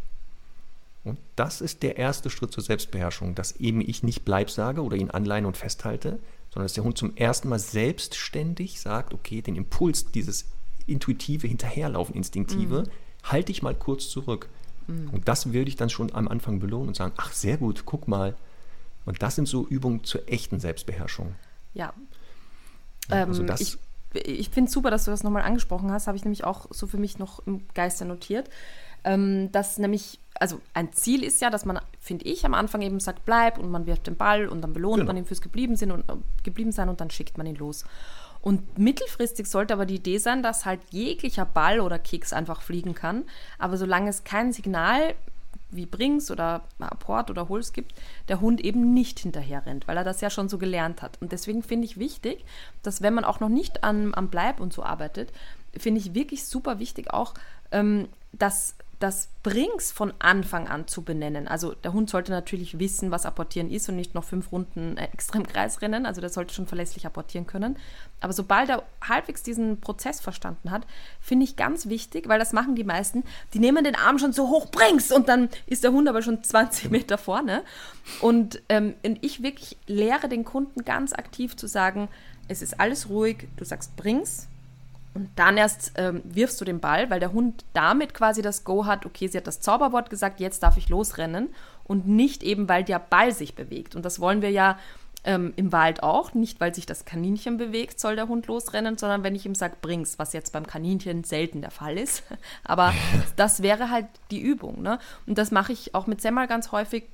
Und 1.05 1.19
das 1.37 1.61
ist 1.61 1.83
der 1.83 1.99
erste 1.99 2.31
Schritt 2.31 2.53
zur 2.53 2.63
Selbstbeherrschung, 2.63 3.35
dass 3.35 3.57
eben 3.57 3.81
ich 3.81 4.03
nicht 4.03 4.25
bleib 4.25 4.51
sage 4.51 4.83
oder 4.83 4.97
ihn 4.97 5.11
anleine 5.11 5.47
und 5.47 5.57
festhalte, 5.57 6.19
sondern 6.51 6.65
dass 6.65 6.73
der 6.73 6.85
Hund 6.85 6.97
zum 6.97 7.17
ersten 7.17 7.49
Mal 7.49 7.59
selbstständig 7.59 8.81
sagt, 8.81 9.13
okay, 9.13 9.43
den 9.43 9.57
Impuls, 9.57 10.07
dieses 10.13 10.47
intuitive 10.87 11.47
Hinterherlaufen, 11.47 12.15
instinktive, 12.15 12.83
mhm. 12.83 13.29
halte 13.29 13.53
ich 13.53 13.63
mal 13.63 13.75
kurz 13.75 14.09
zurück. 14.09 14.49
Mhm. 14.87 15.11
Und 15.11 15.29
das 15.29 15.53
würde 15.53 15.69
ich 15.69 15.77
dann 15.77 15.91
schon 15.91 16.15
am 16.15 16.29
Anfang 16.29 16.61
belohnen 16.61 16.89
und 16.89 16.97
sagen, 16.97 17.13
ach 17.17 17.33
sehr 17.33 17.57
gut, 17.57 17.85
guck 17.85 18.09
mal. 18.09 18.35
Und 19.05 19.23
das 19.23 19.37
sind 19.37 19.47
so 19.47 19.67
Übungen 19.67 20.05
zur 20.05 20.29
echten 20.29 20.61
Selbstbeherrschung. 20.61 21.35
Ja. 21.75 21.93
also 23.11 23.43
ähm, 23.43 23.47
das, 23.47 23.61
ich 23.61 23.79
ich 24.15 24.51
finde 24.51 24.69
es 24.69 24.75
super, 24.75 24.91
dass 24.91 25.05
du 25.05 25.11
das 25.11 25.25
nochmal 25.25 25.43
angesprochen 25.43 25.91
hast, 25.91 26.07
habe 26.07 26.17
ich 26.17 26.25
nämlich 26.25 26.45
auch 26.45 26.67
so 26.71 26.87
für 26.87 26.99
mich 26.99 27.19
noch 27.19 27.45
im 27.47 27.63
Geiste 27.75 28.05
notiert. 28.05 28.49
Ähm, 29.07 29.53
dass 29.53 29.77
nämlich, 29.77 30.19
also 30.41 30.61
ein 30.73 30.93
Ziel 30.93 31.25
ist 31.25 31.43
ja, 31.43 31.51
dass 31.51 31.67
man, 31.67 31.79
finde 32.01 32.25
ich, 32.25 32.47
am 32.47 32.55
Anfang 32.55 32.81
eben 32.81 33.01
sagt, 33.01 33.27
bleib 33.27 33.59
und 33.59 33.71
man 33.71 33.85
wirft 33.85 34.07
den 34.07 34.17
Ball 34.17 34.49
und 34.49 34.63
dann 34.63 34.73
belohnt 34.73 35.01
genau. 35.01 35.09
man 35.09 35.19
ihn 35.19 35.27
fürs 35.27 35.43
geblieben, 35.43 35.77
sind 35.77 35.91
und, 35.91 36.09
äh, 36.09 36.15
geblieben 36.43 36.73
sein 36.73 36.89
und 36.89 37.01
dann 37.01 37.11
schickt 37.11 37.37
man 37.37 37.47
ihn 37.47 37.57
los. 37.57 37.85
Und 38.45 38.79
mittelfristig 38.79 39.47
sollte 39.47 39.73
aber 39.73 39.87
die 39.87 39.95
Idee 39.95 40.19
sein, 40.19 40.43
dass 40.43 40.67
halt 40.67 40.81
jeglicher 40.91 41.47
Ball 41.47 41.81
oder 41.81 41.99
Keks 41.99 42.35
einfach 42.35 42.61
fliegen 42.61 42.95
kann. 42.95 43.25
Aber 43.59 43.79
solange 43.79 44.11
es 44.11 44.23
kein 44.23 44.53
Signal 44.53 45.15
wie 45.71 45.87
Brings 45.87 46.31
oder 46.31 46.61
Apport 46.79 47.31
oder 47.31 47.49
Holz 47.49 47.73
gibt, 47.73 47.95
der 48.29 48.43
Hund 48.43 48.61
eben 48.61 48.93
nicht 48.93 49.19
hinterher 49.19 49.65
rennt, 49.65 49.89
weil 49.89 49.97
er 49.97 50.05
das 50.05 50.21
ja 50.21 50.29
schon 50.29 50.51
so 50.51 50.59
gelernt 50.59 51.01
hat. 51.01 51.17
Und 51.23 51.33
deswegen 51.33 51.63
finde 51.63 51.87
ich 51.87 51.99
wichtig, 51.99 52.45
dass 52.83 53.01
wenn 53.01 53.15
man 53.15 53.25
auch 53.25 53.41
noch 53.41 53.49
nicht 53.49 53.83
am 53.83 54.13
Bleib 54.29 54.61
und 54.61 54.75
so 54.75 54.83
arbeitet, 54.83 55.33
finde 55.75 56.03
ich 56.03 56.13
wirklich 56.13 56.45
super 56.45 56.79
wichtig 56.79 57.15
auch, 57.15 57.33
ähm, 57.73 58.09
dass 58.33 58.77
das 59.05 59.29
Brings 59.43 59.93
von 59.93 60.15
Anfang 60.19 60.67
an 60.67 60.89
zu 60.89 61.03
benennen. 61.03 61.47
Also 61.47 61.75
der 61.75 61.93
Hund 61.93 62.09
sollte 62.09 62.33
natürlich 62.33 62.79
wissen, 62.79 63.11
was 63.11 63.27
apportieren 63.27 63.71
ist 63.71 63.87
und 63.91 63.97
nicht 63.97 64.15
noch 64.15 64.25
fünf 64.25 64.51
Runden 64.51 64.97
äh, 64.97 65.09
Kreis 65.43 65.83
rennen. 65.83 66.07
Also 66.07 66.23
der 66.23 66.31
sollte 66.31 66.55
schon 66.55 66.67
verlässlich 66.67 67.05
apportieren 67.05 67.47
können. 67.47 67.77
Aber 68.23 68.33
sobald 68.33 68.71
er 68.71 68.83
halbwegs 69.07 69.43
diesen 69.43 69.79
Prozess 69.79 70.23
verstanden 70.23 70.71
hat, 70.71 70.87
finde 71.21 71.45
ich 71.45 71.57
ganz 71.57 71.87
wichtig, 71.91 72.31
weil 72.31 72.39
das 72.39 72.55
machen 72.55 72.77
die 72.77 72.85
meisten, 72.85 73.25
die 73.53 73.59
nehmen 73.59 73.85
den 73.85 73.95
Arm 73.95 74.19
schon 74.19 74.33
so 74.33 74.49
hoch, 74.49 74.71
bring's 74.71 75.13
und 75.13 75.29
dann 75.29 75.51
ist 75.67 75.85
der 75.85 75.93
Hund 75.93 76.09
aber 76.09 76.23
schon 76.23 76.43
20 76.43 76.91
Meter 76.91 77.19
vorne. 77.19 77.63
Und 78.23 78.63
ähm, 78.71 78.95
ich 79.21 79.43
wirklich 79.43 79.77
lehre 79.87 80.31
den 80.31 80.47
Kunden 80.47 80.83
ganz 80.87 81.13
aktiv 81.13 81.57
zu 81.57 81.67
sagen, 81.67 82.09
es 82.49 82.63
ist 82.63 82.81
alles 82.81 83.11
ruhig, 83.11 83.49
du 83.59 83.67
sagst 83.67 83.97
bring's, 83.97 84.49
und 85.15 85.31
dann 85.37 85.57
erst 85.57 85.93
ähm, 85.95 86.23
wirfst 86.25 86.61
du 86.61 86.65
den 86.65 86.81
Ball, 86.81 87.09
weil 87.09 87.21
der 87.21 87.33
Hund 87.33 87.65
damit 87.73 88.15
quasi 88.15 88.43
das 88.43 88.65
Go 88.65 88.85
hat, 88.85 89.07
okay, 89.07 89.29
sie 89.29 89.39
hat 89.39 89.47
das 89.47 89.61
Zauberwort 89.61 90.11
gesagt, 90.11 90.41
jetzt 90.41 90.63
darf 90.65 90.77
ich 90.77 90.89
losrennen. 90.89 91.49
Und 91.85 92.09
nicht 92.09 92.43
eben, 92.43 92.69
weil 92.69 92.83
der 92.83 92.99
Ball 92.99 93.33
sich 93.33 93.55
bewegt. 93.55 93.95
Und 93.95 94.05
das 94.05 94.19
wollen 94.19 94.43
wir 94.43 94.51
ja 94.51 94.79
ähm, 95.23 95.53
im 95.57 95.71
Wald 95.71 96.03
auch. 96.03 96.35
Nicht, 96.35 96.61
weil 96.61 96.75
sich 96.75 96.87
das 96.87 97.05
Kaninchen 97.05 97.59
bewegt, 97.59 98.01
soll 98.01 98.17
der 98.17 98.27
Hund 98.27 98.47
losrennen, 98.47 98.99
sondern 98.99 99.23
wenn 99.23 99.37
ich 99.37 99.47
ihm 99.47 99.55
sage, 99.55 99.77
bring's, 99.81 100.19
was 100.19 100.33
jetzt 100.33 100.53
beim 100.53 100.67
Kaninchen 100.67 101.23
selten 101.23 101.61
der 101.61 101.71
Fall 101.71 101.97
ist. 101.97 102.25
Aber 102.65 102.93
das 103.37 103.63
wäre 103.63 103.91
halt 103.91 104.07
die 104.33 104.41
Übung. 104.41 104.83
Ne? 104.83 104.99
Und 105.27 105.39
das 105.39 105.53
mache 105.53 105.73
ich 105.73 105.95
auch 105.95 106.07
mit 106.07 106.21
Semmel 106.21 106.49
ganz 106.49 106.73
häufig 106.73 107.05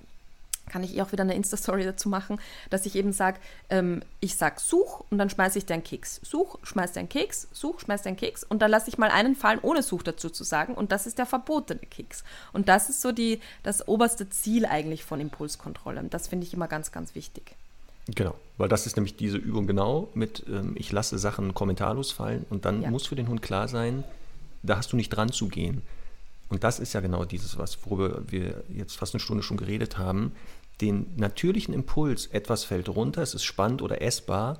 kann 0.71 0.85
ich 0.85 0.95
ihr 0.95 1.05
auch 1.05 1.13
wieder 1.13 1.25
eine 1.25 1.35
Insta-Story 1.35 1.85
dazu 1.85 2.09
machen, 2.09 2.41
dass 2.71 2.87
ich 2.87 2.97
eben 2.97 3.13
sage, 3.13 3.39
ähm, 3.69 4.03
ich 4.21 4.37
sage 4.37 4.57
Such 4.59 5.05
und 5.11 5.19
dann 5.19 5.29
schmeiße 5.29 5.59
ich 5.59 5.67
den 5.67 5.85
Keks. 5.85 6.21
Such, 6.23 6.59
schmeiß 6.63 6.93
den 6.93 7.09
Keks, 7.09 7.49
Such, 7.53 7.81
schmeiß 7.81 8.03
den 8.03 8.17
Keks 8.17 8.45
und 8.45 8.63
dann 8.63 8.71
lasse 8.71 8.89
ich 8.89 8.97
mal 8.97 9.11
einen 9.11 9.37
fallen, 9.37 9.59
ohne 9.63 9.83
Such 9.83 10.03
dazu 10.03 10.31
zu 10.31 10.45
sagen 10.45 10.75
und 10.75 10.93
das 10.93 11.07
ist 11.07 11.19
der 11.19 11.27
verbotene 11.27 11.81
Keks. 11.81 12.25
Und 12.53 12.69
das 12.69 12.89
ist 12.89 13.01
so 13.01 13.13
die, 13.13 13.41
das 13.63 13.87
oberste 13.89 14.31
Ziel 14.31 14.65
eigentlich 14.65 15.05
von 15.05 15.21
Impulskontrolle. 15.21 16.01
Und 16.01 16.15
das 16.15 16.29
finde 16.29 16.47
ich 16.47 16.55
immer 16.55 16.69
ganz, 16.69 16.93
ganz 16.93 17.15
wichtig. 17.15 17.57
Genau, 18.15 18.35
weil 18.57 18.69
das 18.69 18.87
ist 18.87 18.97
nämlich 18.97 19.17
diese 19.17 19.37
Übung 19.37 19.67
genau 19.67 20.09
mit, 20.15 20.45
ähm, 20.49 20.75
ich 20.77 20.91
lasse 20.91 21.19
Sachen 21.19 21.55
kommentarlos 21.55 22.13
fallen 22.13 22.47
und 22.51 22.65
dann 22.65 22.83
ja. 22.83 22.91
muss 22.91 23.07
für 23.07 23.17
den 23.17 23.29
Hund 23.29 23.43
klar 23.43 23.69
sein, 23.69 24.05
da 24.63 24.77
hast 24.77 24.93
du 24.93 24.97
nicht 24.97 25.11
dran 25.11 25.31
zu 25.33 25.49
gehen. 25.49 25.83
Und 26.49 26.65
das 26.65 26.81
ist 26.81 26.93
ja 26.93 27.01
genau 27.01 27.25
dieses, 27.25 27.59
was, 27.59 27.79
worüber 27.85 28.23
wir 28.27 28.65
jetzt 28.75 28.97
fast 28.97 29.15
eine 29.15 29.21
Stunde 29.21 29.43
schon 29.43 29.57
geredet 29.57 29.99
haben 29.99 30.33
den 30.81 31.07
natürlichen 31.17 31.75
Impuls, 31.75 32.27
etwas 32.27 32.65
fällt 32.65 32.89
runter, 32.89 33.23
es 33.23 33.35
ist 33.35 33.45
spannend 33.45 33.83
oder 33.83 34.03
essbar, 34.03 34.59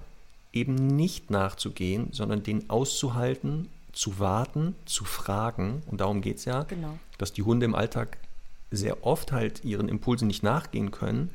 eben 0.53 0.75
nicht 0.75 1.31
nachzugehen, 1.31 2.09
sondern 2.13 2.43
den 2.43 2.69
auszuhalten, 2.71 3.69
zu 3.93 4.19
warten, 4.19 4.75
zu 4.85 5.05
fragen. 5.05 5.83
Und 5.87 6.01
darum 6.01 6.21
geht 6.21 6.39
es 6.39 6.45
ja, 6.45 6.63
genau. 6.65 6.99
dass 7.19 7.33
die 7.33 7.43
Hunde 7.43 7.67
im 7.67 7.75
Alltag 7.75 8.19
sehr 8.71 9.05
oft 9.05 9.33
halt 9.33 9.65
ihren 9.65 9.89
Impulsen 9.89 10.29
nicht 10.29 10.43
nachgehen 10.43 10.91
können 10.91 11.31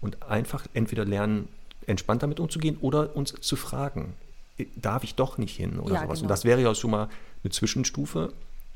und 0.00 0.22
einfach 0.22 0.66
entweder 0.74 1.04
lernen, 1.04 1.48
entspannt 1.86 2.22
damit 2.22 2.40
umzugehen 2.40 2.78
oder 2.80 3.14
uns 3.16 3.34
zu 3.40 3.56
fragen, 3.56 4.14
darf 4.76 5.04
ich 5.04 5.14
doch 5.14 5.38
nicht 5.38 5.56
hin 5.56 5.78
oder 5.78 5.94
ja, 5.94 6.02
sowas. 6.02 6.18
Genau. 6.18 6.24
Und 6.26 6.28
das 6.28 6.44
wäre 6.44 6.62
ja 6.62 6.74
schon 6.74 6.90
mal 6.90 7.08
eine 7.42 7.50
Zwischenstufe, 7.50 8.32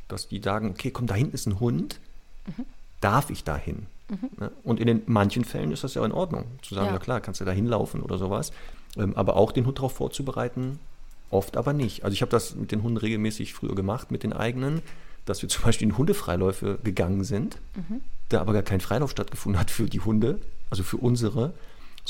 dass 0.08 0.28
die 0.28 0.40
sagen, 0.40 0.70
okay, 0.70 0.90
komm, 0.90 1.06
da 1.06 1.14
hinten 1.14 1.34
ist 1.34 1.46
ein 1.46 1.60
Hund, 1.60 2.00
mhm. 2.46 2.66
darf 3.00 3.30
ich 3.30 3.44
da 3.44 3.56
hin? 3.56 3.86
Mhm. 4.10 4.50
Und 4.64 4.80
in 4.80 4.86
den 4.86 5.02
manchen 5.06 5.44
Fällen 5.44 5.72
ist 5.72 5.84
das 5.84 5.94
ja 5.94 6.04
in 6.04 6.12
Ordnung, 6.12 6.44
zu 6.62 6.74
sagen, 6.74 6.88
ja, 6.88 6.92
ja 6.94 6.98
klar, 6.98 7.20
kannst 7.20 7.40
du 7.40 7.44
da 7.44 7.52
hinlaufen 7.52 8.02
oder 8.02 8.18
sowas. 8.18 8.52
Ähm, 8.96 9.16
aber 9.16 9.36
auch 9.36 9.52
den 9.52 9.66
Hund 9.66 9.78
darauf 9.78 9.92
vorzubereiten, 9.92 10.80
oft 11.30 11.56
aber 11.56 11.72
nicht. 11.72 12.04
Also 12.04 12.14
ich 12.14 12.22
habe 12.22 12.30
das 12.30 12.54
mit 12.56 12.72
den 12.72 12.82
Hunden 12.82 12.96
regelmäßig 12.96 13.54
früher 13.54 13.74
gemacht, 13.74 14.10
mit 14.10 14.22
den 14.22 14.32
eigenen, 14.32 14.82
dass 15.24 15.42
wir 15.42 15.48
zum 15.48 15.64
Beispiel 15.64 15.88
in 15.88 15.96
Hundefreiläufe 15.96 16.78
gegangen 16.82 17.24
sind, 17.24 17.58
mhm. 17.76 18.00
da 18.28 18.40
aber 18.40 18.52
gar 18.52 18.62
kein 18.62 18.80
Freilauf 18.80 19.12
stattgefunden 19.12 19.60
hat 19.60 19.70
für 19.70 19.86
die 19.86 20.00
Hunde, 20.00 20.40
also 20.70 20.82
für 20.82 20.96
unsere, 20.96 21.52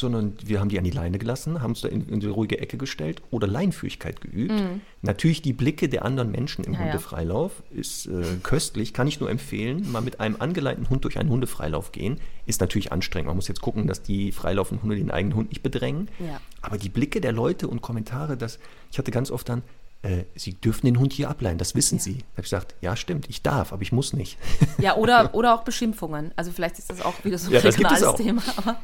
sondern 0.01 0.34
wir 0.44 0.61
haben 0.61 0.68
die 0.68 0.78
an 0.78 0.84
die 0.84 0.90
Leine 0.90 1.18
gelassen, 1.18 1.62
haben 1.62 1.70
uns 1.70 1.82
da 1.82 1.88
in, 1.88 2.09
in 2.09 2.20
die 2.20 2.26
ruhige 2.26 2.59
Ecke 2.59 2.76
gestellt 2.76 3.22
oder 3.30 3.46
Leinführigkeit 3.46 4.20
geübt. 4.20 4.53
Mhm. 4.53 4.80
Natürlich 5.03 5.42
die 5.42 5.53
Blicke 5.53 5.88
der 5.88 6.05
anderen 6.05 6.30
Menschen 6.30 6.64
im 6.64 6.72
ja, 6.72 6.80
Hundefreilauf 6.80 7.62
ist 7.70 8.07
äh, 8.07 8.22
köstlich, 8.42 8.92
kann 8.92 9.07
ich 9.07 9.20
nur 9.20 9.30
empfehlen. 9.30 9.90
Mal 9.92 10.01
mit 10.01 10.18
einem 10.20 10.36
angeleinten 10.38 10.88
Hund 10.90 11.05
durch 11.05 11.18
einen 11.18 11.30
Hundefreilauf 11.30 11.92
gehen, 11.92 12.18
ist 12.46 12.61
natürlich 12.61 12.90
anstrengend. 12.90 13.28
Man 13.28 13.36
muss 13.36 13.48
jetzt 13.48 13.61
gucken, 13.61 13.86
dass 13.86 14.03
die 14.03 14.32
freilaufenden 14.32 14.82
Hunde 14.82 14.96
den 14.96 15.11
eigenen 15.11 15.36
Hund 15.36 15.51
nicht 15.51 15.62
bedrängen. 15.62 16.09
Ja. 16.18 16.40
Aber 16.62 16.78
die 16.78 16.88
Blicke 16.88 17.20
der 17.20 17.32
Leute 17.32 17.68
und 17.68 17.80
Kommentare, 17.80 18.36
das, 18.36 18.59
ich 18.90 18.98
hatte 18.98 19.11
ganz 19.11 19.30
oft 19.30 19.48
dann, 19.48 19.62
äh, 20.03 20.24
Sie 20.34 20.55
dürfen 20.55 20.86
den 20.86 20.98
Hund 20.98 21.12
hier 21.12 21.28
ableihen, 21.28 21.59
das 21.59 21.74
wissen 21.74 21.98
ja. 21.98 22.05
Sie. 22.05 22.14
Da 22.14 22.18
habe 22.18 22.40
ich 22.40 22.44
gesagt, 22.44 22.74
ja 22.80 22.96
stimmt, 22.96 23.28
ich 23.28 23.42
darf, 23.42 23.72
aber 23.72 23.82
ich 23.82 23.92
muss 23.92 24.14
nicht. 24.14 24.38
Ja, 24.78 24.96
oder, 24.96 25.34
oder 25.34 25.55
auch 25.55 25.62
Beschimpfungen. 25.62 26.32
Also 26.36 26.53
vielleicht 26.53 26.78
ist 26.78 26.88
das 26.88 27.03
auch 27.03 27.22
wieder 27.22 27.36
so 27.36 27.48
ein 27.48 27.53
ja, 27.53 27.61
regionales 27.61 28.14
Thema. 28.14 28.42
Aber 28.57 28.76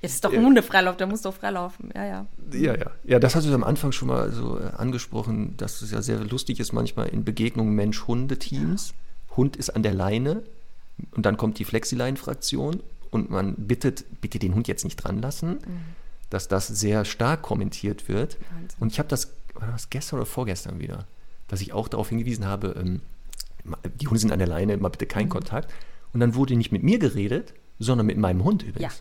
jetzt 0.00 0.14
ist 0.14 0.24
doch 0.24 0.32
ein 0.32 0.40
ja. 0.40 0.46
Hundefreilauf, 0.46 0.96
der 0.96 1.08
muss 1.08 1.22
doch 1.22 1.34
freilaufen. 1.34 1.90
Ja, 1.94 2.04
ja. 2.04 2.26
Ja, 2.52 2.76
ja. 2.76 2.90
Ja, 3.02 3.18
das 3.18 3.34
hast 3.34 3.48
du 3.48 3.54
am 3.54 3.64
Anfang 3.64 3.90
schon 3.90 4.08
mal 4.08 4.30
so 4.30 4.60
äh, 4.60 4.70
angesprochen, 4.76 5.56
dass 5.56 5.82
es 5.82 5.90
ja 5.90 6.02
sehr 6.02 6.20
lustig 6.20 6.60
ist 6.60 6.72
manchmal 6.72 7.08
in 7.08 7.24
Begegnungen 7.24 7.74
Mensch-Hunde-Teams. 7.74 8.90
Ja. 8.90 9.36
Hund 9.36 9.56
ist 9.56 9.70
an 9.70 9.82
der 9.82 9.94
Leine 9.94 10.42
und 11.16 11.26
dann 11.26 11.36
kommt 11.36 11.58
die 11.58 11.64
Flexilein-Fraktion 11.64 12.80
und 13.10 13.28
man 13.28 13.54
bittet, 13.56 14.04
bitte 14.20 14.38
den 14.38 14.54
Hund 14.54 14.68
jetzt 14.68 14.84
nicht 14.84 14.96
dran 14.96 15.20
lassen. 15.20 15.54
Mhm. 15.54 15.80
Dass 16.30 16.46
das 16.46 16.68
sehr 16.68 17.04
stark 17.04 17.42
kommentiert 17.42 18.08
wird. 18.08 18.36
Wahnsinn. 18.52 18.76
Und 18.78 18.92
ich 18.92 19.00
habe 19.00 19.08
das 19.08 19.32
war 19.60 19.70
das 19.70 19.90
gestern 19.90 20.18
oder 20.18 20.26
vorgestern 20.26 20.78
wieder, 20.78 21.06
dass 21.48 21.60
ich 21.60 21.72
auch 21.72 21.88
darauf 21.88 22.08
hingewiesen 22.08 22.46
habe, 22.46 22.74
ähm, 22.78 23.00
die 24.00 24.06
Hunde 24.06 24.20
sind 24.20 24.32
an 24.32 24.38
der 24.38 24.48
Leine, 24.48 24.76
mal 24.76 24.88
bitte 24.88 25.06
keinen 25.06 25.26
mhm. 25.26 25.30
Kontakt. 25.30 25.72
Und 26.12 26.20
dann 26.20 26.34
wurde 26.34 26.56
nicht 26.56 26.72
mit 26.72 26.82
mir 26.82 26.98
geredet, 26.98 27.54
sondern 27.78 28.06
mit 28.06 28.18
meinem 28.18 28.44
Hund 28.44 28.62
übrigens. 28.62 28.94
Ja. 28.94 29.00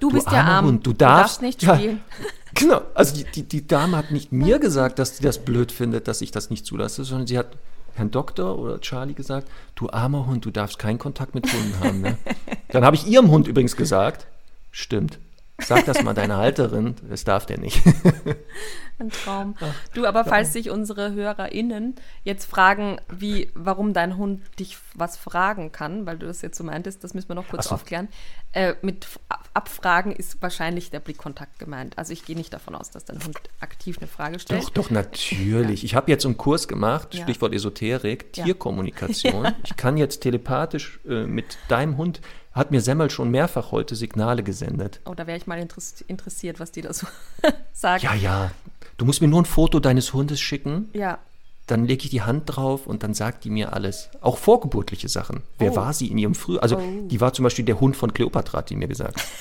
Du, 0.00 0.08
du 0.08 0.16
bist 0.16 0.30
ja 0.30 0.42
arm, 0.42 0.66
Hund, 0.66 0.86
du 0.86 0.92
darfst, 0.92 1.40
du 1.40 1.46
darfst 1.46 1.60
nicht 1.60 1.62
spielen. 1.62 2.00
Ja, 2.20 2.26
genau, 2.54 2.82
also 2.94 3.16
die, 3.16 3.24
die, 3.24 3.42
die, 3.44 3.66
Dame 3.66 3.96
hat 3.96 4.10
nicht 4.10 4.32
mir 4.32 4.58
gesagt, 4.58 4.98
dass 4.98 5.16
sie 5.16 5.22
das 5.22 5.44
blöd 5.44 5.70
findet, 5.70 6.08
dass 6.08 6.20
ich 6.20 6.30
das 6.30 6.50
nicht 6.50 6.66
zulasse, 6.66 7.04
sondern 7.04 7.26
sie 7.26 7.38
hat 7.38 7.56
Herrn 7.94 8.10
Doktor 8.10 8.58
oder 8.58 8.80
Charlie 8.80 9.14
gesagt, 9.14 9.48
du 9.76 9.88
armer 9.88 10.26
Hund, 10.26 10.44
du 10.44 10.50
darfst 10.50 10.78
keinen 10.78 10.98
Kontakt 10.98 11.34
mit 11.34 11.50
Hunden 11.50 11.80
haben. 11.80 12.00
Ne? 12.00 12.18
Dann 12.68 12.84
habe 12.84 12.96
ich 12.96 13.06
ihrem 13.06 13.30
Hund 13.30 13.46
übrigens 13.46 13.76
gesagt, 13.76 14.26
stimmt, 14.72 15.20
Sag 15.66 15.84
das 15.86 16.02
mal 16.02 16.14
deiner 16.14 16.36
Halterin, 16.36 16.94
das 17.08 17.24
darf 17.24 17.46
der 17.46 17.58
nicht. 17.58 17.82
Ein 18.98 19.10
Traum. 19.10 19.56
Du, 19.92 20.06
aber 20.06 20.24
falls 20.24 20.52
sich 20.52 20.70
unsere 20.70 21.12
HörerInnen 21.12 21.96
jetzt 22.22 22.44
fragen, 22.44 23.00
wie, 23.08 23.50
warum 23.54 23.92
dein 23.92 24.16
Hund 24.16 24.40
dich 24.60 24.78
was 24.94 25.16
fragen 25.16 25.72
kann, 25.72 26.06
weil 26.06 26.16
du 26.16 26.26
das 26.26 26.42
jetzt 26.42 26.56
so 26.56 26.62
meintest, 26.62 27.02
das 27.02 27.12
müssen 27.12 27.28
wir 27.28 27.34
noch 27.34 27.48
kurz 27.48 27.68
so. 27.68 27.74
aufklären. 27.74 28.08
Äh, 28.52 28.74
mit 28.82 29.06
Abfragen 29.52 30.12
ist 30.12 30.40
wahrscheinlich 30.42 30.90
der 30.90 31.00
Blickkontakt 31.00 31.58
gemeint. 31.58 31.98
Also 31.98 32.12
ich 32.12 32.24
gehe 32.24 32.36
nicht 32.36 32.52
davon 32.52 32.76
aus, 32.76 32.90
dass 32.90 33.04
dein 33.04 33.22
Hund 33.24 33.36
aktiv 33.58 33.98
eine 33.98 34.06
Frage 34.06 34.38
stellt. 34.38 34.62
Doch, 34.62 34.70
doch, 34.70 34.90
natürlich. 34.90 35.82
Ja. 35.82 35.86
Ich 35.86 35.94
habe 35.96 36.10
jetzt 36.10 36.24
einen 36.24 36.36
Kurs 36.36 36.68
gemacht, 36.68 37.16
Stichwort 37.16 37.52
Esoterik, 37.52 38.32
Tierkommunikation. 38.32 39.44
Ja. 39.44 39.56
ich 39.64 39.76
kann 39.76 39.96
jetzt 39.96 40.20
telepathisch 40.20 41.00
äh, 41.08 41.26
mit 41.26 41.58
deinem 41.68 41.96
Hund 41.96 42.20
hat 42.54 42.70
mir 42.70 42.80
Semmel 42.80 43.10
schon 43.10 43.30
mehrfach 43.30 43.72
heute 43.72 43.96
Signale 43.96 44.42
gesendet. 44.42 45.00
Oh, 45.04 45.14
da 45.14 45.26
wäre 45.26 45.36
ich 45.36 45.46
mal 45.46 45.58
interessiert, 45.58 46.60
was 46.60 46.70
die 46.70 46.82
da 46.82 46.92
so 46.92 47.06
sagen. 47.72 48.04
Ja, 48.04 48.14
ja. 48.14 48.50
Du 48.96 49.04
musst 49.04 49.20
mir 49.20 49.28
nur 49.28 49.42
ein 49.42 49.46
Foto 49.46 49.80
deines 49.80 50.12
Hundes 50.12 50.40
schicken. 50.40 50.88
Ja. 50.92 51.18
Dann 51.66 51.86
lege 51.86 52.04
ich 52.04 52.10
die 52.10 52.22
Hand 52.22 52.44
drauf 52.46 52.86
und 52.86 53.02
dann 53.02 53.14
sagt 53.14 53.44
die 53.44 53.50
mir 53.50 53.72
alles. 53.72 54.10
Auch 54.20 54.38
vorgeburtliche 54.38 55.08
Sachen. 55.08 55.42
Wer 55.58 55.72
oh. 55.72 55.76
war 55.76 55.92
sie 55.92 56.08
in 56.08 56.18
ihrem 56.18 56.34
Früh? 56.34 56.58
Also, 56.58 56.76
oh. 56.76 57.08
die 57.08 57.20
war 57.20 57.32
zum 57.32 57.42
Beispiel 57.42 57.64
der 57.64 57.80
Hund 57.80 57.96
von 57.96 58.12
Kleopatra, 58.12 58.58
hat 58.58 58.70
die 58.70 58.76
mir 58.76 58.88
gesagt. 58.88 59.20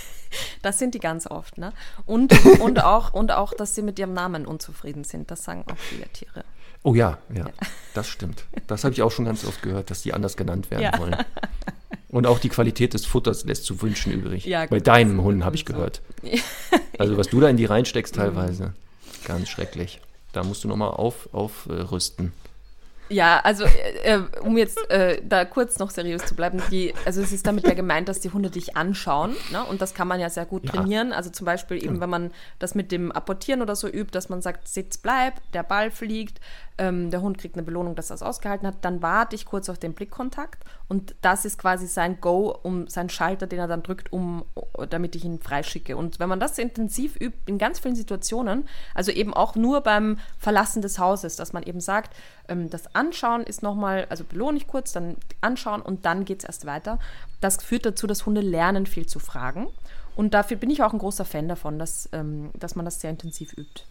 Das 0.64 0.80
sind 0.80 0.96
die 0.96 1.00
ganz 1.00 1.28
oft, 1.28 1.60
ne? 1.60 1.74
Und, 2.08 2.34
und, 2.60 2.84
auch, 2.84 3.14
und 3.14 3.32
auch, 3.32 3.54
dass 3.54 3.76
sie 3.76 3.84
mit 3.84 4.00
ihrem 4.00 4.14
Namen 4.14 4.48
unzufrieden 4.48 5.04
sind. 5.04 5.30
Das 5.30 5.44
sagen 5.44 5.64
auch 5.72 5.78
viele 5.78 6.08
Tiere. 6.08 6.44
Oh 6.82 6.96
ja, 6.96 7.20
ja, 7.32 7.46
ja. 7.46 7.54
das 7.94 8.08
stimmt. 8.08 8.46
Das 8.66 8.84
habe 8.84 8.96
ich 8.96 9.04
auch 9.04 9.12
schon 9.12 9.26
ganz 9.26 9.46
oft 9.46 9.62
gehört, 9.62 9.92
dass 9.92 10.02
die 10.02 10.12
anders 10.12 10.36
genannt 10.36 10.72
werden 10.72 10.82
ja. 10.82 10.98
wollen. 10.98 11.16
Und 12.14 12.28
auch 12.28 12.38
die 12.40 12.50
Qualität 12.50 12.94
des 12.94 13.06
Futters 13.06 13.44
lässt 13.44 13.66
zu 13.66 13.82
wünschen 13.82 14.14
übrig. 14.14 14.46
Ja, 14.46 14.66
Bei 14.68 14.80
deinem 14.80 15.22
Hund 15.24 15.44
habe 15.44 15.56
ich 15.56 15.66
gehört. 15.66 16.02
Also 17.00 17.18
was 17.18 17.28
du 17.28 17.40
da 17.40 17.50
in 17.50 17.58
die 17.58 17.66
reinsteckst 17.66 18.14
teilweise, 18.14 18.74
ganz 19.26 19.50
schrecklich. 19.50 20.00
Da 20.32 20.44
musst 20.44 20.64
du 20.64 20.68
nochmal 20.68 20.92
auf, 20.92 21.28
aufrüsten. 21.34 22.32
Ja, 23.10 23.40
also 23.44 23.66
äh, 23.66 24.14
äh, 24.16 24.22
um 24.42 24.58
jetzt 24.58 24.78
äh, 24.90 25.20
da 25.28 25.44
kurz 25.44 25.78
noch 25.80 25.90
seriös 25.90 26.24
zu 26.26 26.36
bleiben, 26.36 26.62
die, 26.72 26.94
also 27.06 27.22
es 27.22 27.32
ist 27.32 27.46
damit 27.46 27.66
ja 27.68 27.74
gemeint, 27.74 28.08
dass 28.10 28.20
die 28.22 28.30
Hunde 28.32 28.50
dich 28.50 28.78
anschauen, 28.78 29.36
ne? 29.52 29.64
Und 29.66 29.82
das 29.82 29.94
kann 29.94 30.08
man 30.08 30.20
ja 30.20 30.30
sehr 30.30 30.46
gut 30.46 30.66
Ja. 30.66 30.72
trainieren. 30.72 31.14
Also 31.14 31.30
zum 31.32 31.46
Beispiel 31.46 31.78
eben, 31.78 31.88
Genau. 31.96 32.02
wenn 32.02 32.10
man 32.10 32.32
das 32.60 32.76
mit 32.76 32.92
dem 32.92 33.12
Apportieren 33.12 33.62
oder 33.62 33.76
so 33.76 33.88
übt, 33.88 34.12
dass 34.12 34.30
man 34.30 34.42
sagt, 34.42 34.68
Sitz 34.68 34.98
bleib, 34.98 35.34
der 35.54 35.64
Ball 35.64 35.92
fliegt, 35.92 36.40
ähm, 36.78 37.12
der 37.12 37.22
Hund 37.22 37.38
kriegt 37.38 37.56
eine 37.56 37.64
Belohnung, 37.64 37.96
dass 37.96 38.10
er 38.10 38.16
es 38.16 38.24
ausgehalten 38.24 38.68
hat, 38.68 38.78
dann 38.82 39.02
warte 39.02 39.36
ich 39.36 39.46
kurz 39.46 39.70
auf 39.70 39.78
den 39.78 39.94
Blickkontakt 39.94 40.64
und 40.88 41.16
das 41.22 41.46
ist 41.46 41.58
quasi 41.58 41.88
sein 41.88 42.20
Go, 42.20 42.58
um 42.64 42.88
sein 42.88 43.10
Schalter, 43.10 43.48
den 43.48 43.60
er 43.60 43.68
dann 43.68 43.84
drückt, 43.84 44.12
um, 44.12 44.46
damit 44.90 45.16
ich 45.16 45.24
ihn 45.26 45.40
freischicke. 45.40 45.96
Und 45.96 46.20
wenn 46.20 46.30
man 46.30 46.40
das 46.40 46.58
intensiv 46.58 47.16
übt, 47.20 47.38
in 47.46 47.58
ganz 47.58 47.80
vielen 47.80 47.96
Situationen, 47.96 48.68
also 48.96 49.12
eben 49.12 49.34
auch 49.34 49.56
nur 49.56 49.82
beim 49.82 50.18
Verlassen 50.40 50.82
des 50.82 50.98
Hauses, 51.00 51.36
dass 51.36 51.54
man 51.54 51.64
eben 51.64 51.80
sagt, 51.80 52.16
ähm, 52.48 52.70
das 52.70 52.94
Anschauen 52.96 53.44
ist 53.44 53.62
nochmal, 53.62 54.08
also 54.10 54.24
belohne 54.24 54.58
ich 54.58 54.68
kurz, 54.68 54.92
dann 54.92 55.18
anschauen 55.42 55.82
und 55.82 56.06
dann 56.06 56.26
geht 56.26 56.40
es 56.40 56.46
erst 56.46 56.66
weiter. 56.66 57.00
Das 57.42 57.62
führt 57.64 57.86
dazu, 57.86 58.08
dass 58.08 58.26
Hunde 58.26 58.42
lernen, 58.42 58.86
viel 58.86 59.06
zu 59.06 59.20
fragen. 59.20 59.68
Und 60.16 60.34
dafür 60.34 60.58
bin 60.58 60.70
ich 60.70 60.84
auch 60.84 60.94
ein 60.94 61.00
großer 61.00 61.26
Fan 61.26 61.48
davon, 61.48 61.80
dass, 61.80 62.10
ähm, 62.14 62.52
dass 62.54 62.76
man 62.76 62.86
das 62.86 63.02
sehr 63.02 63.10
intensiv 63.10 63.54
übt. 63.58 63.84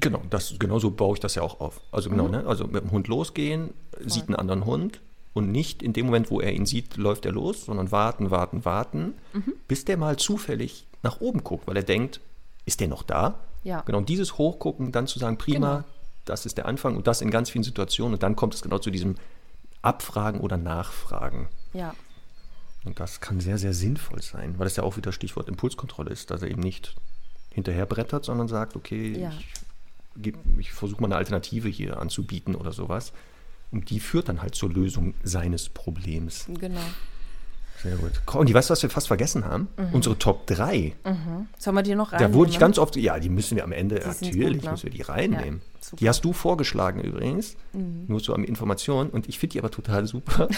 Genau, 0.00 0.22
das, 0.30 0.54
genau 0.58 0.78
so 0.78 0.90
baue 0.90 1.14
ich 1.14 1.20
das 1.20 1.34
ja 1.36 1.42
auch 1.42 1.60
auf. 1.60 1.80
Also 1.92 2.10
Mhm. 2.10 2.14
genau, 2.16 2.28
ne? 2.28 2.46
Also 2.46 2.66
mit 2.66 2.82
dem 2.82 2.90
Hund 2.90 3.08
losgehen, 3.08 3.70
sieht 4.04 4.26
einen 4.28 4.36
anderen 4.36 4.64
Hund 4.66 5.00
und 5.32 5.50
nicht 5.52 5.82
in 5.82 5.92
dem 5.92 6.06
Moment, 6.06 6.30
wo 6.30 6.40
er 6.40 6.52
ihn 6.52 6.66
sieht, 6.66 6.96
läuft 6.96 7.24
er 7.26 7.32
los, 7.32 7.64
sondern 7.66 7.92
warten, 7.92 8.30
warten, 8.30 8.64
warten, 8.64 9.14
Mhm. 9.32 9.52
bis 9.68 9.84
der 9.84 9.96
mal 9.96 10.16
zufällig 10.16 10.86
nach 11.02 11.20
oben 11.20 11.44
guckt, 11.44 11.66
weil 11.66 11.76
er 11.76 11.82
denkt, 11.82 12.20
ist 12.64 12.80
der 12.80 12.88
noch 12.88 13.02
da? 13.02 13.38
Ja. 13.64 13.80
Genau, 13.82 13.98
und 13.98 14.08
dieses 14.08 14.38
Hochgucken, 14.38 14.92
dann 14.92 15.06
zu 15.06 15.18
sagen, 15.18 15.38
prima, 15.38 15.76
Genau. 15.76 15.84
das 16.24 16.46
ist 16.46 16.56
der 16.58 16.66
Anfang 16.66 16.96
und 16.96 17.06
das 17.06 17.20
in 17.20 17.30
ganz 17.30 17.50
vielen 17.50 17.64
Situationen 17.64 18.14
und 18.14 18.22
dann 18.22 18.34
kommt 18.36 18.54
es 18.54 18.62
genau 18.62 18.78
zu 18.78 18.90
diesem 18.90 19.14
Abfragen 19.82 20.40
oder 20.40 20.56
Nachfragen. 20.56 21.48
Ja. 21.72 21.94
Und 22.84 23.00
das 23.00 23.20
kann 23.20 23.40
sehr, 23.40 23.58
sehr 23.58 23.72
sinnvoll 23.72 24.22
sein, 24.22 24.58
weil 24.58 24.64
das 24.66 24.76
ja 24.76 24.82
auch 24.84 24.96
wieder 24.96 25.12
Stichwort 25.12 25.48
Impulskontrolle 25.48 26.10
ist, 26.10 26.30
dass 26.30 26.42
er 26.42 26.48
eben 26.50 26.62
nicht 26.62 26.94
hinterher 27.50 27.86
brettert, 27.86 28.24
sondern 28.24 28.48
sagt, 28.48 28.76
okay, 28.76 29.18
Ja. 29.18 29.30
ich, 29.30 29.46
ich 30.58 30.72
versuche 30.72 31.00
mal 31.00 31.08
eine 31.08 31.16
Alternative 31.16 31.68
hier 31.68 31.98
anzubieten 32.00 32.54
oder 32.54 32.72
sowas. 32.72 33.12
Und 33.70 33.90
die 33.90 34.00
führt 34.00 34.28
dann 34.28 34.42
halt 34.42 34.54
zur 34.54 34.70
Lösung 34.70 35.14
seines 35.22 35.68
Problems. 35.68 36.46
Genau. 36.58 36.80
Sehr 37.82 37.96
gut. 37.96 38.12
Conny, 38.26 38.52
weißt 38.54 38.70
du, 38.70 38.72
was 38.72 38.82
wir 38.82 38.90
fast 38.90 39.06
vergessen 39.08 39.44
haben? 39.44 39.68
Mhm. 39.76 39.88
Unsere 39.92 40.18
Top 40.18 40.46
3. 40.46 40.94
Sollen 41.58 41.74
wir 41.74 41.82
die 41.82 41.94
noch 41.94 42.12
rein? 42.12 42.20
Da 42.20 42.32
wurde 42.32 42.50
ich 42.50 42.58
ganz 42.58 42.78
oft, 42.78 42.96
ja, 42.96 43.18
die 43.18 43.28
müssen 43.28 43.56
wir 43.56 43.64
am 43.64 43.72
Ende, 43.72 44.00
Die 44.00 44.06
natürlich 44.06 44.62
ne? 44.64 44.70
müssen 44.70 44.84
wir 44.84 44.90
die 44.90 45.02
reinnehmen. 45.02 45.60
Ja. 45.60 45.92
Mhm. 45.92 45.96
die 45.98 46.08
hast 46.08 46.24
du 46.24 46.32
vorgeschlagen 46.32 47.00
übrigens, 47.00 47.56
nur 47.72 48.18
so 48.20 48.34
an 48.34 48.44
Informationen. 48.44 49.10
Und 49.10 49.28
ich 49.28 49.38
finde 49.38 49.52
die 49.52 49.58
aber 49.60 49.70
total 49.70 50.06
super, 50.06 50.48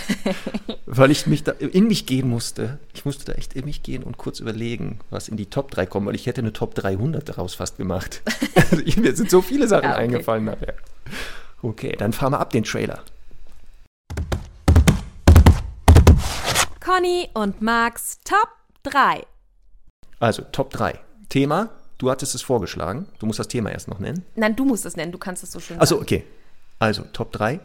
weil 0.86 1.10
ich 1.10 1.26
mich 1.26 1.44
da 1.44 1.52
in 1.52 1.86
mich 1.88 2.06
gehen 2.06 2.28
musste. 2.28 2.78
Ich 2.94 3.04
musste 3.04 3.24
da 3.26 3.32
echt 3.32 3.54
in 3.54 3.64
mich 3.64 3.82
gehen 3.82 4.02
und 4.04 4.16
kurz 4.16 4.40
überlegen, 4.40 5.00
was 5.10 5.28
in 5.28 5.36
die 5.36 5.46
Top 5.46 5.70
3 5.70 5.86
kommt, 5.86 6.06
weil 6.06 6.14
ich 6.14 6.26
hätte 6.26 6.40
eine 6.40 6.52
Top 6.52 6.74
300 6.76 7.28
daraus 7.28 7.54
fast 7.54 7.76
gemacht. 7.76 8.22
also 8.54 8.76
mir 9.00 9.14
sind 9.16 9.28
so 9.30 9.42
viele 9.42 9.66
Sachen 9.68 9.84
Ja, 9.84 9.92
okay. 9.94 10.02
eingefallen 10.04 10.44
nachher. 10.44 10.74
Okay, 11.62 11.94
dann 11.98 12.12
fahren 12.12 12.32
wir 12.32 12.40
ab 12.40 12.50
den 12.50 12.64
Trailer. 12.64 13.00
Conny 16.88 17.28
und 17.34 17.60
Max 17.60 18.18
Top 18.24 18.48
3. 18.84 19.22
Also, 20.20 20.40
Top 20.52 20.70
3. 20.70 20.98
Thema, 21.28 21.68
du 21.98 22.10
hattest 22.10 22.34
es 22.34 22.40
vorgeschlagen. 22.40 23.06
Du 23.18 23.26
musst 23.26 23.38
das 23.38 23.48
Thema 23.48 23.70
erst 23.70 23.88
noch 23.88 23.98
nennen. 23.98 24.24
Nein, 24.36 24.56
du 24.56 24.64
musst 24.64 24.86
es 24.86 24.96
nennen, 24.96 25.12
du 25.12 25.18
kannst 25.18 25.42
es 25.42 25.52
so 25.52 25.60
schön 25.60 25.78
Also, 25.78 25.96
sagen. 25.96 26.02
okay. 26.04 26.24
Also, 26.78 27.02
Top 27.12 27.30
3. 27.32 27.60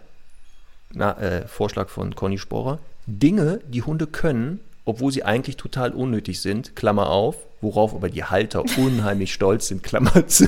Na, 0.92 1.18
äh, 1.22 1.48
Vorschlag 1.48 1.88
von 1.88 2.14
Conny 2.16 2.38
Sporer. 2.38 2.80
Dinge, 3.06 3.62
die 3.66 3.82
Hunde 3.84 4.08
können, 4.08 4.60
obwohl 4.84 5.14
sie 5.14 5.24
eigentlich 5.24 5.56
total 5.56 5.94
unnötig 5.94 6.42
sind, 6.42 6.76
Klammer 6.76 7.10
auf, 7.10 7.38
worauf 7.62 7.96
aber 7.96 8.10
die 8.10 8.26
Halter 8.26 8.66
unheimlich 8.78 9.34
stolz 9.34 9.70
sind, 9.70 9.84
Klammer 9.84 10.28
zu. 10.28 10.48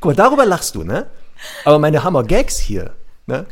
Guck 0.00 0.04
mal, 0.04 0.14
darüber 0.14 0.44
lachst 0.44 0.74
du, 0.74 0.84
ne? 0.84 1.06
Aber 1.64 1.78
meine 1.78 2.04
Hammer-Gags 2.04 2.58
hier, 2.58 2.94
ne? 3.24 3.46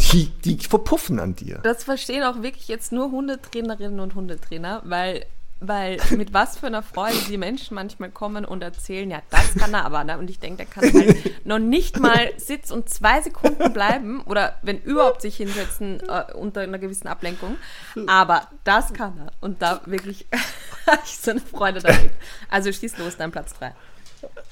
Die, 0.00 0.30
die 0.44 0.58
verpuffen 0.58 1.18
an 1.18 1.36
dir. 1.36 1.60
Das 1.62 1.84
verstehen 1.84 2.22
auch 2.24 2.42
wirklich 2.42 2.68
jetzt 2.68 2.92
nur 2.92 3.10
Hundetrainerinnen 3.10 4.00
und 4.00 4.14
Hundetrainer, 4.14 4.82
weil, 4.84 5.26
weil 5.60 5.98
mit 6.16 6.32
was 6.32 6.58
für 6.58 6.66
einer 6.66 6.82
Freude 6.82 7.18
die 7.28 7.36
Menschen 7.36 7.74
manchmal 7.74 8.10
kommen 8.10 8.44
und 8.44 8.62
erzählen, 8.62 9.10
ja, 9.10 9.20
das 9.30 9.54
kann 9.54 9.74
er 9.74 9.84
aber. 9.84 10.04
Ne? 10.04 10.18
Und 10.18 10.30
ich 10.30 10.38
denke, 10.38 10.64
der 10.64 10.66
kann 10.66 10.92
halt 10.92 11.30
noch 11.46 11.58
nicht 11.58 12.00
mal 12.00 12.30
Sitz 12.38 12.70
und 12.70 12.88
zwei 12.88 13.20
Sekunden 13.20 13.72
bleiben 13.72 14.22
oder 14.22 14.56
wenn 14.62 14.80
überhaupt 14.80 15.22
sich 15.22 15.36
hinsetzen 15.36 16.00
äh, 16.08 16.32
unter 16.34 16.62
einer 16.62 16.78
gewissen 16.78 17.06
Ablenkung. 17.06 17.56
Aber 18.06 18.48
das 18.64 18.92
kann 18.92 19.18
er. 19.18 19.32
Und 19.40 19.62
da 19.62 19.82
wirklich 19.84 20.26
habe 20.86 21.00
ich 21.04 21.18
so 21.18 21.32
eine 21.32 21.40
Freude 21.40 21.80
damit. 21.80 22.12
Also 22.48 22.72
schieß 22.72 22.98
los, 22.98 23.16
dein 23.16 23.30
Platz 23.30 23.54
3. 23.58 23.74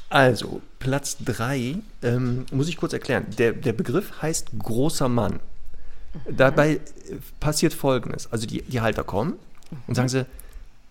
Also, 0.09 0.63
Platz 0.79 1.17
3, 1.25 1.77
ähm, 2.03 2.47
muss 2.51 2.69
ich 2.69 2.77
kurz 2.77 2.93
erklären. 2.93 3.27
Der, 3.37 3.53
der 3.53 3.73
Begriff 3.73 4.23
heißt 4.23 4.51
großer 4.59 5.09
Mann. 5.09 5.41
Dabei 6.31 6.75
äh, 6.75 6.81
passiert 7.41 7.75
Folgendes. 7.75 8.33
Also, 8.33 8.47
die, 8.47 8.63
die 8.63 8.81
Halter 8.81 9.05
kommen 9.05 9.35
und 9.87 9.95
sagen 9.95 10.09
sie, 10.09 10.27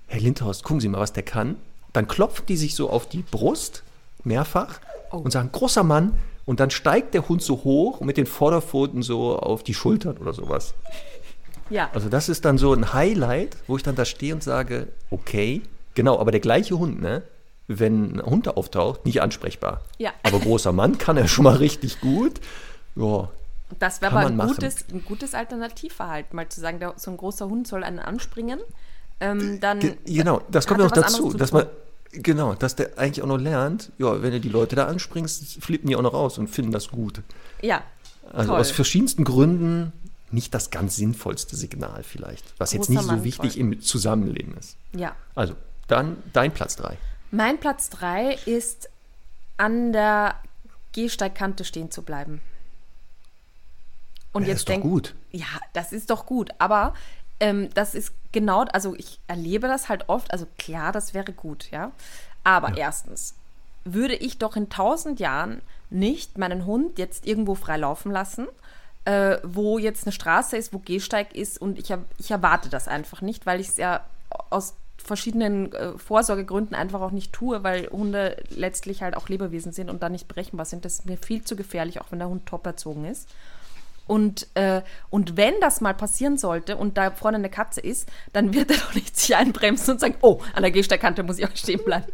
Herr 0.08 0.22
Lindhorst, 0.22 0.64
gucken 0.64 0.80
Sie 0.80 0.88
mal, 0.88 1.00
was 1.00 1.14
der 1.14 1.24
kann. 1.24 1.58
Dann 1.94 2.08
klopfen 2.08 2.46
die 2.48 2.58
sich 2.58 2.76
so 2.76 2.90
auf 2.90 3.10
die 3.10 3.24
Brust, 3.24 3.84
mehrfach, 4.24 4.80
und 5.10 5.32
sagen, 5.32 5.50
großer 5.52 5.84
Mann. 5.84 6.18
Und 6.46 6.60
dann 6.60 6.70
steigt 6.70 7.14
der 7.14 7.28
Hund 7.28 7.42
so 7.42 7.64
hoch 7.64 8.00
mit 8.02 8.16
den 8.18 8.26
Vorderpfoten 8.26 9.02
so 9.02 9.38
auf 9.38 9.64
die 9.64 9.74
Schultern 9.74 10.18
oder 10.18 10.34
sowas. 10.34 10.74
Ja. 11.70 11.90
Also 11.94 12.08
das 12.08 12.30
ist 12.30 12.46
dann 12.46 12.58
so 12.58 12.74
ein 12.74 12.94
Highlight, 12.94 13.58
wo 13.68 13.76
ich 13.76 13.84
dann 13.84 13.96
da 13.96 14.06
stehe 14.06 14.34
und 14.34 14.44
sage, 14.44 14.88
okay, 15.12 15.62
genau, 15.94 16.20
aber 16.20 16.32
der 16.32 16.40
gleiche 16.40 16.78
Hund, 16.78 17.02
ne? 17.02 17.24
Wenn 17.68 18.20
ein 18.20 18.22
Hund 18.26 18.48
da 18.48 18.52
auftaucht, 18.52 19.06
nicht 19.06 19.22
ansprechbar. 19.22 19.82
Ja. 19.98 20.12
Aber 20.24 20.40
großer 20.40 20.72
Mann 20.72 20.98
kann 20.98 21.18
er 21.18 21.28
schon 21.28 21.44
mal 21.44 21.56
richtig 21.58 22.00
gut. 22.00 22.40
Ja, 22.96 23.30
Das 23.80 24.02
wäre 24.02 24.16
aber 24.18 24.28
ein 24.28 24.38
gutes, 24.38 24.86
ein 24.92 25.04
gutes 25.04 25.34
Alternativverhalten, 25.34 26.36
mal 26.36 26.48
zu 26.48 26.62
sagen, 26.62 26.80
der, 26.80 26.94
so 26.96 27.12
ein 27.12 27.18
großer 27.18 27.48
Hund 27.50 27.68
soll 27.68 27.84
einen 27.84 28.00
anspringen. 28.00 28.60
Ähm, 29.20 29.60
dann 29.60 29.80
Ge- 29.80 29.98
genau, 30.06 30.42
das 30.50 30.66
kommt 30.68 30.80
ja 30.80 30.86
noch 30.86 30.92
dazu, 30.94 31.34
dass 31.34 31.52
man, 31.52 31.66
genau, 32.12 32.54
dass 32.54 32.76
der 32.76 32.98
eigentlich 32.98 33.22
auch 33.24 33.28
noch 33.28 33.38
lernt, 33.40 33.92
ja, 33.98 34.22
wenn 34.22 34.32
du 34.32 34.40
die 34.40 34.50
Leute 34.50 34.76
da 34.76 34.86
anspringst, 34.86 35.62
flippen 35.62 35.90
die 35.90 35.96
auch 35.96 36.02
noch 36.04 36.14
raus 36.14 36.38
und 36.38 36.48
finden 36.50 36.72
das 36.72 36.90
gut. 36.90 37.22
Ja, 37.62 37.82
Also 38.32 38.52
toll. 38.52 38.62
aus 38.62 38.72
verschiedensten 38.72 39.24
Gründen 39.26 39.92
nicht 40.32 40.54
das 40.54 40.70
ganz 40.70 40.96
sinnvollste 40.96 41.56
Signal 41.56 42.04
vielleicht, 42.04 42.46
was 42.60 42.74
jetzt 42.74 42.88
Großer 42.88 42.92
nicht 43.00 43.02
so 43.02 43.12
Mann, 43.12 43.24
wichtig 43.24 43.54
toll. 43.54 43.62
im 43.62 43.82
Zusammenleben 43.82 44.56
ist. 44.58 44.78
ja. 44.94 45.16
Also, 45.36 45.54
dann 45.88 46.18
dein 46.34 46.52
Platz 46.54 46.76
3. 46.76 46.98
Mein 47.32 47.60
Platz 47.60 47.90
3 47.90 48.36
ist, 48.46 48.90
an 49.58 49.92
der 49.92 50.36
Gehsteigkante 50.94 51.66
stehen 51.66 51.92
zu 51.92 52.04
bleiben. 52.04 52.42
Und 54.34 54.44
Ja, 54.44 54.50
jetzt 54.50 54.60
ist 54.60 54.70
doch 54.70 54.74
denk, 54.74 54.84
gut. 54.84 55.16
Ja, 55.32 55.46
das 55.74 55.92
ist 55.92 56.10
doch 56.10 56.26
gut. 56.26 56.52
Aber 56.60 56.94
ähm, 57.40 57.70
das 57.74 57.96
ist 57.96 58.14
genau, 58.32 58.62
also 58.66 58.96
ich 58.96 59.20
erlebe 59.28 59.68
das 59.68 59.90
halt 59.90 60.10
oft. 60.10 60.32
Also 60.32 60.48
klar, 60.58 60.92
das 60.92 61.14
wäre 61.14 61.34
gut, 61.34 61.70
ja. 61.72 61.92
Aber 62.44 62.78
erstens 62.78 63.34
würde 63.84 64.16
ich 64.16 64.38
doch 64.38 64.56
in 64.56 64.70
tausend 64.70 65.20
Jahren 65.20 65.62
nicht 65.90 66.38
meinen 66.38 66.66
Hund 66.66 66.98
jetzt 67.00 67.26
irgendwo 67.26 67.56
frei 67.56 67.78
laufen 67.78 68.12
lassen, 68.12 68.48
äh, 69.06 69.38
wo 69.44 69.78
jetzt 69.78 70.06
eine 70.06 70.12
Straße 70.12 70.58
ist, 70.58 70.74
wo 70.74 70.80
Gehsteig 70.80 71.34
ist 71.36 71.60
und 71.62 71.80
ich, 71.80 71.94
ich 72.18 72.32
erwarte 72.32 72.70
das 72.70 72.88
einfach 72.88 73.22
nicht, 73.22 73.46
weil 73.46 73.60
ich 73.60 73.70
es 73.70 73.78
ja 73.78 74.04
aus 74.50 74.76
verschiedenen 74.98 75.72
äh, 75.74 75.98
Vorsorgegründen 75.98 76.76
einfach 76.76 77.02
auch 77.02 77.12
nicht 77.12 77.34
tue, 77.34 77.64
weil 77.64 77.88
Hunde 77.90 78.38
letztlich 78.50 79.02
halt 79.02 79.16
auch 79.16 79.30
Lebewesen 79.30 79.72
sind 79.72 79.90
und 79.90 80.04
da 80.04 80.10
nicht 80.10 80.28
berechenbar 80.28 80.66
sind. 80.66 80.86
Das 80.86 80.94
ist 80.94 81.06
mir 81.06 81.18
viel 81.18 81.44
zu 81.44 81.56
gefährlich, 81.56 82.02
auch 82.02 82.12
wenn 82.12 82.20
der 82.20 82.30
Hund 82.30 82.46
top 82.46 82.66
erzogen 82.66 83.06
ist. 83.06 83.30
Und, 84.08 84.48
äh, 84.54 84.82
und 85.10 85.36
wenn 85.36 85.54
das 85.60 85.82
mal 85.82 85.94
passieren 85.94 86.38
sollte 86.38 86.78
und 86.78 86.98
da 86.98 87.12
vorne 87.12 87.38
eine 87.38 87.50
Katze 87.50 87.82
ist, 87.82 88.10
dann 88.34 88.54
wird 88.54 88.72
er 88.72 88.78
doch 88.78 88.94
nicht 88.96 89.18
sich 89.18 89.36
einbremsen 89.36 89.96
und 89.96 90.00
sagen, 90.00 90.16
oh, 90.22 90.42
an 90.54 90.64
der 90.64 90.72
Gehsteigkante 90.72 91.24
muss 91.24 91.40
ich 91.40 91.46
auch 91.46 91.56
stehen 91.56 91.84
bleiben. 91.84 92.12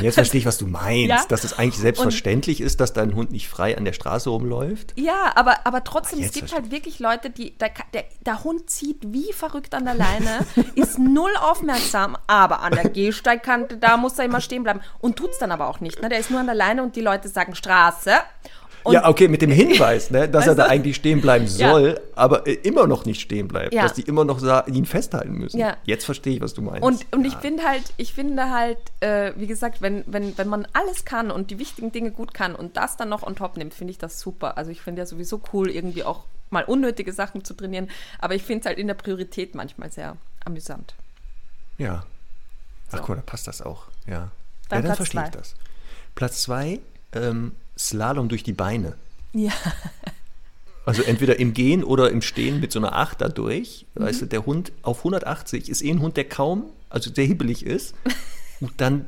Jetzt 0.00 0.14
verstehe 0.14 0.40
ich, 0.40 0.46
was 0.46 0.58
du 0.58 0.66
meinst, 0.66 1.08
Ja. 1.08 1.24
dass 1.28 1.44
es 1.44 1.58
eigentlich 1.58 1.78
selbstverständlich 1.80 2.60
ist, 2.60 2.80
dass 2.80 2.92
dein 2.92 3.14
Hund 3.14 3.30
nicht 3.32 3.48
frei 3.48 3.76
an 3.76 3.84
der 3.84 3.92
Straße 3.92 4.30
rumläuft. 4.30 4.94
Ja, 4.96 5.32
aber, 5.34 5.66
aber 5.66 5.84
trotzdem, 5.84 6.18
Ach, 6.20 6.26
es 6.26 6.32
gibt 6.32 6.48
verstehe 6.48 6.62
halt 6.62 6.72
wirklich 6.72 6.98
Leute, 6.98 7.30
die, 7.30 7.56
der, 7.58 7.70
der, 7.94 8.04
der 8.24 8.44
Hund 8.44 8.70
zieht 8.70 8.98
wie 9.12 9.32
verrückt 9.32 9.74
an 9.74 9.84
der 9.84 9.94
Leine, 9.94 10.46
ist 10.74 10.98
null 10.98 11.32
aufmerksam, 11.40 12.16
aber 12.26 12.60
an 12.62 12.72
der 12.72 12.88
Gehsteigkante, 12.88 13.76
da 13.76 13.96
muss 13.96 14.18
er 14.18 14.24
immer 14.24 14.40
stehen 14.40 14.62
bleiben 14.62 14.80
und 15.00 15.16
tut's 15.16 15.38
dann 15.38 15.52
aber 15.52 15.68
auch 15.68 15.80
nicht. 15.80 16.00
Ne? 16.02 16.08
Der 16.08 16.18
ist 16.18 16.30
nur 16.30 16.40
an 16.40 16.46
der 16.46 16.54
Leine 16.54 16.82
und 16.82 16.96
die 16.96 17.00
Leute 17.00 17.28
sagen 17.28 17.54
Straße. 17.54 18.12
Und 18.84 18.94
ja, 18.94 19.08
okay, 19.08 19.28
mit 19.28 19.42
dem 19.42 19.50
Hinweis, 19.52 20.10
ne, 20.10 20.28
dass 20.28 20.46
er 20.46 20.54
da 20.54 20.66
eigentlich 20.66 20.96
stehen 20.96 21.20
bleiben 21.20 21.46
Ja. 21.56 21.70
soll, 21.72 22.00
aber 22.14 22.46
äh, 22.46 22.52
immer 22.54 22.86
noch 22.86 23.04
nicht 23.04 23.20
stehen 23.20 23.46
bleibt. 23.48 23.74
Ja. 23.74 23.82
Dass 23.82 23.92
die 23.94 24.02
immer 24.02 24.24
noch 24.24 24.40
ihn 24.66 24.86
festhalten 24.86 25.34
müssen. 25.34 25.58
Ja. 25.58 25.76
Jetzt 25.84 26.04
verstehe 26.04 26.34
ich, 26.36 26.40
was 26.40 26.54
du 26.54 26.62
meinst. 26.62 26.82
Und, 26.82 27.06
und 27.12 27.24
ich 27.26 27.34
Ja. 27.34 27.38
finde 27.40 27.62
halt, 27.64 27.82
ich 27.98 28.14
finde 28.14 28.50
halt, 28.50 28.78
äh, 29.00 29.32
wie 29.36 29.46
gesagt, 29.46 29.82
wenn, 29.82 30.04
wenn, 30.06 30.36
wenn 30.38 30.48
man 30.48 30.66
alles 30.72 31.04
kann 31.04 31.30
und 31.30 31.50
die 31.50 31.58
wichtigen 31.58 31.92
Dinge 31.92 32.10
gut 32.10 32.32
kann 32.34 32.54
und 32.54 32.76
das 32.76 32.96
dann 32.96 33.08
noch 33.10 33.22
on 33.22 33.36
top 33.36 33.56
nimmt, 33.56 33.74
finde 33.74 33.90
ich 33.90 33.98
das 33.98 34.18
super. 34.20 34.56
Also 34.56 34.70
ich 34.70 34.80
finde 34.80 35.02
ja 35.02 35.06
sowieso 35.06 35.40
cool, 35.52 35.70
irgendwie 35.70 36.04
auch 36.04 36.24
mal 36.48 36.64
unnötige 36.64 37.12
Sachen 37.12 37.44
zu 37.44 37.54
trainieren. 37.54 37.88
Aber 38.18 38.34
ich 38.34 38.42
finde 38.42 38.60
es 38.60 38.66
halt 38.66 38.78
in 38.78 38.86
der 38.86 38.94
Priorität 38.94 39.54
manchmal 39.54 39.90
sehr 39.92 40.16
amüsant. 40.44 40.94
Ja. 41.78 42.04
Ach 42.92 42.98
So. 42.98 43.04
guck, 43.04 43.16
da 43.16 43.22
passt 43.22 43.46
das 43.46 43.62
auch. 43.62 43.84
Ja. 44.06 44.12
Dann 44.12 44.18
ja, 44.18 44.30
dann 44.70 44.82
Platz 44.84 44.96
verstehe 44.96 45.24
ich 45.24 45.30
das. 45.30 45.54
Platz 46.14 46.42
zwei, 46.42 46.80
ähm, 47.12 47.52
Slalom 47.80 48.28
durch 48.28 48.42
die 48.42 48.52
Beine. 48.52 48.94
Ja. 49.32 49.52
Also 50.86 51.02
entweder 51.02 51.38
im 51.38 51.52
Gehen 51.52 51.84
oder 51.84 52.10
im 52.10 52.22
Stehen 52.22 52.58
mit 52.58 52.72
so 52.72 52.80
einer 52.80 52.96
Acht 52.96 53.20
da 53.20 53.28
durch. 53.28 53.86
Mhm. 53.94 54.02
Weißt 54.02 54.22
du, 54.22 54.26
der 54.26 54.46
Hund 54.46 54.72
auf 54.82 54.98
180 55.00 55.68
ist 55.68 55.82
eh 55.82 55.90
ein 55.90 56.00
Hund, 56.00 56.16
der 56.16 56.24
kaum, 56.24 56.64
also 56.88 57.12
sehr 57.14 57.26
hibbelig 57.26 57.64
ist. 57.64 57.94
Und 58.60 58.72
dann 58.78 59.04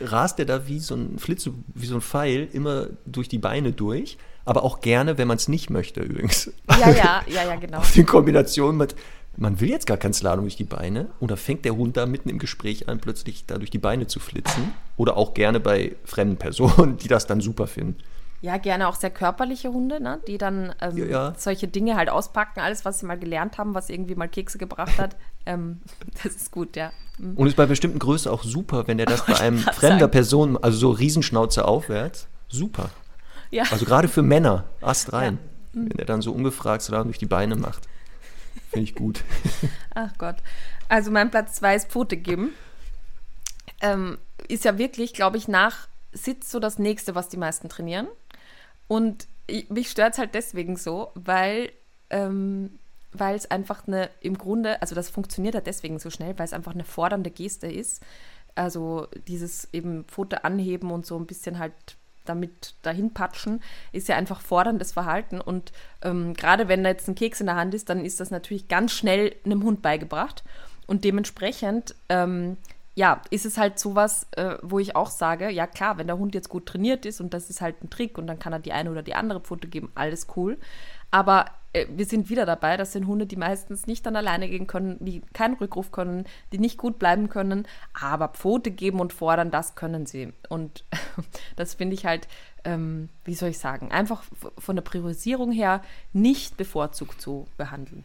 rast 0.00 0.38
er 0.40 0.44
da 0.44 0.66
wie 0.66 0.78
so 0.78 0.94
ein 0.94 1.18
Flitze, 1.18 1.54
wie 1.74 1.86
so 1.86 1.94
ein 1.94 2.00
Pfeil 2.02 2.48
immer 2.52 2.88
durch 3.06 3.28
die 3.28 3.38
Beine 3.38 3.72
durch. 3.72 4.18
Aber 4.44 4.62
auch 4.62 4.80
gerne, 4.80 5.16
wenn 5.16 5.26
man 5.26 5.38
es 5.38 5.48
nicht 5.48 5.70
möchte, 5.70 6.02
übrigens. 6.02 6.52
Ja, 6.68 6.90
ja, 6.90 7.22
ja, 7.28 7.44
ja, 7.44 7.56
genau. 7.56 7.78
Auf 7.78 7.92
die 7.92 8.04
Kombination 8.04 8.76
mit, 8.76 8.94
man 9.36 9.60
will 9.60 9.68
jetzt 9.68 9.86
gar 9.86 9.96
keinen 9.96 10.14
Slalom 10.14 10.44
durch 10.44 10.56
die 10.56 10.64
Beine. 10.64 11.10
Oder 11.20 11.36
fängt 11.36 11.64
der 11.64 11.76
Hund 11.76 11.96
da 11.96 12.06
mitten 12.06 12.28
im 12.28 12.38
Gespräch 12.38 12.88
an, 12.88 12.98
plötzlich 12.98 13.46
da 13.46 13.58
durch 13.58 13.70
die 13.70 13.78
Beine 13.78 14.06
zu 14.06 14.20
flitzen. 14.20 14.72
Oder 14.96 15.16
auch 15.16 15.34
gerne 15.34 15.60
bei 15.60 15.96
fremden 16.04 16.36
Personen, 16.36 16.96
die 16.96 17.08
das 17.08 17.26
dann 17.26 17.40
super 17.40 17.66
finden. 17.66 17.98
Ja, 18.42 18.58
gerne 18.58 18.88
auch 18.88 18.94
sehr 18.94 19.10
körperliche 19.10 19.72
Hunde, 19.72 20.00
ne? 20.00 20.20
die 20.26 20.38
dann 20.38 20.74
ähm, 20.80 20.96
Ja, 20.96 21.04
ja. 21.06 21.34
solche 21.36 21.68
Dinge 21.68 21.96
halt 21.96 22.10
auspacken, 22.10 22.60
alles, 22.60 22.84
was 22.84 23.00
sie 23.00 23.06
mal 23.06 23.18
gelernt 23.18 23.56
haben, 23.56 23.74
was 23.74 23.88
irgendwie 23.88 24.14
mal 24.14 24.28
Kekse 24.28 24.58
gebracht 24.58 24.98
hat. 24.98 25.16
ähm, 25.46 25.80
das 26.22 26.34
ist 26.36 26.50
gut, 26.50 26.76
ja. 26.76 26.92
Mhm. 27.18 27.34
Und 27.36 27.46
ist 27.46 27.56
bei 27.56 27.66
bestimmten 27.66 27.98
Größen 27.98 28.30
auch 28.30 28.44
super, 28.44 28.86
wenn 28.86 28.98
der 28.98 29.06
das 29.06 29.20
bei 29.26 29.28
Wollte 29.28 29.42
einem 29.42 29.58
fremder 29.58 30.00
sagen. 30.00 30.10
Person, 30.10 30.58
also 30.62 30.78
so 30.78 30.90
Riesenschnauze 30.90 31.64
aufwärts, 31.64 32.28
super. 32.48 32.90
Ja. 33.50 33.64
Also 33.70 33.84
gerade 33.84 34.08
für 34.08 34.22
Männer, 34.22 34.64
Ast 34.80 35.12
rein. 35.12 35.38
Wenn 35.72 35.88
der 35.88 36.06
dann 36.06 36.22
so 36.22 36.32
ungefragt 36.32 36.82
Slalom 36.82 37.08
durch 37.08 37.18
die 37.18 37.26
Beine 37.26 37.54
macht. 37.54 37.86
Finde 38.76 38.90
ich 38.90 38.94
gut. 38.94 39.24
Ach 39.94 40.12
Gott. 40.18 40.36
Also 40.90 41.10
mein 41.10 41.30
Platz 41.30 41.54
zwei 41.54 41.76
ist 41.76 41.90
Pfote 41.90 42.18
geben. 42.18 42.52
Ähm, 43.80 44.18
ist 44.48 44.66
ja 44.66 44.76
wirklich, 44.76 45.14
glaube 45.14 45.38
ich, 45.38 45.48
nach 45.48 45.88
Sitz 46.12 46.50
so 46.50 46.60
das 46.60 46.78
nächste, 46.78 47.14
was 47.14 47.30
die 47.30 47.38
meisten 47.38 47.70
trainieren. 47.70 48.06
Und 48.86 49.28
ich, 49.46 49.70
mich 49.70 49.90
stört 49.90 50.12
es 50.12 50.18
halt 50.18 50.34
deswegen 50.34 50.76
so, 50.76 51.10
weil 51.14 51.72
ähm, 52.10 52.78
es 53.18 53.50
einfach 53.50 53.88
eine, 53.88 54.10
im 54.20 54.36
Grunde, 54.36 54.82
also 54.82 54.94
das 54.94 55.08
funktioniert 55.08 55.54
ja 55.54 55.62
deswegen 55.62 55.98
so 55.98 56.10
schnell, 56.10 56.38
weil 56.38 56.44
es 56.44 56.52
einfach 56.52 56.74
eine 56.74 56.84
fordernde 56.84 57.30
Geste 57.30 57.68
ist. 57.68 58.02
Also 58.56 59.08
dieses 59.26 59.72
eben 59.72 60.04
Pfote 60.04 60.44
anheben 60.44 60.90
und 60.90 61.06
so 61.06 61.18
ein 61.18 61.26
bisschen 61.26 61.58
halt 61.58 61.72
damit 62.28 62.74
dahin 62.82 63.12
patschen, 63.14 63.62
ist 63.92 64.08
ja 64.08 64.16
einfach 64.16 64.40
forderndes 64.40 64.92
Verhalten. 64.92 65.40
Und 65.40 65.72
ähm, 66.02 66.34
gerade 66.34 66.68
wenn 66.68 66.84
da 66.84 66.90
jetzt 66.90 67.08
ein 67.08 67.14
Keks 67.14 67.40
in 67.40 67.46
der 67.46 67.56
Hand 67.56 67.74
ist, 67.74 67.88
dann 67.88 68.04
ist 68.04 68.20
das 68.20 68.30
natürlich 68.30 68.68
ganz 68.68 68.92
schnell 68.92 69.34
einem 69.44 69.62
Hund 69.62 69.82
beigebracht. 69.82 70.44
Und 70.86 71.04
dementsprechend, 71.04 71.94
ähm, 72.08 72.56
ja, 72.94 73.20
ist 73.30 73.44
es 73.44 73.58
halt 73.58 73.78
sowas, 73.78 74.26
äh, 74.32 74.56
wo 74.62 74.78
ich 74.78 74.96
auch 74.96 75.10
sage, 75.10 75.50
ja 75.50 75.66
klar, 75.66 75.98
wenn 75.98 76.06
der 76.06 76.18
Hund 76.18 76.34
jetzt 76.34 76.48
gut 76.48 76.66
trainiert 76.66 77.04
ist 77.04 77.20
und 77.20 77.34
das 77.34 77.50
ist 77.50 77.60
halt 77.60 77.82
ein 77.82 77.90
Trick 77.90 78.16
und 78.16 78.26
dann 78.26 78.38
kann 78.38 78.52
er 78.52 78.58
die 78.58 78.72
eine 78.72 78.90
oder 78.90 79.02
die 79.02 79.14
andere 79.14 79.40
Pfote 79.40 79.68
geben, 79.68 79.90
alles 79.94 80.28
cool. 80.36 80.56
Aber 81.10 81.46
wir 81.94 82.06
sind 82.06 82.28
wieder 82.30 82.46
dabei, 82.46 82.76
das 82.76 82.92
sind 82.92 83.06
Hunde, 83.06 83.26
die 83.26 83.36
meistens 83.36 83.86
nicht 83.86 84.06
dann 84.06 84.16
alleine 84.16 84.48
gehen 84.48 84.66
können, 84.66 84.96
die 85.00 85.22
keinen 85.32 85.54
Rückruf 85.54 85.92
können, 85.92 86.24
die 86.52 86.58
nicht 86.58 86.78
gut 86.78 86.98
bleiben 86.98 87.28
können, 87.28 87.66
aber 87.92 88.28
Pfote 88.28 88.70
geben 88.70 89.00
und 89.00 89.12
fordern, 89.12 89.50
das 89.50 89.74
können 89.74 90.06
sie. 90.06 90.32
Und 90.48 90.84
das 91.56 91.74
finde 91.74 91.94
ich 91.94 92.06
halt, 92.06 92.28
ähm, 92.64 93.08
wie 93.24 93.34
soll 93.34 93.50
ich 93.50 93.58
sagen, 93.58 93.92
einfach 93.92 94.22
von 94.58 94.76
der 94.76 94.82
Priorisierung 94.82 95.52
her 95.52 95.82
nicht 96.12 96.56
bevorzugt 96.56 97.20
zu 97.20 97.46
behandeln. 97.56 98.04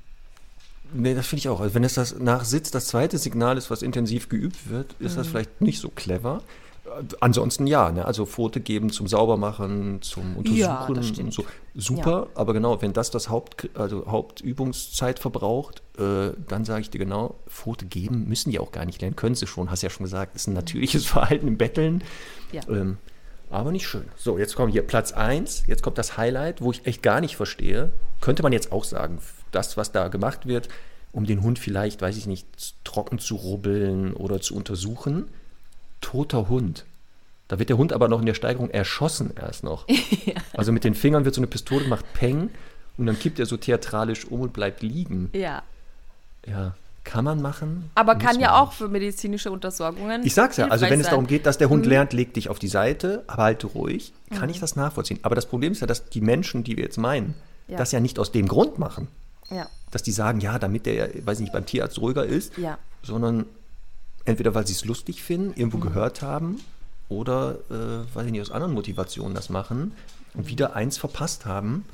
Nee, 0.93 1.13
das 1.13 1.27
finde 1.27 1.39
ich 1.39 1.49
auch. 1.49 1.61
Also 1.61 1.73
wenn 1.75 1.85
es 1.85 1.93
das 1.93 2.19
nach 2.19 2.43
Sitz 2.43 2.69
das 2.69 2.87
zweite 2.87 3.17
Signal 3.17 3.57
ist, 3.57 3.71
was 3.71 3.81
intensiv 3.81 4.27
geübt 4.27 4.69
wird, 4.69 4.93
ist 4.99 5.13
Mhm. 5.13 5.17
das 5.17 5.27
vielleicht 5.27 5.61
nicht 5.61 5.79
so 5.79 5.89
clever. 5.89 6.43
Ansonsten 7.19 7.67
ja, 7.67 7.91
ne? 7.91 8.05
also 8.05 8.25
Pfote 8.25 8.59
geben 8.59 8.89
zum 8.89 9.07
Saubermachen, 9.07 10.01
zum 10.01 10.37
Untersuchen 10.37 10.59
Ja, 10.59 10.85
und 10.85 11.33
so. 11.33 11.45
Super, 11.75 12.27
aber 12.35 12.53
genau, 12.53 12.81
wenn 12.81 12.93
das 12.93 13.11
das 13.11 13.29
Haupt, 13.29 13.69
also 13.75 14.05
Hauptübungszeit 14.07 15.19
verbraucht, 15.19 15.81
äh, 15.97 16.31
dann 16.47 16.65
sage 16.65 16.81
ich 16.81 16.89
dir 16.89 16.99
genau, 16.99 17.35
Pfote 17.47 17.85
geben 17.85 18.27
müssen 18.27 18.51
die 18.51 18.59
auch 18.59 18.71
gar 18.71 18.85
nicht 18.85 19.01
lernen, 19.01 19.15
können 19.15 19.35
sie 19.35 19.47
schon, 19.47 19.71
hast 19.71 19.81
ja 19.83 19.89
schon 19.89 20.05
gesagt, 20.05 20.35
ist 20.35 20.47
ein 20.47 20.53
natürliches 20.53 21.05
Verhalten 21.07 21.47
im 21.47 21.57
Betteln. 21.57 22.03
Ja. 22.51 22.61
Ähm, 22.69 22.97
aber 23.49 23.71
nicht 23.71 23.87
schön. 23.87 24.05
So, 24.15 24.37
jetzt 24.37 24.55
kommt 24.55 24.71
hier 24.71 24.81
Platz 24.81 25.11
1, 25.11 25.65
jetzt 25.67 25.83
kommt 25.83 25.97
das 25.97 26.17
Highlight, 26.17 26.61
wo 26.61 26.71
ich 26.71 26.85
echt 26.85 27.03
gar 27.03 27.19
nicht 27.19 27.35
verstehe. 27.35 27.91
Könnte 28.21 28.43
man 28.43 28.53
jetzt 28.53 28.71
auch 28.71 28.85
sagen, 28.85 29.19
das, 29.51 29.75
was 29.75 29.91
da 29.91 30.07
gemacht 30.07 30.45
wird, 30.45 30.69
um 31.11 31.25
den 31.25 31.41
Hund 31.41 31.59
vielleicht, 31.59 32.01
weiß 32.01 32.15
ich 32.17 32.27
nicht, 32.27 32.47
trocken 32.85 33.19
zu 33.19 33.35
rubbeln 33.35 34.13
oder 34.13 34.39
zu 34.39 34.55
untersuchen. 34.55 35.29
Toter 36.01 36.49
Hund. 36.49 36.85
Da 37.47 37.59
wird 37.59 37.69
der 37.69 37.77
Hund 37.77 37.93
aber 37.93 38.07
noch 38.07 38.19
in 38.19 38.25
der 38.25 38.33
Steigerung 38.33 38.69
erschossen 38.69 39.31
erst 39.35 39.63
noch. 39.63 39.85
Also 40.53 40.71
mit 40.71 40.83
den 40.83 40.95
Fingern 40.95 41.23
wird 41.25 41.33
so 41.35 41.39
eine 41.39 41.47
Pistole, 41.47 41.87
macht 41.87 42.11
Peng 42.13 42.49
und 42.97 43.05
dann 43.05 43.17
kippt 43.17 43.39
er 43.39 43.45
so 43.45 43.57
theatralisch 43.57 44.25
um 44.25 44.41
und 44.41 44.53
bleibt 44.53 44.81
liegen. 44.83 45.29
Ja. 45.33 45.63
Ja, 46.45 46.75
kann 47.03 47.23
man 47.25 47.41
machen. 47.41 47.89
Aber 47.95 48.15
kann 48.15 48.39
ja 48.39 48.59
auch 48.59 48.73
für 48.73 48.87
medizinische 48.87 49.49
Untersuchungen. 49.51 50.23
Ich 50.25 50.33
sag's 50.33 50.57
ja, 50.57 50.67
also 50.67 50.87
wenn 50.89 50.99
es 50.99 51.07
darum 51.07 51.25
geht, 51.27 51.45
dass 51.45 51.57
der 51.57 51.69
Hund 51.69 51.85
Mhm. 51.85 51.89
lernt, 51.91 52.13
leg 52.13 52.33
dich 52.33 52.49
auf 52.49 52.59
die 52.59 52.67
Seite, 52.67 53.23
aber 53.27 53.43
halte 53.43 53.67
ruhig, 53.67 54.13
kann 54.35 54.49
ich 54.49 54.59
das 54.59 54.75
nachvollziehen. 54.75 55.19
Aber 55.23 55.35
das 55.35 55.45
Problem 55.45 55.71
ist 55.71 55.79
ja, 55.81 55.87
dass 55.87 56.09
die 56.09 56.21
Menschen, 56.21 56.63
die 56.63 56.77
wir 56.77 56.83
jetzt 56.83 56.97
meinen, 56.97 57.33
Ja. 57.67 57.77
das 57.77 57.91
ja 57.91 57.99
nicht 57.99 58.19
aus 58.19 58.31
dem 58.31 58.47
Grund 58.47 58.77
machen, 58.77 59.07
Ja. 59.49 59.67
dass 59.91 60.03
die 60.03 60.11
sagen, 60.11 60.41
ja, 60.41 60.59
damit 60.59 60.85
der, 60.85 61.09
weiß 61.25 61.37
ich 61.39 61.43
nicht, 61.43 61.53
beim 61.53 61.65
Tierarzt 61.65 61.97
ruhiger 61.99 62.25
ist, 62.25 62.57
Ja. 62.57 62.77
sondern 63.03 63.45
entweder 64.25 64.53
weil 64.55 64.67
sie 64.67 64.73
es 64.73 64.85
lustig 64.85 65.23
finden, 65.23 65.53
irgendwo 65.57 65.77
Mhm. 65.77 65.81
gehört 65.81 66.21
haben 66.21 66.59
oder, 67.09 67.55
äh, 67.69 68.15
weiß 68.15 68.25
ich 68.25 68.31
nicht, 68.31 68.41
aus 68.41 68.51
anderen 68.51 68.73
Motivationen 68.73 69.33
das 69.35 69.49
machen 69.49 69.93
und 70.33 70.47
wieder 70.47 70.75
eins 70.75 70.97
verpasst 70.97 71.45
haben. 71.45 71.85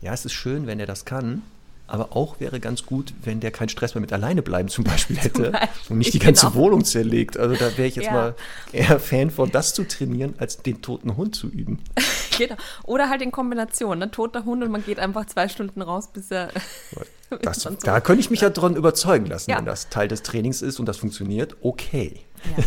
Ja, 0.00 0.12
es 0.12 0.24
ist 0.24 0.32
schön, 0.32 0.66
wenn 0.66 0.80
er 0.80 0.86
das 0.86 1.04
kann, 1.04 1.42
aber 1.86 2.16
auch 2.16 2.40
wäre 2.40 2.60
ganz 2.60 2.86
gut, 2.86 3.12
wenn 3.22 3.40
der 3.40 3.50
keinen 3.50 3.68
Stress 3.68 3.94
mehr 3.94 4.00
mit 4.00 4.12
alleine 4.12 4.42
bleiben 4.42 4.68
zum 4.68 4.84
Beispiel 4.84 5.16
hätte 5.18 5.50
Beispiel, 5.50 5.68
und 5.90 5.98
nicht 5.98 6.14
die 6.14 6.18
ganze 6.18 6.46
genau. 6.46 6.56
Wohnung 6.58 6.84
zerlegt. 6.84 7.36
Also 7.36 7.54
da 7.56 7.76
wäre 7.76 7.88
ich 7.88 7.96
jetzt 7.96 8.06
Ja. 8.06 8.12
mal 8.12 8.34
eher 8.72 8.98
Fan 8.98 9.30
von, 9.30 9.50
das 9.52 9.74
zu 9.74 9.84
trainieren, 9.86 10.34
als 10.38 10.58
den 10.58 10.80
toten 10.82 11.16
Hund 11.16 11.34
zu 11.36 11.48
üben. 11.48 11.78
Genau. 12.36 12.56
Oder 12.82 13.10
halt 13.10 13.22
in 13.22 13.30
Kombination, 13.30 13.96
ne? 14.00 14.10
Toter 14.10 14.44
Hund 14.44 14.64
und 14.64 14.72
man 14.72 14.84
geht 14.84 14.98
einfach 14.98 15.24
zwei 15.26 15.46
Stunden 15.46 15.80
raus, 15.82 16.08
bis 16.12 16.32
er. 16.32 16.48
Das, 17.42 17.66
da 17.82 18.00
könnte 18.00 18.20
ich 18.20 18.30
mich 18.30 18.40
ja 18.42 18.50
dran 18.50 18.76
überzeugen 18.76 19.26
lassen, 19.26 19.50
Ja. 19.50 19.58
wenn 19.58 19.64
das 19.64 19.88
Teil 19.88 20.08
des 20.08 20.22
Trainings 20.22 20.60
ist 20.62 20.78
und 20.78 20.86
das 20.86 20.96
funktioniert. 20.98 21.56
Okay. 21.62 22.20
Ja. 22.56 22.64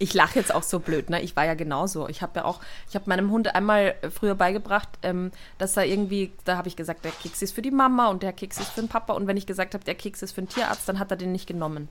Ich 0.00 0.14
lache 0.14 0.38
jetzt 0.38 0.54
auch 0.54 0.62
so 0.62 0.78
blöd, 0.78 1.10
ne? 1.10 1.20
Ich 1.22 1.34
war 1.34 1.44
ja 1.44 1.54
genauso. 1.54 2.08
Ich 2.08 2.22
habe 2.22 2.38
ja 2.40 2.44
auch, 2.44 2.60
ich 2.88 2.94
habe 2.94 3.06
meinem 3.08 3.32
Hund 3.32 3.52
einmal 3.54 3.96
früher 4.14 4.36
beigebracht, 4.36 4.88
ähm, 5.02 5.32
dass 5.58 5.76
er 5.76 5.86
irgendwie, 5.86 6.32
da 6.44 6.56
habe 6.56 6.68
ich 6.68 6.76
gesagt, 6.76 7.04
der 7.04 7.10
Keks 7.10 7.42
ist 7.42 7.52
für 7.52 7.62
die 7.62 7.72
Mama 7.72 8.08
und 8.08 8.22
der 8.22 8.32
Keks 8.32 8.58
ist 8.60 8.68
für 8.70 8.80
den 8.80 8.88
Papa. 8.88 9.14
Und 9.14 9.26
wenn 9.26 9.36
ich 9.36 9.44
gesagt 9.46 9.74
habe, 9.74 9.82
der 9.84 9.96
Keks 9.96 10.22
ist 10.22 10.32
für 10.32 10.40
den 10.42 10.48
Tierarzt, 10.48 10.88
dann 10.88 11.00
hat 11.00 11.10
er 11.10 11.16
den 11.16 11.32
nicht 11.32 11.48
genommen. 11.48 11.88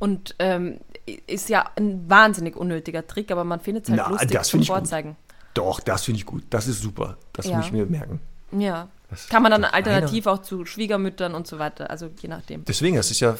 Und 0.00 0.34
ähm, 0.40 0.80
ist 1.28 1.48
ja 1.48 1.70
ein 1.76 2.08
wahnsinnig 2.10 2.56
unnötiger 2.56 3.06
Trick, 3.06 3.30
aber 3.30 3.44
man 3.44 3.60
findet 3.60 3.84
es 3.84 3.90
halt 3.90 4.00
Na, 4.04 4.10
lustig 4.10 4.30
das 4.32 4.48
zum 4.48 4.60
gut. 4.60 4.66
Vorzeigen. 4.66 5.16
Doch, 5.54 5.78
das 5.80 6.04
finde 6.04 6.18
ich 6.18 6.26
gut. 6.26 6.42
Das 6.50 6.66
ist 6.66 6.82
super. 6.82 7.18
Das 7.32 7.46
Ja. 7.46 7.56
muss 7.56 7.66
ich 7.66 7.72
mir 7.72 7.86
merken. 7.86 8.20
Ja. 8.50 8.88
Das- 9.10 9.28
Kann 9.28 9.42
man 9.44 9.52
dann 9.52 9.64
alternativ 9.64 10.26
auch 10.26 10.42
zu 10.42 10.66
Schwiegermüttern 10.66 11.34
und 11.34 11.46
so 11.46 11.58
weiter, 11.58 11.88
also 11.88 12.10
je 12.20 12.28
nachdem. 12.28 12.64
Deswegen, 12.64 12.96
das 12.96 13.10
ist 13.12 13.20
ja. 13.20 13.36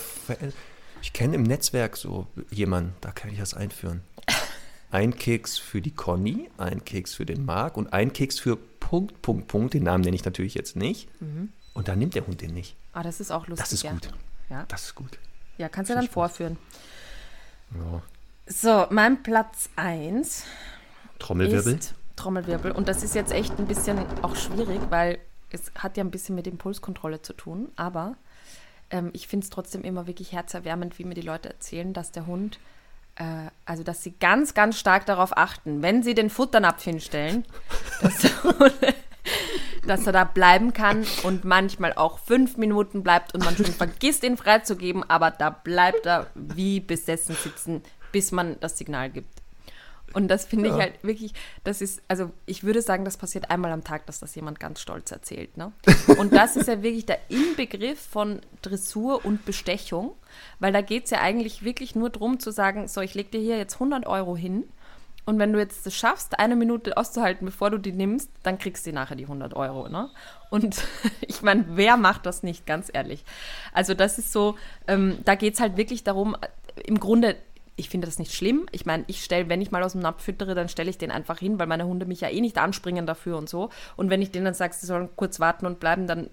Ich 1.03 1.13
kenne 1.13 1.35
im 1.37 1.43
Netzwerk 1.43 1.97
so 1.97 2.27
jemanden, 2.51 2.95
da 3.01 3.11
kann 3.13 3.31
ich 3.31 3.39
das 3.39 3.55
einführen. 3.55 4.03
Ein 4.91 5.15
Keks 5.17 5.59
für 5.59 5.81
die 5.83 5.91
Conny, 5.91 6.49
ein 6.57 6.85
Keks 6.85 7.15
für 7.15 7.27
den 7.27 7.45
Marc 7.45 7.77
und 7.77 7.93
ein 7.93 8.13
Keks 8.13 8.39
für 8.39 8.57
Punkt, 8.57 9.21
Punkt, 9.21 9.47
Punkt. 9.49 9.75
Den 9.75 9.83
Namen 9.85 10.03
nenne 10.03 10.17
ich 10.17 10.25
natürlich 10.25 10.55
jetzt 10.55 10.77
nicht. 10.77 11.09
Und 11.75 11.89
dann 11.89 11.99
nimmt 11.99 12.15
der 12.15 12.27
Hund 12.27 12.41
den 12.41 12.55
nicht. 12.55 12.75
Ah, 12.95 13.03
das 13.03 13.21
ist 13.21 13.31
auch 13.31 13.47
lustig. 13.49 13.65
Das 13.65 13.73
ist 13.73 13.83
ja. 13.83 13.93
gut. 13.93 14.09
Ja, 14.51 14.65
Das 14.69 14.85
ist 14.85 14.95
gut. 14.95 15.19
ja 15.59 15.69
kannst 15.69 15.91
du 15.91 15.95
dann 15.95 16.05
ich 16.05 16.09
gut. 16.11 16.15
vorführen. 16.15 16.57
Ja. 17.75 18.03
So, 18.47 18.87
mein 18.91 19.23
Platz 19.23 19.69
1 19.77 20.45
Trommelwirbel. 21.19 21.75
ist 21.75 21.95
Trommelwirbel. 22.17 22.73
Und 22.73 22.89
das 22.89 23.03
ist 23.03 23.15
jetzt 23.15 23.31
echt 23.33 23.59
ein 23.59 23.67
bisschen 23.67 23.99
auch 24.23 24.37
schwierig, 24.37 24.81
weil 24.89 25.19
es 25.51 25.71
hat 25.77 25.97
ja 25.99 26.05
ein 26.05 26.11
bisschen 26.11 26.35
mit 26.35 26.47
Impulskontrolle 26.47 27.21
zu 27.21 27.35
tun. 27.35 27.69
Aber 27.77 28.17
ähm, 28.91 29.11
ich 29.13 29.29
finde 29.29 29.45
es 29.45 29.51
trotzdem 29.51 29.83
immer 29.83 30.07
wirklich 30.07 30.33
herzerwärmend, 30.33 30.99
wie 30.99 31.05
mir 31.05 31.15
die 31.15 31.21
Leute 31.21 31.49
erzählen, 31.49 31.93
dass 31.93 32.13
der 32.13 32.27
Hund, 32.27 32.59
äh, 33.17 33.51
also 33.65 33.83
dass 33.83 34.03
sie 34.03 34.13
ganz, 34.19 34.55
ganz 34.55 34.79
stark 34.79 35.07
darauf 35.07 35.37
achten, 35.37 35.83
wenn 35.83 36.03
sie 36.03 36.15
den 36.15 36.31
Futternapf 36.31 36.83
hinstellen, 36.83 37.45
dass 38.03 38.19
der 38.19 38.43
Hund, 38.43 38.75
dass 39.87 40.07
er 40.07 40.13
da 40.13 40.25
bleiben 40.25 40.73
kann 40.73 41.07
und 41.23 41.45
manchmal 41.45 41.95
auch 41.95 42.19
fünf 42.19 42.57
Minuten 42.57 43.03
bleibt 43.03 43.35
und 43.35 43.45
man 43.45 43.57
schon 43.57 43.67
vergisst, 43.67 44.25
ihn 44.25 44.37
freizugeben, 44.37 45.09
aber 45.09 45.31
da 45.31 45.51
bleibt 45.51 46.07
er 46.07 46.27
wie 46.35 46.81
besessen 46.81 47.37
sitzen, 47.37 47.83
bis 48.13 48.33
man 48.33 48.59
das 48.61 48.79
Signal 48.79 49.11
gibt. 49.11 49.38
Und 50.15 50.29
das 50.29 50.45
finde 50.47 50.69
Ja. 50.69 50.75
ich 50.77 50.81
halt 50.83 50.95
wirklich, 51.03 51.33
das 51.65 51.81
ist, 51.81 52.03
also 52.09 52.31
ich 52.47 52.65
würde 52.65 52.83
sagen, 52.83 53.05
das 53.05 53.17
passiert 53.17 53.51
einmal 53.51 53.73
am 53.73 53.85
Tag, 53.85 54.07
dass 54.07 54.21
das 54.21 54.35
jemand 54.35 54.59
ganz 54.61 54.81
stolz 54.81 55.11
erzählt. 55.11 55.57
Ne? 55.57 55.73
Und 56.19 56.33
das 56.33 56.57
ist 56.57 56.67
ja 56.69 56.83
wirklich 56.83 57.07
der 57.07 57.19
Inbegriff 57.29 58.01
von 58.01 58.41
Dressur 58.63 59.25
und 59.25 59.45
Bestechung, 59.45 60.13
weil 60.61 60.73
da 60.73 60.81
geht 60.81 61.05
es 61.05 61.11
ja 61.11 61.21
eigentlich 61.21 61.63
wirklich 61.65 61.95
nur 61.95 62.11
darum 62.11 62.41
zu 62.41 62.51
sagen, 62.51 62.89
so, 62.89 63.01
ich 63.01 63.15
lege 63.15 63.31
dir 63.31 63.41
hier 63.41 63.59
jetzt 63.59 63.75
100 63.75 64.07
Euro 64.07 64.37
hin 64.37 64.65
und 65.27 65.39
wenn 65.39 65.53
du 65.53 65.59
jetzt 65.59 65.87
es 65.87 65.95
schaffst, 65.95 66.39
eine 66.39 66.57
Minute 66.57 66.97
auszuhalten, 66.97 67.45
bevor 67.45 67.71
du 67.71 67.77
die 67.77 67.93
nimmst, 67.93 68.31
dann 68.45 68.59
kriegst 68.59 68.87
du 68.87 68.93
nachher 68.93 69.15
die 69.15 69.25
100 69.25 69.53
Euro. 69.55 69.89
Ne? 69.91 70.09
Und 70.49 70.83
ich 71.21 71.43
meine, 71.43 71.67
wer 71.69 71.99
macht 71.99 72.25
das 72.25 72.43
nicht, 72.43 72.65
ganz 72.65 72.89
ehrlich? 72.93 73.25
Also 73.75 73.93
das 73.93 74.19
ist 74.19 74.33
so, 74.33 74.57
ähm, 74.87 75.19
da 75.27 75.35
geht 75.35 75.53
es 75.55 75.61
halt 75.61 75.77
wirklich 75.77 76.03
darum, 76.03 76.35
äh, 76.41 76.49
im 76.87 76.99
Grunde, 76.99 77.37
ich 77.79 77.89
finde 77.89 78.07
das 78.07 78.19
nicht 78.19 78.35
schlimm. 78.35 78.67
Ich 78.73 78.87
meine, 78.87 79.05
ich 79.07 79.25
stelle, 79.25 79.49
wenn 79.49 79.63
ich 79.63 79.71
mal 79.71 79.83
aus 79.83 79.93
dem 79.93 80.03
Napf 80.03 80.23
füttere, 80.23 80.55
dann 80.55 80.69
stelle 80.69 80.91
ich 80.91 80.99
den 80.99 81.11
einfach 81.11 81.39
hin, 81.39 81.59
weil 81.59 81.67
meine 81.67 81.87
Hunde 81.87 82.07
mich 82.07 82.21
ja 82.21 82.29
eh 82.29 82.41
nicht 82.41 82.59
anspringen 82.59 83.07
dafür 83.07 83.39
und 83.39 83.49
so. 83.49 83.71
Und 83.97 84.11
wenn 84.11 84.21
ich 84.21 84.31
denen 84.31 84.45
dann 84.45 84.55
sage, 84.55 84.75
sie 84.75 84.87
sollen 84.87 85.09
kurz 85.17 85.41
warten 85.41 85.65
und 85.65 85.81
bleiben, 85.81 86.07
dann 86.07 86.31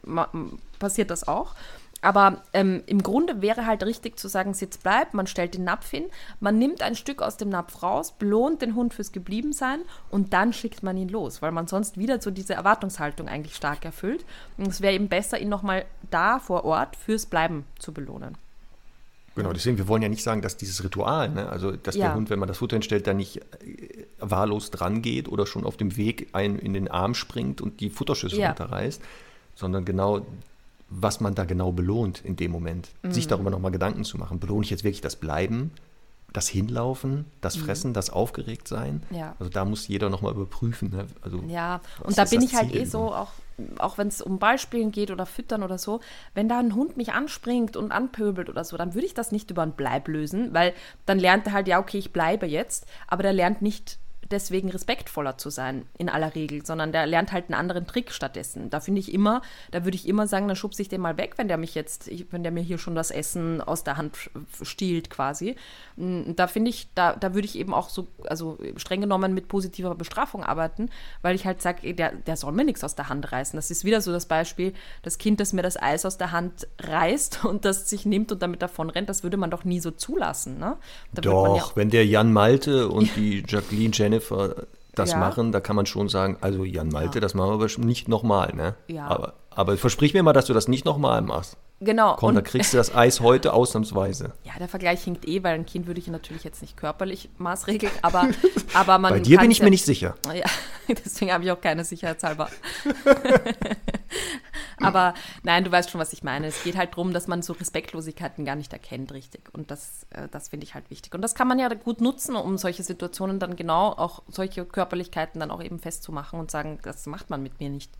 passiert 0.79 1.11
das 1.11 1.27
auch. 1.27 1.55
Aber 2.01 2.43
ähm, 2.53 2.83
im 2.85 3.01
Grunde 3.01 3.41
wäre 3.41 3.65
halt 3.65 3.83
richtig 3.83 4.19
zu 4.19 4.27
sagen, 4.27 4.53
Sitz 4.53 4.77
bleibt, 4.77 5.15
man 5.15 5.25
stellt 5.25 5.55
den 5.55 5.63
Napf 5.63 5.89
hin, 5.89 6.05
man 6.39 6.59
nimmt 6.59 6.83
ein 6.83 6.95
Stück 6.95 7.21
aus 7.21 7.37
dem 7.37 7.49
Napf 7.49 7.81
raus, 7.81 8.11
belohnt 8.11 8.61
den 8.61 8.75
Hund 8.75 8.93
fürs 8.93 9.11
Gebliebensein 9.11 9.79
und 10.11 10.31
dann 10.33 10.53
schickt 10.53 10.83
man 10.83 10.97
ihn 10.97 11.09
los, 11.09 11.41
weil 11.41 11.51
man 11.51 11.65
sonst 11.67 11.97
wieder 11.97 12.21
so 12.21 12.29
diese 12.29 12.53
Erwartungshaltung 12.53 13.27
eigentlich 13.27 13.55
stark 13.55 13.85
erfüllt. 13.85 14.23
Und 14.57 14.67
es 14.67 14.81
wäre 14.81 14.93
eben 14.93 15.09
besser, 15.09 15.39
ihn 15.39 15.49
nochmal 15.49 15.85
da 16.11 16.37
vor 16.37 16.63
Ort 16.63 16.95
fürs 16.95 17.25
Bleiben 17.25 17.65
zu 17.79 17.91
belohnen. 17.91 18.37
Genau, 19.35 19.51
deswegen, 19.51 19.77
wir 19.77 19.87
wollen 19.89 20.01
ja 20.01 20.07
nicht 20.09 20.23
sagen, 20.23 20.41
dass 20.41 20.55
dieses 20.55 20.83
Ritual, 20.83 21.29
ne, 21.29 21.49
also 21.49 21.71
dass 21.71 21.95
Ja. 21.95 22.05
der 22.07 22.15
Hund, 22.15 22.29
wenn 22.29 22.39
man 22.39 22.47
das 22.47 22.57
Futter 22.59 22.75
hinstellt, 22.77 23.05
da 23.05 23.13
nicht 23.13 23.37
äh, 23.37 24.05
wahllos 24.19 24.71
dran 24.71 25.01
geht 25.01 25.27
oder 25.27 25.45
schon 25.45 25.65
auf 25.65 25.75
dem 25.77 25.97
Weg 25.97 26.29
einen 26.31 26.57
in 26.57 26.73
den 26.73 26.87
Arm 26.89 27.13
springt 27.15 27.59
und 27.61 27.81
die 27.81 27.89
Futterschüssel 27.89 28.39
Ja. 28.39 28.47
runterreißt, 28.49 29.01
sondern 29.55 29.83
genau, 29.83 30.25
was 30.89 31.19
man 31.19 31.35
da 31.35 31.43
genau 31.43 31.71
belohnt 31.73 32.21
in 32.23 32.35
dem 32.37 32.51
Moment. 32.51 32.89
Mhm. 33.03 33.11
Sich 33.11 33.27
darüber 33.27 33.49
nochmal 33.49 33.71
Gedanken 33.71 34.03
zu 34.05 34.17
machen. 34.17 34.39
Belohne 34.39 34.63
ich 34.63 34.69
jetzt 34.69 34.83
wirklich 34.83 35.01
das 35.01 35.15
Bleiben, 35.17 35.71
das 36.35 36.47
Hinlaufen, 36.47 37.25
das 37.41 37.55
Fressen, 37.55 37.93
das 37.93 38.09
Aufgeregtsein? 38.09 39.03
Mhm. 39.09 39.17
Ja. 39.17 39.35
Also 39.39 39.49
da 39.49 39.65
muss 39.65 39.87
jeder 39.87 40.09
nochmal 40.09 40.33
überprüfen. 40.33 40.89
Ne? 40.89 41.07
Also, 41.21 41.41
Ja, 41.47 41.81
und 42.03 42.17
da 42.17 42.25
bin 42.25 42.41
ich 42.41 42.55
halt 42.55 42.71
Ziel 42.71 42.81
eh 42.81 42.85
so, 42.85 43.13
auch, 43.13 43.31
auch 43.79 43.97
wenn 43.97 44.07
es 44.07 44.21
um 44.21 44.39
Ballspielen 44.39 44.91
geht 44.91 45.11
oder 45.11 45.25
Füttern 45.25 45.63
oder 45.63 45.77
so, 45.77 46.01
wenn 46.33 46.49
da 46.49 46.59
ein 46.59 46.75
Hund 46.75 46.97
mich 46.97 47.13
anspringt 47.13 47.77
und 47.77 47.91
anpöbelt 47.91 48.49
oder 48.49 48.63
so, 48.63 48.77
dann 48.77 48.93
würde 48.93 49.07
ich 49.07 49.13
das 49.13 49.31
nicht 49.31 49.49
über 49.51 49.61
einen 49.63 49.73
Bleib 49.73 50.07
lösen, 50.07 50.53
weil 50.53 50.73
dann 51.05 51.19
lernt 51.19 51.47
er 51.47 51.53
halt, 51.53 51.67
ja, 51.67 51.79
okay, 51.79 51.97
ich 51.97 52.11
bleibe 52.11 52.45
jetzt, 52.45 52.85
aber 53.07 53.23
der 53.23 53.33
lernt 53.33 53.61
nicht 53.61 53.97
deswegen 54.31 54.69
respektvoller 54.69 55.37
zu 55.37 55.49
sein 55.49 55.85
in 55.97 56.09
aller 56.09 56.33
Regel, 56.35 56.65
sondern 56.65 56.91
der 56.91 57.05
lernt 57.05 57.31
halt 57.31 57.45
einen 57.45 57.59
anderen 57.59 57.87
Trick 57.87 58.11
stattdessen. 58.11 58.69
Da 58.69 58.79
finde 58.79 58.99
ich 58.99 59.13
immer, 59.13 59.41
da 59.71 59.85
würde 59.85 59.95
ich 59.95 60.07
immer 60.07 60.27
sagen, 60.27 60.47
dann 60.47 60.55
schubse 60.55 60.81
ich 60.81 60.89
den 60.89 61.01
mal 61.01 61.17
weg, 61.17 61.33
wenn 61.37 61.47
der 61.47 61.57
mich 61.57 61.75
jetzt, 61.75 62.09
wenn 62.31 62.43
der 62.43 62.51
mir 62.51 62.63
hier 62.63 62.77
schon 62.77 62.95
das 62.95 63.11
Essen 63.11 63.61
aus 63.61 63.83
der 63.83 63.97
Hand 63.97 64.29
stiehlt 64.61 65.09
quasi. 65.09 65.55
Mm, 65.95 66.33
Da 66.35 66.47
finde 66.47 66.69
ich, 66.69 66.89
da, 66.95 67.13
da 67.13 67.33
würde 67.33 67.45
ich 67.45 67.57
eben 67.57 67.73
auch 67.73 67.89
so, 67.89 68.07
also 68.25 68.57
streng 68.77 69.01
genommen 69.01 69.33
mit 69.33 69.47
positiver 69.47 69.93
Bestrafung 69.95 70.43
arbeiten, 70.43 70.89
weil 71.21 71.35
ich 71.35 71.45
halt 71.45 71.61
sage, 71.61 71.93
der, 71.93 72.13
der 72.13 72.37
soll 72.37 72.51
mir 72.51 72.65
nichts 72.65 72.83
aus 72.83 72.95
der 72.95 73.09
Hand 73.09 73.31
reißen. 73.31 73.57
Das 73.57 73.69
ist 73.71 73.85
wieder 73.85 74.01
so 74.01 74.11
das 74.11 74.25
Beispiel, 74.25 74.73
das 75.03 75.17
Kind, 75.17 75.39
das 75.39 75.53
mir 75.53 75.61
das 75.61 75.81
Eis 75.81 76.05
aus 76.05 76.17
der 76.17 76.31
Hand 76.31 76.67
reißt 76.79 77.45
und 77.45 77.65
das 77.65 77.89
sich 77.89 78.05
nimmt 78.05 78.31
und 78.31 78.41
damit 78.41 78.61
davon 78.61 78.89
rennt, 78.89 79.09
das 79.09 79.23
würde 79.23 79.37
man 79.37 79.51
doch 79.51 79.63
nie 79.63 79.79
so 79.79 79.91
zulassen. 79.91 80.57
Ne? 80.57 80.77
Da 81.13 81.21
man 81.29 81.55
ja 81.55 81.61
Doch, 81.61 81.75
wenn 81.75 81.89
der 81.89 82.05
Jan 82.05 82.33
Malte 82.33 82.89
und 82.89 83.15
die 83.15 83.43
Jacqueline 83.47 83.93
Jennifer 84.15 84.55
das 84.95 85.11
Ja. 85.11 85.17
machen, 85.17 85.51
da 85.51 85.59
kann 85.59 85.75
man 85.75 85.85
schon 85.85 86.07
sagen, 86.07 86.37
also 86.39 86.63
Jan 86.63 86.87
Malte, 86.87 87.15
Ja. 87.17 87.21
das 87.21 87.33
machen 87.33 87.49
wir 87.49 87.53
aber 87.55 87.67
nicht 87.85 88.07
nochmal, 88.07 88.53
ne? 88.55 88.75
Ja. 88.87 89.07
Aber, 89.07 89.33
aber 89.55 89.77
versprich 89.77 90.13
mir 90.13 90.21
mal, 90.21 90.33
dass 90.33 90.45
du 90.45 90.53
das 90.53 90.67
nicht 90.67 90.85
nochmal 90.85 91.21
machst. 91.21 91.57
Genau. 91.81 92.15
Komm, 92.15 92.29
und 92.29 92.35
da 92.35 92.41
kriegst 92.41 92.73
du 92.73 92.77
das 92.77 92.95
Eis 92.95 93.19
heute 93.19 93.53
ausnahmsweise. 93.53 94.33
Ja, 94.43 94.53
der 94.57 94.69
Vergleich 94.69 95.03
hinkt 95.03 95.27
eh, 95.27 95.43
weil 95.43 95.55
ein 95.55 95.65
Kind 95.65 95.87
würde 95.87 95.99
ich 95.99 96.07
natürlich 96.07 96.43
jetzt 96.43 96.61
nicht 96.61 96.77
körperlich 96.77 97.29
maßregeln, 97.37 97.91
aber, 98.01 98.29
aber 98.73 98.97
man 98.97 99.13
Bei 99.13 99.19
dir 99.19 99.39
bin 99.39 99.51
ich 99.51 99.59
ja, 99.59 99.65
mir 99.65 99.71
nicht 99.71 99.83
sicher. 99.83 100.15
Ja, 100.33 100.45
deswegen 100.87 101.31
habe 101.31 101.43
ich 101.43 101.51
auch 101.51 101.59
keine 101.59 101.83
sicherheitshalber. 101.83 102.49
aber 104.77 105.15
nein, 105.43 105.65
du 105.65 105.71
weißt 105.71 105.89
schon, 105.89 105.99
was 105.99 106.13
ich 106.13 106.23
meine. 106.23 106.47
Es 106.47 106.63
geht 106.63 106.77
halt 106.77 106.91
darum, 106.91 107.13
dass 107.13 107.27
man 107.27 107.41
so 107.41 107.51
Respektlosigkeiten 107.53 108.45
gar 108.45 108.55
nicht 108.55 108.71
erkennt, 108.71 109.11
richtig. 109.11 109.53
Und 109.53 109.69
das, 109.69 110.07
äh, 110.11 110.29
das 110.31 110.49
finde 110.49 110.65
ich 110.65 110.75
halt 110.75 110.89
wichtig. 110.89 111.13
Und 111.13 111.21
das 111.21 111.35
kann 111.35 111.47
man 111.47 111.59
ja 111.59 111.67
gut 111.67 111.99
nutzen, 111.99 112.37
um 112.37 112.57
solche 112.57 112.83
Situationen 112.83 113.37
dann 113.39 113.57
genau, 113.57 113.89
auch 113.89 114.23
solche 114.29 114.63
Körperlichkeiten 114.65 115.41
dann 115.41 115.51
auch 115.51 115.61
eben 115.61 115.79
festzumachen 115.79 116.39
und 116.39 116.51
sagen, 116.51 116.79
das 116.83 117.05
macht 117.05 117.29
man 117.29 117.43
mit 117.43 117.59
mir 117.59 117.69
nicht. 117.69 117.91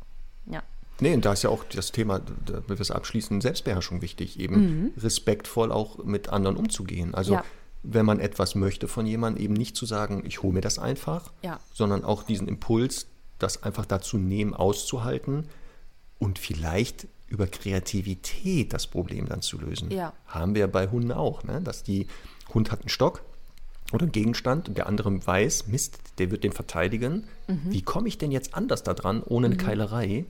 Ja. 0.45 0.64
Nee, 1.00 1.14
und 1.14 1.26
da 1.26 1.34
ist 1.34 1.44
ja 1.44 1.50
auch 1.50 1.64
das 1.66 1.92
Thema, 1.92 2.20
damit 2.46 2.70
wir 2.70 2.80
es 2.80 2.92
abschließen, 2.92 3.42
Selbstbeherrschung 3.42 4.02
wichtig, 4.02 4.40
eben 4.40 4.94
respektvoll 4.98 5.72
auch 5.72 6.04
mit 6.04 6.30
anderen 6.30 6.56
umzugehen. 6.56 7.14
Also 7.14 7.34
Ja. 7.34 7.44
wenn 7.84 8.06
man 8.06 8.20
etwas 8.20 8.56
möchte 8.56 8.88
von 8.88 9.06
jemandem, 9.06 9.44
eben 9.44 9.54
nicht 9.54 9.76
zu 9.76 9.86
sagen, 9.86 10.24
ich 10.26 10.42
hole 10.42 10.54
mir 10.54 10.62
das 10.62 10.80
einfach, 10.80 11.32
Ja. 11.42 11.60
sondern 11.74 12.04
auch 12.06 12.24
diesen 12.24 12.48
Impuls, 12.48 13.08
das 13.40 13.64
einfach 13.64 13.86
dazu 13.86 14.18
nehmen, 14.18 14.54
auszuhalten 14.54 15.50
und 16.18 16.40
vielleicht 16.40 17.08
über 17.28 17.48
Kreativität 17.48 18.72
das 18.74 18.88
Problem 18.88 19.28
dann 19.28 19.42
zu 19.42 19.60
lösen. 19.60 19.92
Ja. 19.92 20.14
Haben 20.28 20.56
wir 20.56 20.68
bei 20.68 20.88
Hunden 20.88 21.12
auch, 21.12 21.44
ne? 21.44 21.62
dass 21.62 21.84
die 21.84 22.08
Hund 22.54 22.72
hat 22.72 22.82
einen 22.82 22.90
Stock 22.90 23.22
oder 23.92 24.04
einen 24.04 24.12
Gegenstand 24.12 24.70
und 24.70 24.78
der 24.78 24.88
andere 24.88 25.26
weiß, 25.26 25.68
Mist, 25.68 26.00
der 26.18 26.32
wird 26.32 26.44
den 26.44 26.54
verteidigen. 26.54 27.26
Mhm. 27.48 27.60
Wie 27.66 27.82
komme 27.82 28.08
ich 28.08 28.18
denn 28.18 28.32
jetzt 28.32 28.54
anders 28.56 28.84
da 28.84 28.94
dran, 28.94 29.22
ohne 29.24 29.48
eine 29.48 29.58
Keilerei? 29.58 30.26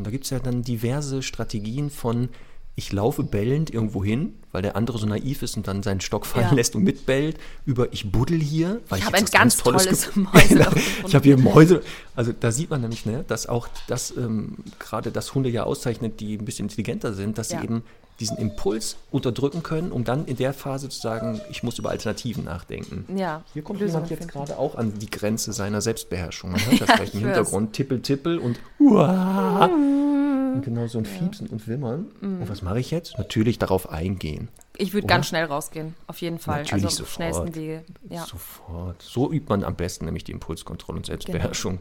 Und 0.00 0.04
da 0.06 0.10
gibt 0.10 0.24
es 0.24 0.30
ja 0.30 0.38
dann 0.38 0.62
diverse 0.62 1.22
Strategien 1.22 1.90
von, 1.90 2.30
ich 2.74 2.90
laufe 2.90 3.22
bellend 3.22 3.68
irgendwo 3.68 4.02
hin, 4.02 4.32
weil 4.50 4.62
der 4.62 4.74
andere 4.76 4.96
so 4.96 5.04
naiv 5.04 5.42
ist 5.42 5.58
und 5.58 5.68
dann 5.68 5.82
seinen 5.82 6.00
Stock 6.00 6.24
fallen 6.24 6.46
Ja. 6.48 6.54
lässt 6.54 6.74
und 6.74 6.84
mitbellt, 6.84 7.36
über 7.66 7.92
ich 7.92 8.10
buddel 8.10 8.40
hier, 8.40 8.80
weil 8.88 8.98
Ich 8.98 9.02
ich, 9.02 9.06
habe 9.06 9.18
ein 9.18 9.26
ganz 9.26 9.58
tolles 9.58 9.84
ge- 10.14 10.22
Mäuseloch 10.32 10.70
Genau. 10.72 11.06
Ich 11.06 11.14
habe 11.14 11.24
hier 11.24 11.36
Mäuse. 11.36 11.82
Also 12.16 12.32
da 12.32 12.50
sieht 12.50 12.70
man 12.70 12.80
nämlich, 12.80 13.04
ne, 13.04 13.26
dass 13.28 13.46
auch 13.46 13.68
das 13.88 14.16
ähm, 14.16 14.56
gerade 14.78 15.12
das 15.12 15.34
Hunde 15.34 15.50
ja 15.50 15.64
auszeichnet, 15.64 16.20
die 16.20 16.34
ein 16.38 16.46
bisschen 16.46 16.64
intelligenter 16.70 17.12
sind, 17.12 17.36
dass 17.36 17.50
Ja. 17.50 17.58
sie 17.58 17.64
eben 17.66 17.82
diesen 18.20 18.36
Impuls 18.36 18.96
unterdrücken 19.10 19.62
können, 19.62 19.90
um 19.92 20.04
dann 20.04 20.26
in 20.26 20.36
der 20.36 20.52
Phase 20.52 20.88
zu 20.88 21.00
sagen, 21.00 21.40
ich 21.50 21.62
muss 21.62 21.78
über 21.78 21.90
Alternativen 21.90 22.44
nachdenken. 22.44 23.06
Ja, 23.16 23.42
Hier 23.54 23.62
kommt 23.62 23.80
Lösungen 23.80 24.04
jemand 24.04 24.10
jetzt 24.10 24.30
finden. 24.30 24.46
gerade 24.46 24.58
auch 24.58 24.74
an 24.74 24.98
die 24.98 25.10
Grenze 25.10 25.52
seiner 25.52 25.80
Selbstbeherrschung. 25.80 26.52
Man 26.52 26.60
hört 26.70 26.82
das 26.82 26.90
vielleicht 26.90 27.14
im. 27.14 27.20
Hintergrund, 27.20 27.72
tippel, 27.72 28.02
tippel 28.02 28.38
und 28.38 28.60
uah. 28.78 29.64
Und 29.66 30.62
genau 30.62 30.86
so 30.86 30.98
ein 30.98 31.04
Fiepsen 31.04 31.46
und 31.46 31.66
Wimmern. 31.68 32.06
Mhm. 32.20 32.42
Und 32.42 32.48
was 32.48 32.62
mache 32.62 32.80
ich 32.80 32.90
jetzt? 32.90 33.16
Natürlich 33.18 33.58
darauf 33.58 33.88
eingehen. 33.88 34.48
Ich 34.76 34.92
würde 34.94 35.06
ganz 35.06 35.26
schnell 35.26 35.44
rausgehen, 35.44 35.94
auf 36.06 36.20
jeden 36.20 36.38
Fall. 36.38 36.62
Natürlich 36.62 36.84
also 36.84 36.96
sofort. 36.98 37.14
schnellsten 37.14 37.54
Wege. 37.54 37.84
Ja. 38.08 38.24
Sofort. 38.24 39.02
So 39.02 39.30
übt 39.30 39.46
man 39.48 39.64
am 39.64 39.76
besten 39.76 40.06
nämlich 40.06 40.24
die 40.24 40.32
Impulskontrolle 40.32 40.98
und 40.98 41.06
Selbstbeherrschung. 41.06 41.80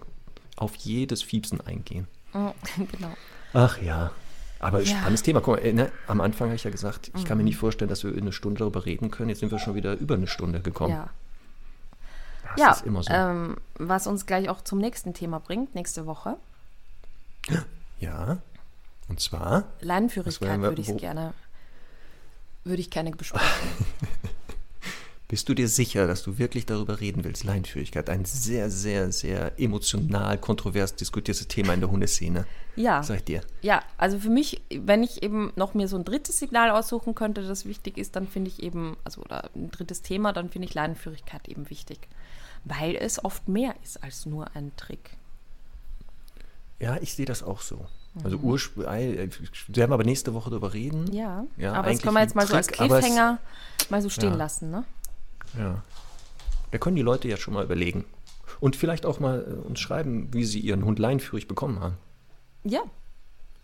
Auf 0.58 0.76
jedes 0.76 1.24
Fiepsen 1.24 1.62
eingehen. 1.62 2.08
genau. 2.34 3.14
Ach 3.54 3.82
ja. 3.82 4.12
Aber 4.60 4.82
Ja. 4.82 4.86
Mhm. 4.94 4.98
spannendes 4.98 5.24
Thema. 5.24 5.42
Guck 5.42 5.58
mal, 5.58 5.66
äh, 5.66 5.74
ne, 5.74 5.92
am 6.08 6.22
Anfang 6.22 6.50
habe 6.50 6.56
ich 6.56 6.64
ja 6.64 6.72
gesagt, 6.72 7.12
ich 7.16 7.26
kann 7.26 7.38
mir 7.38 7.44
nicht 7.44 7.58
vorstellen, 7.58 7.90
dass 7.90 8.04
wir 8.04 8.16
eine 8.16 8.32
Stunde 8.32 8.60
darüber 8.60 8.86
reden 8.86 9.10
können. 9.10 9.30
Jetzt 9.30 9.40
sind 9.40 9.52
wir 9.52 9.60
schon 9.60 9.76
wieder 9.76 9.98
über 9.98 10.16
eine 10.16 10.28
Stunde 10.28 10.60
gekommen. 10.62 10.94
Ja. 10.94 11.10
Das 12.56 12.60
ja, 12.60 12.72
ist 12.72 12.86
immer 12.86 13.04
so. 13.04 13.14
ähm, 13.14 13.58
was 13.76 14.08
uns 14.08 14.26
gleich 14.26 14.50
auch 14.50 14.62
zum 14.62 14.80
nächsten 14.80 15.14
Thema 15.14 15.40
bringt, 15.40 15.76
nächste 15.76 16.06
Woche. 16.06 16.36
ja. 18.00 18.40
Und 19.08 19.20
zwar, 19.20 19.64
Leinenführigkeit 19.82 20.62
würde 20.62 20.82
ich 20.82 20.98
gerne, 20.98 21.34
würde 22.64 22.82
ich 22.82 22.90
gerne 22.90 23.12
besprechen. 23.12 23.48
bist 25.30 25.48
du 25.48 25.54
dir 25.54 25.68
sicher, 25.70 26.08
dass 26.08 26.24
du 26.24 26.38
wirklich 26.40 26.66
darüber 26.66 27.00
reden 27.00 27.24
willst? 27.24 27.44
Leinführigkeit, 27.44 28.10
ein 28.10 28.26
sehr, 28.26 28.70
sehr, 28.72 29.12
sehr 29.12 29.58
emotional, 29.60 30.38
kontrovers 30.40 30.96
diskutiertes 30.96 31.48
Thema 31.48 31.74
in 31.76 31.80
der 31.82 31.92
Hundeszene. 31.92 32.46
Ja. 32.76 33.04
Sag 33.04 33.18
ich 33.18 33.24
dir. 33.26 33.42
Ja, 33.62 33.84
also 33.98 34.18
für 34.20 34.30
mich, 34.30 34.62
wenn 34.74 35.04
ich 35.04 35.22
eben 35.22 35.54
noch 35.56 35.74
mir 35.76 35.88
so 35.88 35.98
ein 35.98 36.04
drittes 36.04 36.40
Signal 36.40 36.72
aussuchen 36.72 37.14
könnte, 37.14 37.44
das 37.48 37.66
wichtig 37.66 37.98
ist, 38.00 38.16
dann 38.16 38.28
finde 38.28 38.50
ich 38.50 38.64
eben, 38.64 38.98
also 39.04 39.22
oder 39.22 39.50
ein 39.56 39.70
drittes 39.70 40.02
Thema, 40.02 40.34
dann 40.34 40.50
finde 40.50 40.68
ich 40.68 40.74
Leinenführigkeit 40.74 41.48
eben 41.48 41.70
wichtig. 41.70 42.00
Weil 42.66 42.96
es 42.96 43.24
oft 43.24 43.48
mehr 43.48 43.76
ist 43.84 44.04
als 44.04 44.26
nur 44.26 44.54
ein 44.56 44.72
Trick. 44.78 45.12
Ja, 46.80 46.98
ich 47.02 47.14
sehe 47.14 47.26
das 47.26 47.44
auch 47.44 47.62
so. 47.62 47.86
Also 48.24 48.38
ursprünglich, 48.38 48.90
werden 49.68 49.92
wir 49.92 49.94
aber 49.94 50.04
nächste 50.04 50.34
Woche 50.34 50.50
darüber 50.50 50.74
reden. 50.74 51.04
Mhm. 51.06 51.14
Ja, 51.14 51.46
Ja, 51.58 51.74
aber 51.74 51.92
das 51.92 52.02
können 52.02 52.16
wir 52.16 52.22
jetzt 52.22 52.36
mal 52.36 52.48
so 52.48 52.56
als 52.56 52.68
Trick, 52.68 52.82
aber 52.82 52.98
es- 52.98 53.06
Cliffhanger 53.06 53.38
mal 53.90 54.02
so 54.02 54.10
stehen 54.10 54.32
Ja. 54.32 54.36
lassen, 54.38 54.72
ne? 54.72 54.84
Ja. 55.58 55.84
Da 56.72 56.78
können 56.78 56.96
die 56.96 57.02
Leute 57.02 57.28
ja 57.28 57.38
schon 57.38 57.54
mal 57.54 57.64
überlegen. 57.64 58.06
Und 58.60 58.76
vielleicht 58.76 59.06
auch 59.06 59.20
mal 59.20 59.42
äh, 59.42 59.68
uns 59.68 59.80
schreiben, 59.80 60.30
wie 60.34 60.44
sie 60.46 60.60
ihren 60.60 60.84
Hund 60.86 61.00
leinführig 61.00 61.48
bekommen 61.48 61.80
haben. 61.80 61.98
Ja, 62.64 62.80
sehr 62.80 62.88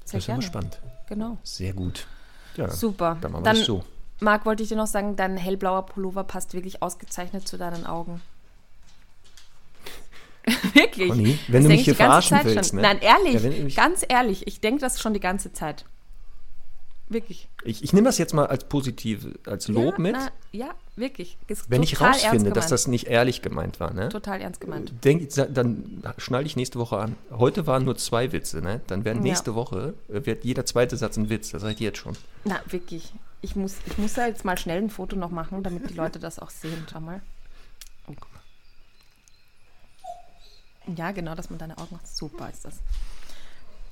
das 0.03 0.13
ist 0.13 0.13
immer 0.29 0.37
gerne. 0.37 0.41
spannend. 0.43 0.79
Genau. 1.07 1.37
Sehr 1.43 1.73
gut. 1.73 2.07
Ja, 2.55 2.69
Super. 2.69 3.17
Dann 3.21 3.31
machen 3.33 3.43
wir 3.43 3.49
Dann, 3.49 3.57
das 3.57 3.65
so. 3.65 3.83
Marc, 4.21 4.45
wollte 4.45 4.63
ich 4.63 4.69
dir 4.69 4.77
noch 4.77 4.87
sagen, 4.87 5.15
dein 5.17 5.35
hellblauer 5.35 5.85
Pullover 5.87 6.23
passt 6.23 6.53
wirklich 6.53 6.81
ausgezeichnet 6.81 7.47
zu 7.47 7.57
deinen 7.57 7.85
Augen. 7.85 8.21
Wirklich. 10.73 11.09
Conny, 11.09 11.39
wenn 11.47 11.63
Das 11.63 11.63
du 11.63 11.67
mich 11.69 11.79
ich 11.79 11.85
hier 11.85 11.95
verarschen 11.95 12.37
Zeit 12.37 12.45
willst, 12.45 12.73
ne? 12.73 12.81
Nein, 12.83 12.99
ehrlich, 13.01 13.75
Ja, 13.75 13.83
ganz 13.83 14.05
ehrlich, 14.07 14.45
ich 14.47 14.61
denke 14.61 14.79
das 14.79 15.01
schon 15.01 15.13
die 15.13 15.19
ganze 15.19 15.51
Zeit. 15.53 15.85
Wirklich. 17.07 17.47
Ich, 17.63 17.83
ich 17.83 17.93
nehme 17.93 18.05
das 18.05 18.17
jetzt 18.17 18.33
mal 18.33 18.47
als 18.47 18.63
positiv, 18.63 19.27
als 19.45 19.67
Lob 19.67 19.93
ja, 19.97 20.01
mit. 20.01 20.13
Na, 20.13 20.31
ja, 20.51 20.73
wirklich. 20.95 21.37
Ist 21.47 21.69
wenn 21.69 21.83
ich 21.83 22.01
rausfinde, 22.01 22.51
dass 22.51 22.67
das 22.67 22.87
nicht 22.87 23.05
ehrlich 23.07 23.43
gemeint 23.43 23.79
war, 23.79 23.93
ne? 23.93 24.09
Total 24.09 24.41
ernst 24.41 24.59
gemeint. 24.59 24.91
Denk, 25.03 25.29
dann 25.53 26.03
schneide 26.17 26.47
ich 26.47 26.55
nächste 26.55 26.79
Woche 26.79 26.97
an. 26.97 27.15
Heute 27.29 27.67
waren 27.67 27.85
nur 27.85 27.95
zwei 27.95 28.31
Witze, 28.31 28.61
ne? 28.61 28.81
Dann 28.87 29.05
werden 29.05 29.23
Ja. 29.23 29.31
nächste 29.31 29.53
Woche 29.53 29.93
äh, 30.09 30.25
wird 30.25 30.45
jeder 30.45 30.65
zweite 30.65 30.97
Satz 30.97 31.17
ein 31.17 31.29
Witz. 31.29 31.51
Das 31.51 31.61
sage 31.61 31.73
ich 31.73 31.77
dir 31.77 31.85
jetzt 31.85 31.99
schon. 31.99 32.17
Na, 32.43 32.59
wirklich. 32.65 33.13
Ich 33.41 33.55
muss, 33.55 33.75
ich 33.85 33.99
muss 33.99 34.13
da 34.13 34.25
jetzt 34.25 34.43
mal 34.43 34.57
schnell 34.57 34.81
ein 34.81 34.89
Foto 34.89 35.15
noch 35.15 35.29
machen, 35.29 35.61
damit 35.61 35.87
die 35.91 35.93
Leute 35.93 36.17
das 36.17 36.39
auch 36.39 36.49
sehen. 36.49 36.87
Schau 36.91 37.01
mal. 37.01 37.21
Oh, 38.07 38.13
guck 38.19 38.27
mal. 38.33 38.41
Ja, 40.95 41.11
genau, 41.11 41.35
dass 41.35 41.51
man 41.51 41.59
deine 41.59 41.77
Augen 41.77 41.89
macht. 41.91 42.07
Super 42.07 42.49
ist 42.51 42.65
das. 42.65 42.75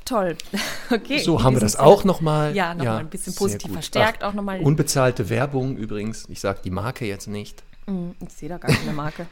Toll. 0.06 0.38
Okay. 0.92 1.20
So 1.20 1.42
haben 1.42 1.56
wir 1.56 1.60
das 1.62 1.74
Sinne- 1.74 1.84
auch 1.86 2.04
nochmal. 2.04 2.56
Ja, 2.56 2.74
nochmal 2.76 3.00
ein 3.00 3.10
bisschen 3.10 3.34
positiv 3.34 3.72
verstärkt, 3.72 4.24
auch 4.24 4.34
nochmal. 4.34 4.60
Unbezahlte 4.60 5.30
Werbung 5.30 5.76
übrigens. 5.78 6.26
Ich 6.30 6.40
sage 6.40 6.60
die 6.64 6.70
Marke 6.70 7.06
jetzt 7.06 7.28
nicht. 7.28 7.64
Mm, 7.88 8.10
Ich 8.28 8.34
sehe 8.34 8.50
da 8.50 8.58
gar 8.58 8.72
keine 8.72 8.94
Marke. 8.94 9.26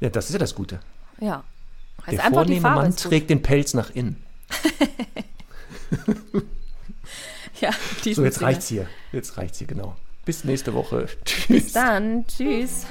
Ja, 0.00 0.08
das 0.08 0.26
ist 0.26 0.32
ja 0.32 0.38
das 0.38 0.54
Gute. 0.54 0.80
Ja. 1.20 1.42
Heißt 2.06 2.18
Der 2.18 2.30
vornehme 2.30 2.60
Mann 2.60 2.94
trägt 2.96 3.28
den 3.30 3.42
Pelz 3.42 3.74
nach 3.74 3.90
innen. 3.90 4.22
Ja, 7.60 7.70
So, 8.02 8.22
jetzt 8.24 8.34
Sinne. 8.38 8.46
reicht's 8.48 8.68
hier. 8.68 8.86
Jetzt 9.12 9.38
reicht's 9.38 9.58
hier, 9.58 9.66
genau. 9.66 9.96
Bis 10.26 10.44
nächste 10.44 10.74
Woche. 10.74 11.06
Tschüss. 11.24 11.46
Bis 11.46 11.72
dann. 11.72 12.26
Tschüss. 12.26 12.84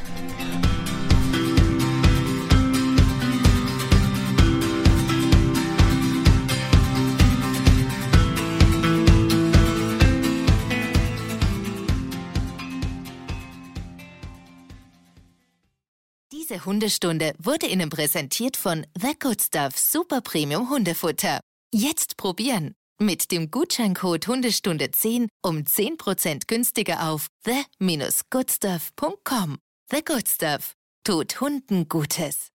Diese 16.56 16.66
Hundestunde 16.66 17.34
wurde 17.38 17.68
Ihnen 17.68 17.90
präsentiert 17.90 18.56
von 18.56 18.88
The 18.98 19.12
Good 19.20 19.42
Stuff 19.42 19.78
Super 19.78 20.22
Premium 20.22 20.70
Hundefutter. 20.70 21.42
Jetzt 21.74 22.16
probieren. 22.16 22.76
Mit 22.98 23.34
dem 23.34 23.52
Gutscheincode 23.52 24.26
Hundestunde 24.26 24.90
10 24.90 25.28
um 25.44 25.58
10% 25.58 26.48
günstiger 26.48 27.10
auf 27.10 27.28
the-goodstuff.com. 27.44 29.58
The 29.92 30.06
Good 30.06 30.30
Stuff 30.30 30.76
tut 31.04 31.42
Hunden 31.42 31.90
Gutes. 31.90 32.54